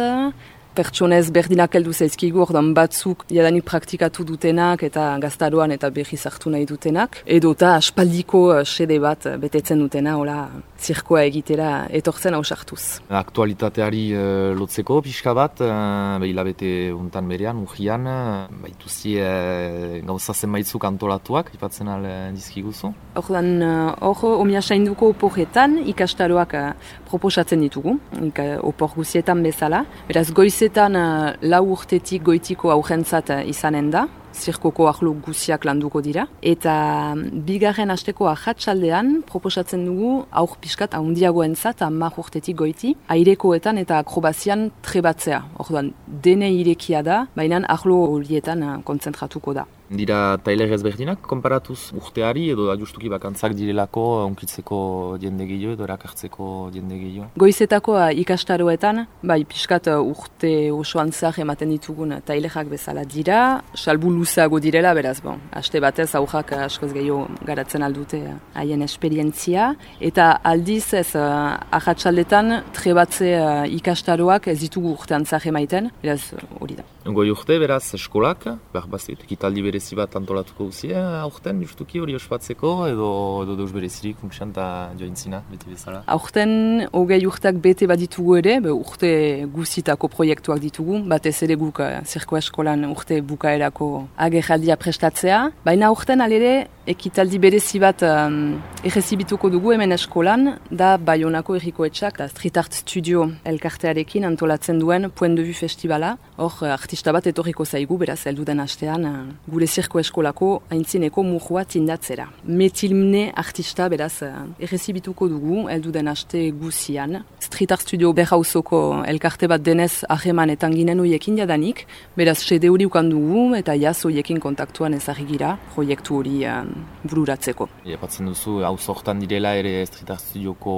pertsona 0.74 1.18
ezberdinak 1.22 1.74
heldu 1.76 1.92
zaizkigu, 1.92 2.42
ordan 2.46 2.72
batzuk 2.76 3.24
jadanik 3.30 3.64
praktikatu 3.68 4.24
dutenak 4.28 4.82
eta 4.88 5.06
gaztaroan 5.22 5.74
eta 5.76 5.90
berri 5.90 6.18
hartu 6.24 6.50
nahi 6.50 6.66
dutenak. 6.66 7.22
Edo 7.26 7.52
eta 7.56 7.74
aspaldiko 7.76 8.42
eh, 8.56 8.64
sede 8.64 8.98
bat 9.00 9.26
eh, 9.26 9.36
betetzen 9.42 9.82
dutena, 9.84 10.16
hola, 10.20 10.38
zirkoa 10.82 11.22
egitera 11.28 11.86
etortzen 11.94 12.34
hausartuz. 12.36 12.82
Aktualitateari 13.22 14.02
uh, 14.16 14.52
lotzeko 14.58 15.00
pixka 15.04 15.34
bat, 15.36 15.62
uh, 15.64 16.18
hilabete 16.26 16.92
untan 16.94 17.28
berean, 17.30 17.62
urrian, 17.62 18.06
uh, 18.10 18.62
baituzi 18.64 19.16
uh, 19.22 19.98
gauza 20.06 20.34
zenbaitzuk 20.34 20.84
antolatuak, 20.88 21.52
ipatzen 21.56 21.90
al 21.92 22.06
uh, 22.08 22.16
dizkiguzu. 22.34 22.92
Ordan, 23.22 23.52
hor, 24.00 24.24
uh, 24.26 24.40
omia 24.42 24.62
sainduko 24.62 25.12
oporretan 25.14 25.78
ikastaroak 25.92 26.56
uh, 26.58 26.72
proposatzen 27.10 27.62
ditugu, 27.62 27.98
ika, 28.30 28.48
opor 28.66 28.96
guzietan 28.96 29.42
bezala. 29.46 29.84
Beraz, 30.08 30.28
goizetan 30.34 30.98
uh, 30.98 31.30
lau 31.46 31.64
urtetik 31.76 32.26
goitiko 32.26 32.72
aurrentzat 32.74 33.30
uh, 33.34 33.42
izanen 33.48 33.90
da, 33.94 34.06
zirkoko 34.34 34.88
ahlo 34.88 35.12
guziak 35.24 35.64
landuko 35.64 36.02
dira. 36.02 36.26
Eta 36.42 36.74
mm, 37.14 37.42
bigarren 37.46 37.90
asteko 37.94 38.28
ahatsaldean 38.32 39.22
proposatzen 39.28 39.84
dugu 39.86 40.12
aur 40.30 40.56
pixkat 40.62 40.94
ahondiagoentzat 40.98 41.82
amak 41.82 42.18
urtetik 42.18 42.56
goiti, 42.56 42.94
airekoetan 43.08 43.78
eta 43.82 43.98
akrobazian 44.02 44.70
trebatzea. 44.82 45.42
Orduan, 45.62 45.92
dene 46.06 46.52
irekia 46.52 47.02
da, 47.02 47.26
baina 47.36 47.62
ahlo 47.68 48.02
horietan 48.16 48.62
uh, 48.62 48.74
kontzentratuko 48.84 49.54
da. 49.54 49.66
Dira 49.92 50.38
tailer 50.40 50.70
ezberdinak, 50.72 51.20
konparatuz 51.28 51.92
urteari 51.98 52.46
edo 52.54 52.64
da 52.68 52.76
justuki 52.80 53.10
bakantzak 53.12 53.52
direlako 53.58 54.04
onkitzeko 54.24 54.78
jende 55.20 55.44
gehiago 55.48 55.74
edo 55.76 55.84
erakartzeko 55.84 56.46
jende 56.72 56.96
gehiago. 56.96 57.28
Goizetako 57.42 57.98
ikastaroetan, 58.22 59.02
bai 59.22 59.42
pixkat 59.48 59.90
uh, 59.92 59.98
urte 60.00 60.52
osoan 60.72 61.12
zahar 61.12 61.42
ematen 61.44 61.74
ditugun 61.74 62.16
tailerak 62.24 62.70
bezala 62.72 63.04
dira, 63.04 63.40
salbu 63.76 64.14
luzeago 64.16 64.60
direla, 64.64 64.94
beraz, 64.96 65.18
bon, 65.24 65.42
aste 65.60 65.82
batez 65.84 66.08
aurrak 66.16 66.54
askoz 66.56 66.92
gehiago 66.94 67.26
garatzen 67.48 67.84
aldute 67.84 68.22
uh, 68.32 68.38
haien 68.56 68.86
esperientzia, 68.88 69.74
eta 70.00 70.30
aldiz 70.54 70.86
ez 71.02 71.10
uh, 71.20 71.58
ahatsaldetan 71.80 72.62
trebatze 72.72 73.36
uh, 73.36 73.68
ikastaroak 73.80 74.48
ez 74.54 74.58
ditugu 74.64 74.96
urtean 74.96 75.28
zahar 75.28 75.52
emaiten, 75.52 75.92
beraz 76.00 76.22
hori 76.60 76.80
da. 76.80 76.88
Goi 77.02 77.32
urte, 77.34 77.56
beraz, 77.58 77.82
eskolak, 77.96 78.44
behar 78.70 78.84
bazit, 78.86 79.24
ekitaldi 79.26 79.62
berezi 79.64 79.96
bat 79.98 80.12
antolatuko 80.14 80.68
guzie, 80.68 80.94
aurten, 80.94 81.58
justuki 81.66 81.98
hori 81.98 82.14
ospatzeko, 82.14 82.70
edo, 82.92 83.08
edo 83.42 83.56
deus 83.58 83.72
berezirik, 83.74 84.20
funtsan 84.20 84.52
eta 84.54 84.66
jointzina, 85.00 85.40
beti 85.50 85.66
bezala. 85.72 86.04
Aurten, 86.14 86.84
hogei 86.94 87.18
urteak 87.26 87.58
bete 87.64 87.88
bat 87.90 87.98
ditugu 87.98 88.36
ere, 88.38 88.60
be, 88.62 88.70
urte 88.70 89.10
guzitako 89.50 90.12
proiektuak 90.14 90.62
ditugu, 90.62 91.00
batez 91.10 91.34
ere 91.42 91.56
guk 91.58 91.82
uh, 91.82 92.04
zirko 92.06 92.38
eskolan 92.38 92.86
urte 92.92 93.18
bukaerako 93.26 93.90
agerraldia 94.28 94.78
prestatzea, 94.78 95.48
baina 95.66 95.90
aurten 95.90 96.22
alere, 96.22 96.54
ekitaldi 96.86 97.38
berezi 97.38 97.78
bat 97.78 98.02
um, 98.02 98.56
errezibituko 98.82 99.46
dugu 99.52 99.70
hemen 99.72 99.94
eskolan, 99.94 100.56
da 100.70 100.96
Bayonako 100.98 101.54
erriko 101.54 101.86
etxak, 101.86 102.16
da 102.18 102.26
Street 102.26 102.56
Art 102.58 102.74
Studio 102.74 103.28
elkartearekin 103.46 104.26
antolatzen 104.26 104.80
duen 104.82 105.06
Point 105.14 105.38
de 105.38 105.44
Vue 105.46 105.54
Festivala. 105.54 106.16
Hor, 106.42 106.56
artista 106.66 107.12
bat 107.14 107.28
etorriko 107.30 107.64
zaigu, 107.64 107.98
beraz, 108.00 108.18
heldu 108.26 108.46
den 108.48 108.62
astean, 108.64 109.06
uh, 109.06 109.52
gure 109.52 109.68
zirko 109.68 110.02
eskolako 110.02 110.50
haintzineko 110.72 111.22
murua 111.22 111.62
tindatzera. 111.64 112.26
Metilmne 112.44 113.28
artista, 113.44 113.86
beraz, 113.92 114.16
uh, 114.26 114.42
errezibituko 114.58 115.30
dugu, 115.30 115.68
heldu 115.70 115.94
den 115.94 116.10
aste 116.10 116.48
guzian. 116.50 117.20
Street 117.46 117.76
Art 117.76 117.86
Studio 117.86 118.10
berrauzoko 118.12 119.04
elkarte 119.06 119.46
bat 119.46 119.62
denez 119.62 120.02
ahemanetan 120.10 120.74
ginen 120.74 121.04
hoiekin 121.04 121.38
jadanik, 121.38 121.86
beraz, 122.18 122.40
sede 122.42 122.74
hori 122.74 122.90
ukan 122.90 123.14
dugu, 123.14 123.46
eta 123.54 123.78
jaz 123.78 124.00
hoiekin 124.02 124.42
kontaktuan 124.42 124.98
ezagigira, 124.98 125.54
proiektu 125.76 126.18
hori 126.18 126.42
uh, 126.50 126.71
bururatzeko. 127.04 127.68
Epatzen 127.84 128.28
duzu, 128.30 128.60
hau 128.66 128.76
zortan 128.78 129.20
direla 129.22 129.54
ere 129.58 129.84
Studioko 129.86 130.74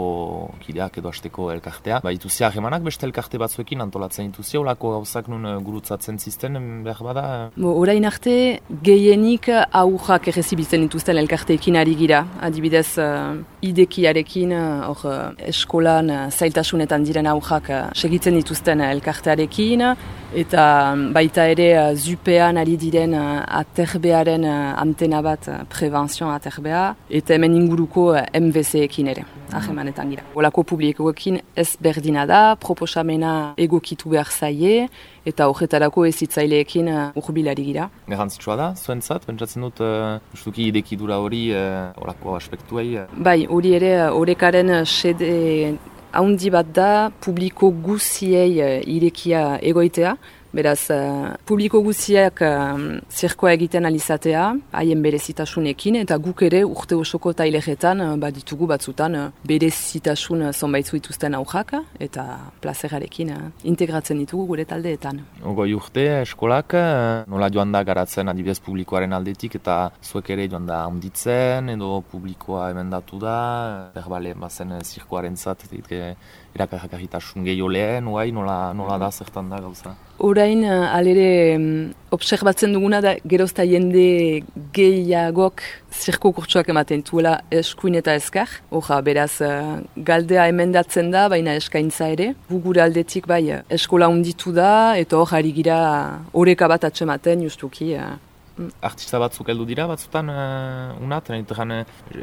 kideak 0.64 0.98
edo 0.98 1.10
asteko 1.10 1.50
elkartea. 1.52 2.00
Ba, 2.04 2.12
ituzia 2.14 2.48
harremanak 2.48 2.82
beste 2.86 3.06
elkarte 3.06 3.38
batzuekin 3.38 3.82
antolatzen 3.84 4.30
dituzia, 4.30 4.60
olako 4.60 4.94
gauzak 4.96 5.28
nun 5.28 5.44
eh, 5.46 5.54
gurutzatzen 5.64 6.18
zisten 6.18 6.58
behar 6.84 7.02
bada. 7.04 7.24
eh? 7.46 7.50
Bo, 7.56 7.74
orain 7.80 8.04
arte, 8.04 8.60
gehienik 8.82 9.48
aurrak 9.70 10.28
errezibitzen 10.32 10.86
dituzten 10.86 11.18
elkarteekin 11.18 11.76
ari 11.76 11.94
gira. 11.98 12.24
Adibidez, 12.40 12.98
uh, 12.98 13.34
idekiarekin, 13.62 14.52
uh, 14.52 14.88
hor 14.88 15.06
uh, 15.10 15.48
eskolan 15.50 16.10
uh, 16.10 16.24
zailtasunetan 16.30 17.04
diren 17.04 17.26
aurrak 17.30 17.70
uh, 17.70 17.82
segitzen 17.94 18.38
dituzten 18.40 18.80
elkartearekin, 18.80 19.84
eta 20.34 20.64
um, 20.92 21.06
baita 21.14 21.46
ere 21.50 21.68
uh, 21.78 21.94
zupean 21.94 22.58
ari 22.58 22.74
diren 22.80 23.14
uh, 23.14 23.44
aterbearen 23.60 24.44
uh, 24.48 24.74
antena 24.80 25.22
bat, 25.22 25.46
prevenzion 25.70 26.32
aterbea, 26.34 26.84
eta 27.08 27.36
hemen 27.36 27.54
inguruko 27.56 28.10
MVC-ekin 28.34 29.10
ere, 29.14 29.24
ahemanetan 29.54 30.10
gira. 30.10 30.26
Olako 30.34 30.64
publikoekin 30.74 31.38
ez 31.56 31.68
berdina 31.80 32.26
da, 32.26 32.42
proposamena 32.60 33.54
egokitu 33.60 34.10
behar 34.16 34.30
zaie, 34.32 34.88
eta 35.24 35.48
horretarako 35.48 36.04
ezitzaileekin 36.10 36.90
uh, 36.90 37.06
urbilari 37.22 37.68
gira. 37.70 37.88
Garrantzitsua 38.10 38.58
da, 38.60 38.68
zuentzat, 38.74 39.24
pentsatzen 39.30 39.68
dut, 39.68 39.80
uh, 39.84 40.18
justuki 40.34 40.68
idekidura 40.72 41.22
hori, 41.22 41.46
uh, 41.54 41.94
olako 42.02 42.36
aspektuei. 42.40 43.06
Bai, 43.16 43.44
hori 43.46 43.76
ere, 43.78 43.96
horrekaren 44.10 44.80
sede 44.84 45.34
haundi 46.14 46.50
bat 46.54 46.70
da, 46.76 46.88
publiko 47.24 47.70
guziei 47.84 48.62
uh, 48.62 48.80
irekia 48.96 49.44
egoitea, 49.62 50.16
Beraz, 50.54 50.88
uh, 50.94 51.34
publiko 51.46 51.80
guziak 51.82 52.40
uh, 52.46 53.00
zirkoa 53.10 53.54
egiten 53.56 53.88
alizatea, 53.88 54.44
haien 54.78 55.02
berezitasunekin, 55.02 55.98
eta 56.04 56.18
guk 56.22 56.44
ere 56.46 56.62
urte 56.64 56.94
osoko 56.94 57.32
taileretan 57.34 58.04
uh, 58.04 58.10
baditugu 58.20 58.68
batzutan 58.70 59.18
uh, 59.18 59.26
berezitasun 59.46 60.48
uh, 60.48 60.52
zonbaitzu 60.54 61.00
dituzten 61.00 61.34
aurrak, 61.34 61.74
eta 61.98 62.26
plazerarekin 62.62 63.34
uh, 63.34 63.42
integratzen 63.66 64.22
ditugu 64.22 64.46
gure 64.52 64.64
taldeetan. 64.68 65.20
Ogoi 65.42 65.72
urte 65.74 66.04
eskolak, 66.20 66.74
eh, 66.78 67.24
nola 67.30 67.50
joan 67.52 67.72
da 67.74 67.82
garatzen 67.86 68.30
adibidez 68.30 68.60
publikoaren 68.64 69.12
aldetik 69.16 69.58
eta 69.60 69.76
zuek 70.02 70.30
ere 70.34 70.46
joan 70.50 70.66
da 70.66 70.84
handitzen 70.88 71.72
edo 71.74 72.00
publikoa 72.10 72.70
emendatu 72.74 73.18
da, 73.22 73.36
berbale 73.94 74.34
bazen 74.38 74.76
eh, 74.78 74.82
zirkoaren 74.84 75.36
zat, 75.36 75.66
erakarrikarritasun 76.54 77.44
gehiago 77.46 77.68
lehen, 77.72 78.08
uai, 78.10 78.30
nola, 78.32 78.72
nola 78.76 78.98
da 79.02 79.10
zertan 79.10 79.50
da 79.50 79.60
gauza. 79.62 79.94
Orain, 80.22 80.62
uh, 80.62 80.94
alere, 80.94 81.56
um, 81.56 81.64
observatzen 82.14 82.74
duguna 82.76 83.00
da, 83.02 83.16
gerozta 83.26 83.66
jende 83.66 84.44
gehiagok 84.76 85.64
zirko 85.90 86.30
kurtsuak 86.36 86.70
ematen 86.70 87.02
tuela 87.02 87.40
eskuin 87.50 87.98
eta 87.98 88.14
eskar. 88.20 88.52
Oja, 88.70 89.00
beraz, 89.02 89.32
uh, 89.42 89.80
galdea 89.96 90.46
emendatzen 90.52 91.10
da, 91.14 91.26
baina 91.32 91.56
eskaintza 91.58 92.12
ere. 92.14 92.30
Gu 92.50 92.60
gure 92.68 92.84
aldetik 92.84 93.26
bai, 93.30 93.42
uh, 93.56 93.64
eskola 93.78 94.10
unditu 94.12 94.54
da, 94.54 94.94
eta 95.00 95.18
hor 95.18 95.34
ari 95.34 95.50
gira 95.56 95.80
horeka 96.32 96.70
bat 96.70 96.86
atsematen 96.90 97.42
justuki. 97.48 97.96
Artista 98.86 99.18
batzuk 99.18 99.48
heldu 99.50 99.64
dira 99.66 99.88
batzutan 99.90 100.28
uh, 100.30 100.94
unat, 101.02 101.28
nahi 101.32 101.42
eh, 101.74 101.80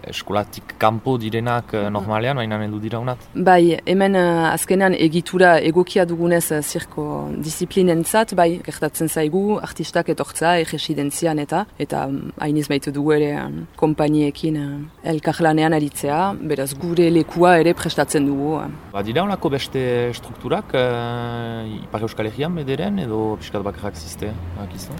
eskolatik 0.07 0.77
kanpo 0.79 1.17
direnak 1.19 1.73
uh, 1.75 1.89
normalean, 1.89 2.37
baina 2.37 2.59
heldu 2.63 2.79
dira 2.79 2.99
unat. 2.99 3.19
Bai, 3.35 3.79
hemen 3.85 4.15
uh, 4.15 4.53
azkenan 4.53 4.95
egitura 4.95 5.57
egokia 5.59 6.05
dugunez 6.05 6.45
uh, 6.51 6.61
zirko 6.61 7.27
disiplinentzat, 7.35 8.33
bai, 8.33 8.61
gertatzen 8.63 9.09
zaigu, 9.09 9.59
artistak 9.59 10.13
etortza, 10.15 10.55
egesidentzian 10.63 11.39
eta, 11.43 11.65
eta 11.77 12.05
um, 12.07 12.31
hainiz 12.39 12.67
baitu 12.71 12.95
dugu 12.95 13.17
ere 13.17 13.33
um, 13.41 13.67
kompaniekin 13.75 14.61
uh, 14.63 14.71
elkarlanean 15.03 15.75
aritzea, 15.75 16.21
beraz 16.53 16.71
gure 16.79 17.09
lekua 17.11 17.57
ere 17.59 17.75
prestatzen 17.75 18.31
dugu. 18.31 18.55
Uh. 18.61 18.71
Ba, 18.95 19.03
dira 19.03 19.27
olako 19.27 19.51
beste 19.57 19.83
strukturak, 20.15 20.71
uh, 20.79 21.67
Ipar 21.83 22.07
Euskal 22.07 22.31
Herrian 22.31 22.55
bederen 22.55 23.03
edo 23.03 23.23
piskat 23.43 23.67
bakarrak 23.67 23.99
ziste, 23.99 24.31
bakizu? 24.55 24.95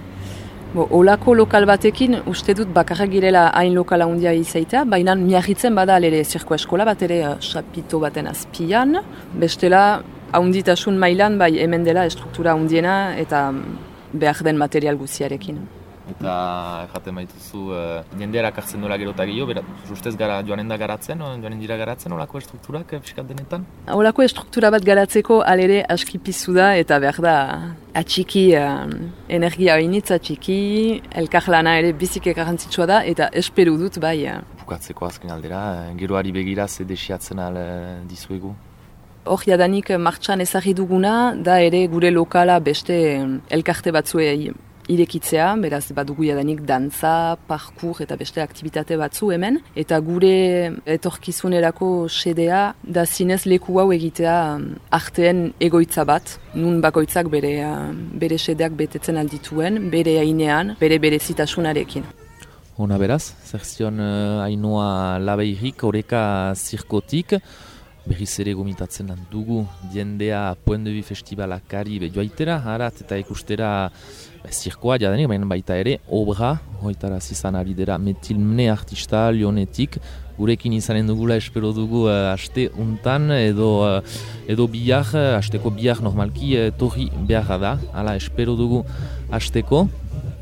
Bo, 0.72 0.86
olako 0.96 1.34
lokal 1.36 1.66
batekin 1.68 2.16
uste 2.30 2.54
dut 2.56 2.70
bakarrak 2.72 3.10
girela 3.12 3.42
hain 3.52 3.74
lokala 3.76 4.06
handia 4.08 4.32
izaita, 4.32 4.86
baina 4.88 5.14
miarritzen 5.20 5.76
bada 5.76 5.98
ere 6.08 6.22
zirko 6.24 6.56
eskola 6.56 6.86
bat 6.88 7.04
ere 7.04 7.18
uh, 7.28 7.34
chapito 7.44 8.00
baten 8.00 8.30
azpian, 8.30 8.96
bestela 9.44 9.82
haunditasun 10.32 10.96
mailan 11.04 11.36
bai 11.44 11.50
hemen 11.60 11.84
dela 11.84 12.06
estruktura 12.08 12.56
handiena 12.56 12.96
eta 13.20 13.44
mm, 13.52 13.78
behar 14.24 14.40
den 14.48 14.56
material 14.64 14.96
guziarekin. 14.96 15.60
Eta 16.10 16.32
erraten 16.88 17.14
baituzu, 17.14 17.60
uh, 17.70 18.00
jende 18.18 18.40
erakartzen 18.40 18.82
dola 18.82 18.96
gero 18.98 19.12
eta 19.14 19.26
gehiago, 19.28 19.46
berat, 19.52 19.68
ustez 19.94 20.14
gara 20.18 20.40
joanen 20.46 20.68
da 20.68 20.76
garatzen, 20.80 21.22
o, 21.22 21.28
joanen 21.42 21.60
dira 21.62 21.76
garatzen 21.78 22.12
olako 22.12 22.40
estrukturak 22.42 22.96
eh, 22.96 23.00
fiskat 23.04 23.28
denetan? 23.28 23.66
Olako 23.94 24.24
estruktura 24.26 24.72
bat 24.74 24.84
garatzeko 24.84 25.42
alere 25.46 25.82
aski 25.88 26.18
pizu 26.18 26.56
da 26.58 26.72
eta 26.80 26.98
behar 27.02 27.20
da 27.22 27.36
atxiki 27.94 28.48
uh, 28.58 28.88
energia 29.28 29.78
hainitz 29.78 30.10
atxiki, 30.16 30.58
elkarlana 31.22 31.76
ere 31.78 31.92
bizike 31.92 32.34
garrantzitsua 32.34 32.88
da 32.90 33.04
eta 33.06 33.30
esperu 33.44 33.78
dut 33.78 34.00
bai. 34.02 34.18
Uh, 34.26 34.40
Bukatzeko 34.62 35.06
azken 35.06 35.30
aldera, 35.30 35.62
eh, 35.84 35.94
geroari 35.98 36.32
begira 36.32 36.68
ze 36.68 36.84
desiatzen 36.84 37.38
al 37.38 37.56
eh, 37.56 38.00
dizuegu. 38.08 38.54
Hor 39.24 39.42
jadanik 39.46 39.90
martxan 39.98 40.40
ezagri 40.40 40.74
duguna 40.74 41.34
da 41.36 41.60
ere 41.60 41.86
gure 41.86 42.10
lokala 42.10 42.58
beste 42.60 42.94
eh, 43.14 43.26
elkarte 43.50 43.92
batzuei 43.92 44.50
irekitzea, 44.92 45.48
beraz 45.62 45.84
badugu 45.96 46.26
jadanik 46.28 46.62
dantza, 46.68 47.36
parkur 47.48 48.02
eta 48.04 48.16
beste 48.20 48.42
aktivitate 48.42 48.98
batzu 49.00 49.30
hemen, 49.34 49.58
eta 49.78 49.98
gure 50.04 50.34
etorkizunerako 50.96 51.90
sedea 52.08 52.62
da 52.82 53.06
zinez 53.06 53.42
leku 53.46 53.78
hau 53.80 53.88
egitea 53.94 54.36
um, 54.56 54.68
arteen 54.90 55.44
egoitza 55.60 56.04
bat, 56.08 56.36
nun 56.54 56.80
bakoitzak 56.84 57.30
bere, 57.32 57.54
uh, 57.66 57.90
bere 58.22 58.38
sedeak 58.38 58.76
betetzen 58.78 59.20
aldituen, 59.20 59.90
bere 59.92 60.18
hainean, 60.22 60.76
bere 60.80 61.00
berezitasunarekin. 61.02 62.08
Hona 62.80 62.96
beraz, 62.98 63.34
zer 63.44 63.64
zion 63.68 64.00
uh, 64.00 64.44
Ainoa 64.46 65.18
Labeirik, 65.20 65.84
oreka 65.88 66.22
zirkotik, 66.56 67.36
berriz 68.06 68.32
ere 68.42 68.54
gomitatzen 68.58 69.12
dugu 69.30 69.62
jendea 69.92 70.56
Vue 70.66 71.02
Festivalakari 71.02 72.00
be 72.00 72.10
joaitera, 72.10 72.58
harat 72.64 73.02
eta 73.04 73.16
ikustera 73.16 73.90
zirkoa 74.50 74.98
jadanik, 74.98 75.28
baina 75.30 75.46
baita 75.46 75.76
ere 75.78 75.98
obra, 76.10 76.56
hoitara 76.82 77.20
zizan 77.20 77.54
ari 77.54 77.74
dira 77.74 77.98
metilmne 77.98 78.68
artista 78.72 79.28
lionetik, 79.30 79.98
gurekin 80.38 80.72
izanen 80.72 81.06
dugula 81.06 81.36
espero 81.36 81.72
dugu 81.76 82.06
uh, 82.08 82.32
aste 82.32 82.68
untan 82.80 83.30
edo 83.36 83.70
uh, 83.86 84.00
edo 84.50 84.66
bihar, 84.66 85.06
uh, 85.14 85.38
asteko 85.38 85.70
bihar 85.70 86.02
normalki 86.02 86.54
uh, 86.58 86.70
torri 86.78 87.10
beharra 87.28 87.58
da, 87.58 87.72
hala 87.92 88.16
espero 88.16 88.56
dugu 88.58 88.82
asteko, 89.30 89.86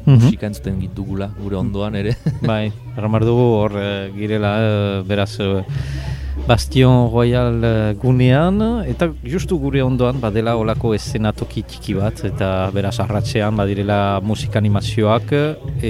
musika 0.06 0.48
entzuten 0.48 0.80
dugula 0.96 1.30
gure 1.40 1.58
ondoan 1.60 1.98
ere. 2.00 2.16
bai, 2.42 2.72
erramar 3.00 3.24
dugu 3.26 3.48
hor 3.56 3.76
eh, 3.80 4.10
girela, 4.16 4.54
eh, 4.60 5.02
beraz, 5.08 5.32
eh, 5.40 5.64
Bastion 6.46 7.10
Royal 7.12 7.62
eh, 7.62 7.94
gunean, 8.00 8.58
eta 8.88 9.10
justu 9.22 9.58
gure 9.60 9.82
ondoan 9.84 10.20
badela 10.22 10.56
olako 10.58 10.94
eszenatoki 10.96 11.62
txiki 11.68 11.94
bat, 11.98 12.22
eta 12.26 12.48
beraz 12.74 12.96
arratzean 13.04 13.58
badirela 13.60 13.98
musika 14.24 14.58
animazioak, 14.58 15.34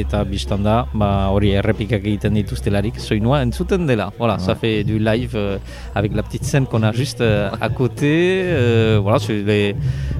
eta 0.02 0.20
biztan 0.28 0.66
da, 0.66 0.76
ba, 0.92 1.10
hori 1.32 1.54
errepikak 1.56 2.04
egiten 2.04 2.36
dituztelarik, 2.40 3.00
soinua 3.00 3.40
entzuten 3.46 3.86
dela. 3.88 4.10
Voilà, 4.18 4.38
ça 4.38 4.54
fait 4.54 4.84
du 4.84 4.98
live 4.98 5.32
euh, 5.34 5.58
avec 5.94 6.14
la 6.14 6.22
petite 6.22 6.44
scène 6.44 6.66
qu'on 6.66 6.82
a 6.82 6.92
juste 6.92 7.20
euh, 7.20 7.50
à 7.60 7.68
côté, 7.68 8.42
euh, 8.44 8.98
voilà, 9.02 9.18
c'est 9.18 9.42
les, 9.42 9.74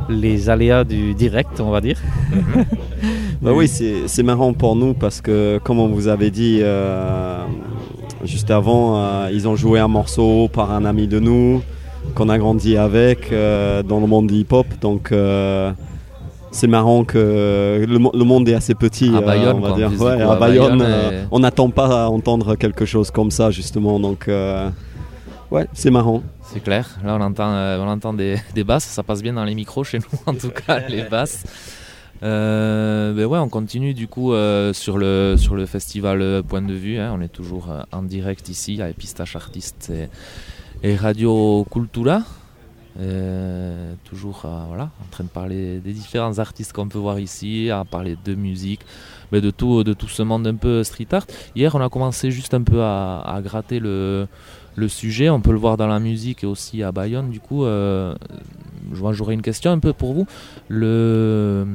les 0.09 0.49
aléas 0.49 0.85
du 0.85 1.15
direct, 1.15 1.61
on 1.61 1.71
va 1.71 1.81
dire. 1.81 1.99
Bah 3.43 3.53
oui, 3.55 3.69
c'est 3.69 4.07
c'est 4.07 4.23
marrant 4.23 4.53
pour 4.53 4.77
nous 4.77 4.93
parce 4.93 5.23
que, 5.23 5.59
comme 5.65 5.79
on 5.79 5.89
vous 5.89 6.09
avait 6.09 6.31
dit 6.31 6.59
euh, 6.61 6.80
juste 8.25 8.51
avant, 8.51 8.97
euh, 8.97 9.31
ils 9.33 9.47
ont 9.49 9.57
joué 9.57 9.79
un 9.81 9.89
morceau 9.89 10.49
par 10.53 10.71
un 10.73 10.85
ami 10.85 11.07
de 11.09 11.19
nous 11.21 11.63
qu'on 12.15 12.29
a 12.29 12.39
grandi 12.39 12.77
avec 12.77 13.31
euh, 13.33 13.83
dans 13.83 14.01
le 14.01 14.07
monde 14.07 14.27
du 14.29 14.35
hip-hop. 14.35 14.67
Donc, 14.81 15.13
euh, 15.13 15.73
c'est 16.51 16.67
marrant 16.67 17.05
que 17.05 17.85
le, 17.89 17.99
mo- 17.99 18.13
le 18.15 18.25
monde 18.25 18.49
est 18.49 18.55
assez 18.55 18.75
petit, 18.75 19.11
À 19.15 19.19
euh, 19.19 19.21
Bayonne, 19.21 19.57
on 19.57 19.61
va 19.61 19.69
quoi, 19.69 19.73
en 19.73 19.77
dire. 19.77 19.89
plus, 19.89 19.99
du 19.99 20.05
Ouais, 20.05 20.17
coup, 20.17 20.23
à 20.31 20.33
à 20.33 20.37
Bayonne, 20.37 20.79
Bayonne, 20.79 20.83
euh, 20.83 21.23
et- 21.23 21.27
on 21.31 21.39
n'attend 21.41 21.71
pas 21.71 22.05
à 22.05 22.09
entendre 22.09 22.57
quelque 22.57 22.85
chose 22.85 23.11
comme 23.11 23.31
ça, 23.31 23.51
justement. 23.51 24.01
Donc, 24.01 24.27
euh, 24.29 24.69
ouais, 25.51 25.67
c'est 25.73 25.91
marrant. 25.91 26.23
C'est 26.53 26.59
clair, 26.65 26.99
là 27.05 27.17
on 27.17 27.21
entend, 27.23 27.49
euh, 27.53 27.79
on 27.79 27.87
entend 27.89 28.13
des, 28.13 28.35
des 28.57 28.65
basses, 28.65 28.83
ça 28.85 29.05
passe 29.05 29.23
bien 29.23 29.35
dans 29.35 29.45
les 29.45 29.55
micros 29.55 29.85
chez 29.85 29.99
nous 30.01 30.19
en 30.27 30.35
tout 30.35 30.51
cas, 30.51 30.81
les 30.89 31.03
basses. 31.03 31.45
Euh, 32.23 33.15
ben 33.15 33.25
ouais, 33.25 33.39
on 33.39 33.49
continue 33.49 33.95
du 33.95 34.07
coup 34.07 34.33
euh, 34.33 34.73
sur, 34.73 34.99
le, 34.99 35.37
sur 35.39 35.55
le 35.55 35.65
festival 35.65 36.21
euh, 36.21 36.43
Point 36.43 36.63
de 36.63 36.75
Vue, 36.75 36.99
hein, 36.99 37.15
on 37.17 37.23
est 37.23 37.29
toujours 37.29 37.69
en 37.93 38.03
direct 38.03 38.49
ici 38.49 38.83
avec 38.83 38.97
Pistache 38.97 39.37
Artistes 39.37 39.93
et, 40.83 40.97
Radio 40.97 41.67
Cultura. 41.71 42.23
Toujours 44.05 44.43
voilà, 44.69 44.91
en 45.01 45.11
train 45.11 45.25
de 45.25 45.29
parler 45.31 45.79
des 45.79 45.93
différents 45.93 46.39
artistes 46.39 46.75
qu'on 46.75 46.89
peut 46.89 46.99
voir 46.99 47.19
ici, 47.19 47.71
à 47.71 47.85
parler 47.85 48.17
de 48.23 48.35
musique, 48.35 48.81
mais 49.33 49.41
de 49.41 49.51
tout, 49.51 49.85
de 49.85 49.95
tout 49.95 50.09
ce 50.09 50.23
monde 50.23 50.47
un 50.47 50.57
peu 50.57 50.85
street 50.85 51.07
art. 51.13 51.27
Hier, 51.57 51.75
on 51.75 51.81
a 51.81 51.89
commencé 51.89 52.31
juste 52.31 52.53
un 52.53 52.63
peu 52.63 52.83
à, 52.83 53.21
à 53.21 53.41
gratter 53.41 53.79
le, 53.79 54.27
le 54.77 54.89
sujet. 54.89 55.31
On 55.31 55.41
peut 55.41 55.53
le 55.53 55.59
voir 55.59 55.79
dans 55.79 55.87
la 55.87 56.01
musique 56.01 56.45
et 56.45 56.47
aussi 56.47 56.83
à 56.83 56.93
Bayonne. 56.93 57.31
Du 57.31 57.41
coup, 57.41 57.65
j'aurais 58.93 59.35
une 59.35 59.43
question 59.43 59.71
un 59.71 59.79
peu 59.79 59.95
pour 59.95 60.13
vous. 60.13 60.27
Le, 60.69 61.67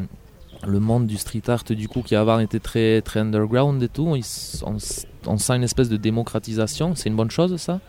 le 0.68 0.80
monde 0.80 1.08
du 1.08 1.18
street 1.18 1.44
art, 1.48 1.64
du 1.64 1.88
coup, 1.88 2.02
qui 2.02 2.16
avant 2.16 2.40
était 2.40 2.60
très, 2.60 3.02
très 3.02 3.20
underground 3.20 3.82
et 3.82 3.90
tout, 3.90 4.08
on, 4.08 4.80
sent 4.80 5.54
une 5.54 5.64
espèce 5.64 5.90
de 5.90 5.98
démocratisation. 5.98 6.96
C'est 6.96 7.10
une 7.10 7.16
bonne 7.16 7.32
chose, 7.32 7.56
ça 7.58 7.80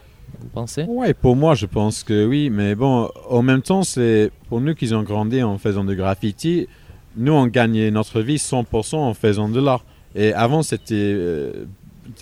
Vous 0.40 0.48
pensez? 0.48 0.84
Ouais, 0.84 1.14
pour 1.14 1.36
moi, 1.36 1.54
je 1.54 1.66
pense 1.66 2.02
que 2.02 2.26
oui. 2.26 2.50
Mais 2.50 2.74
bon, 2.74 3.10
en 3.28 3.42
même 3.42 3.62
temps, 3.62 3.82
c'est 3.82 4.30
pour 4.48 4.60
nous 4.60 4.74
qui 4.74 4.92
ont 4.94 5.02
grandi 5.02 5.42
en 5.42 5.58
faisant 5.58 5.84
de 5.84 5.94
graffiti, 5.94 6.68
nous, 7.16 7.32
on 7.32 7.46
gagnait 7.46 7.90
notre 7.90 8.20
vie 8.20 8.36
100% 8.36 8.96
en 8.96 9.14
faisant 9.14 9.48
de 9.48 9.60
l'art. 9.60 9.84
Et 10.14 10.32
avant, 10.34 10.62
c'était 10.62 10.94
euh, 10.94 11.64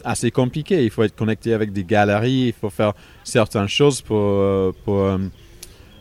assez 0.04 0.30
compliqué. 0.30 0.84
Il 0.84 0.90
faut 0.90 1.02
être 1.02 1.16
connecté 1.16 1.52
avec 1.52 1.72
des 1.72 1.84
galeries, 1.84 2.48
il 2.48 2.52
faut 2.52 2.70
faire 2.70 2.92
certaines 3.24 3.68
choses 3.68 4.00
pour, 4.00 4.16
euh, 4.18 4.72
pour, 4.84 5.00
euh, 5.00 5.18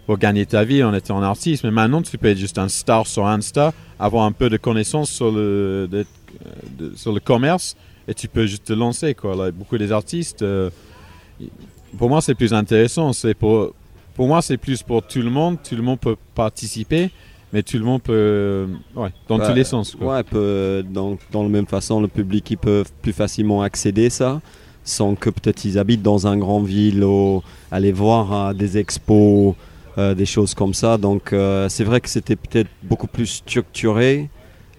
pour 0.06 0.18
gagner 0.18 0.46
ta 0.46 0.64
vie 0.64 0.84
en 0.84 0.94
étant 0.94 1.18
un 1.18 1.24
artiste. 1.24 1.64
Mais 1.64 1.72
maintenant, 1.72 2.02
tu 2.02 2.18
peux 2.18 2.28
être 2.28 2.38
juste 2.38 2.58
un 2.58 2.68
star 2.70 3.08
sur 3.08 3.26
Insta, 3.26 3.74
avoir 4.00 4.26
un 4.26 4.32
peu 4.32 4.50
de 4.50 4.58
connaissances 4.58 5.10
sur 5.10 5.32
le, 5.32 5.88
de- 5.90 6.06
de- 6.78 6.96
sur 6.96 7.14
le 7.14 7.20
commerce 7.20 7.76
et 8.08 8.14
tu 8.14 8.28
peux 8.28 8.46
juste 8.46 8.66
te 8.66 8.74
lancer. 8.74 9.14
Quoi. 9.14 9.36
Là, 9.36 9.52
beaucoup 9.52 9.78
des 9.78 9.92
artistes, 9.92 10.42
euh, 10.42 10.70
pour 11.98 12.10
moi, 12.10 12.22
c'est 12.22 12.36
plus 12.36 12.54
intéressant. 12.54 13.14
C'est 13.14 13.34
pour, 13.34 13.74
pour 14.16 14.28
moi, 14.28 14.42
c'est 14.42 14.58
plus 14.58 14.84
pour 14.84 15.04
tout 15.06 15.22
le 15.22 15.30
monde. 15.30 15.58
Tout 15.68 15.76
le 15.76 15.82
monde 15.84 16.00
peut 16.00 16.16
participer, 16.36 17.10
mais 17.54 17.64
tout 17.64 17.78
le 17.78 17.86
monde 17.86 18.02
peut, 18.02 18.68
ouais, 18.96 19.10
dans 19.28 19.38
Bah, 19.38 19.48
tous 19.48 19.54
les 19.56 19.64
sens. 19.64 19.96
Quoi. 19.96 20.16
Ouais, 20.18 20.24
peut, 20.24 20.84
dans, 20.90 21.18
dans 21.32 21.44
la 21.44 21.50
même 21.50 21.68
façon, 21.68 22.02
le 22.02 22.08
public 22.08 22.58
peuvent 22.62 22.92
plus 23.02 23.14
facilement 23.14 23.62
accéder 23.62 24.08
à 24.08 24.10
ça, 24.10 24.42
sans 24.84 25.16
que 25.16 25.30
peut-être 25.30 25.64
ils 25.66 25.78
habitent 25.80 26.02
dans 26.04 26.28
un 26.28 26.36
grand 26.38 26.62
ville 26.62 27.04
ou 27.04 27.42
aller 27.72 27.92
voir 27.92 28.34
euh, 28.50 28.54
des 28.54 28.78
expos, 28.78 29.56
euh, 29.98 30.16
des 30.16 30.26
choses 30.26 30.56
comme 30.56 30.74
ça. 30.74 30.98
Donc 30.98 31.34
euh, 31.34 31.70
c'est 31.70 31.84
vrai 31.84 32.02
que 32.02 32.10
c'était 32.10 32.36
peut-être 32.36 32.70
beaucoup 32.82 33.08
plus 33.08 33.28
structuré 33.28 34.30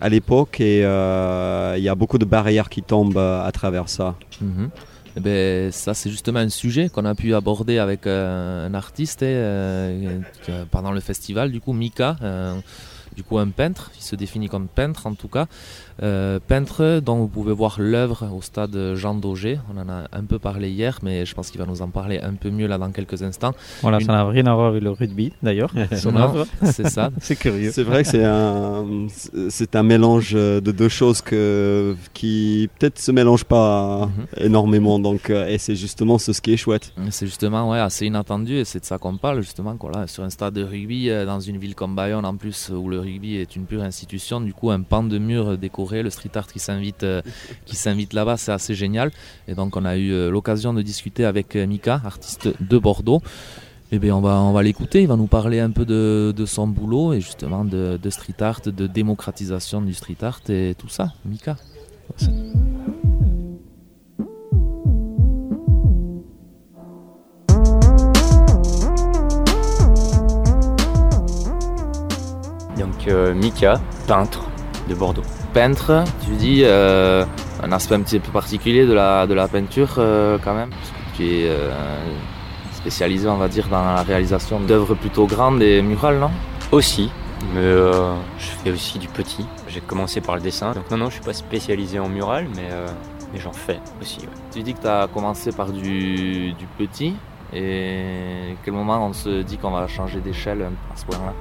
à 0.01 0.09
l'époque 0.09 0.61
et 0.61 0.85
euh, 0.85 1.75
il 1.77 1.85
y 1.85 1.89
a 1.89 1.95
beaucoup 1.95 2.19
de 2.19 2.25
barrières 2.25 2.69
qui 2.69 2.83
tombent 2.83 3.19
à 3.19 3.51
travers 3.53 3.89
ça. 3.89 4.17
Mhm. 4.41 4.71
Eh 5.17 5.21
ben, 5.21 5.71
ça, 5.71 5.95
c'est 5.95 6.11
justement 6.11 6.41
un 6.41 6.49
sujet 6.49 6.89
qu'on 6.89 7.05
a 7.05 7.15
pu 7.15 7.33
aborder 7.35 7.79
avec 7.79 8.09
un 8.09 8.75
artiste 8.75 9.25
pendant 10.73 10.91
le 10.91 10.99
festival, 10.99 11.53
du 11.53 11.61
coup, 11.61 11.73
Mika, 11.73 12.17
du 13.15 13.23
coup, 13.23 13.39
un 13.39 13.51
peintre, 13.51 13.93
il 13.97 14.03
se 14.03 14.17
définit 14.17 14.49
comme 14.49 14.67
peintre 14.67 15.07
en 15.07 15.15
tout 15.15 15.29
cas. 15.29 15.47
Euh, 16.03 16.41
peintre 16.47 17.01
dont 17.05 17.19
vous 17.19 17.29
pouvez 17.29 17.53
voir 17.53 17.77
l'œuvre 17.79 18.29
au 18.37 18.43
stade 18.43 18.77
Jean 18.95 19.15
Daugé. 19.15 19.61
On 19.73 19.79
en 19.81 19.89
a 19.89 20.09
un 20.13 20.25
peu 20.25 20.41
parlé 20.41 20.69
hier, 20.71 20.99
mais 21.03 21.25
je 21.25 21.35
pense 21.35 21.51
qu'il 21.51 21.61
va 21.61 21.67
nous 21.67 21.83
en 21.83 21.89
parler 21.89 22.19
un 22.21 22.35
peu 22.35 22.51
mieux 22.51 22.67
là 22.67 22.79
dans 22.79 22.91
quelques 22.91 23.23
instants. 23.23 23.53
Voilà, 23.83 23.99
Une- 24.01 24.07
ça 24.07 24.13
n'a 24.13 24.27
rien 24.27 24.47
à 24.47 24.55
voir 24.55 24.69
avec 24.69 24.83
le 24.83 24.91
rugby 24.91 25.33
d'ailleurs, 25.43 25.73
son 25.97 26.17
œuvre. 26.17 26.47
c'est 26.65 26.89
ça. 26.89 27.11
C'est 27.21 27.37
curieux. 27.37 27.71
C'est 27.73 27.85
vrai 27.85 28.03
que 28.03 28.09
c'est 28.09 28.25
un, 28.25 28.85
c'est 29.51 29.77
un 29.77 29.83
mélange 29.85 30.33
de 30.33 30.59
deux 30.73 30.89
choses 30.89 31.23
que, 31.23 31.95
qui 32.13 32.69
peut-être 32.79 32.99
se 32.99 33.13
mélangent 33.13 33.45
pas 33.45 34.07
Mhm. 34.07 34.27
énormément. 34.47 34.99
Donc, 34.99 35.31
euh, 35.31 35.47
et 35.47 35.59
c'est 35.59 35.77
justement 35.77 36.19
ce 36.19 36.33
qui 36.41 36.53
est 36.55 36.57
chouette. 36.57 36.93
C'est 37.11 37.27
justement 37.27 37.71
ouais, 37.71 37.79
assez 37.79 38.07
inattendu 38.07 38.55
et 38.57 38.65
c'est 38.65 38.81
de 38.81 38.85
ça 38.85 38.99
qu'on 38.99 39.17
parle 39.17 39.43
justement 39.43 39.77
quoi, 39.77 39.93
là, 39.93 40.07
sur 40.09 40.25
un 40.25 40.31
stade 40.31 40.55
de 40.55 40.65
rugby 40.65 41.09
euh, 41.11 41.25
dans 41.25 41.39
une 41.41 41.59
ville 41.59 41.75
comme 41.77 41.95
Bayonne 41.95 42.25
en 42.25 42.37
plus 42.37 42.71
où 42.75 42.89
le 42.89 42.99
rugby 42.99 43.37
est 43.37 43.55
une 43.57 43.65
pure 43.65 43.83
institution 43.83 44.41
du 44.41 44.53
coup 44.53 44.71
un 44.71 44.81
pan 44.83 45.03
de 45.05 45.19
mur 45.19 45.57
décoré 45.57 45.84
le 45.93 46.11
street 46.11 46.31
art 46.35 46.47
qui 46.47 46.59
s'invite 46.59 47.03
euh, 47.03 47.23
qui 47.67 47.77
s'invite 47.77 48.13
là-bas 48.13 48.37
c'est 48.37 48.53
assez 48.53 48.75
génial. 48.75 49.11
Et 49.49 49.55
donc 49.55 49.77
on 49.77 49.85
a 49.85 49.97
eu 49.97 50.13
euh, 50.13 50.31
l'occasion 50.31 50.73
de 50.75 50.83
discuter 50.83 51.25
avec 51.25 51.57
euh, 51.57 51.67
Mika 51.67 52.01
artiste 52.05 52.49
de 52.61 52.79
Bordeaux. 52.79 53.23
Et 53.93 53.99
bien 53.99 54.17
on 54.17 54.21
va 54.21 54.41
on 54.41 54.53
va 54.53 54.63
l'écouter. 54.63 55.03
Il 55.03 55.09
va 55.09 55.17
nous 55.17 55.27
parler 55.27 55.61
un 55.61 55.71
peu 55.71 55.85
de, 55.85 56.45
son 56.47 56.67
boulot 56.67 57.13
et 57.13 57.21
justement 57.21 57.65
de, 57.65 57.99
street 58.11 58.41
art 58.41 58.61
de 58.65 58.87
démocratisation 58.87 59.83
du 59.83 59.95
street 59.95 60.17
art 60.23 60.41
et 60.49 60.75
tout 60.77 60.89
ça. 60.89 61.13
Mika. 61.25 61.57
Donc 72.79 73.07
Mika, 73.37 73.81
peintre 74.07 74.49
de 74.89 74.95
Bordeaux. 74.95 75.23
Peintre, 75.55 76.03
tu 76.27 76.33
dis 76.33 76.63
euh, 76.65 77.25
un 77.63 77.73
aspect 77.73 77.95
un 77.95 78.03
petit 78.03 78.19
peu 78.19 78.33
particulier 78.33 78.85
de 78.87 78.93
la, 78.93 79.27
de 79.27 79.35
la 79.35 79.47
peinture 79.47 79.95
euh, 79.99 80.37
quand 80.43 80.53
même, 80.53 80.71
parce 80.71 80.91
que 80.91 81.17
tu 81.17 81.23
es 81.25 81.49
euh, 81.49 81.71
spécialisé, 82.73 83.29
on 83.29 83.37
va 83.37 83.49
dire, 83.49 83.69
dans 83.69 83.85
la 83.85 84.03
réalisation 84.03 84.59
d'œuvres 84.59 84.95
plutôt 84.97 85.27
grandes 85.27 85.63
et 85.63 85.81
murales, 85.81 86.19
non? 86.19 86.31
Aussi, 86.73 87.11
mais 87.55 87.63
je 87.63 88.47
fais 88.63 88.73
aussi 88.73 88.99
du 88.99 89.07
petit. 89.09 89.47
J'ai 89.69 89.81
commencé 89.81 90.21
par 90.21 90.35
le 90.35 90.43
dessin, 90.43 90.73
donc 90.73 90.91
non, 90.91 90.97
non, 90.97 91.07
je 91.07 91.15
suis 91.15 91.25
pas 91.25 91.33
spécialisé 91.33 92.01
en 92.01 92.09
mural, 92.09 92.47
mais, 92.57 92.69
mais 93.33 93.39
j'en 93.39 93.53
fais 93.53 93.79
aussi. 94.03 94.21
ouais. 94.21 94.27
Tu 94.53 94.63
dis 94.63 94.75
que 94.75 94.81
tu 94.81 94.89
as 94.89 95.07
commencé 95.07 95.53
par 95.53 95.71
du, 95.71 96.53
du 96.53 96.67
petit, 96.77 97.15
et 97.53 98.53
à 98.53 98.57
quel 98.65 98.75
moment 98.75 99.07
on 99.07 99.13
se 99.13 99.43
dit 99.43 99.57
qu'on 99.57 99.71
va 99.71 99.87
changer 99.87 100.21
d'échelle 100.21 100.63
à 100.63 100.97
ce 100.97 101.05
point-là? 101.07 101.33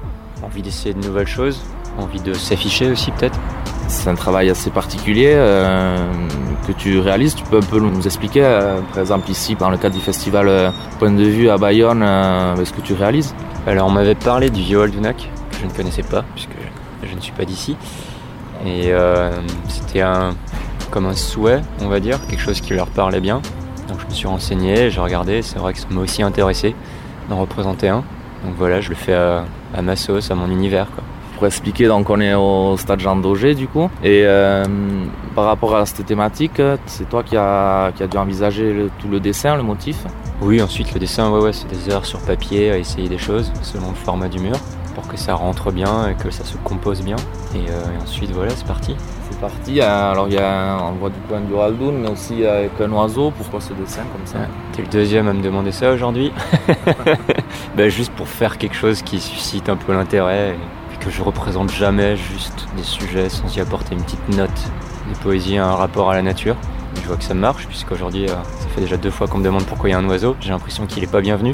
Envie 0.44 0.62
d'essayer 0.62 0.94
de 0.94 1.00
nouvelles 1.00 1.28
choses, 1.28 1.62
envie 1.98 2.20
de 2.20 2.34
s'afficher 2.34 2.92
aussi 2.92 3.12
peut-être. 3.12 3.40
C'est 3.88 4.10
un 4.10 4.16
travail 4.16 4.50
assez 4.50 4.70
particulier 4.70 5.34
euh, 5.36 6.12
que 6.68 6.74
tu 6.74 7.00
réalises. 7.00 7.36
Tu 7.36 7.44
peux 7.46 7.58
un 7.58 7.62
peu 7.62 7.80
nous 7.80 8.06
expliquer, 8.06 8.44
euh, 8.44 8.80
par 8.92 9.00
exemple 9.00 9.30
ici, 9.32 9.56
dans 9.56 9.70
le 9.70 9.78
cadre 9.78 9.96
du 9.96 10.02
festival 10.02 10.48
euh, 10.48 10.72
Point 11.00 11.12
de 11.12 11.24
vue 11.24 11.50
à 11.50 11.58
Bayonne, 11.58 12.02
ce 12.02 12.72
que 12.72 12.82
tu 12.82 12.94
réalises? 12.94 13.34
Alors 13.68 13.88
on 13.88 13.92
m'avait 13.92 14.16
parlé 14.16 14.50
du 14.50 14.62
Yoel 14.62 14.92
Dunac, 14.92 15.30
que 15.52 15.58
je 15.62 15.66
ne 15.66 15.72
connaissais 15.72 16.04
pas, 16.04 16.24
puisque 16.34 16.50
je 17.04 17.16
ne 17.16 17.22
suis 17.22 17.32
pas 17.32 17.46
d'ici. 17.46 17.78
Et 18.66 18.92
c'était 19.68 20.02
un, 20.02 20.36
comme 20.92 21.06
un 21.06 21.16
souhait, 21.16 21.62
on 21.82 21.88
va 21.88 22.00
dire, 22.00 22.20
quelque 22.28 22.42
chose 22.42 22.62
qui 22.62 22.74
leur 22.74 22.88
parlait 22.88 23.22
bien. 23.22 23.42
Donc 23.88 24.00
je 24.02 24.06
me 24.06 24.12
suis 24.12 24.28
renseigné, 24.28 24.90
j'ai 24.90 25.00
regardé, 25.02 25.42
c'est 25.42 25.60
vrai 25.60 25.74
que 25.74 25.80
ça 25.80 25.88
m'a 25.90 26.02
aussi 26.02 26.22
intéressé 26.24 26.76
d'en 27.30 27.38
représenter 27.38 27.90
un. 27.90 28.04
Donc 28.46 28.56
voilà, 28.58 28.82
je 28.82 28.90
le 28.90 28.96
fais 28.96 29.14
à, 29.14 29.46
à 29.74 29.82
ma 29.82 29.96
sauce, 29.96 30.32
à 30.32 30.36
mon 30.36 30.48
univers. 30.50 30.88
Quoi. 30.94 31.04
pour 31.36 31.48
expliquer, 31.48 31.88
donc 31.88 32.10
on 32.10 32.20
est 32.22 32.36
au 32.36 32.78
stade 32.78 33.00
Jean 33.00 33.16
Daugé 33.16 33.56
du 33.56 33.68
coup. 33.68 33.90
Et 34.04 34.22
euh, 34.24 34.64
par 35.36 35.46
rapport 35.46 35.76
à 35.76 35.86
cette 35.86 36.06
thématique, 36.06 36.62
c'est 36.86 37.10
toi 37.10 37.24
qui 37.24 37.36
as 37.36 37.92
qui 37.96 38.04
a 38.04 38.08
dû 38.08 38.18
envisager 38.18 38.72
le- 38.72 38.90
tout 39.00 39.08
le 39.10 39.20
dessin, 39.20 39.56
le 39.58 39.64
motif? 39.64 39.98
Oui, 40.42 40.62
ensuite 40.62 40.94
le 40.94 41.00
dessin, 41.00 41.32
ouais, 41.32 41.42
ouais, 41.42 41.54
c'est 41.54 41.68
des 41.68 41.92
heures 41.92 42.06
sur 42.06 42.20
papier 42.20 42.72
à 42.72 42.78
essayer 42.78 43.10
des 43.10 43.18
choses 43.18 43.52
selon 43.62 43.90
le 43.90 43.96
format 43.96 44.28
du 44.30 44.40
mur 44.40 44.58
pour 44.94 45.08
que 45.08 45.18
ça 45.18 45.34
rentre 45.34 45.72
bien 45.72 46.08
et 46.10 46.14
que 46.14 46.30
ça 46.30 46.44
se 46.46 46.56
compose 46.58 47.02
bien. 47.02 47.16
Et, 47.56 47.70
euh, 47.70 47.82
et 47.98 48.02
ensuite, 48.04 48.32
voilà, 48.32 48.52
c'est 48.56 48.68
parti. 48.68 48.96
Parti. 49.44 49.82
euh, 49.82 50.12
Alors 50.12 50.28
il 50.30 50.36
y 50.36 50.38
a, 50.38 50.76
un- 50.76 50.80
on 50.80 50.92
voit 50.94 51.10
du 51.10 51.20
coup 51.28 51.36
un 51.36 51.42
Duraldoun, 51.42 51.96
mais 51.98 52.10
aussi 52.10 52.46
avec 52.46 52.72
un 52.80 52.90
oiseau. 52.94 53.32
Pourquoi 53.36 53.60
ce 53.60 53.74
dessin 53.74 54.04
comme 54.14 54.26
ça? 54.26 54.38
T'es 54.72 54.84
le 54.84 54.88
deuxième 54.88 55.28
à 55.28 55.34
me 55.34 55.42
demander 55.44 55.74
ça 55.74 55.92
aujourd'hui. 55.92 56.32
bah, 57.76 57.90
juste 57.90 58.14
pour 58.14 58.30
faire 58.30 58.58
quelque 58.58 58.76
chose 58.78 59.02
qui 59.02 59.20
suscite 59.20 59.68
un 59.68 59.76
peu 59.76 59.92
l'intérêt 59.94 60.56
et 60.94 61.04
que 61.04 61.10
je 61.12 61.22
représente 61.22 61.72
jamais 61.74 62.16
juste 62.16 62.68
des 62.78 62.84
sujets 62.84 63.28
sans 63.28 63.54
y 63.54 63.60
apporter 63.60 63.96
une 63.96 64.04
petite 64.04 64.30
note 64.30 64.50
de 65.12 65.18
poésie, 65.18 65.58
un 65.58 65.76
rapport 65.76 66.10
à 66.10 66.16
la 66.16 66.22
nature. 66.22 66.56
Et 66.96 67.02
je 67.02 67.08
vois 67.08 67.18
que 67.18 67.26
ça 67.26 67.34
marche 67.34 67.68
puisqu'aujourd'hui, 67.68 68.30
euh, 68.30 68.36
ça 68.60 68.68
fait 68.74 68.80
déjà 68.80 68.96
deux 68.96 69.12
fois 69.12 69.28
qu'on 69.28 69.40
me 69.40 69.44
demande 69.44 69.66
pourquoi 69.66 69.90
il 69.90 69.92
y 69.92 69.96
a 69.96 69.98
un 70.00 70.08
oiseau. 70.08 70.38
J'ai 70.40 70.52
l'impression 70.52 70.86
qu'il 70.86 71.04
est 71.04 71.12
pas 71.12 71.20
bienvenu. 71.20 71.54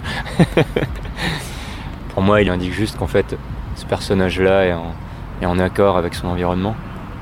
pour 2.14 2.22
moi, 2.22 2.40
il 2.44 2.50
indique 2.52 2.74
juste 2.74 3.00
qu'en 3.00 3.08
fait, 3.08 3.36
ce 3.76 3.86
personnage-là 3.86 4.66
est 4.68 4.74
en, 4.74 4.94
est 5.42 5.48
en 5.48 5.58
accord 5.58 5.98
avec 5.98 6.14
son 6.14 6.28
environnement. 6.28 6.76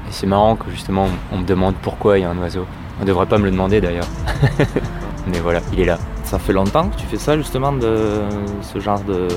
Et 0.08 0.12
c'est 0.12 0.28
marrant 0.28 0.56
que 0.56 0.70
justement, 0.72 1.08
on 1.32 1.40
me 1.40 1.46
demande 1.46 1.76
pourquoi 1.82 2.18
il 2.18 2.22
y 2.22 2.26
a 2.26 2.30
un 2.30 2.38
oiseau. 2.38 2.66
On 3.02 3.06
devrait 3.06 3.26
pas 3.26 3.38
me 3.38 3.46
le 3.46 3.52
demander 3.52 3.82
d'ailleurs. 3.82 4.08
Mais 5.28 5.40
voilà, 5.40 5.60
il 5.74 5.80
est 5.82 5.86
là. 5.86 5.98
Ça 6.24 6.40
fait 6.40 6.54
longtemps 6.54 6.90
que 6.90 6.96
tu 6.96 7.06
fais 7.06 7.18
ça 7.18 7.38
justement 7.38 7.72
de 7.74 8.22
ce 8.62 8.80
genre 8.80 9.00
de 9.02 9.28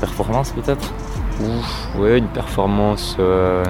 performance 0.00 0.50
peut-être? 0.52 0.92
Ouf, 1.40 1.88
ouais, 1.98 2.18
une 2.18 2.28
performance. 2.28 3.16
euh, 3.18 3.64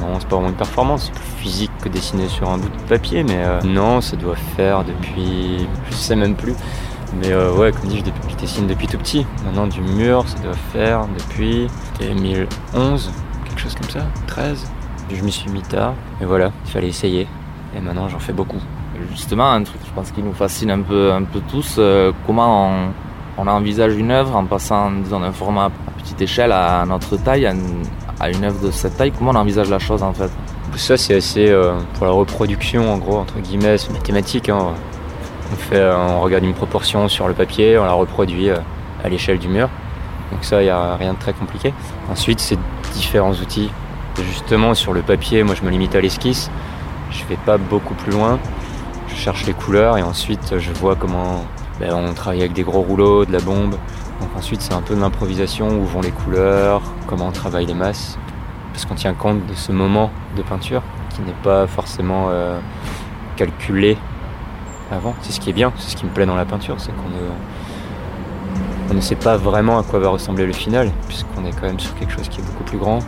Non, 0.00 0.18
c'est 0.18 0.28
pas 0.28 0.36
vraiment 0.36 0.50
une 0.50 0.56
performance, 0.56 1.04
c'est 1.06 1.12
plus 1.12 1.42
physique 1.42 1.70
que 1.82 1.88
dessiner 1.88 2.28
sur 2.28 2.50
un 2.50 2.58
bout 2.58 2.68
de 2.68 2.88
papier, 2.88 3.22
mais 3.24 3.38
euh, 3.38 3.60
non, 3.62 4.00
ça 4.00 4.16
doit 4.16 4.36
faire 4.56 4.84
depuis. 4.84 5.66
Je 5.90 5.94
sais 5.96 6.16
même 6.16 6.34
plus. 6.34 6.54
Mais 7.20 7.30
euh, 7.32 7.52
ouais, 7.52 7.70
comme 7.72 7.88
dit, 7.88 8.02
je, 8.04 8.36
dessine 8.36 8.66
depuis 8.66 8.86
tout 8.88 8.98
petit. 8.98 9.26
Maintenant, 9.44 9.66
du 9.66 9.80
mur, 9.80 10.24
ça 10.28 10.38
doit 10.40 10.56
faire 10.72 11.06
depuis 11.18 11.68
2011, 12.00 13.10
quelque 13.44 13.60
chose 13.60 13.74
comme 13.74 13.90
ça, 13.90 14.00
13. 14.26 14.66
Je 15.10 15.22
m'y 15.22 15.32
suis 15.32 15.50
mis 15.50 15.62
tard, 15.62 15.94
et 16.20 16.24
voilà, 16.24 16.50
il 16.64 16.70
fallait 16.70 16.88
essayer. 16.88 17.26
Et 17.76 17.80
maintenant, 17.80 18.08
j'en 18.08 18.18
fais 18.18 18.32
beaucoup. 18.32 18.60
Justement, 19.10 19.50
un 19.50 19.62
truc, 19.62 19.80
je 19.86 19.90
pense 19.92 20.10
qui 20.12 20.22
nous 20.22 20.32
fascine 20.32 20.70
un 20.70 20.80
peu, 20.80 21.12
un 21.12 21.24
peu 21.24 21.40
tous. 21.50 21.76
euh, 21.78 22.12
comment 22.26 22.70
on, 22.70 23.42
on 23.42 23.46
envisage 23.48 23.94
une 23.96 24.10
œuvre 24.10 24.36
en 24.36 24.44
passant 24.44 24.90
disons, 24.92 25.20
d'un 25.20 25.32
format 25.32 25.66
à 25.66 25.70
petite 26.00 26.20
échelle 26.22 26.52
à 26.52 26.84
notre 26.86 27.16
taille, 27.16 27.46
à 27.46 27.50
une, 27.52 27.82
à 28.20 28.30
une 28.30 28.44
œuvre 28.44 28.64
de 28.64 28.70
cette 28.70 28.96
taille 28.96 29.12
Comment 29.16 29.32
on 29.32 29.36
envisage 29.36 29.68
la 29.70 29.78
chose 29.80 30.02
en 30.02 30.12
fait? 30.12 30.30
Ça, 30.76 30.96
c'est 30.96 31.16
assez 31.16 31.48
euh, 31.50 31.72
pour 31.94 32.06
la 32.06 32.12
reproduction, 32.12 32.92
en 32.92 32.98
gros, 32.98 33.18
entre 33.18 33.38
guillemets, 33.40 33.78
c'est 33.78 33.92
mathématique. 33.92 34.48
hein. 34.48 34.58
On, 35.52 35.56
fait, 35.56 35.76
euh, 35.76 35.96
on 35.96 36.20
regarde 36.20 36.44
une 36.44 36.54
proportion 36.54 37.06
sur 37.08 37.28
le 37.28 37.34
papier, 37.34 37.78
on 37.78 37.84
la 37.84 37.92
reproduit 37.92 38.50
euh, 38.50 38.56
à 39.04 39.08
l'échelle 39.08 39.38
du 39.38 39.48
mur. 39.48 39.68
Donc 40.32 40.42
ça, 40.44 40.62
il 40.62 40.64
n'y 40.64 40.70
a 40.70 40.96
rien 40.96 41.12
de 41.12 41.18
très 41.18 41.32
compliqué. 41.32 41.72
Ensuite, 42.10 42.40
c'est 42.40 42.58
différents 42.94 43.32
outils. 43.34 43.70
Justement, 44.22 44.74
sur 44.74 44.92
le 44.92 45.02
papier, 45.02 45.42
moi, 45.42 45.54
je 45.54 45.62
me 45.62 45.70
limite 45.70 45.94
à 45.94 46.00
l'esquisse. 46.00 46.50
Je 47.10 47.24
vais 47.24 47.38
pas 47.44 47.58
beaucoup 47.58 47.94
plus 47.94 48.12
loin. 48.12 48.38
Je 49.08 49.14
cherche 49.14 49.46
les 49.46 49.54
couleurs 49.54 49.98
et 49.98 50.02
ensuite, 50.02 50.58
je 50.58 50.72
vois 50.72 50.96
comment 50.96 51.44
ben, 51.80 51.92
on 51.92 52.14
travaille 52.14 52.40
avec 52.40 52.52
des 52.52 52.62
gros 52.62 52.82
rouleaux, 52.82 53.24
de 53.24 53.32
la 53.32 53.40
bombe. 53.40 53.76
Donc 54.20 54.28
ensuite, 54.36 54.60
c'est 54.60 54.74
un 54.74 54.82
peu 54.82 54.94
de 54.94 55.00
l'improvisation, 55.00 55.68
où 55.68 55.84
vont 55.84 56.00
les 56.00 56.10
couleurs, 56.10 56.82
comment 57.06 57.28
on 57.28 57.32
travaille 57.32 57.66
les 57.66 57.74
masses. 57.74 58.18
Parce 58.72 58.84
qu'on 58.86 58.94
tient 58.94 59.14
compte 59.14 59.46
de 59.46 59.54
ce 59.54 59.72
moment 59.72 60.10
de 60.36 60.42
peinture 60.42 60.82
qui 61.10 61.22
n'est 61.22 61.36
pas 61.42 61.66
forcément 61.66 62.26
euh, 62.30 62.58
calculé 63.36 63.96
avant. 64.90 65.14
C'est 65.22 65.32
ce 65.32 65.40
qui 65.40 65.50
est 65.50 65.54
bien, 65.54 65.72
c'est 65.78 65.90
ce 65.90 65.96
qui 65.96 66.04
me 66.04 66.10
plaît 66.10 66.26
dans 66.26 66.36
la 66.36 66.44
peinture, 66.44 66.76
c'est 66.78 66.92
qu'on 66.92 67.08
ne, 67.08 67.30
on 68.90 68.94
ne 68.94 69.00
sait 69.00 69.16
pas 69.16 69.36
vraiment 69.36 69.78
à 69.78 69.82
quoi 69.82 69.98
va 69.98 70.08
ressembler 70.08 70.46
le 70.46 70.52
final, 70.52 70.90
puisqu'on 71.06 71.44
est 71.44 71.52
quand 71.52 71.66
même 71.66 71.80
sur 71.80 71.94
quelque 71.94 72.12
chose 72.12 72.28
qui 72.28 72.40
est 72.40 72.44
beaucoup 72.44 72.64
plus 72.64 72.78
grand. 72.78 73.00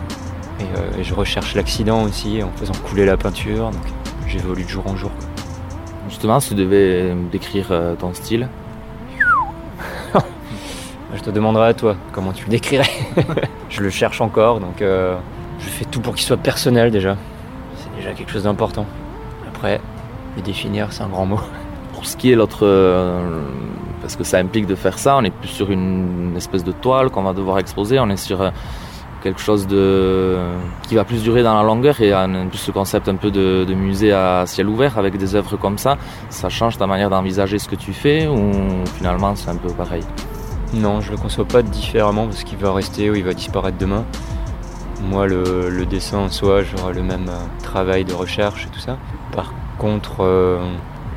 Et, 0.59 0.63
euh, 0.63 0.99
et 0.99 1.03
je 1.03 1.13
recherche 1.13 1.55
l'accident 1.55 2.03
aussi 2.03 2.41
en 2.43 2.51
faisant 2.57 2.73
couler 2.89 3.05
la 3.05 3.17
peinture, 3.17 3.71
donc 3.71 3.81
j'évolue 4.27 4.63
de 4.63 4.69
jour 4.69 4.85
en 4.87 4.95
jour. 4.95 5.11
quoi. 5.17 5.27
Justement, 6.09 6.39
si 6.39 6.49
tu 6.49 6.55
devais 6.55 7.13
décrire 7.31 7.67
euh, 7.71 7.95
ton 7.95 8.13
style, 8.13 8.47
Je 11.15 11.21
te 11.21 11.29
demanderai 11.29 11.69
à 11.69 11.73
toi 11.73 11.95
comment 12.11 12.31
tu 12.33 12.45
le 12.45 12.51
décrirais. 12.51 12.89
je 13.69 13.81
le 13.81 13.89
cherche 13.89 14.19
encore, 14.21 14.59
donc 14.59 14.81
euh, 14.81 15.17
je 15.59 15.65
fais 15.67 15.85
tout 15.85 16.01
pour 16.01 16.15
qu'il 16.15 16.25
soit 16.25 16.37
personnel 16.37 16.91
déjà. 16.91 17.15
C'est 17.77 17.95
déjà 17.97 18.13
quelque 18.13 18.31
chose 18.31 18.43
d'important. 18.43 18.85
Après, 19.47 19.79
les 20.35 20.41
définir, 20.41 20.91
c'est 20.91 21.03
un 21.03 21.07
grand 21.07 21.25
mot. 21.25 21.39
pour 21.93 22.05
ce 22.05 22.17
qui 22.17 22.31
est 22.31 22.35
l'autre. 22.35 22.59
euh, 22.65 23.41
parce 24.01 24.15
que 24.15 24.23
ça 24.23 24.37
implique 24.37 24.67
de 24.67 24.75
faire 24.75 24.99
ça, 24.99 25.17
on 25.17 25.23
est 25.23 25.31
plus 25.31 25.47
sur 25.49 25.71
une 25.71 26.33
espèce 26.37 26.63
de 26.63 26.71
toile 26.71 27.09
qu'on 27.09 27.23
va 27.23 27.33
devoir 27.33 27.57
exposer, 27.57 27.99
on 27.99 28.09
est 28.09 28.15
sur 28.17 28.41
euh, 28.41 28.51
quelque 29.21 29.39
chose 29.39 29.67
de 29.67 30.37
qui 30.87 30.95
va 30.95 31.03
plus 31.03 31.23
durer 31.23 31.43
dans 31.43 31.55
la 31.55 31.63
longueur 31.63 31.99
et 32.01 32.13
a 32.13 32.27
plus 32.49 32.57
ce 32.57 32.71
concept 32.71 33.09
un 33.09 33.15
peu 33.15 33.31
de, 33.31 33.73
musée 33.73 34.13
à 34.13 34.45
ciel 34.45 34.67
ouvert 34.67 34.97
avec 34.97 35.17
des 35.17 35.35
œuvres 35.35 35.57
comme 35.57 35.77
ça. 35.77 35.97
Ça 36.29 36.49
change 36.49 36.77
ta 36.77 36.87
manière 36.87 37.09
d'envisager 37.09 37.59
ce 37.59 37.67
que 37.67 37.75
tu 37.75 37.93
fais 37.93 38.27
ou 38.27 38.51
finalement 38.95 39.35
c'est 39.35 39.49
un 39.49 39.55
peu 39.55 39.69
pareil? 39.69 40.03
Non, 40.73 40.99
je 40.99 41.11
le 41.11 41.17
conçois 41.17 41.45
pas 41.45 41.61
différemment 41.61 42.25
parce 42.25 42.43
qu'il 42.43 42.57
va 42.57 42.73
rester 42.73 43.09
ou 43.09 43.15
il 43.15 43.23
va 43.23 43.33
disparaître 43.33 43.77
demain. 43.77 44.03
Moi, 45.01 45.27
le, 45.27 45.69
le 45.69 45.85
dessin 45.85 46.17
en 46.17 46.29
soi, 46.29 46.63
j'aurai 46.63 46.93
le 46.93 47.03
même 47.03 47.29
euh, 47.29 47.63
travail 47.63 48.03
de 48.03 48.13
recherche 48.13 48.65
et 48.65 48.69
tout 48.69 48.79
ça. 48.79 48.97
Par 49.31 49.53
contre, 49.77 50.21
euh, 50.21 50.59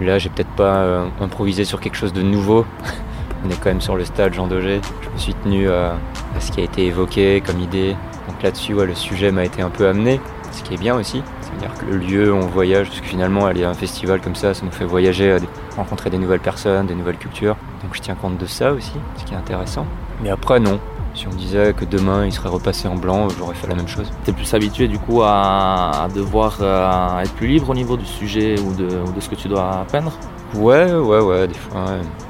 là, 0.01 0.18
j'ai 0.18 0.28
peut-être 0.28 0.51
pas 0.51 0.77
euh, 0.77 1.06
improvisé 1.20 1.64
sur 1.64 1.81
quelque 1.81 1.97
chose 1.97 2.12
de 2.12 2.22
nouveau. 2.22 2.64
On 3.44 3.50
est 3.50 3.54
quand 3.56 3.70
même 3.70 3.80
sur 3.80 3.96
le 3.96 4.04
stade 4.04 4.34
Jean 4.34 4.46
Daugé. 4.46 4.80
Je 5.02 5.08
me 5.10 5.18
suis 5.18 5.34
tenu 5.34 5.68
à, 5.70 5.92
à 6.36 6.40
ce 6.40 6.52
qui 6.52 6.60
a 6.60 6.64
été 6.64 6.86
évoqué 6.86 7.40
comme 7.44 7.60
idée. 7.60 7.96
Donc 8.28 8.42
là-dessus, 8.42 8.74
le 8.74 8.94
sujet 8.94 9.30
m'a 9.32 9.44
été 9.44 9.62
un 9.62 9.70
peu 9.70 9.88
amené, 9.88 10.20
ce 10.52 10.62
qui 10.62 10.74
est 10.74 10.78
bien 10.78 10.94
aussi. 10.96 11.22
C'est-à-dire 11.40 11.74
que 11.78 11.86
le 11.86 11.96
lieu, 11.96 12.32
on 12.34 12.40
voyage, 12.40 12.88
parce 12.88 13.00
que 13.00 13.06
finalement, 13.06 13.46
aller 13.46 13.64
à 13.64 13.70
un 13.70 13.74
festival 13.74 14.20
comme 14.20 14.34
ça, 14.36 14.54
ça 14.54 14.64
nous 14.64 14.70
fait 14.70 14.84
voyager, 14.84 15.40
des- 15.40 15.48
rencontrer 15.76 16.10
des 16.10 16.18
nouvelles 16.18 16.40
personnes, 16.40 16.86
des 16.86 16.94
nouvelles 16.94 17.16
cultures. 17.16 17.56
Donc 17.82 17.94
je 17.94 18.00
tiens 18.00 18.14
compte 18.14 18.36
de 18.38 18.46
ça 18.46 18.72
aussi, 18.72 18.92
ce 19.16 19.24
qui 19.24 19.32
est 19.34 19.36
intéressant. 19.36 19.86
Mais 20.22 20.30
après, 20.30 20.60
non. 20.60 20.78
Si 21.12 21.26
on 21.26 21.30
disait 21.34 21.72
que 21.72 21.84
demain 21.84 22.24
il 22.24 22.30
serait 22.32 22.48
repassé 22.50 22.86
en 22.86 22.94
blanc, 22.94 23.26
j'aurais 23.36 23.56
fait 23.56 23.66
la 23.66 23.74
même 23.74 23.88
chose. 23.88 24.12
T'es 24.24 24.32
plus 24.32 24.54
habitué 24.54 24.86
du 24.86 24.96
coup 25.00 25.22
à, 25.22 26.04
à 26.04 26.08
devoir 26.08 26.58
euh, 26.60 27.18
être 27.18 27.32
plus 27.32 27.48
libre 27.48 27.70
au 27.70 27.74
niveau 27.74 27.96
du 27.96 28.04
sujet 28.06 28.54
ou 28.60 28.72
de, 28.74 28.84
ou 28.86 29.10
de 29.12 29.18
ce 29.18 29.28
que 29.28 29.34
tu 29.34 29.48
dois 29.48 29.84
peindre? 29.90 30.12
Ouais, 30.55 30.93
ouais, 30.93 31.20
ouais, 31.20 31.47
des 31.48 31.55
fois. 31.55 31.85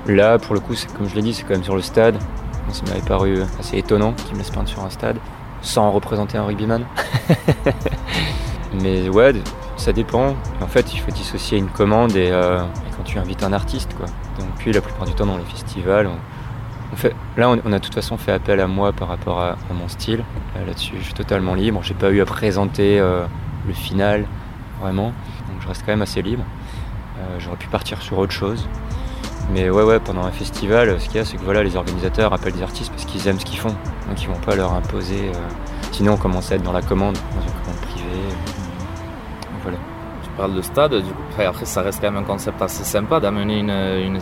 ouais. 0.07 0.15
Là, 0.15 0.39
pour 0.39 0.55
le 0.55 0.61
coup, 0.61 0.75
c'est 0.75 0.93
comme 0.95 1.09
je 1.09 1.15
l'ai 1.15 1.23
dit, 1.23 1.33
c'est 1.35 1.43
quand 1.45 1.55
même 1.55 1.65
sur 1.65 1.77
le 1.77 1.83
stade. 1.83 2.17
Ça 2.73 2.83
m'avait 2.87 3.01
paru 3.01 3.41
assez 3.59 3.79
étonnant 3.79 4.13
qu'il 4.13 4.35
me 4.35 4.39
laisse 4.39 4.51
peindre 4.51 4.69
sur 4.69 4.85
un 4.85 4.91
stade 4.91 5.17
sans 5.63 5.91
représenter 5.91 6.39
un 6.39 6.45
rugbyman. 6.45 6.85
Mais 8.83 9.09
ouais, 9.09 9.33
ça 9.77 9.93
dépend. 9.93 10.35
En 10.63 10.67
fait, 10.67 10.93
il 10.95 11.01
faut 11.01 11.11
dissocier 11.11 11.59
une 11.59 11.69
commande 11.69 12.15
et, 12.17 12.31
euh, 12.31 12.63
et 12.63 12.97
quand 12.97 13.03
tu 13.03 13.19
invites 13.19 13.43
un 13.43 13.53
artiste, 13.53 13.95
quoi. 13.97 14.07
Donc, 14.39 14.49
puis 14.59 14.73
la 14.73 14.81
plupart 14.81 15.07
du 15.07 15.15
temps 15.15 15.27
dans 15.27 15.37
les 15.37 15.45
festivals, 15.45 16.07
on, 16.07 16.17
on 16.93 16.97
fait, 16.97 17.15
là, 17.37 17.51
on, 17.51 17.61
on 17.65 17.73
a 17.73 17.79
de 17.79 17.85
toute 17.85 17.95
façon 17.95 18.17
fait 18.17 18.33
appel 18.33 18.61
à 18.61 18.67
moi 18.69 18.93
par 18.93 19.09
rapport 19.09 19.41
à, 19.41 19.51
à 19.51 19.75
mon 19.75 19.89
style. 19.89 20.19
Là, 20.55 20.65
Là-dessus, 20.67 20.95
je 20.99 21.05
suis 21.05 21.15
totalement 21.15 21.55
libre. 21.55 21.81
J'ai 21.83 21.95
pas 21.95 22.11
eu 22.11 22.21
à 22.21 22.27
présenter 22.27 23.01
euh, 23.01 23.25
le 23.67 23.73
final, 23.75 24.27
vraiment. 24.81 25.07
Donc, 25.49 25.61
je 25.61 25.67
reste 25.69 25.83
quand 25.85 25.93
même 25.93 26.03
assez 26.03 26.23
libre. 26.23 26.45
Euh, 27.21 27.39
J'aurais 27.39 27.57
pu 27.57 27.69
partir 27.69 28.01
sur 28.03 28.19
autre 28.19 28.33
chose. 28.33 28.69
Mais 29.53 29.69
ouais, 29.69 29.83
ouais, 29.83 29.99
pendant 29.99 30.23
un 30.25 30.31
festival, 30.31 31.01
ce 31.01 31.07
qu'il 31.07 31.17
y 31.17 31.19
a, 31.19 31.25
c'est 31.25 31.37
que 31.37 31.43
voilà, 31.45 31.63
les 31.65 31.75
organisateurs 31.77 32.33
appellent 32.33 32.53
des 32.53 32.63
artistes 32.63 32.91
parce 32.91 33.05
qu'ils 33.05 33.27
aiment 33.27 33.41
ce 33.41 33.45
qu'ils 33.45 33.59
font. 33.59 33.75
Donc 34.09 34.23
ils 34.23 34.29
vont 34.29 34.39
pas 34.47 34.55
leur 34.55 34.73
imposer. 34.75 35.31
euh, 35.35 35.39
Sinon, 35.93 36.13
on 36.13 36.17
commence 36.17 36.53
à 36.53 36.55
être 36.57 36.63
dans 36.63 36.73
la 36.73 36.83
commande, 36.83 37.15
dans 37.35 37.43
une 37.43 37.53
commande 37.65 37.81
privée. 37.91 38.29
Donc, 39.43 39.61
Voilà. 39.63 39.79
Tu 40.23 40.31
parles 40.37 40.55
de 40.55 40.63
stade, 40.63 40.95
du 40.95 41.03
coup, 41.11 41.43
après, 41.45 41.65
ça 41.65 41.83
reste 41.83 42.01
quand 42.01 42.11
même 42.13 42.23
un 42.23 42.27
concept 42.27 42.63
assez 42.63 42.85
sympa 42.85 43.19
d'amener 43.19 43.59
une, 43.59 43.71
une- 43.71 44.15
une 44.17 44.21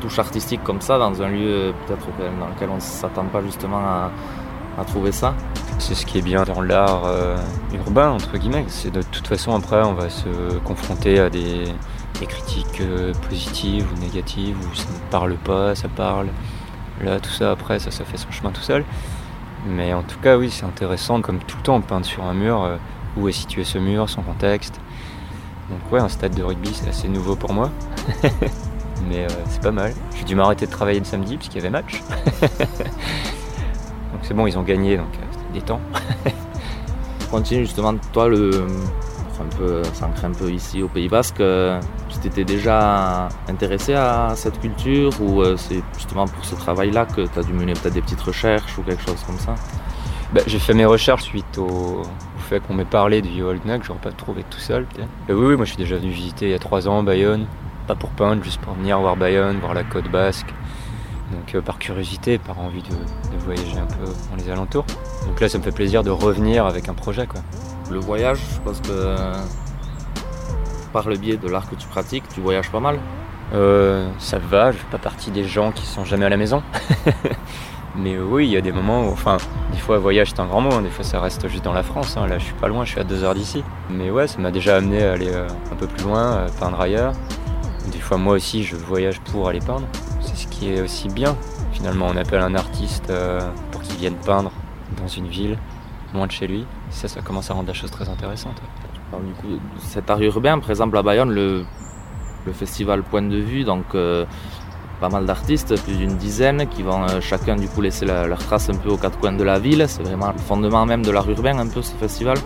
touche 0.00 0.18
artistique 0.18 0.62
comme 0.64 0.80
ça 0.80 0.98
dans 0.98 1.20
un 1.22 1.28
lieu 1.28 1.74
peut-être 1.86 2.06
dans 2.40 2.48
lequel 2.48 2.70
on 2.70 2.76
ne 2.76 2.80
s'attend 2.80 3.24
pas 3.24 3.42
justement 3.42 3.78
à, 3.78 4.10
à 4.80 4.84
trouver 4.84 5.12
ça. 5.12 5.34
C'est 5.78 5.94
ce 5.94 6.06
qui 6.06 6.18
est 6.18 6.22
bien 6.22 6.44
dans 6.44 6.62
l'art 6.62 7.02
euh, 7.04 7.36
urbain, 7.74 8.10
entre 8.10 8.38
guillemets. 8.38 8.64
C'est 8.68 8.90
de 8.90 9.02
toute 9.02 9.26
façon, 9.26 9.54
après, 9.54 9.82
on 9.82 9.92
va 9.94 10.08
se 10.08 10.58
confronter 10.64 11.18
à 11.20 11.28
des, 11.28 11.64
critiques 12.26 12.80
euh, 12.80 13.12
positives 13.28 13.86
ou 13.92 14.00
négatives, 14.00 14.56
où 14.58 14.74
ça 14.74 14.84
ne 14.84 15.10
parle 15.10 15.34
pas, 15.36 15.74
ça 15.74 15.88
parle. 15.88 16.28
Là, 17.00 17.20
tout 17.20 17.30
ça, 17.30 17.50
après, 17.50 17.78
ça, 17.78 17.90
ça 17.90 18.04
fait 18.04 18.16
son 18.16 18.30
chemin 18.30 18.50
tout 18.50 18.60
seul. 18.62 18.84
Mais 19.66 19.92
en 19.92 20.02
tout 20.02 20.18
cas, 20.18 20.36
oui, 20.36 20.50
c'est 20.50 20.64
intéressant, 20.64 21.20
comme 21.20 21.38
tout 21.38 21.56
le 21.56 21.62
temps, 21.62 21.80
peindre 21.80 22.06
sur 22.06 22.24
un 22.24 22.34
mur, 22.34 22.62
euh, 22.62 22.76
où 23.16 23.28
est 23.28 23.32
situé 23.32 23.64
ce 23.64 23.78
mur, 23.78 24.08
son 24.08 24.22
contexte. 24.22 24.80
Donc 25.70 25.92
ouais, 25.92 26.00
un 26.00 26.08
stade 26.08 26.34
de 26.34 26.42
rugby, 26.42 26.70
c'est 26.74 26.88
assez 26.88 27.08
nouveau 27.08 27.36
pour 27.36 27.52
moi. 27.52 27.70
Mais 29.08 29.24
euh, 29.24 29.28
c'est 29.48 29.62
pas 29.62 29.70
mal. 29.70 29.94
J'ai 30.16 30.24
dû 30.24 30.34
m'arrêter 30.34 30.66
de 30.66 30.70
travailler 30.70 30.98
le 30.98 31.04
samedi, 31.04 31.36
parce 31.36 31.48
qu'il 31.48 31.56
y 31.56 31.60
avait 31.60 31.70
match. 31.70 32.02
donc 32.40 34.20
c'est 34.22 34.34
bon, 34.34 34.46
ils 34.46 34.58
ont 34.58 34.62
gagné, 34.62 34.96
donc 34.96 35.08
c'était 35.12 35.60
des 35.60 35.62
temps. 35.64 35.80
Continue 37.30 37.64
justement, 37.64 37.94
toi, 38.12 38.28
le, 38.28 38.66
un 39.42 39.56
peu 39.56 39.82
s'ancrer 39.94 40.26
un 40.26 40.32
peu 40.32 40.50
ici 40.50 40.82
au 40.82 40.88
Pays 40.88 41.08
Basque, 41.08 41.42
tu 42.22 42.28
t'étais 42.28 42.44
déjà 42.44 43.28
intéressé 43.48 43.94
à 43.94 44.32
cette 44.36 44.60
culture 44.60 45.12
ou 45.20 45.42
euh, 45.42 45.56
c'est 45.56 45.82
justement 45.94 46.26
pour 46.26 46.44
ce 46.44 46.54
travail-là 46.54 47.06
que 47.06 47.22
tu 47.26 47.38
as 47.38 47.42
dû 47.42 47.52
mener 47.52 47.72
peut-être 47.72 47.94
des 47.94 48.02
petites 48.02 48.20
recherches 48.20 48.78
ou 48.78 48.82
quelque 48.82 49.02
chose 49.02 49.22
comme 49.26 49.38
ça? 49.38 49.54
Bah, 50.32 50.40
j'ai 50.46 50.58
fait 50.58 50.74
mes 50.74 50.86
recherches 50.86 51.24
suite 51.24 51.58
au, 51.58 52.02
au 52.02 52.40
fait 52.48 52.60
qu'on 52.60 52.74
m'ait 52.74 52.84
parlé 52.84 53.20
du 53.22 53.28
que 53.30 53.84
j'aurais 53.84 53.98
pas 54.00 54.12
trouvé 54.12 54.44
tout 54.48 54.60
seul 54.60 54.84
peut-être. 54.86 55.08
Euh, 55.30 55.34
oui, 55.34 55.46
oui, 55.48 55.56
moi 55.56 55.64
je 55.64 55.70
suis 55.70 55.78
déjà 55.78 55.96
venu 55.96 56.10
visiter 56.10 56.46
il 56.46 56.52
y 56.52 56.54
a 56.54 56.58
trois 56.58 56.88
ans 56.88 57.02
Bayonne, 57.02 57.46
pas 57.86 57.94
pour 57.96 58.10
peindre, 58.10 58.42
juste 58.42 58.60
pour 58.60 58.74
venir 58.74 58.98
voir 59.00 59.16
Bayonne, 59.16 59.58
voir 59.58 59.74
la 59.74 59.84
côte 59.84 60.10
basque. 60.10 60.48
Donc 61.32 61.54
euh, 61.54 61.60
par 61.60 61.78
curiosité, 61.78 62.38
par 62.38 62.60
envie 62.60 62.82
de, 62.82 62.90
de 62.90 63.38
voyager 63.44 63.78
un 63.78 63.86
peu 63.86 64.04
dans 64.30 64.36
les 64.36 64.50
alentours. 64.50 64.84
Donc 65.26 65.40
là 65.40 65.48
ça 65.48 65.58
me 65.58 65.62
fait 65.62 65.72
plaisir 65.72 66.02
de 66.02 66.10
revenir 66.10 66.66
avec 66.66 66.88
un 66.88 66.94
projet 66.94 67.26
quoi. 67.26 67.40
Le 67.90 67.98
voyage, 67.98 68.38
je 68.54 68.60
pense 68.60 68.80
que 68.80 68.90
euh, 68.90 69.34
par 70.92 71.08
le 71.08 71.16
biais 71.16 71.36
de 71.36 71.48
l'art 71.48 71.68
que 71.68 71.74
tu 71.74 71.86
pratiques, 71.88 72.24
tu 72.34 72.40
voyages 72.40 72.70
pas 72.70 72.80
mal. 72.80 72.98
Euh, 73.54 74.08
ça 74.18 74.38
va, 74.38 74.72
je 74.72 74.78
fais 74.78 74.90
pas 74.90 74.98
partie 74.98 75.30
des 75.30 75.44
gens 75.44 75.72
qui 75.72 75.86
sont 75.86 76.04
jamais 76.04 76.24
à 76.24 76.28
la 76.28 76.36
maison. 76.36 76.62
Mais 77.94 78.14
euh, 78.14 78.24
oui, 78.24 78.46
il 78.46 78.50
y 78.50 78.56
a 78.56 78.62
des 78.62 78.72
moments 78.72 79.06
où, 79.06 79.12
enfin, 79.12 79.36
des 79.70 79.78
fois 79.78 79.98
voyage 79.98 80.30
c'est 80.30 80.40
un 80.40 80.46
grand 80.46 80.62
mot, 80.62 80.72
hein, 80.72 80.82
des 80.82 80.88
fois 80.88 81.04
ça 81.04 81.20
reste 81.20 81.46
juste 81.48 81.64
dans 81.64 81.74
la 81.74 81.82
France, 81.82 82.16
hein. 82.16 82.26
là 82.26 82.38
je 82.38 82.44
suis 82.44 82.54
pas 82.54 82.68
loin, 82.68 82.84
je 82.84 82.92
suis 82.92 83.00
à 83.00 83.04
deux 83.04 83.22
heures 83.22 83.34
d'ici. 83.34 83.62
Mais 83.90 84.10
ouais, 84.10 84.26
ça 84.26 84.38
m'a 84.38 84.50
déjà 84.50 84.76
amené 84.76 85.02
à 85.02 85.12
aller 85.12 85.30
euh, 85.30 85.46
un 85.70 85.76
peu 85.76 85.86
plus 85.86 86.04
loin, 86.04 86.36
euh, 86.36 86.48
peindre 86.58 86.80
ailleurs. 86.80 87.12
Des 87.90 87.98
fois 87.98 88.16
moi 88.16 88.34
aussi 88.34 88.64
je 88.64 88.76
voyage 88.76 89.20
pour 89.20 89.48
aller 89.48 89.58
peindre, 89.58 89.86
c'est 90.20 90.36
ce 90.36 90.46
qui 90.46 90.72
est 90.72 90.80
aussi 90.80 91.08
bien. 91.08 91.36
Finalement 91.72 92.06
on 92.08 92.16
appelle 92.16 92.40
un 92.40 92.54
artiste 92.54 93.12
pour 93.72 93.82
qu'il 93.82 93.96
vienne 93.96 94.14
peindre 94.24 94.52
dans 95.00 95.08
une 95.08 95.26
ville, 95.26 95.58
loin 96.14 96.26
de 96.26 96.32
chez 96.32 96.46
lui. 96.46 96.64
Ça, 96.90 97.08
ça 97.08 97.20
commence 97.22 97.50
à 97.50 97.54
rendre 97.54 97.68
la 97.68 97.74
chose 97.74 97.90
très 97.90 98.08
intéressante. 98.08 98.62
Cet 99.78 100.10
art 100.10 100.20
urbain, 100.22 100.58
par 100.58 100.70
exemple 100.70 100.96
à 100.96 101.02
Bayonne, 101.02 101.32
le, 101.32 101.64
festival 102.52 103.02
Point 103.02 103.22
de 103.22 103.36
Vue, 103.36 103.64
donc 103.64 103.84
euh, 103.94 104.24
pas 105.00 105.08
mal 105.08 105.26
d'artistes, 105.26 105.80
plus 105.84 105.94
d'une 105.96 106.16
dizaine, 106.16 106.66
qui 106.68 106.82
vont 106.82 107.02
euh, 107.04 107.20
chacun 107.20 107.56
du 107.56 107.68
coup 107.68 107.80
laisser 107.80 108.04
la- 108.06 108.26
leur 108.26 108.38
trace 108.38 108.68
un 108.70 108.74
peu 108.74 108.88
aux 108.90 108.96
quatre 108.96 109.18
coins 109.18 109.32
de 109.32 109.44
la 109.44 109.58
ville. 109.58 109.84
C'est 109.88 110.02
vraiment 110.02 110.32
le 110.32 110.38
fondement 110.38 110.84
même 110.86 111.04
de 111.04 111.10
l'art 111.10 111.28
urbain, 111.30 111.58
un 111.58 111.68
peu 111.68 111.82
ce 111.82 111.92
festival. 111.94 112.36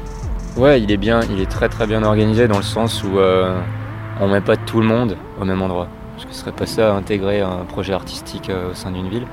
Ouais, 0.56 0.80
il 0.80 0.90
est 0.90 0.96
bien, 0.96 1.20
il 1.30 1.40
est 1.40 1.50
très 1.50 1.68
très 1.68 1.86
bien 1.86 2.02
organisé 2.02 2.48
dans 2.48 2.56
le 2.56 2.62
sens 2.62 3.02
où 3.04 3.18
euh, 3.18 3.58
on 4.20 4.28
met 4.28 4.40
pas 4.40 4.56
tout 4.56 4.80
le 4.80 4.86
monde 4.86 5.16
au 5.40 5.44
même 5.44 5.60
endroit. 5.62 5.88
Parce 6.14 6.26
que 6.26 6.32
ce 6.32 6.40
serait 6.40 6.52
pas 6.52 6.66
ça 6.66 6.94
intégrer 6.94 7.40
un 7.42 7.64
projet 7.68 7.92
artistique 7.92 8.48
euh, 8.48 8.70
au 8.70 8.74
sein 8.74 8.90
d'une 8.90 9.08
ville. 9.08 9.26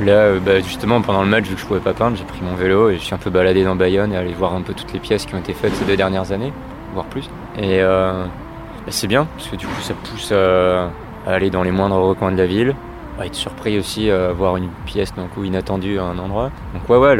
Là, 0.00 0.12
euh, 0.12 0.40
bah, 0.40 0.60
justement, 0.60 1.00
pendant 1.00 1.22
le 1.22 1.28
match, 1.28 1.44
vu 1.44 1.54
que 1.54 1.60
je 1.60 1.66
pouvais 1.66 1.80
pas 1.80 1.94
peindre, 1.94 2.16
j'ai 2.16 2.24
pris 2.24 2.40
mon 2.42 2.54
vélo 2.54 2.90
et 2.90 2.94
je 2.94 3.02
suis 3.02 3.14
un 3.14 3.18
peu 3.18 3.30
baladé 3.30 3.64
dans 3.64 3.76
Bayonne 3.76 4.12
et 4.12 4.16
allé 4.16 4.32
voir 4.32 4.54
un 4.54 4.62
peu 4.62 4.74
toutes 4.74 4.92
les 4.92 5.00
pièces 5.00 5.26
qui 5.26 5.34
ont 5.34 5.38
été 5.38 5.52
faites 5.52 5.74
ces 5.74 5.84
deux 5.84 5.96
dernières 5.96 6.32
années, 6.32 6.52
voire 6.94 7.06
plus. 7.06 7.28
Et 7.58 7.82
euh, 7.82 8.24
bah, 8.24 8.90
c'est 8.90 9.08
bien, 9.08 9.26
parce 9.36 9.48
que 9.48 9.56
du 9.56 9.66
coup, 9.66 9.80
ça 9.82 9.94
pousse 9.94 10.32
à, 10.32 10.90
aller 11.26 11.50
dans 11.50 11.62
les 11.62 11.70
moindres 11.70 11.96
recoins 11.96 12.32
de 12.32 12.38
la 12.38 12.46
ville, 12.46 12.74
à 13.18 13.26
être 13.26 13.34
surpris 13.34 13.78
aussi 13.78 14.10
à 14.10 14.32
voir 14.32 14.56
une 14.56 14.68
pièce 14.86 15.14
d'un 15.14 15.26
coup 15.26 15.44
inattendue 15.44 15.98
à 15.98 16.04
un 16.04 16.18
endroit. 16.18 16.50
Donc 16.74 16.88
ouais, 16.88 16.96
ouais, 16.96 17.16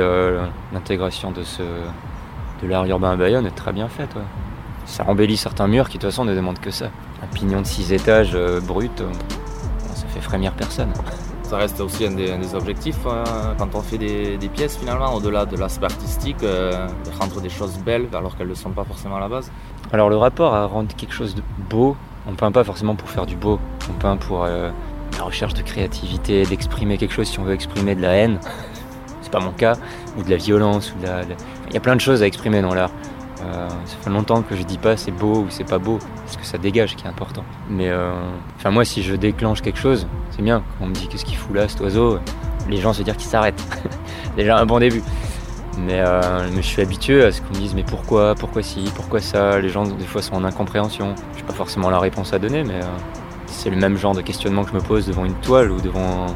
l'intégration 0.72 1.30
de 1.30 1.42
ce 1.42 1.62
de 2.62 2.68
l'art 2.68 2.86
urbain 2.86 3.12
à 3.12 3.16
Bayonne 3.16 3.46
est 3.46 3.54
très 3.54 3.72
bien 3.72 3.88
faite. 3.88 4.14
Ça 4.86 5.04
embellit 5.06 5.36
certains 5.36 5.66
murs 5.68 5.88
qui 5.88 5.98
de 5.98 6.02
toute 6.02 6.10
façon 6.10 6.24
ne 6.24 6.34
demandent 6.34 6.58
que 6.58 6.70
ça. 6.70 6.86
Un 7.22 7.26
pignon 7.26 7.60
de 7.60 7.66
6 7.66 7.92
étages 7.92 8.32
euh, 8.34 8.60
brut, 8.60 9.00
euh, 9.00 9.10
ça 9.94 10.06
fait 10.08 10.20
frémir 10.20 10.52
personne. 10.52 10.92
Ça 11.52 11.58
reste 11.58 11.80
aussi 11.80 12.06
un 12.06 12.12
des, 12.12 12.54
objectifs 12.54 12.96
euh, 13.04 13.52
quand 13.58 13.74
on 13.74 13.82
fait 13.82 13.98
des, 13.98 14.48
pièces 14.48 14.78
finalement, 14.78 15.12
au-delà 15.12 15.44
de 15.44 15.54
l'aspect 15.58 15.84
artistique, 15.84 16.42
euh, 16.42 16.88
rendre 17.20 17.42
des 17.42 17.50
choses 17.50 17.76
belles 17.76 18.08
alors 18.14 18.38
qu'elles 18.38 18.46
ne 18.46 18.52
le 18.52 18.56
sont 18.56 18.70
pas 18.70 18.84
forcément 18.84 19.16
à 19.16 19.20
la 19.20 19.28
base. 19.28 19.52
Alors 19.92 20.08
le 20.08 20.16
rapport 20.16 20.54
à 20.54 20.64
rendre 20.64 20.96
quelque 20.96 21.12
chose 21.12 21.34
de 21.34 21.42
beau, 21.68 21.94
on 22.26 22.32
peint 22.36 22.52
pas 22.52 22.64
forcément 22.64 22.94
pour 22.94 23.10
faire 23.10 23.26
du 23.26 23.36
beau, 23.36 23.60
on 23.90 23.92
peint 24.00 24.16
pour 24.16 24.44
euh, 24.44 24.70
la 25.18 25.24
recherche 25.24 25.52
de 25.52 25.60
créativité, 25.60 26.46
d'exprimer 26.46 26.96
quelque 26.96 27.12
chose 27.12 27.28
si 27.28 27.38
on 27.38 27.44
veut 27.44 27.52
exprimer 27.52 27.94
de 27.96 28.00
la 28.00 28.12
haine, 28.12 28.40
c'est 29.20 29.30
pas 29.30 29.40
mon 29.40 29.52
cas, 29.52 29.74
ou 30.16 30.22
de 30.22 30.30
la 30.30 30.38
violence, 30.38 30.94
ou 30.96 31.02
de 31.02 31.06
la... 31.06 31.20
Il 31.68 31.74
y 31.74 31.76
a 31.76 31.80
plein 31.80 31.96
de 31.96 32.00
choses 32.00 32.22
à 32.22 32.26
exprimer 32.26 32.62
dans 32.62 32.72
l'art. 32.72 32.92
Euh, 33.42 33.68
ça 33.86 33.96
fait 34.00 34.10
longtemps 34.10 34.42
que 34.42 34.54
je 34.56 34.62
dis 34.62 34.78
pas 34.78 34.96
c'est 34.96 35.10
beau 35.10 35.40
ou 35.40 35.46
c'est 35.48 35.68
pas 35.68 35.78
beau, 35.78 35.98
parce 36.24 36.36
que 36.36 36.44
ça 36.44 36.58
dégage 36.58 36.96
qui 36.96 37.04
est 37.04 37.08
important. 37.08 37.44
Mais 37.68 37.88
euh, 37.88 38.14
moi 38.70 38.84
si 38.84 39.02
je 39.02 39.14
déclenche 39.14 39.62
quelque 39.62 39.78
chose, 39.78 40.06
c'est 40.30 40.42
bien. 40.42 40.62
Quand 40.78 40.86
on 40.86 40.88
me 40.88 40.94
dit 40.94 41.08
qu'est-ce 41.08 41.24
qu'il 41.24 41.36
fout 41.36 41.54
là 41.54 41.68
cet 41.68 41.80
oiseau, 41.80 42.18
les 42.68 42.78
gens 42.78 42.92
se 42.92 43.02
disent 43.02 43.16
qu'il 43.16 43.28
s'arrête. 43.28 43.60
Déjà 44.36 44.58
un 44.58 44.66
bon 44.66 44.78
début. 44.78 45.02
Mais, 45.78 46.00
euh, 46.00 46.48
mais 46.54 46.60
je 46.60 46.66
suis 46.66 46.82
habitué 46.82 47.24
à 47.24 47.32
ce 47.32 47.40
qu'on 47.40 47.54
me 47.54 47.60
dise 47.60 47.74
mais 47.74 47.82
pourquoi, 47.82 48.34
pourquoi 48.34 48.62
si, 48.62 48.90
pourquoi 48.94 49.20
ça? 49.20 49.58
Les 49.58 49.70
gens 49.70 49.84
des 49.84 50.04
fois 50.04 50.22
sont 50.22 50.34
en 50.34 50.44
incompréhension. 50.44 51.14
Je 51.34 51.40
n'ai 51.40 51.46
pas 51.46 51.54
forcément 51.54 51.90
la 51.90 51.98
réponse 51.98 52.32
à 52.32 52.38
donner, 52.38 52.62
mais 52.62 52.74
euh, 52.74 52.86
c'est 53.46 53.70
le 53.70 53.76
même 53.76 53.96
genre 53.96 54.14
de 54.14 54.20
questionnement 54.20 54.64
que 54.64 54.70
je 54.70 54.74
me 54.74 54.80
pose 54.80 55.06
devant 55.06 55.24
une 55.24 55.34
toile 55.34 55.70
ou 55.70 55.80
devant 55.80 56.26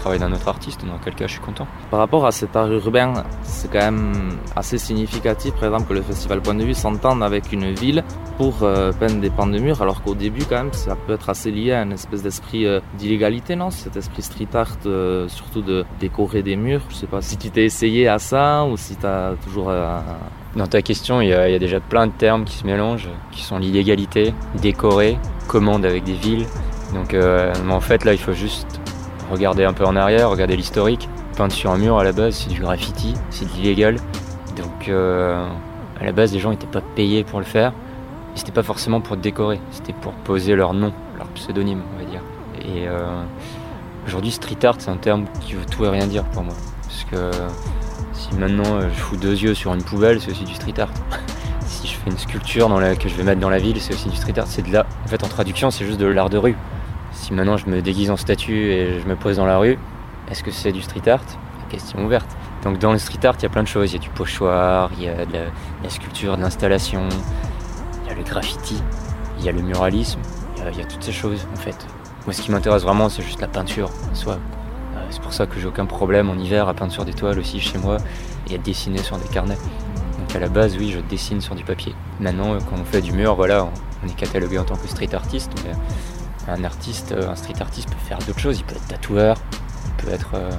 travail 0.00 0.18
d'un 0.18 0.32
autre 0.32 0.48
artiste. 0.48 0.84
Dans 0.84 0.98
quel 1.04 1.14
cas 1.14 1.26
je 1.26 1.32
suis 1.32 1.40
content. 1.40 1.66
Par 1.90 2.00
rapport 2.00 2.26
à 2.26 2.32
cet 2.32 2.56
art 2.56 2.70
urbain, 2.72 3.12
c'est 3.42 3.70
quand 3.70 3.78
même 3.90 4.38
assez 4.56 4.78
significatif, 4.78 5.52
par 5.54 5.64
exemple, 5.64 5.88
que 5.88 5.94
le 5.94 6.02
festival 6.02 6.40
Point 6.40 6.54
de 6.54 6.64
Vue 6.64 6.74
s'entende 6.74 7.22
avec 7.22 7.52
une 7.52 7.72
ville 7.72 8.02
pour 8.36 8.62
euh, 8.62 8.92
peindre 8.92 9.20
des 9.20 9.30
pans 9.30 9.46
de 9.46 9.58
murs, 9.58 9.82
alors 9.82 10.02
qu'au 10.02 10.14
début, 10.14 10.44
quand 10.48 10.56
même, 10.56 10.72
ça 10.72 10.96
peut 10.96 11.12
être 11.12 11.28
assez 11.28 11.50
lié 11.50 11.72
à 11.72 11.82
une 11.82 11.92
espèce 11.92 12.22
d'esprit 12.22 12.66
euh, 12.66 12.80
d'illégalité, 12.98 13.56
non? 13.56 13.70
Cet 13.70 13.96
esprit 13.96 14.22
street 14.22 14.48
art, 14.54 14.78
euh, 14.86 15.28
surtout 15.28 15.60
de 15.60 15.84
décorer 16.00 16.42
des 16.42 16.56
murs. 16.56 16.82
Je 16.88 16.94
sais 16.94 17.06
pas 17.06 17.20
si 17.20 17.36
tu 17.36 17.50
t'es 17.50 17.64
essayé 17.64 18.08
à 18.08 18.18
ça 18.18 18.64
ou 18.64 18.76
si 18.76 18.96
tu 18.96 19.06
as 19.06 19.34
toujours. 19.44 19.70
Dans 20.56 20.66
ta 20.66 20.82
question, 20.82 21.20
il 21.20 21.28
y, 21.28 21.32
a, 21.32 21.48
il 21.48 21.52
y 21.52 21.54
a 21.54 21.58
déjà 21.60 21.78
plein 21.78 22.06
de 22.08 22.12
termes 22.12 22.44
qui 22.44 22.56
se 22.56 22.66
mélangent, 22.66 23.08
qui 23.30 23.42
sont 23.42 23.58
l'illégalité, 23.58 24.34
décorer, 24.60 25.18
commande 25.46 25.84
avec 25.84 26.02
des 26.04 26.14
villes. 26.14 26.46
Donc 26.94 27.14
en 27.14 27.80
fait 27.80 28.04
là, 28.04 28.12
il 28.12 28.18
faut 28.18 28.32
juste 28.32 28.79
regarder 29.30 29.64
un 29.64 29.72
peu 29.72 29.84
en 29.84 29.96
arrière, 29.96 30.30
regarder 30.30 30.56
l'historique. 30.56 31.08
Peindre 31.36 31.52
sur 31.52 31.70
un 31.70 31.78
mur 31.78 31.98
à 31.98 32.04
la 32.04 32.12
base, 32.12 32.34
c'est 32.34 32.50
du 32.50 32.60
graffiti, 32.60 33.14
c'est 33.30 33.44
de 33.44 33.50
l'illégal. 33.52 33.96
Donc 34.56 34.88
euh, 34.88 35.46
à 36.00 36.04
la 36.04 36.12
base, 36.12 36.32
les 36.32 36.40
gens 36.40 36.50
n'étaient 36.50 36.66
pas 36.66 36.80
payés 36.80 37.24
pour 37.24 37.38
le 37.38 37.44
faire. 37.44 37.72
C'était 38.34 38.52
pas 38.52 38.62
forcément 38.62 39.00
pour 39.00 39.16
décorer, 39.16 39.60
c'était 39.70 39.92
pour 39.92 40.12
poser 40.12 40.54
leur 40.54 40.72
nom, 40.72 40.92
leur 41.16 41.26
pseudonyme, 41.28 41.82
on 41.94 41.98
va 41.98 42.10
dire. 42.10 42.22
Et 42.60 42.86
euh, 42.86 43.22
aujourd'hui, 44.06 44.30
street 44.30 44.64
art, 44.64 44.76
c'est 44.78 44.90
un 44.90 44.96
terme 44.96 45.24
qui 45.40 45.54
veut 45.54 45.66
tout 45.66 45.84
et 45.84 45.88
rien 45.88 46.06
dire 46.06 46.24
pour 46.24 46.42
moi. 46.44 46.54
Parce 46.82 47.04
que 47.04 47.30
si 48.12 48.34
maintenant 48.34 48.76
euh, 48.76 48.88
je 48.92 49.00
fous 49.00 49.16
deux 49.16 49.36
yeux 49.36 49.54
sur 49.54 49.74
une 49.74 49.82
poubelle, 49.82 50.20
c'est 50.20 50.30
aussi 50.30 50.44
du 50.44 50.54
street 50.54 50.78
art. 50.78 50.90
si 51.66 51.88
je 51.88 51.94
fais 51.94 52.10
une 52.10 52.18
sculpture 52.18 52.68
la, 52.78 52.94
que 52.94 53.08
je 53.08 53.14
vais 53.14 53.24
mettre 53.24 53.40
dans 53.40 53.50
la 53.50 53.58
ville, 53.58 53.80
c'est 53.80 53.94
aussi 53.94 54.08
du 54.08 54.16
street 54.16 54.38
art. 54.38 54.46
C'est 54.46 54.62
de 54.62 54.72
là. 54.72 54.86
En 55.04 55.08
fait, 55.08 55.22
en 55.24 55.28
traduction, 55.28 55.70
c'est 55.70 55.84
juste 55.84 55.98
de 55.98 56.06
l'art 56.06 56.30
de 56.30 56.38
rue. 56.38 56.56
Maintenant 57.30 57.56
je 57.56 57.66
me 57.66 57.80
déguise 57.80 58.10
en 58.10 58.16
statue 58.16 58.72
et 58.72 59.00
je 59.00 59.06
me 59.06 59.16
pose 59.16 59.36
dans 59.36 59.46
la 59.46 59.58
rue, 59.58 59.78
est-ce 60.30 60.42
que 60.42 60.50
c'est 60.50 60.72
du 60.72 60.82
street 60.82 61.08
art? 61.08 61.22
Question 61.68 62.04
ouverte. 62.04 62.28
Donc 62.64 62.78
dans 62.78 62.92
le 62.92 62.98
street 62.98 63.24
art, 63.24 63.34
il 63.38 63.42
y 63.44 63.46
a 63.46 63.48
plein 63.48 63.62
de 63.62 63.68
choses. 63.68 63.92
Il 63.92 63.94
y 63.94 63.98
a 63.98 64.02
du 64.02 64.10
pochoir, 64.10 64.90
il 64.98 65.04
y 65.04 65.08
a 65.08 65.24
de 65.24 65.32
la, 65.32 65.90
sculpture, 65.90 66.36
de 66.36 66.42
l'installation, 66.42 67.08
il 68.04 68.08
y 68.08 68.12
a 68.12 68.14
le 68.16 68.22
graffiti, 68.22 68.82
il 69.38 69.44
y 69.44 69.48
a 69.48 69.52
le 69.52 69.62
muralisme, 69.62 70.20
il 70.56 70.64
y 70.64 70.66
a, 70.66 70.70
il 70.70 70.78
y 70.78 70.82
a 70.82 70.84
toutes 70.84 71.02
ces 71.02 71.12
choses 71.12 71.46
en 71.52 71.56
fait. 71.56 71.76
Moi, 72.26 72.34
ce 72.34 72.42
qui 72.42 72.50
m'intéresse 72.50 72.82
vraiment, 72.82 73.08
c'est 73.08 73.22
juste 73.22 73.40
la 73.40 73.48
peinture 73.48 73.90
en 74.10 74.14
soi. 74.14 74.34
Euh, 74.96 74.98
C'est 75.10 75.22
pour 75.22 75.32
ça 75.32 75.46
que 75.46 75.58
j'ai 75.58 75.66
aucun 75.66 75.86
problème 75.86 76.28
en 76.28 76.34
hiver 76.34 76.68
à 76.68 76.74
peindre 76.74 76.92
sur 76.92 77.04
des 77.04 77.14
toiles 77.14 77.38
aussi 77.38 77.60
chez 77.60 77.78
moi 77.78 77.96
et 78.50 78.56
à 78.56 78.58
dessiner 78.58 78.98
sur 78.98 79.16
des 79.16 79.28
carnets. 79.28 79.58
Donc 80.18 80.36
à 80.36 80.38
la 80.38 80.48
base, 80.48 80.76
oui, 80.76 80.90
je 80.90 80.98
dessine 81.00 81.40
sur 81.40 81.54
du 81.54 81.64
papier. 81.64 81.94
Maintenant, 82.18 82.54
euh, 82.54 82.58
quand 82.68 82.76
on 82.78 82.84
fait 82.84 83.00
du 83.00 83.12
mur, 83.12 83.36
voilà, 83.36 83.68
on 84.04 84.08
est 84.08 84.14
catalogué 84.16 84.58
en 84.58 84.64
tant 84.64 84.76
que 84.76 84.86
street 84.86 85.14
artiste, 85.14 85.50
mais 85.64 85.72
un 86.48 86.64
artiste, 86.64 87.12
euh, 87.12 87.30
un 87.30 87.36
street 87.36 87.60
artiste 87.60 87.88
peut 87.90 87.98
faire 88.08 88.18
d'autres 88.18 88.38
choses. 88.38 88.58
Il 88.58 88.64
peut 88.64 88.76
être 88.76 88.88
tatoueur, 88.88 89.36
il 89.86 90.04
peut 90.04 90.12
être. 90.12 90.30
euh, 90.34 90.50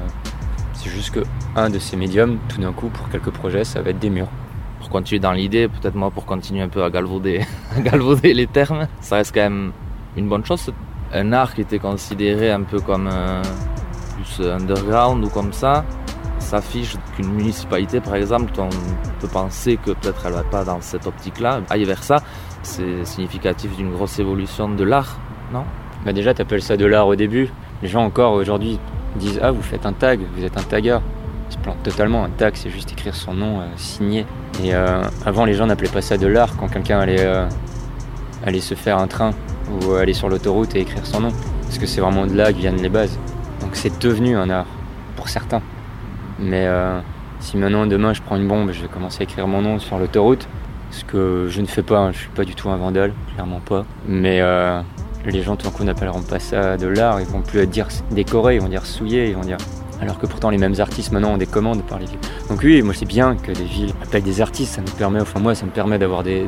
c'est 0.74 0.90
juste 0.90 1.12
que 1.12 1.20
un 1.56 1.70
de 1.70 1.78
ces 1.80 1.96
médiums, 1.96 2.40
tout 2.50 2.60
d'un 2.60 2.74
coup, 2.74 2.90
pour 2.90 3.10
quelques 3.10 3.30
projets, 3.30 3.64
ça 3.64 3.82
va 3.82 3.92
être 3.92 4.00
des 4.00 4.10
murs. 4.10 4.30
pour 4.80 4.90
continuer 4.90 5.20
dans 5.20 5.32
l'idée, 5.32 5.68
peut-être 5.68 5.94
moi 5.96 6.10
pour 6.10 6.26
continuer 6.26 6.62
un 6.62 6.70
peu 6.70 6.84
à 6.84 6.90
galvauder, 6.90 7.46
à 7.76 8.24
les 8.24 8.48
termes, 8.48 8.88
ça 9.00 9.18
reste 9.18 9.34
quand 9.36 9.42
même 9.42 9.74
une 10.18 10.28
bonne 10.28 10.44
chose. 10.44 10.74
Un 11.14 11.34
art 11.34 11.54
qui 11.54 11.62
était 11.62 11.78
considéré 11.78 12.52
un 12.52 12.64
peu 12.64 12.80
comme 12.80 13.10
euh, 13.12 13.44
plus 14.16 14.48
underground 14.48 15.24
ou 15.24 15.30
comme 15.30 15.54
ça, 15.54 15.86
s'affiche 16.40 16.96
qu'une 17.16 17.32
municipalité 17.32 18.00
par 18.00 18.16
exemple, 18.16 18.52
on 18.58 18.70
peut 19.20 19.28
penser 19.28 19.78
que 19.78 19.92
peut-être 19.92 20.26
elle 20.26 20.34
va 20.34 20.44
pas 20.44 20.64
dans 20.64 20.82
cette 20.82 21.06
optique-là, 21.06 21.62
aille 21.70 21.84
vers 21.84 22.04
ça, 22.04 22.24
c'est 22.64 23.06
significatif 23.06 23.76
d'une 23.76 23.92
grosse 23.92 24.18
évolution 24.20 24.68
de 24.70 24.84
l'art, 24.84 25.20
non 25.54 25.64
Bah 26.06 26.14
déjà, 26.14 26.34
t'appelles 26.34 26.62
ça 26.62 26.78
de 26.78 26.86
l'art 26.86 27.08
au 27.08 27.16
début. 27.16 27.50
Les 27.82 27.88
gens 27.88 28.04
encore 28.04 28.34
aujourd'hui 28.34 28.80
disent 29.16 29.40
Ah, 29.42 29.52
vous 29.52 29.62
faites 29.62 29.86
un 29.86 29.94
tag, 29.94 30.20
vous 30.36 30.44
êtes 30.44 30.58
un 30.58 30.64
tagueur. 30.64 31.02
Ils 31.50 31.54
se 31.54 31.58
plantent 31.58 31.84
totalement. 31.84 32.24
Un 32.24 32.30
tag, 32.30 32.54
c'est 32.56 32.70
juste 32.70 32.92
écrire 32.92 33.16
son 33.16 33.34
nom 33.34 33.60
euh, 33.60 33.66
signé. 33.76 34.26
Et 34.64 34.74
euh, 34.74 35.02
avant, 35.26 35.46
les 35.46 35.54
gens 35.54 35.68
n'appelaient 35.68 35.90
pas 35.90 36.02
ça 36.02 36.18
de 36.18 36.28
l'art 36.28 36.56
quand 36.58 36.68
quelqu'un 36.68 37.00
allait, 37.00 37.26
euh, 37.26 37.48
allait 38.46 38.62
se 38.62 38.76
faire 38.76 38.98
un 38.98 39.08
train 39.08 39.32
ou 39.70 39.94
aller 39.94 40.14
sur 40.14 40.30
l'autoroute 40.30 40.76
et 40.76 40.82
écrire 40.82 41.06
son 41.06 41.22
nom. 41.22 41.32
Parce 41.64 41.78
que 41.78 41.86
c'est 41.86 42.02
vraiment 42.02 42.26
de 42.26 42.36
là 42.36 42.52
que 42.52 42.58
viennent 42.58 42.82
les 42.82 42.90
bases. 42.90 43.18
Donc 43.62 43.72
c'est 43.74 44.02
devenu 44.02 44.36
un 44.36 44.50
art, 44.50 44.66
pour 45.16 45.30
certains. 45.30 45.62
Mais 46.40 46.66
euh, 46.66 47.00
si 47.40 47.58
maintenant, 47.58 47.86
demain, 47.86 48.14
je 48.14 48.22
prends 48.22 48.36
une 48.36 48.48
bombe 48.48 48.72
je 48.72 48.82
vais 48.82 48.88
commencer 48.88 49.22
à 49.22 49.24
écrire 49.24 49.48
mon 49.48 49.62
nom 49.62 49.80
sur 49.80 49.98
l'autoroute, 49.98 50.48
ce 50.90 51.06
que 51.06 51.48
je 51.50 51.62
ne 51.62 51.68
fais 51.68 51.84
pas, 51.84 52.00
hein, 52.00 52.12
je 52.12 52.18
suis 52.18 52.30
pas 52.30 52.44
du 52.44 52.56
tout 52.56 52.70
un 52.70 52.78
vandale, 52.78 53.14
clairement 53.34 53.60
pas. 53.60 53.86
Mais 54.08 54.42
euh, 54.42 54.82
les 55.26 55.44
gens 55.44 55.56
d'un 55.56 55.70
coup 55.70 55.84
n'appelleront 55.84 56.22
pas 56.22 56.40
ça 56.40 56.78
de 56.78 56.88
l'art, 56.88 57.20
ils 57.20 57.28
vont 57.28 57.42
plus 57.42 57.66
dire 57.68 57.88
décoré, 58.12 58.56
ils 58.56 58.62
vont 58.62 58.70
dire 58.70 58.86
souillé, 58.86 59.30
ils 59.30 59.36
vont 59.36 59.42
dire. 59.42 59.58
Alors 60.02 60.18
que 60.18 60.26
pourtant 60.26 60.50
les 60.50 60.58
mêmes 60.58 60.76
artistes 60.80 61.12
maintenant 61.12 61.34
ont 61.34 61.38
des 61.38 61.46
commandes 61.46 61.84
par 61.84 62.00
les 62.00 62.06
villes. 62.06 62.20
Donc 62.50 62.62
oui, 62.64 62.82
moi 62.82 62.94
c'est 62.96 63.06
bien 63.06 63.36
que 63.36 63.52
des 63.52 63.64
villes 63.64 63.94
appellent 64.02 64.24
des 64.24 64.42
artistes, 64.42 64.76
ça 64.76 64.82
nous 64.82 64.92
permet, 64.94 65.22
enfin 65.22 65.40
moi 65.40 65.54
ça 65.54 65.66
me 65.66 65.72
permet 65.72 66.00
d'avoir 66.00 66.24
des, 66.24 66.46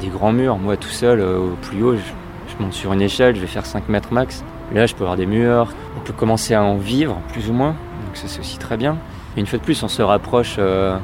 des 0.00 0.06
grands 0.08 0.32
murs. 0.32 0.58
Moi 0.58 0.76
tout 0.76 0.88
seul, 0.88 1.20
euh, 1.20 1.38
au 1.38 1.56
plus 1.60 1.82
haut, 1.82 1.96
je, 1.96 2.62
monte 2.62 2.72
sur 2.72 2.92
une 2.92 3.02
échelle, 3.02 3.34
je 3.34 3.40
vais 3.40 3.48
faire 3.48 3.66
5 3.66 3.88
mètres 3.88 4.12
max. 4.12 4.44
Là 4.72 4.86
je 4.86 4.94
peux 4.94 5.02
avoir 5.02 5.16
des 5.16 5.26
murs, 5.26 5.72
on 5.96 6.00
peut 6.00 6.12
commencer 6.12 6.54
à 6.54 6.62
en 6.62 6.76
vivre 6.76 7.18
plus 7.32 7.50
ou 7.50 7.52
moins, 7.52 7.74
donc 8.06 8.16
ça 8.16 8.28
c'est 8.28 8.38
aussi 8.38 8.58
très 8.58 8.76
bien. 8.76 8.96
Et 9.36 9.40
une 9.40 9.46
fois 9.46 9.58
de 9.58 9.64
plus, 9.64 9.82
on 9.82 9.88
se 9.88 10.00
rapproche 10.00 10.56
euh, 10.58 10.96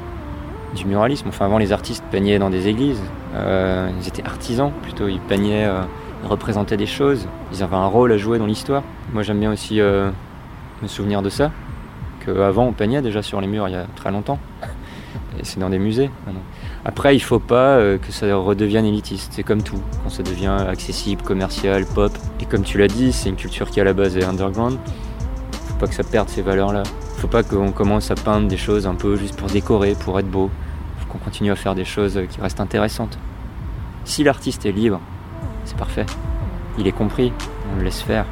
du 0.73 0.85
muralisme. 0.85 1.27
Enfin 1.27 1.45
avant 1.45 1.57
les 1.57 1.73
artistes 1.73 2.05
peignaient 2.09 2.39
dans 2.39 2.49
des 2.49 2.69
églises, 2.69 3.01
euh, 3.35 3.89
ils 3.99 4.07
étaient 4.07 4.23
artisans 4.23 4.71
plutôt, 4.81 5.09
ils 5.09 5.19
peignaient, 5.19 5.67
représentaient 6.23 6.77
des 6.77 6.85
choses, 6.85 7.27
ils 7.53 7.63
avaient 7.63 7.75
un 7.75 7.87
rôle 7.87 8.11
à 8.11 8.17
jouer 8.17 8.37
dans 8.37 8.45
l'histoire. 8.45 8.83
Moi 9.13 9.23
j'aime 9.23 9.39
bien 9.39 9.51
aussi 9.51 9.79
euh, 9.79 10.11
me 10.81 10.87
souvenir 10.87 11.21
de 11.21 11.29
ça, 11.29 11.51
qu'avant 12.25 12.65
on 12.65 12.73
peignait 12.73 13.01
déjà 13.01 13.21
sur 13.21 13.41
les 13.41 13.47
murs 13.47 13.67
il 13.67 13.73
y 13.73 13.77
a 13.77 13.85
très 13.95 14.11
longtemps. 14.11 14.39
Et 15.39 15.45
c'est 15.45 15.59
dans 15.59 15.69
des 15.69 15.79
musées 15.79 16.09
maintenant. 16.25 16.43
Après, 16.83 17.15
il 17.15 17.19
faut 17.19 17.39
pas 17.39 17.77
euh, 17.77 17.99
que 17.99 18.11
ça 18.11 18.35
redevienne 18.35 18.85
élitiste. 18.85 19.33
C'est 19.35 19.43
comme 19.43 19.61
tout. 19.61 19.79
Quand 20.03 20.09
ça 20.09 20.23
devient 20.23 20.55
accessible, 20.67 21.21
commercial, 21.21 21.85
pop. 21.85 22.11
Et 22.39 22.45
comme 22.45 22.63
tu 22.63 22.79
l'as 22.79 22.87
dit, 22.87 23.13
c'est 23.13 23.29
une 23.29 23.35
culture 23.35 23.69
qui 23.69 23.79
à 23.79 23.83
la 23.83 23.93
base 23.93 24.17
est 24.17 24.23
underground. 24.23 24.79
Faut 25.67 25.75
pas 25.75 25.87
que 25.87 25.93
ça 25.93 26.03
perde 26.03 26.27
ces 26.27 26.41
valeurs-là. 26.41 26.83
Faut 27.17 27.27
pas 27.27 27.43
qu'on 27.43 27.71
commence 27.71 28.09
à 28.09 28.15
peindre 28.15 28.47
des 28.47 28.57
choses 28.57 28.87
un 28.87 28.95
peu 28.95 29.15
juste 29.15 29.35
pour 29.35 29.47
décorer, 29.47 29.93
pour 29.93 30.17
être 30.17 30.29
beau. 30.29 30.49
Faut 30.99 31.05
qu'on 31.11 31.19
continue 31.19 31.51
à 31.51 31.55
faire 31.55 31.75
des 31.75 31.85
choses 31.85 32.19
qui 32.29 32.41
restent 32.41 32.59
intéressantes. 32.59 33.19
Si 34.03 34.23
l'artiste 34.23 34.65
est 34.65 34.71
libre, 34.71 34.99
c'est 35.65 35.77
parfait. 35.77 36.05
Il 36.77 36.87
est 36.87 36.91
compris, 36.91 37.33
on 37.71 37.77
le 37.77 37.83
laisse 37.83 38.01
faire. 38.01 38.25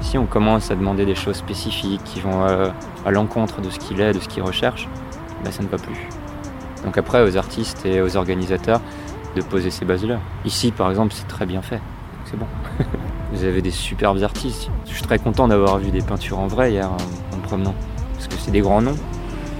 Si 0.00 0.18
on 0.18 0.26
commence 0.26 0.70
à 0.70 0.74
demander 0.74 1.06
des 1.06 1.14
choses 1.14 1.36
spécifiques 1.36 2.02
qui 2.04 2.20
vont 2.20 2.46
euh, 2.46 2.68
à 3.04 3.10
l'encontre 3.10 3.60
de 3.60 3.70
ce 3.70 3.78
qu'il 3.78 4.00
est, 4.00 4.12
de 4.12 4.20
ce 4.20 4.28
qu'il 4.28 4.42
recherche, 4.42 4.88
ben 5.44 5.50
ça 5.50 5.62
ne 5.62 5.68
va 5.68 5.78
plus. 5.78 6.08
Donc 6.84 6.98
après, 6.98 7.22
aux 7.22 7.36
artistes 7.36 7.86
et 7.86 8.00
aux 8.00 8.16
organisateurs 8.16 8.80
de 9.34 9.42
poser 9.42 9.70
ces 9.70 9.84
bases-là. 9.84 10.20
Ici, 10.44 10.70
par 10.70 10.90
exemple, 10.90 11.12
c'est 11.14 11.26
très 11.26 11.46
bien 11.46 11.62
fait. 11.62 11.80
c'est 12.24 12.38
bon. 12.38 12.46
Vous 13.32 13.44
avez 13.44 13.62
des 13.62 13.70
superbes 13.70 14.22
artistes. 14.22 14.70
Je 14.86 14.92
suis 14.92 15.02
très 15.02 15.18
content 15.18 15.48
d'avoir 15.48 15.78
vu 15.78 15.90
des 15.90 16.02
peintures 16.02 16.38
en 16.38 16.46
vrai 16.46 16.72
hier 16.72 16.90
en, 16.90 16.96
en 17.34 17.36
me 17.38 17.42
promenant. 17.42 17.74
Parce 18.14 18.28
que 18.28 18.34
c'est 18.36 18.52
des 18.52 18.60
grands 18.60 18.82
noms. 18.82 18.96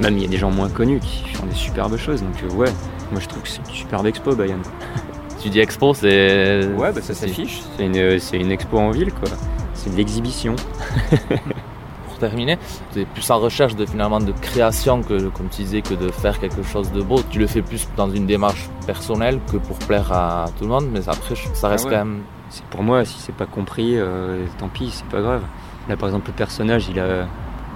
Même 0.00 0.16
il 0.16 0.22
y 0.22 0.26
a 0.26 0.28
des 0.28 0.38
gens 0.38 0.50
moins 0.50 0.68
connus 0.68 1.00
qui 1.00 1.28
font 1.34 1.46
des 1.46 1.54
superbes 1.54 1.96
choses. 1.96 2.22
Donc 2.22 2.42
euh, 2.42 2.54
ouais, 2.54 2.72
moi 3.10 3.20
je 3.20 3.26
trouve 3.26 3.42
que 3.42 3.48
c'est 3.48 3.60
une 3.60 3.74
superbe 3.74 4.06
expo 4.06 4.34
Bayonne. 4.34 4.62
Tu 5.44 5.50
dis 5.50 5.60
expo, 5.60 5.92
c'est. 5.92 6.66
Ouais, 6.74 6.90
bah 6.90 7.02
ça 7.02 7.12
s'affiche. 7.12 7.60
C'est 7.76 7.84
une, 7.84 8.18
c'est 8.18 8.38
une 8.38 8.50
expo 8.50 8.78
en 8.78 8.90
ville 8.92 9.12
quoi. 9.12 9.28
C'est 9.74 9.90
de 9.90 9.96
l'exhibition. 9.96 10.56
Pour 12.08 12.18
terminer, 12.18 12.58
tu 12.94 13.00
es 13.02 13.04
plus 13.04 13.30
en 13.30 13.38
recherche 13.40 13.76
de 13.76 13.84
finalement 13.84 14.20
de 14.20 14.32
création 14.32 15.02
que, 15.02 15.28
comme 15.28 15.48
tu 15.50 15.60
disais, 15.62 15.82
que 15.82 15.92
de 15.92 16.10
faire 16.10 16.38
quelque 16.40 16.62
chose 16.62 16.90
de 16.92 17.02
beau. 17.02 17.20
Tu 17.28 17.38
le 17.38 17.46
fais 17.46 17.60
plus 17.60 17.86
dans 17.94 18.08
une 18.08 18.24
démarche 18.24 18.70
personnelle 18.86 19.38
que 19.52 19.58
pour 19.58 19.76
plaire 19.80 20.10
à 20.12 20.46
tout 20.56 20.64
le 20.64 20.70
monde, 20.70 20.86
mais 20.90 21.06
après, 21.10 21.34
ça 21.52 21.68
reste 21.68 21.84
Ah 21.86 21.90
ouais. 21.90 21.94
quand 21.98 22.04
même. 22.06 22.22
C'est 22.48 22.64
pour 22.64 22.82
moi, 22.82 23.04
si 23.04 23.18
c'est 23.18 23.34
pas 23.34 23.44
compris, 23.46 23.98
euh, 23.98 24.46
tant 24.58 24.68
pis, 24.68 24.88
c'est 24.92 25.06
pas 25.08 25.20
grave. 25.20 25.42
Là, 25.90 25.96
par 25.98 26.08
exemple, 26.08 26.28
le 26.28 26.34
personnage, 26.34 26.88
il 26.88 26.98
a, 26.98 27.26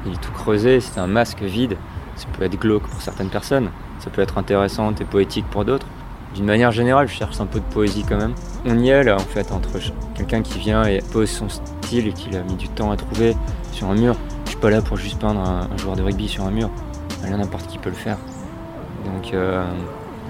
il 0.06 0.12
est 0.12 0.20
tout 0.22 0.32
creusé, 0.32 0.80
c'est 0.80 0.98
un 1.00 1.06
masque 1.08 1.42
vide. 1.42 1.76
Ça 2.16 2.28
peut 2.32 2.44
être 2.44 2.58
glauque 2.58 2.84
pour 2.84 3.02
certaines 3.02 3.28
personnes, 3.28 3.68
ça 3.98 4.08
peut 4.08 4.22
être 4.22 4.38
intéressant 4.38 4.92
et 4.98 5.04
poétique 5.04 5.44
pour 5.50 5.66
d'autres. 5.66 5.86
D'une 6.34 6.44
manière 6.44 6.70
générale, 6.72 7.08
je 7.08 7.14
cherche 7.14 7.40
un 7.40 7.46
peu 7.46 7.58
de 7.58 7.64
poésie 7.64 8.04
quand 8.08 8.16
même. 8.16 8.34
On 8.66 8.78
y 8.78 8.90
est 8.90 9.02
là, 9.02 9.16
en 9.16 9.18
fait, 9.18 9.50
entre 9.52 9.70
quelqu'un 10.14 10.42
qui 10.42 10.58
vient 10.58 10.84
et 10.84 11.00
pose 11.12 11.30
son 11.30 11.48
style 11.48 12.06
et 12.06 12.12
qu'il 12.12 12.36
a 12.36 12.42
mis 12.42 12.54
du 12.54 12.68
temps 12.68 12.90
à 12.90 12.96
trouver 12.96 13.34
sur 13.72 13.88
un 13.88 13.94
mur. 13.94 14.14
Je 14.44 14.50
suis 14.50 14.58
pas 14.58 14.70
là 14.70 14.82
pour 14.82 14.96
juste 14.96 15.18
peindre 15.18 15.40
un, 15.40 15.76
joueur 15.78 15.96
de 15.96 16.02
rugby 16.02 16.28
sur 16.28 16.44
un 16.44 16.50
mur. 16.50 16.70
Là, 17.22 17.36
n'importe 17.36 17.66
qui 17.66 17.78
peut 17.78 17.90
le 17.90 17.96
faire. 17.96 18.18
Donc, 19.04 19.32
euh, 19.32 19.64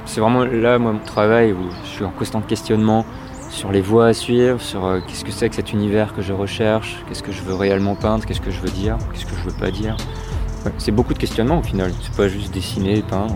c'est 0.06 0.20
vraiment 0.20 0.44
là, 0.44 0.78
moi, 0.78 0.92
mon 0.92 0.98
travail 1.00 1.52
où 1.52 1.70
je 1.84 1.88
suis 1.88 2.04
en 2.04 2.10
constant 2.10 2.40
questionnement 2.40 3.04
sur 3.50 3.72
les 3.72 3.80
voies 3.80 4.06
à 4.06 4.12
suivre, 4.12 4.60
sur 4.60 4.84
euh, 4.84 5.00
qu'est-ce 5.06 5.24
que 5.24 5.32
c'est 5.32 5.48
que 5.48 5.54
cet 5.54 5.72
univers 5.72 6.14
que 6.14 6.22
je 6.22 6.32
recherche, 6.32 7.02
qu'est-ce 7.08 7.22
que 7.22 7.32
je 7.32 7.42
veux 7.42 7.54
réellement 7.54 7.94
peindre, 7.94 8.24
qu'est-ce 8.24 8.40
que 8.40 8.50
je 8.50 8.60
veux 8.60 8.70
dire, 8.70 8.96
qu'est-ce 9.12 9.26
que 9.26 9.36
je 9.36 9.50
veux 9.50 9.58
pas 9.58 9.70
dire. 9.70 9.96
C'est 10.76 10.92
beaucoup 10.92 11.14
de 11.14 11.18
questionnements 11.18 11.58
au 11.58 11.62
final, 11.62 11.92
c'est 12.02 12.14
pas 12.14 12.28
juste 12.28 12.52
dessiner, 12.52 13.02
peindre. 13.02 13.34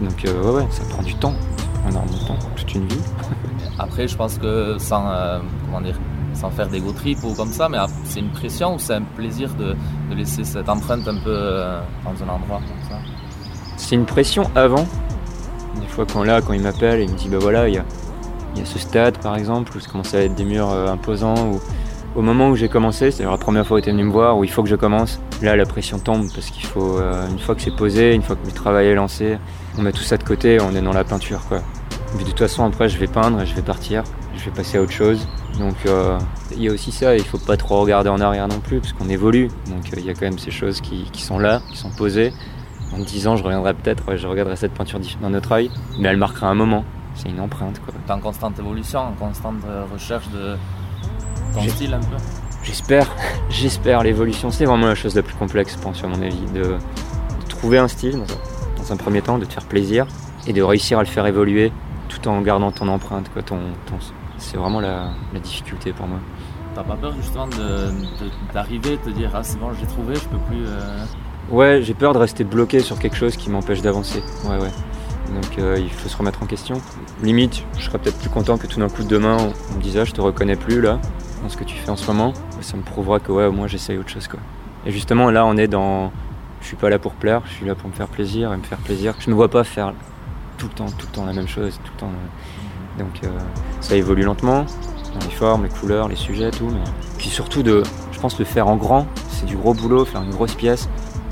Donc 0.00 0.24
euh, 0.24 0.42
ouais, 0.42 0.62
ouais, 0.62 0.66
ça 0.70 0.82
prend 0.88 1.02
du 1.02 1.14
temps, 1.14 1.34
prend 1.80 1.90
énormément 1.90 2.18
de 2.18 2.26
temps, 2.26 2.38
toute 2.56 2.74
une 2.74 2.86
vie. 2.86 3.00
Après, 3.78 4.06
je 4.08 4.16
pense 4.16 4.38
que 4.38 4.76
sans, 4.78 5.08
euh, 5.08 5.38
comment 5.66 5.80
dire, 5.80 5.96
sans 6.34 6.50
faire 6.50 6.68
d'ego 6.68 6.92
trip 6.92 7.18
ou 7.24 7.32
comme 7.34 7.50
ça, 7.50 7.68
mais 7.68 7.78
ap- 7.78 7.90
c'est 8.04 8.20
une 8.20 8.30
pression 8.30 8.74
ou 8.74 8.78
c'est 8.78 8.94
un 8.94 9.02
plaisir 9.02 9.50
de, 9.54 9.74
de 10.10 10.14
laisser 10.16 10.44
cette 10.44 10.68
empreinte 10.68 11.06
un 11.08 11.16
peu 11.16 11.30
euh, 11.30 11.80
dans 12.04 12.10
un 12.24 12.28
endroit 12.28 12.58
comme 12.58 12.88
ça? 12.88 12.96
C'est 13.76 13.94
une 13.96 14.04
pression 14.06 14.44
avant. 14.54 14.86
Des 15.80 15.86
fois 15.86 16.04
quand 16.12 16.24
là, 16.24 16.40
quand 16.42 16.52
il 16.52 16.62
m'appelle 16.62 17.00
et 17.00 17.04
il 17.04 17.10
me 17.10 17.16
dit 17.16 17.28
bah 17.28 17.38
voilà, 17.40 17.68
il 17.68 17.74
y 17.74 17.78
a, 17.78 17.84
y 18.56 18.60
a 18.60 18.64
ce 18.64 18.78
stade 18.78 19.18
par 19.18 19.36
exemple 19.36 19.76
où 19.76 19.80
ça 19.80 19.88
commence 19.90 20.14
à 20.14 20.20
être 20.20 20.34
des 20.34 20.44
murs 20.44 20.68
imposants 20.70 21.36
ou 21.52 21.60
au 22.16 22.22
moment 22.22 22.48
où 22.48 22.56
j'ai 22.56 22.68
commencé, 22.68 23.10
c'est-à-dire 23.10 23.30
la 23.30 23.38
première 23.38 23.64
fois 23.66 23.78
où 23.78 23.80
tu 23.80 23.88
es 23.90 23.92
venu 23.92 24.04
me 24.04 24.10
voir, 24.10 24.36
où 24.38 24.42
il 24.42 24.50
faut 24.50 24.62
que 24.64 24.68
je 24.68 24.74
commence, 24.74 25.20
là 25.42 25.54
la 25.54 25.66
pression 25.66 25.98
tombe 26.00 26.26
parce 26.34 26.50
qu'il 26.50 26.64
faut, 26.66 26.98
euh, 26.98 27.28
une 27.30 27.38
fois 27.38 27.54
que 27.54 27.60
c'est 27.62 27.74
posé, 27.76 28.14
une 28.14 28.22
fois 28.22 28.34
que 28.34 28.44
le 28.46 28.50
travail 28.52 28.88
est 28.88 28.94
lancé, 28.94 29.38
on 29.78 29.82
met 29.82 29.92
tout 29.92 30.02
ça 30.02 30.16
de 30.16 30.24
côté, 30.24 30.60
on 30.60 30.74
est 30.74 30.82
dans 30.82 30.92
la 30.92 31.04
peinture 31.04 31.40
quoi. 31.48 31.62
Mais 32.16 32.24
de 32.24 32.28
toute 32.28 32.38
façon 32.38 32.64
après 32.64 32.88
je 32.88 32.98
vais 32.98 33.06
peindre 33.06 33.40
et 33.40 33.46
je 33.46 33.54
vais 33.54 33.62
partir, 33.62 34.02
je 34.36 34.44
vais 34.44 34.50
passer 34.50 34.78
à 34.78 34.82
autre 34.82 34.92
chose. 34.92 35.26
Donc 35.58 35.76
euh, 35.86 36.18
il 36.52 36.62
y 36.62 36.68
a 36.68 36.72
aussi 36.72 36.90
ça, 36.90 37.16
il 37.16 37.22
faut 37.22 37.38
pas 37.38 37.56
trop 37.56 37.80
regarder 37.80 38.10
en 38.10 38.20
arrière 38.20 38.48
non 38.48 38.58
plus 38.58 38.80
parce 38.80 38.92
qu'on 38.92 39.08
évolue. 39.08 39.48
Donc 39.66 39.86
euh, 39.92 39.96
il 39.98 40.04
y 40.04 40.10
a 40.10 40.14
quand 40.14 40.22
même 40.22 40.38
ces 40.38 40.50
choses 40.50 40.80
qui, 40.80 41.04
qui 41.12 41.22
sont 41.22 41.38
là, 41.38 41.62
qui 41.70 41.76
sont 41.76 41.90
posées. 41.90 42.32
Dans 42.90 42.98
10 42.98 43.28
ans 43.28 43.36
je 43.36 43.44
reviendrai 43.44 43.74
peut-être, 43.74 44.08
ouais, 44.08 44.18
je 44.18 44.26
regarderai 44.26 44.56
cette 44.56 44.72
peinture 44.72 44.98
d'un 45.20 45.34
autre 45.34 45.52
œil, 45.52 45.70
mais 45.98 46.08
elle 46.08 46.16
marquera 46.16 46.48
un 46.48 46.54
moment. 46.54 46.84
C'est 47.14 47.28
une 47.28 47.40
empreinte 47.40 47.80
quoi. 47.84 47.94
T'es 48.06 48.12
en 48.12 48.20
constante 48.20 48.58
évolution, 48.58 49.00
en 49.00 49.12
constante 49.12 49.62
euh, 49.68 49.84
recherche 49.92 50.28
de 50.30 50.56
ton 51.54 51.62
style 51.68 51.94
un 51.94 52.00
peu. 52.00 52.16
J'espère, 52.64 53.06
j'espère 53.50 54.02
l'évolution, 54.02 54.50
c'est 54.50 54.64
vraiment 54.64 54.86
la 54.88 54.96
chose 54.96 55.14
la 55.14 55.22
plus 55.22 55.36
complexe, 55.36 55.74
je 55.76 55.82
pense, 55.82 56.02
à 56.02 56.08
mon 56.08 56.20
avis, 56.20 56.46
de, 56.52 56.62
de 56.62 57.48
trouver 57.48 57.78
un 57.78 57.88
style 57.88 58.18
dans 58.18 58.24
dans 58.78 58.92
un 58.92 58.96
premier 58.96 59.22
temps, 59.22 59.38
de 59.38 59.44
te 59.44 59.52
faire 59.52 59.64
plaisir 59.64 60.06
et 60.46 60.52
de 60.52 60.62
réussir 60.62 60.98
à 60.98 61.02
le 61.02 61.08
faire 61.08 61.26
évoluer 61.26 61.72
tout 62.08 62.26
en 62.28 62.40
gardant 62.40 62.70
ton 62.72 62.88
empreinte. 62.88 63.30
Quoi, 63.32 63.42
ton, 63.42 63.58
ton- 63.86 63.96
c'est 64.38 64.56
vraiment 64.56 64.80
la, 64.80 65.08
la 65.34 65.40
difficulté 65.40 65.92
pour 65.92 66.06
moi. 66.06 66.18
T'as 66.74 66.82
pas 66.84 66.94
peur 66.96 67.12
justement 67.20 67.46
de- 67.48 67.56
de- 67.56 68.52
d'arriver, 68.54 68.92
de, 68.92 69.10
te 69.10 69.10
dire 69.10 69.30
ah 69.34 69.42
c'est 69.42 69.58
bon 69.58 69.68
j'ai 69.78 69.86
trouvé, 69.86 70.14
je 70.14 70.24
peux 70.28 70.38
plus. 70.48 70.64
euh, 70.66 71.04
Ouais, 71.50 71.80
j'ai 71.82 71.94
peur 71.94 72.12
de 72.12 72.18
rester 72.18 72.44
bloqué 72.44 72.80
sur 72.80 72.98
quelque 72.98 73.16
chose 73.16 73.36
qui 73.36 73.50
m'empêche 73.50 73.80
d'avancer. 73.82 74.22
Ouais, 74.44 74.58
ouais. 74.58 74.70
Donc 75.34 75.58
euh, 75.58 75.76
il 75.78 75.90
faut 75.90 76.08
se 76.08 76.16
remettre 76.16 76.42
en 76.42 76.46
question. 76.46 76.80
Limite, 77.22 77.64
je 77.78 77.84
serais 77.84 77.98
peut-être 77.98 78.18
plus 78.18 78.30
content 78.30 78.56
que 78.58 78.66
tout 78.66 78.78
d'un 78.80 78.88
coup 78.88 79.02
demain 79.02 79.36
on, 79.40 79.52
on 79.72 79.76
me 79.76 79.82
dise 79.82 79.96
ah 79.98 80.04
je 80.04 80.12
te 80.12 80.20
reconnais 80.20 80.56
plus 80.56 80.80
là 80.80 80.98
dans 81.42 81.48
ce 81.48 81.56
que 81.56 81.64
tu 81.64 81.76
fais 81.76 81.90
en 81.90 81.96
ce 81.96 82.06
moment. 82.06 82.32
Ça 82.60 82.76
me 82.76 82.82
prouvera 82.82 83.18
que 83.18 83.32
ouais 83.32 83.46
au 83.46 83.52
moins 83.52 83.66
j'essaye 83.66 83.98
autre 83.98 84.08
chose 84.10 84.28
quoi. 84.28 84.38
Et 84.86 84.92
justement 84.92 85.30
là 85.30 85.44
on 85.46 85.56
est 85.56 85.68
dans 85.68 86.12
je 86.60 86.66
suis 86.66 86.76
pas 86.76 86.90
là 86.90 86.98
pour 86.98 87.12
plaire, 87.12 87.42
je 87.46 87.52
suis 87.52 87.66
là 87.66 87.74
pour 87.74 87.88
me 87.88 87.94
faire 87.94 88.08
plaisir 88.08 88.52
et 88.52 88.56
me 88.56 88.62
faire 88.62 88.78
plaisir. 88.78 89.14
Je 89.18 89.30
me 89.30 89.34
vois 89.34 89.48
pas 89.48 89.64
faire 89.64 89.92
tout 90.58 90.66
le 90.66 90.74
temps, 90.74 90.86
tout 90.86 91.06
le 91.06 91.12
temps 91.12 91.24
la 91.24 91.32
même 91.32 91.48
chose, 91.48 91.78
tout 91.84 91.92
le 91.94 92.00
temps. 92.00 92.06
euh, 92.08 92.98
Donc 93.02 93.20
euh, 93.24 93.28
ça 93.80 93.94
évolue 93.96 94.22
lentement 94.22 94.64
dans 95.14 95.26
les 95.26 95.34
formes, 95.34 95.64
les 95.64 95.70
couleurs, 95.70 96.08
les 96.08 96.16
sujets, 96.16 96.50
tout. 96.50 96.68
Mais 96.68 96.80
puis 97.16 97.28
surtout 97.28 97.62
de, 97.62 97.82
je 98.12 98.20
pense 98.20 98.38
le 98.38 98.44
faire 98.44 98.68
en 98.68 98.76
grand, 98.76 99.06
c'est 99.28 99.46
du 99.46 99.56
gros 99.56 99.74
boulot, 99.74 100.04
faire 100.04 100.22
une 100.22 100.30
grosse 100.30 100.54
pièce. 100.54 100.88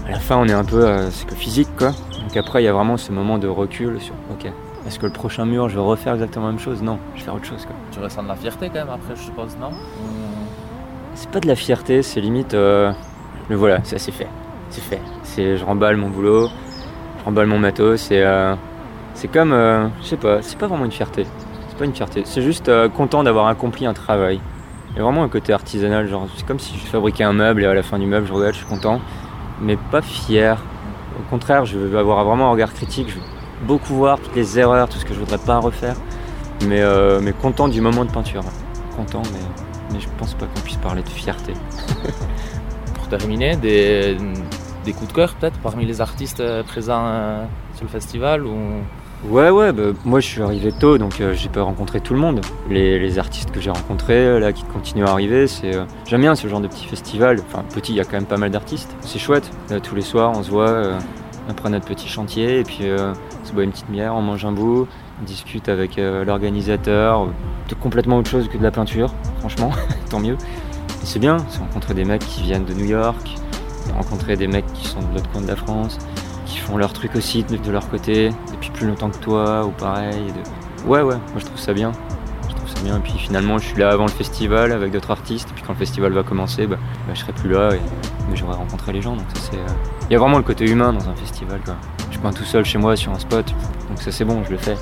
À 0.07 0.13
la 0.13 0.21
fin, 0.21 0.37
on 0.37 0.47
est 0.47 0.53
un 0.53 0.65
peu, 0.65 0.87
euh, 0.87 1.11
c'est 1.11 1.27
que 1.27 1.35
physique 1.35 1.69
quoi. 1.77 1.91
Donc 2.23 2.37
après, 2.37 2.63
il 2.63 2.65
y 2.65 2.69
a 2.69 2.73
vraiment 2.73 2.97
ce 2.97 3.11
moment 3.13 3.39
de 3.39 3.49
recul 3.49 4.01
sur, 4.01 4.15
ok, 4.31 4.51
est-ce 4.87 4.99
que 5.01 5.07
le 5.07 5.13
prochain 5.13 5.45
mur, 5.45 5.69
je 5.69 5.75
vais 5.75 5.81
refaire 5.81 6.15
exactement 6.15 6.47
la 6.47 6.53
même 6.53 6.61
chose? 6.61 6.81
Non, 6.83 6.99
je 7.15 7.21
vais 7.21 7.25
faire 7.25 7.35
autre 7.35 7.45
chose 7.45 7.67
quoi. 7.67 7.75
Tu 7.91 7.99
ressens 7.99 8.23
de 8.23 8.29
la 8.29 8.37
fierté 8.37 8.69
quand 8.69 8.79
même 8.79 8.91
après, 8.91 9.17
je 9.17 9.23
suppose, 9.23 9.57
non? 9.61 9.73
C'est 11.15 11.31
pas 11.31 11.41
de 11.41 11.49
la 11.49 11.57
fierté, 11.57 12.03
c'est 12.03 12.21
limite, 12.21 12.55
euh, 12.55 12.93
le 13.49 13.57
voilà, 13.57 13.83
ça 13.85 13.99
c'est 13.99 14.13
fait, 14.13 14.29
c'est 14.71 14.83
fait. 14.83 15.01
C'est, 15.23 15.57
je 15.57 15.65
remballe 15.65 15.97
mon 15.97 16.09
boulot, 16.09 16.49
je 17.19 17.25
remballe 17.25 17.47
mon 17.47 17.59
matos, 17.59 18.01
c'est, 18.01 18.23
euh, 18.23 18.55
c'est 19.15 19.29
comme, 19.29 19.53
euh, 19.53 19.89
je 20.03 20.07
sais 20.07 20.17
pas, 20.17 20.43
c'est 20.43 20.59
pas 20.59 20.67
vraiment 20.67 20.85
une 20.85 20.93
fierté. 20.93 21.27
C'est 21.69 21.79
pas 21.79 21.85
une 21.85 21.95
fierté, 21.95 22.23
c'est 22.25 22.43
juste 22.43 22.69
euh, 22.69 22.89
content 22.89 23.23
d'avoir 23.23 23.47
accompli 23.49 23.87
un 23.87 23.95
travail. 23.95 24.41
Il 24.91 24.97
y 24.97 25.01
a 25.01 25.03
vraiment 25.03 25.25
un 25.25 25.29
côté 25.29 25.53
artisanal, 25.53 26.09
genre 26.09 26.27
c'est 26.37 26.47
comme 26.47 26.59
si 26.59 26.79
je 26.79 26.87
fabriquais 26.87 27.25
un 27.25 27.35
meuble 27.35 27.63
et 27.65 27.67
à 27.67 27.75
la 27.75 27.83
fin 27.83 27.99
du 27.99 28.07
meuble 28.07 28.27
je 28.27 28.33
regarde, 28.33 28.55
je 28.55 28.59
suis 28.59 28.67
content, 28.67 29.01
mais 29.61 29.77
pas 29.77 30.03
fier. 30.03 30.63
Au 31.19 31.31
contraire, 31.31 31.65
je 31.65 31.79
veux 31.79 31.99
avoir 31.99 32.25
vraiment 32.25 32.49
un 32.49 32.53
regard 32.53 32.73
critique, 32.73 33.09
je 33.09 33.15
veux 33.15 33.67
beaucoup 33.67 33.95
voir 33.95 34.19
toutes 34.19 34.37
les 34.37 34.59
erreurs, 34.59 34.89
tout 34.89 34.99
ce 34.99 35.05
que 35.05 35.15
je 35.15 35.19
voudrais 35.19 35.39
pas 35.39 35.59
refaire, 35.59 35.97
mais, 36.67 36.83
mais 37.23 37.33
content 37.33 37.69
du 37.69 37.81
moment 37.81 38.05
de 38.05 38.11
peinture. 38.11 38.43
Content, 38.97 39.23
mais, 39.33 39.95
mais 39.95 40.01
je 40.01 40.09
pense 40.19 40.35
pas 40.35 40.47
qu'on 40.47 40.61
puisse 40.61 40.77
parler 40.77 41.03
de 41.03 41.09
fierté. 41.09 41.55
Pour 42.95 43.09
terminer, 43.09 43.57
des, 43.57 44.17
des 44.87 44.93
coups 44.93 45.09
de 45.09 45.13
cœur 45.13 45.35
peut-être 45.35 45.59
parmi 45.59 45.85
les 45.85 46.01
artistes 46.01 46.41
euh, 46.41 46.63
présents 46.63 47.05
euh, 47.05 47.45
sur 47.75 47.85
le 47.85 47.91
festival 47.91 48.47
ou... 48.47 48.57
Ouais, 49.29 49.51
ouais, 49.51 49.73
bah, 49.73 49.83
moi 50.05 50.21
je 50.21 50.27
suis 50.27 50.43
arrivé 50.43 50.71
tôt, 50.73 50.99
donc 50.99 51.21
euh, 51.21 51.35
j'ai 51.35 51.49
pas 51.49 51.63
rencontré 51.63 52.01
tout 52.01 52.15
le 52.15 52.21
monde. 52.21 52.43
Les, 52.71 53.19
artistes 53.19 53.51
que 53.51 53.61
j'ai 53.61 53.71
rencontrés, 53.71 54.39
là, 54.39 54.53
qui 54.53 54.63
continuent 54.65 55.07
à 55.07 55.11
arriver, 55.11 55.47
c'est. 55.47 55.73
J'aime 56.07 56.21
bien 56.21 56.35
ce 56.35 56.47
genre 56.49 56.61
de 56.61 56.69
petit 56.69 56.87
festival. 56.87 57.41
Enfin, 57.49 57.65
petit, 57.75 57.93
il 57.93 57.97
y 57.97 58.01
a 58.01 58.05
quand 58.05 58.13
même 58.13 58.27
pas 58.27 58.37
mal 58.37 58.51
d'artistes. 58.51 58.95
C'est 59.01 59.19
chouette. 59.19 59.51
Tous 59.83 59.95
les 59.95 60.03
soirs, 60.03 60.33
on 60.37 60.43
se 60.43 60.51
voit 60.51 60.69
euh, 60.69 60.99
après 61.49 61.71
notre 61.71 61.87
petit 61.87 62.09
chantier, 62.09 62.61
et 62.61 62.63
puis 62.63 62.85
on 62.91 63.47
se 63.47 63.53
boit 63.53 63.65
une 63.65 63.71
petite 63.71 63.91
bière, 63.91 64.15
on 64.15 64.23
mange 64.23 64.45
un 64.45 64.53
bout, 64.53 64.87
on 65.21 65.25
discute 65.25 65.69
avec 65.69 65.97
l'organisateur 65.97 67.29
de 67.69 67.75
complètement 67.75 68.19
autre 68.19 68.31
chose 68.31 68.49
que 68.49 68.59
de 68.59 68.63
la 68.63 68.71
peinture, 68.71 69.15
franchement, 69.39 69.71
tant 70.11 70.21
mieux. 70.21 70.37
C'est 71.05 71.21
bien, 71.21 71.39
c'est 71.49 71.61
rencontrer 71.61 71.95
des 71.95 72.05
mecs 72.05 72.27
qui 72.27 72.43
viennent 72.43 72.65
de 72.65 72.75
New 72.75 72.87
York, 72.87 73.37
rencontrer 73.93 74.37
des 74.37 74.47
mecs 74.47 74.71
qui 74.73 74.87
sont 74.87 75.01
de 75.01 75.15
l'autre 75.15 75.31
coin 75.31 75.41
de 75.41 75.47
la 75.49 75.57
France, 75.57 75.99
qui 76.47 76.59
font 76.59 76.77
leur 76.77 76.93
truc 76.93 77.15
aussi 77.17 77.45
de, 77.45 77.71
leur 77.71 77.89
côté 77.89 78.31
depuis 78.53 78.71
plus 78.71 78.87
longtemps 78.87 79.11
que 79.11 79.19
toi 79.19 79.65
ou 79.65 79.71
pareil. 79.71 80.33
Ouais, 80.87 81.03
ouais, 81.03 81.17
moi 81.17 81.39
je 81.39 81.45
trouve 81.45 81.59
ça 81.59 81.73
bien. 81.73 81.93
Je 82.49 82.55
trouve 82.55 82.69
ça 82.69 82.81
bien. 82.83 82.97
Et 82.97 83.01
puis 83.01 83.13
finalement, 83.19 83.59
je 83.59 83.67
suis 83.67 83.79
là 83.79 83.91
avant 83.91 84.05
le 84.07 84.11
festival 84.13 84.73
avec 84.73 84.93
d'autres 84.93 85.11
artistes. 85.11 85.49
Et 85.51 85.53
puis 85.55 85.63
quand 85.67 85.73
le 85.73 85.79
festival 85.79 86.13
va 86.13 86.23
commencer, 86.23 86.67
bah, 86.67 86.77
bah, 87.07 87.13
je 87.15 87.21
serai 87.21 87.33
plus 87.33 87.51
là 87.51 87.75
et 87.75 87.81
mais 88.31 88.37
j'aurai 88.37 88.55
rencontré 88.55 88.93
les 88.93 89.03
gens. 89.03 89.17
Donc 89.17 89.27
ça 89.35 89.41
c'est. 89.51 89.57
euh, 89.59 89.67
Il 90.09 90.13
y 90.13 90.17
a 90.17 90.19
vraiment 90.19 90.39
le 90.39 90.45
côté 90.45 90.65
humain 90.71 90.93
dans 90.93 91.09
un 91.09 91.15
festival 91.15 91.61
quoi. 91.65 91.75
Je 92.11 92.19
peins 92.19 92.33
tout 92.33 92.45
seul 92.45 92.65
chez 92.65 92.79
moi 92.79 92.97
sur 92.97 93.13
un 93.13 93.19
spot. 93.19 93.47
Donc 93.89 94.01
ça 94.01 94.11
c'est 94.13 94.25
bon, 94.25 94.43
je 94.45 94.51
le 94.53 94.59
fais. 94.59 94.77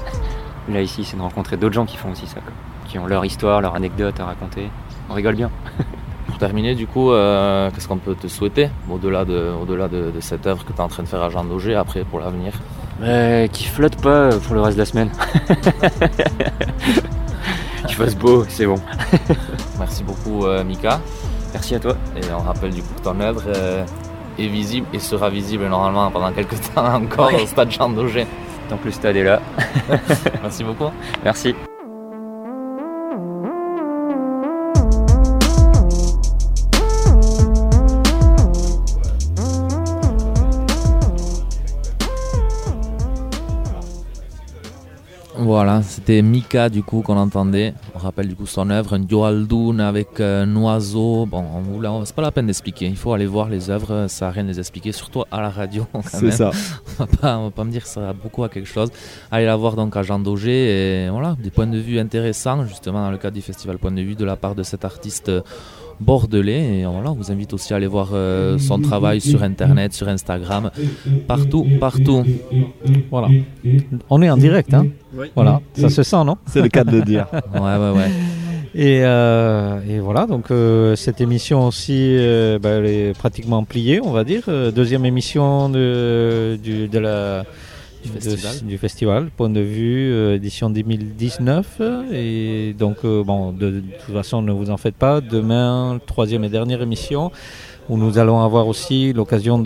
Là 0.68 0.80
ici, 0.80 1.04
c'est 1.04 1.16
de 1.16 1.22
rencontrer 1.22 1.56
d'autres 1.56 1.74
gens 1.74 1.84
qui 1.86 1.96
font 1.96 2.10
aussi 2.10 2.26
ça 2.26 2.40
quoi. 2.40 2.52
Qui 2.86 2.98
ont 2.98 3.06
leur 3.06 3.24
histoire, 3.24 3.60
leur 3.60 3.74
anecdote 3.74 4.18
à 4.20 4.26
raconter. 4.26 4.70
On 5.10 5.14
rigole 5.14 5.34
bien. 5.36 5.50
Pour 6.26 6.38
terminer, 6.38 6.74
du 6.74 6.86
coup, 6.86 7.10
euh, 7.12 7.70
qu'est-ce 7.72 7.86
qu'on 7.86 7.98
peut 7.98 8.14
te 8.14 8.26
souhaiter 8.28 8.68
au-delà 8.90 9.24
de, 9.24 9.50
au-delà 9.60 9.88
de, 9.88 10.10
de 10.10 10.20
cette 10.20 10.46
œuvre 10.46 10.64
que 10.64 10.72
tu 10.72 10.78
es 10.78 10.80
en 10.80 10.88
train 10.88 11.02
de 11.02 11.08
faire 11.08 11.22
à 11.22 11.30
Jean 11.30 11.44
Daugé 11.44 11.74
après 11.74 12.02
pour 12.04 12.18
l'avenir? 12.20 12.52
Mais 13.00 13.48
qui 13.52 13.64
flotte 13.64 13.96
pas 13.96 14.30
pour 14.30 14.54
le 14.54 14.60
reste 14.62 14.76
de 14.76 14.82
la 14.82 14.86
semaine. 14.86 15.10
Qu'il 17.86 17.96
fasse 17.96 18.16
beau, 18.16 18.44
c'est 18.48 18.66
bon. 18.66 18.76
Merci 19.78 20.02
beaucoup, 20.04 20.46
euh, 20.46 20.64
Mika. 20.64 21.00
Merci 21.52 21.74
à 21.74 21.80
toi. 21.80 21.96
Et 22.16 22.20
on 22.32 22.38
rappelle 22.42 22.70
du 22.70 22.82
coup 22.82 22.94
que 22.96 23.02
ton 23.02 23.20
œuvre 23.20 23.42
euh, 23.48 23.84
est 24.38 24.46
visible 24.46 24.86
et 24.92 24.98
sera 24.98 25.28
visible 25.28 25.66
normalement 25.66 26.10
pendant 26.10 26.32
quelques 26.32 26.58
temps 26.74 26.94
encore 26.94 27.26
Ouais. 27.32 27.42
au 27.42 27.46
stade 27.46 27.70
Jean 27.70 27.90
Daugé. 27.90 28.26
Tant 28.70 28.78
que 28.78 28.86
le 28.86 28.90
stade 28.92 29.16
est 29.16 29.24
là. 29.24 29.40
Merci 30.42 30.64
beaucoup. 30.64 30.90
Merci. 31.24 31.54
Voilà, 45.64 45.80
c'était 45.82 46.20
Mika 46.20 46.68
du 46.68 46.82
coup 46.82 47.00
qu'on 47.00 47.16
entendait. 47.16 47.72
On 47.94 47.98
rappelle 47.98 48.28
du 48.28 48.34
coup 48.34 48.44
son 48.44 48.68
œuvre, 48.68 48.92
un 48.92 48.98
Dune 48.98 49.80
avec 49.80 50.20
euh, 50.20 50.44
un 50.44 50.56
oiseau. 50.56 51.24
Bon, 51.24 51.42
on 51.42 52.04
c'est 52.04 52.14
pas 52.14 52.20
la 52.20 52.30
peine 52.30 52.48
d'expliquer. 52.48 52.84
Il 52.84 52.98
faut 52.98 53.14
aller 53.14 53.24
voir 53.24 53.48
les 53.48 53.70
œuvres, 53.70 54.04
ça 54.08 54.28
a 54.28 54.30
rien 54.30 54.42
de 54.42 54.48
les 54.48 54.58
expliquer, 54.58 54.92
surtout 54.92 55.24
à 55.30 55.40
la 55.40 55.48
radio. 55.48 55.86
C'est 56.04 56.32
ça. 56.32 56.50
On 56.98 57.04
va 57.04 57.06
pas, 57.06 57.38
on 57.38 57.44
va 57.44 57.50
pas 57.50 57.64
me 57.64 57.70
dire 57.70 57.84
que 57.84 57.88
ça 57.88 58.10
a 58.10 58.12
beaucoup 58.12 58.44
à 58.44 58.50
quelque 58.50 58.68
chose. 58.68 58.90
Allez 59.30 59.46
la 59.46 59.56
voir 59.56 59.74
donc 59.74 59.96
à 59.96 60.02
Jean 60.02 60.18
Daugé 60.18 61.06
et 61.06 61.08
voilà, 61.08 61.34
des 61.42 61.48
points 61.48 61.66
de 61.66 61.78
vue 61.78 61.98
intéressants 61.98 62.66
justement 62.66 63.02
dans 63.02 63.10
le 63.10 63.16
cadre 63.16 63.34
du 63.34 63.40
festival 63.40 63.78
Point 63.78 63.92
de 63.92 64.02
vue 64.02 64.16
de 64.16 64.24
la 64.26 64.36
part 64.36 64.54
de 64.54 64.64
cet 64.64 64.84
artiste 64.84 65.32
bordelais. 66.00 66.80
Et 66.80 66.84
voilà, 66.84 67.12
on 67.12 67.14
vous 67.14 67.30
invite 67.30 67.52
aussi 67.52 67.72
à 67.72 67.76
aller 67.76 67.86
voir 67.86 68.10
euh, 68.12 68.58
son 68.58 68.78
travail 68.78 69.20
sur 69.20 69.42
internet, 69.42 69.92
sur 69.92 70.08
Instagram, 70.08 70.70
partout, 71.26 71.66
partout. 71.80 72.24
Voilà. 73.10 73.28
On 74.10 74.22
est 74.22 74.30
en 74.30 74.36
direct, 74.36 74.72
hein 74.74 74.86
Oui. 75.16 75.28
Voilà, 75.34 75.60
ça 75.74 75.88
se 75.88 76.02
sent, 76.02 76.24
non? 76.24 76.36
C'est 76.46 76.62
le 76.62 76.68
cas 76.68 76.84
de 76.84 76.92
le 76.92 77.02
dire. 77.02 77.26
Ouais, 77.54 77.76
ouais, 77.76 77.90
ouais. 77.96 78.10
Et, 78.74 79.02
euh, 79.04 79.78
et 79.88 80.00
voilà, 80.00 80.26
donc 80.26 80.50
euh, 80.50 80.96
cette 80.96 81.20
émission 81.20 81.68
aussi, 81.68 82.16
euh, 82.18 82.58
bah, 82.58 82.70
elle 82.70 82.86
est 82.86 83.16
pratiquement 83.16 83.62
pliée, 83.62 84.00
on 84.02 84.10
va 84.10 84.24
dire. 84.24 84.42
Deuxième 84.74 85.04
émission 85.04 85.68
de, 85.68 86.58
du, 86.60 86.88
de 86.88 86.98
la, 86.98 87.44
Du 88.04 88.10
de- 88.10 88.20
festival. 88.20 88.54
du 88.68 88.78
festival, 88.78 89.30
point 89.36 89.50
de 89.50 89.60
vue, 89.60 90.12
euh, 90.12 90.36
édition 90.36 90.70
2019. 90.70 91.80
Et 92.12 92.74
donc, 92.78 92.98
euh, 93.04 93.22
bon, 93.24 93.52
de, 93.52 93.70
de 93.70 93.82
toute 94.04 94.14
façon, 94.14 94.42
ne 94.42 94.52
vous 94.52 94.70
en 94.70 94.76
faites 94.76 94.94
pas. 94.96 95.20
Demain, 95.20 95.98
troisième 96.06 96.44
et 96.44 96.48
dernière 96.48 96.82
émission, 96.82 97.32
où 97.88 97.96
nous 97.96 98.18
allons 98.18 98.40
avoir 98.42 98.66
aussi 98.68 99.12
l'occasion 99.12 99.58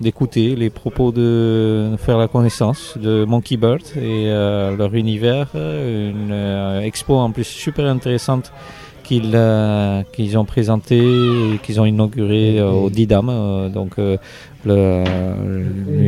d'écouter 0.00 0.56
les 0.56 0.70
propos 0.70 1.12
de 1.12 1.90
faire 1.98 2.18
la 2.18 2.28
connaissance 2.28 2.96
de 2.98 3.24
Monkey 3.24 3.56
Bird 3.56 3.82
et 3.96 4.28
euh, 4.28 4.76
leur 4.76 4.94
univers, 4.94 5.48
une 5.54 6.32
expo 6.82 7.14
en 7.16 7.30
plus 7.30 7.44
super 7.44 7.86
intéressante 7.86 8.52
qu'ils 9.10 9.32
euh, 9.34 10.02
qu'ils 10.14 10.38
ont 10.38 10.44
présentée 10.44 10.98
et 11.54 11.58
qu'ils 11.64 11.80
ont 11.80 11.84
inaugurée 11.94 12.60
euh, 12.60 12.70
au 12.70 12.90
Didam. 12.90 13.28
euh, 13.28 13.68
donc 13.68 13.92
le- 13.98 15.04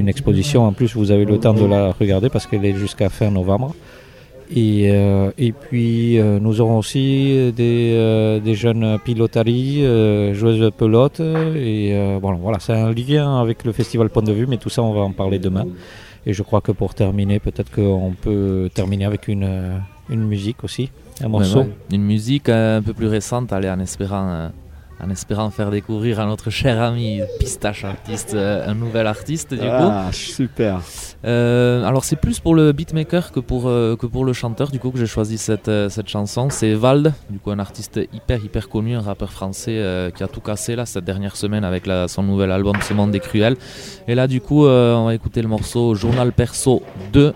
une 0.00 0.08
exposition 0.08 0.60
en 0.68 0.72
plus 0.72 0.94
vous 0.94 1.10
avez 1.10 1.24
le 1.24 1.38
temps 1.38 1.54
de 1.54 1.64
la 1.64 1.90
regarder 2.00 2.28
parce 2.28 2.46
qu'elle 2.46 2.64
est 2.64 2.74
jusqu'à 2.84 3.08
fin 3.08 3.30
novembre. 3.30 3.74
Et, 4.54 4.84
et 5.46 5.52
puis 5.52 6.18
nous 6.44 6.60
aurons 6.60 6.76
aussi 6.78 7.52
des, 7.56 8.40
des 8.44 8.54
jeunes 8.54 8.98
pilotaries, 9.02 9.78
joueuses 10.34 10.60
de 10.60 10.68
pelote. 10.68 11.20
Et 11.56 11.94
bon, 12.20 12.34
voilà, 12.34 12.58
c'est 12.60 12.74
un 12.74 12.92
lien 12.92 13.40
avec 13.40 13.64
le 13.64 13.72
festival 13.72 14.10
Point 14.10 14.24
de 14.24 14.32
Vue, 14.32 14.46
mais 14.46 14.58
tout 14.58 14.68
ça 14.68 14.82
on 14.82 14.92
va 14.92 15.00
en 15.00 15.12
parler 15.12 15.38
demain. 15.38 15.64
Et 16.26 16.34
je 16.34 16.42
crois 16.42 16.60
que 16.60 16.70
pour 16.70 16.92
terminer, 16.94 17.38
peut-être 17.40 17.70
qu'on 17.74 18.12
peut 18.20 18.68
terminer 18.74 19.06
avec 19.06 19.26
une, 19.26 19.48
une 20.10 20.24
musique 20.34 20.62
aussi, 20.64 20.90
un 21.24 21.28
morceau. 21.28 21.60
Ouais, 21.60 21.64
ouais. 21.66 21.76
Une 21.96 22.02
musique 22.04 22.48
euh, 22.48 22.78
un 22.78 22.82
peu 22.82 22.92
plus 22.94 23.06
récente, 23.08 23.52
allez, 23.52 23.68
en 23.70 23.78
espérant, 23.80 24.28
euh, 24.28 24.48
en 25.04 25.10
espérant 25.10 25.50
faire 25.50 25.70
découvrir 25.70 26.20
à 26.20 26.26
notre 26.26 26.48
cher 26.50 26.80
ami 26.80 27.20
Pistache 27.40 27.84
Artiste 27.84 28.34
euh, 28.34 28.68
un 28.70 28.74
nouvel 28.74 29.06
artiste 29.08 29.52
du 29.52 29.58
coup. 29.60 29.66
Ah, 29.68 30.08
super. 30.12 30.80
Euh, 31.24 31.84
alors 31.84 32.04
c'est 32.04 32.16
plus 32.16 32.38
pour 32.40 32.54
le 32.54 32.72
beatmaker 32.72 33.30
que 33.32 33.40
pour, 33.40 33.68
euh, 33.68 33.96
que 33.96 34.06
pour 34.06 34.24
le 34.24 34.32
chanteur 34.32 34.70
du 34.70 34.78
coup 34.80 34.90
que 34.90 34.98
j'ai 34.98 35.06
choisi 35.06 35.38
cette, 35.38 35.68
euh, 35.68 35.88
cette 35.88 36.08
chanson. 36.08 36.48
C'est 36.50 36.74
Vald, 36.74 37.12
du 37.30 37.38
coup 37.40 37.50
un 37.50 37.58
artiste 37.58 37.98
hyper 38.12 38.44
hyper 38.44 38.68
connu, 38.68 38.94
un 38.94 39.00
rappeur 39.00 39.30
français 39.32 39.76
euh, 39.76 40.10
qui 40.10 40.22
a 40.22 40.28
tout 40.28 40.40
cassé 40.40 40.76
là 40.76 40.86
cette 40.86 41.04
dernière 41.04 41.34
semaine 41.36 41.64
avec 41.64 41.86
la- 41.86 42.06
son 42.08 42.22
nouvel 42.22 42.50
album 42.52 42.76
Ce 42.82 42.92
monde 42.94 43.10
des 43.10 43.20
cruels. 43.20 43.56
Et 44.08 44.14
là 44.14 44.26
du 44.28 44.40
coup 44.40 44.66
euh, 44.66 44.94
on 44.94 45.06
va 45.06 45.14
écouter 45.14 45.42
le 45.42 45.48
morceau 45.48 45.94
Journal 45.96 46.32
Perso 46.32 46.82
2. 47.12 47.32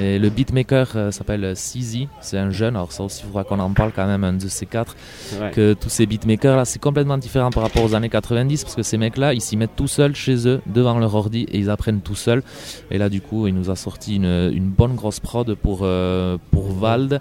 Et 0.00 0.18
le 0.18 0.28
beatmaker 0.30 0.92
euh, 0.96 1.10
s'appelle 1.10 1.54
CZ, 1.54 2.08
c'est 2.20 2.38
un 2.38 2.50
jeune, 2.50 2.76
alors 2.76 2.92
ça 2.92 3.02
aussi 3.02 3.22
il 3.22 3.26
faudra 3.26 3.44
qu'on 3.44 3.58
en 3.58 3.70
parle 3.72 3.92
quand 3.94 4.06
même, 4.06 4.24
un 4.24 4.32
de 4.32 4.48
ces 4.48 4.66
quatre. 4.66 4.96
Ouais. 5.40 5.50
que 5.50 5.74
tous 5.74 5.88
ces 5.88 6.06
beatmakers 6.06 6.56
là 6.56 6.64
c'est 6.64 6.78
complètement 6.78 7.18
différent 7.18 7.50
par 7.50 7.62
rapport 7.62 7.84
aux 7.84 7.94
années 7.94 8.08
90 8.08 8.64
parce 8.64 8.74
que 8.74 8.82
ces 8.82 8.98
mecs 8.98 9.16
là 9.16 9.34
ils 9.34 9.40
s'y 9.40 9.56
mettent 9.56 9.76
tout 9.76 9.88
seuls 9.88 10.14
chez 10.14 10.46
eux 10.48 10.60
devant 10.66 10.98
leur 10.98 11.14
ordi 11.14 11.42
et 11.50 11.58
ils 11.58 11.70
apprennent 11.70 12.00
tout 12.00 12.14
seuls. 12.14 12.42
Et 12.90 12.98
là 12.98 13.08
du 13.08 13.20
coup 13.20 13.46
il 13.46 13.54
nous 13.54 13.70
a 13.70 13.76
sorti 13.76 14.16
une, 14.16 14.50
une 14.52 14.70
bonne 14.70 14.94
grosse 14.94 15.20
prod 15.20 15.54
pour, 15.54 15.80
euh, 15.82 16.38
pour 16.50 16.72
Vald 16.72 17.20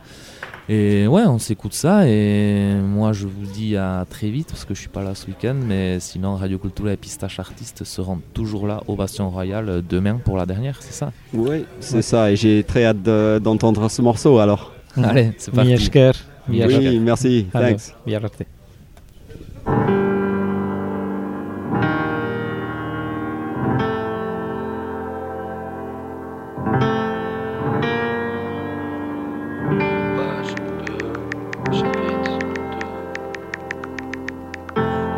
et 0.69 1.07
ouais 1.07 1.23
on 1.23 1.39
s'écoute 1.39 1.73
ça 1.73 2.07
et 2.07 2.73
moi 2.81 3.11
je 3.11 3.27
vous 3.27 3.45
dis 3.53 3.75
à 3.75 4.05
très 4.09 4.29
vite 4.29 4.47
parce 4.47 4.63
que 4.63 4.73
je 4.73 4.79
suis 4.79 4.87
pas 4.89 5.03
là 5.03 5.13
ce 5.13 5.27
week-end 5.27 5.55
mais 5.55 5.99
sinon 5.99 6.35
Radio 6.35 6.57
Cultura 6.57 6.93
et 6.93 6.97
Pistache 6.97 7.37
Artistes 7.39 7.83
seront 7.83 8.19
toujours 8.33 8.65
là 8.67 8.81
au 8.87 8.95
Bastion 8.95 9.29
Royal 9.29 9.81
demain 9.87 10.19
pour 10.23 10.37
la 10.37 10.45
dernière 10.45 10.77
c'est 10.81 10.93
ça? 10.93 11.11
Oui, 11.33 11.65
c'est 11.81 12.01
ça. 12.01 12.31
Et 12.31 12.35
j'ai 12.37 12.63
très 12.63 12.85
hâte 12.85 13.01
de- 13.03 13.39
d'entendre 13.43 13.89
ce 13.89 14.01
morceau 14.01 14.39
alors. 14.39 14.71
Allez 14.95 15.31
c'est 15.37 15.51
parti 15.53 15.69
Miesker, 15.71 16.11
Miesker. 16.47 16.77
Oui, 16.89 16.99
merci. 16.99 17.47
Allez, 17.53 17.75
Thanks. 17.75 17.93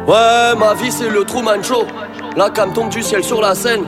Ouais, 0.07 0.56
ma 0.56 0.76
vie 0.76 0.91
c'est 0.91 1.10
le 1.10 1.23
Truman 1.23 1.64
Show. 1.64 1.86
La 2.38 2.52
cam 2.52 2.72
tombe 2.73 2.90
du 2.90 3.02
ciel 3.02 3.23
sur 3.23 3.41
la 3.41 3.56
scène. 3.56 3.84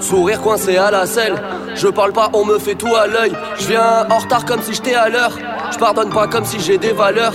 Sourire 0.00 0.42
coincé 0.42 0.76
à 0.76 0.90
la 0.90 1.06
selle. 1.06 1.34
Je 1.74 1.88
parle 1.88 2.12
pas, 2.12 2.28
on 2.34 2.44
me 2.44 2.58
fait 2.58 2.74
tout 2.74 2.94
à 2.94 3.06
l'œil. 3.06 3.32
Je 3.58 3.68
viens 3.68 4.06
en 4.10 4.18
retard 4.18 4.44
comme 4.44 4.60
si 4.60 4.74
j'étais 4.74 4.94
à 4.94 5.08
l'heure. 5.08 5.32
Je 5.72 5.78
pardonne 5.78 6.10
pas 6.10 6.26
comme 6.26 6.44
si 6.44 6.60
j'ai 6.60 6.76
des 6.76 6.92
valeurs. 6.92 7.32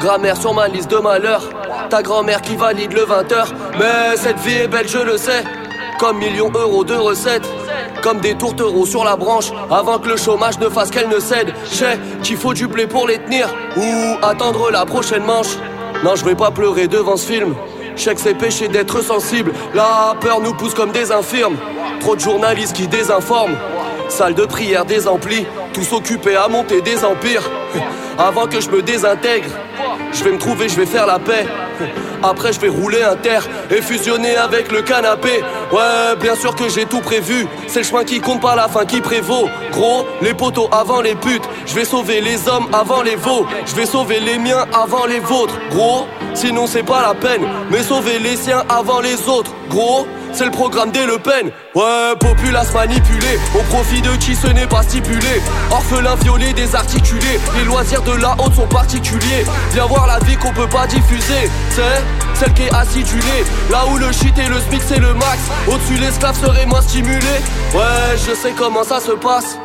Grammaire 0.00 0.38
sur 0.38 0.54
ma 0.54 0.68
liste 0.68 0.90
de 0.90 0.96
malheurs. 0.96 1.42
Ta 1.90 2.02
grand-mère 2.02 2.40
qui 2.40 2.56
valide 2.56 2.92
le 2.94 3.02
20h. 3.02 3.48
Mais 3.78 4.16
cette 4.16 4.38
vie 4.38 4.54
est 4.54 4.68
belle, 4.68 4.88
je 4.88 4.98
le 4.98 5.18
sais. 5.18 5.44
Comme 5.98 6.18
millions 6.18 6.48
d'euros 6.48 6.84
de 6.84 6.94
recettes. 6.94 7.48
Comme 8.02 8.20
des 8.20 8.34
tourtereaux 8.34 8.86
sur 8.86 9.04
la 9.04 9.16
branche. 9.16 9.50
Avant 9.70 9.98
que 9.98 10.08
le 10.08 10.16
chômage 10.16 10.58
ne 10.58 10.70
fasse 10.70 10.90
qu'elle 10.90 11.08
ne 11.08 11.20
cède. 11.20 11.52
Je 11.70 11.74
sais 11.74 11.98
qu'il 12.22 12.36
faut 12.38 12.54
du 12.54 12.66
blé 12.66 12.86
pour 12.86 13.06
les 13.06 13.18
tenir. 13.18 13.48
Ou 13.76 14.24
attendre 14.24 14.70
la 14.70 14.86
prochaine 14.86 15.24
manche. 15.24 15.56
Non, 16.04 16.14
je 16.14 16.24
vais 16.24 16.36
pas 16.36 16.50
pleurer 16.52 16.86
devant 16.86 17.16
ce 17.16 17.26
film. 17.26 17.54
Je 17.96 18.02
sais 18.02 18.14
que 18.14 18.20
c'est 18.20 18.34
péché 18.34 18.68
d'être 18.68 19.02
sensible. 19.02 19.52
La 19.74 20.14
peur 20.20 20.40
nous 20.40 20.54
pousse 20.54 20.74
comme 20.74 20.92
des 20.92 21.10
infirmes. 21.10 21.56
Trop 21.98 22.14
de 22.14 22.20
journalistes 22.20 22.76
qui 22.76 22.86
désinforment. 22.86 23.56
Salle 24.08 24.34
de 24.34 24.46
prière 24.46 24.84
désemplie. 24.84 25.44
Tous 25.72 25.92
occupés 25.92 26.36
à 26.36 26.46
monter 26.46 26.80
des 26.80 27.04
empires. 27.04 27.42
Avant 28.18 28.46
que 28.46 28.60
je 28.60 28.70
me 28.70 28.82
désintègre, 28.82 29.48
je 30.18 30.24
vais 30.24 30.32
me 30.32 30.38
trouver, 30.38 30.68
je 30.68 30.76
vais 30.76 30.86
faire 30.86 31.06
la 31.06 31.18
paix. 31.18 31.46
Après, 32.22 32.52
je 32.52 32.58
vais 32.58 32.68
rouler 32.68 33.02
un 33.02 33.14
terre 33.14 33.46
et 33.70 33.80
fusionner 33.80 34.36
avec 34.36 34.72
le 34.72 34.82
canapé. 34.82 35.42
Ouais, 35.72 36.16
bien 36.20 36.34
sûr 36.34 36.56
que 36.56 36.68
j'ai 36.68 36.86
tout 36.86 37.00
prévu. 37.00 37.46
C'est 37.68 37.80
le 37.80 37.84
chemin 37.84 38.04
qui 38.04 38.20
compte 38.20 38.40
pas 38.40 38.56
la 38.56 38.66
fin 38.66 38.84
qui 38.84 39.00
prévaut. 39.00 39.48
Gros, 39.70 40.04
les 40.20 40.34
poteaux 40.34 40.68
avant 40.72 41.00
les 41.00 41.14
putes. 41.14 41.48
Je 41.66 41.74
vais 41.74 41.84
sauver 41.84 42.20
les 42.20 42.48
hommes 42.48 42.66
avant 42.72 43.02
les 43.02 43.14
veaux. 43.14 43.46
Je 43.66 43.74
vais 43.76 43.86
sauver 43.86 44.18
les 44.18 44.38
miens 44.38 44.66
avant 44.74 45.06
les 45.06 45.20
vôtres. 45.20 45.54
Gros, 45.70 46.06
sinon 46.34 46.66
c'est 46.66 46.82
pas 46.82 47.02
la 47.02 47.14
peine. 47.14 47.46
Mais 47.70 47.82
sauver 47.84 48.18
les 48.18 48.36
siens 48.36 48.64
avant 48.68 49.00
les 49.00 49.28
autres. 49.28 49.52
Gros, 49.70 50.06
c'est 50.32 50.44
le 50.44 50.50
programme 50.50 50.90
des 50.90 51.06
Le 51.06 51.18
Pen. 51.18 51.50
Ouais, 51.74 52.14
populace 52.18 52.72
manipulée, 52.72 53.38
au 53.54 53.62
profit 53.70 54.02
de 54.02 54.10
qui 54.16 54.34
ce 54.34 54.48
n'est 54.48 54.66
pas 54.66 54.82
stipulé. 54.82 55.42
Orphelin 55.70 56.14
violé, 56.16 56.52
désarticulé, 56.52 57.40
les 57.56 57.64
loisirs 57.64 58.02
de 58.02 58.12
la 58.12 58.34
haute 58.38 58.54
sont 58.54 58.66
particuliers. 58.66 59.44
Viens 59.72 59.86
voir 59.86 60.06
la 60.06 60.18
vie 60.20 60.36
qu'on 60.36 60.52
peut 60.52 60.68
pas 60.68 60.86
diffuser, 60.86 61.50
c'est 61.70 62.02
celle 62.34 62.52
qui 62.54 62.62
est 62.62 62.74
acidulée. 62.74 63.44
Là 63.70 63.84
où 63.90 63.98
le 63.98 64.10
shit 64.12 64.36
et 64.38 64.48
le 64.48 64.60
smic 64.60 64.82
c'est 64.86 65.00
le 65.00 65.14
max, 65.14 65.38
au-dessus 65.66 66.00
l'esclave 66.00 66.38
serait 66.38 66.66
moins 66.66 66.82
stimulé. 66.82 67.18
Ouais, 67.74 68.16
je 68.16 68.34
sais 68.34 68.52
comment 68.56 68.84
ça 68.84 69.00
se 69.00 69.12
passe. 69.12 69.58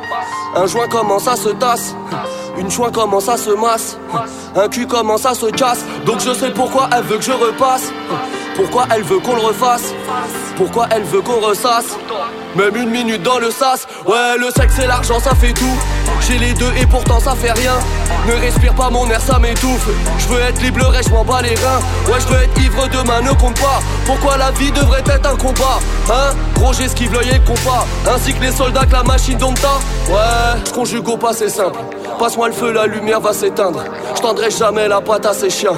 Un 0.55 0.67
joint 0.67 0.87
comment 0.87 1.19
ça 1.19 1.35
se 1.35 1.49
tasse. 1.49 1.95
Une 2.57 2.69
joint 2.69 2.91
comment 2.91 3.19
ça 3.19 3.37
se 3.37 3.49
masse. 3.49 3.97
Un 4.55 4.69
cul 4.69 4.85
comment 4.85 5.17
ça 5.17 5.33
se 5.33 5.47
casse. 5.47 5.79
Donc 6.05 6.19
je 6.19 6.31
sais 6.33 6.51
pourquoi 6.51 6.89
elle 6.95 7.03
veut 7.03 7.17
que 7.17 7.23
je 7.23 7.31
repasse. 7.31 7.91
Pourquoi 8.55 8.85
elle 8.95 9.03
veut 9.03 9.19
qu'on 9.19 9.35
le 9.35 9.41
refasse? 9.41 9.93
Pourquoi 10.55 10.87
elle 10.91 11.03
veut 11.03 11.21
qu'on 11.21 11.39
ressasse? 11.39 11.97
Même 12.55 12.75
une 12.75 12.89
minute 12.89 13.23
dans 13.23 13.39
le 13.39 13.49
sas. 13.49 13.87
Ouais 14.05 14.37
le 14.37 14.51
sexe 14.51 14.77
et 14.79 14.87
l'argent 14.87 15.19
ça 15.19 15.33
fait 15.33 15.53
tout 15.53 15.77
J'ai 16.21 16.37
les 16.37 16.53
deux 16.53 16.71
et 16.79 16.85
pourtant 16.85 17.19
ça 17.19 17.35
fait 17.35 17.51
rien. 17.51 17.73
Ne 18.27 18.33
respire 18.33 18.73
pas 18.73 18.89
mon 18.89 19.09
air 19.09 19.21
ça 19.21 19.39
m'étouffe. 19.39 19.87
Je 20.17 20.27
veux 20.27 20.41
être 20.41 20.61
libre 20.61 20.93
et 20.95 21.03
je 21.03 21.09
m'en 21.09 21.23
bats 21.23 21.41
les 21.41 21.55
reins. 21.55 21.79
Ouais 22.07 22.19
je 22.19 22.27
veux 22.33 22.41
être 22.41 22.61
ivre 22.61 22.87
demain 22.87 23.21
ne 23.21 23.31
compte 23.31 23.59
pas. 23.59 23.81
Pourquoi 24.05 24.37
la 24.37 24.51
vie 24.51 24.71
devrait 24.71 25.03
être 25.05 25.29
un 25.29 25.35
combat 25.35 25.79
Hein? 26.09 26.35
Gros 26.55 26.73
j'esquive 26.73 27.13
l'œil 27.13 27.29
et 27.29 27.37
le 27.39 27.45
compas 27.45 27.85
Ainsi 28.13 28.33
que 28.33 28.41
les 28.41 28.51
soldats 28.51 28.85
que 28.85 28.93
la 28.93 29.03
machine 29.03 29.37
dompta 29.37 29.79
Ouais 30.09 30.61
je 30.65 30.71
conjugue 30.71 31.07
au 31.09 31.17
pas 31.17 31.33
c'est 31.33 31.49
simple. 31.49 31.79
Passe-moi 32.19 32.47
le 32.47 32.53
feu 32.53 32.71
la 32.71 32.85
lumière 32.85 33.19
va 33.19 33.33
s'éteindre. 33.33 33.83
Je 34.15 34.21
tendrai 34.21 34.49
jamais 34.51 34.87
la 34.87 35.01
patte 35.01 35.25
à 35.25 35.33
ces 35.33 35.49
chiens. 35.49 35.73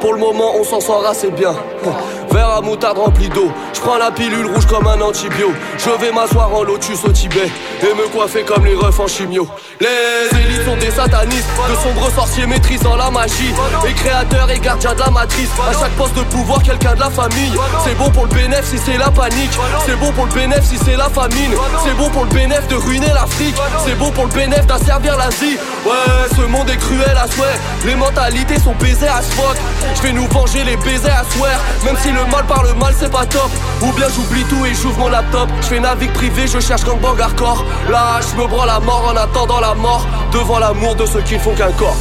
Pour 0.00 0.12
le 0.12 0.20
moment, 0.20 0.52
on 0.56 0.62
s'en 0.62 0.78
sort 0.80 1.04
assez 1.06 1.30
bien. 1.30 1.52
verre 2.30 2.50
à 2.50 2.60
moutarde 2.60 2.98
rempli 2.98 3.28
d'eau. 3.28 3.50
Je 3.74 3.80
prends 3.80 3.96
la 3.98 4.12
pilule 4.12 4.46
rouge 4.46 4.66
comme 4.66 4.86
un 4.86 5.00
antibio. 5.00 5.50
Je 5.76 5.90
vais 5.90 6.12
m'asseoir 6.12 6.54
en 6.54 6.62
lotus 6.62 7.04
au 7.04 7.08
Tibet 7.10 7.50
et 7.82 7.94
me 7.94 8.06
coiffer 8.12 8.42
comme 8.44 8.64
les 8.64 8.74
refs 8.74 9.00
en 9.00 9.08
chimio. 9.08 9.48
Les 9.80 10.38
élites 10.40 10.64
sont 10.64 10.76
des 10.76 10.90
satanistes, 10.90 11.46
de 11.70 11.74
sombres 11.76 12.10
sorciers 12.12 12.46
maîtrisant 12.46 12.96
la 12.96 13.10
magie. 13.10 13.54
Et 13.86 13.92
créateurs 13.92 14.50
et 14.50 14.58
gardiens 14.58 14.94
de 14.94 14.98
la 14.98 15.10
matrice. 15.10 15.50
À 15.68 15.72
chaque 15.72 15.92
poste 15.92 16.16
de 16.16 16.22
pouvoir, 16.22 16.62
quelqu'un 16.64 16.94
de 16.94 17.00
la 17.00 17.10
famille. 17.10 17.52
C'est 17.84 17.96
bon 17.96 18.10
pour 18.10 18.26
le 18.26 18.34
bénéf 18.34 18.64
si 18.64 18.76
c'est 18.78 18.98
la 18.98 19.10
panique. 19.10 19.56
C'est 19.86 19.96
bon 20.00 20.10
pour 20.12 20.26
le 20.26 20.32
bénéf 20.32 20.64
si 20.64 20.78
c'est 20.78 20.96
la 20.96 21.08
famine. 21.08 21.52
C'est 21.84 21.96
bon 21.96 22.10
pour 22.10 22.24
le 22.24 22.30
bénéf 22.30 22.66
de 22.66 22.74
ruiner 22.74 23.12
l'Afrique. 23.14 23.54
C'est 23.86 23.94
bon 23.94 24.10
pour 24.10 24.26
le 24.26 24.32
bénéf 24.32 24.66
d'asservir 24.66 25.16
l'Asie. 25.16 25.58
Ouais, 25.86 26.26
ce 26.36 26.42
monde 26.42 26.68
est 26.70 26.76
cruel 26.76 27.16
à 27.16 27.28
souhait. 27.28 27.46
Les 27.84 27.94
mentalités 27.94 28.58
sont 28.58 28.74
baisées 28.80 29.06
à 29.06 29.22
fuck. 29.22 29.56
Je 29.94 30.02
vais 30.02 30.12
nous 30.12 30.26
venger 30.26 30.64
les 30.64 30.76
baisers 30.78 31.12
à 31.12 31.24
swear. 31.30 31.60
Même 31.84 31.96
si 32.02 32.10
le 32.10 32.24
mal 32.26 32.44
par 32.46 32.64
le 32.64 32.74
mal, 32.74 32.94
c'est 32.98 33.12
pas 33.12 33.26
top. 33.26 33.50
Ou 33.82 33.92
bien 33.92 34.06
j'oublie 34.14 34.44
tout 34.44 34.66
et 34.66 34.74
j'ouvre 34.74 34.98
mon 34.98 35.08
laptop. 35.08 35.48
Je 35.62 35.66
fais 35.68 35.80
navigue 35.80 36.12
privé, 36.12 36.48
je 36.48 36.58
cherche 36.58 36.82
gangbang 36.82 37.20
hardcore. 37.20 37.64
Là, 37.88 38.18
je 38.20 38.40
me 38.40 38.46
branle 38.48 38.66
la 38.66 38.80
mort 38.80 39.12
en 39.12 39.16
attendant 39.16 39.60
la 39.60 39.67
mort. 39.74 40.06
Devant 40.32 40.58
l'amour 40.58 40.94
de 40.94 41.06
ceux 41.06 41.22
qui 41.22 41.34
ne 41.34 41.38
font 41.38 41.54
qu'un 41.54 41.72
corps. 41.72 41.96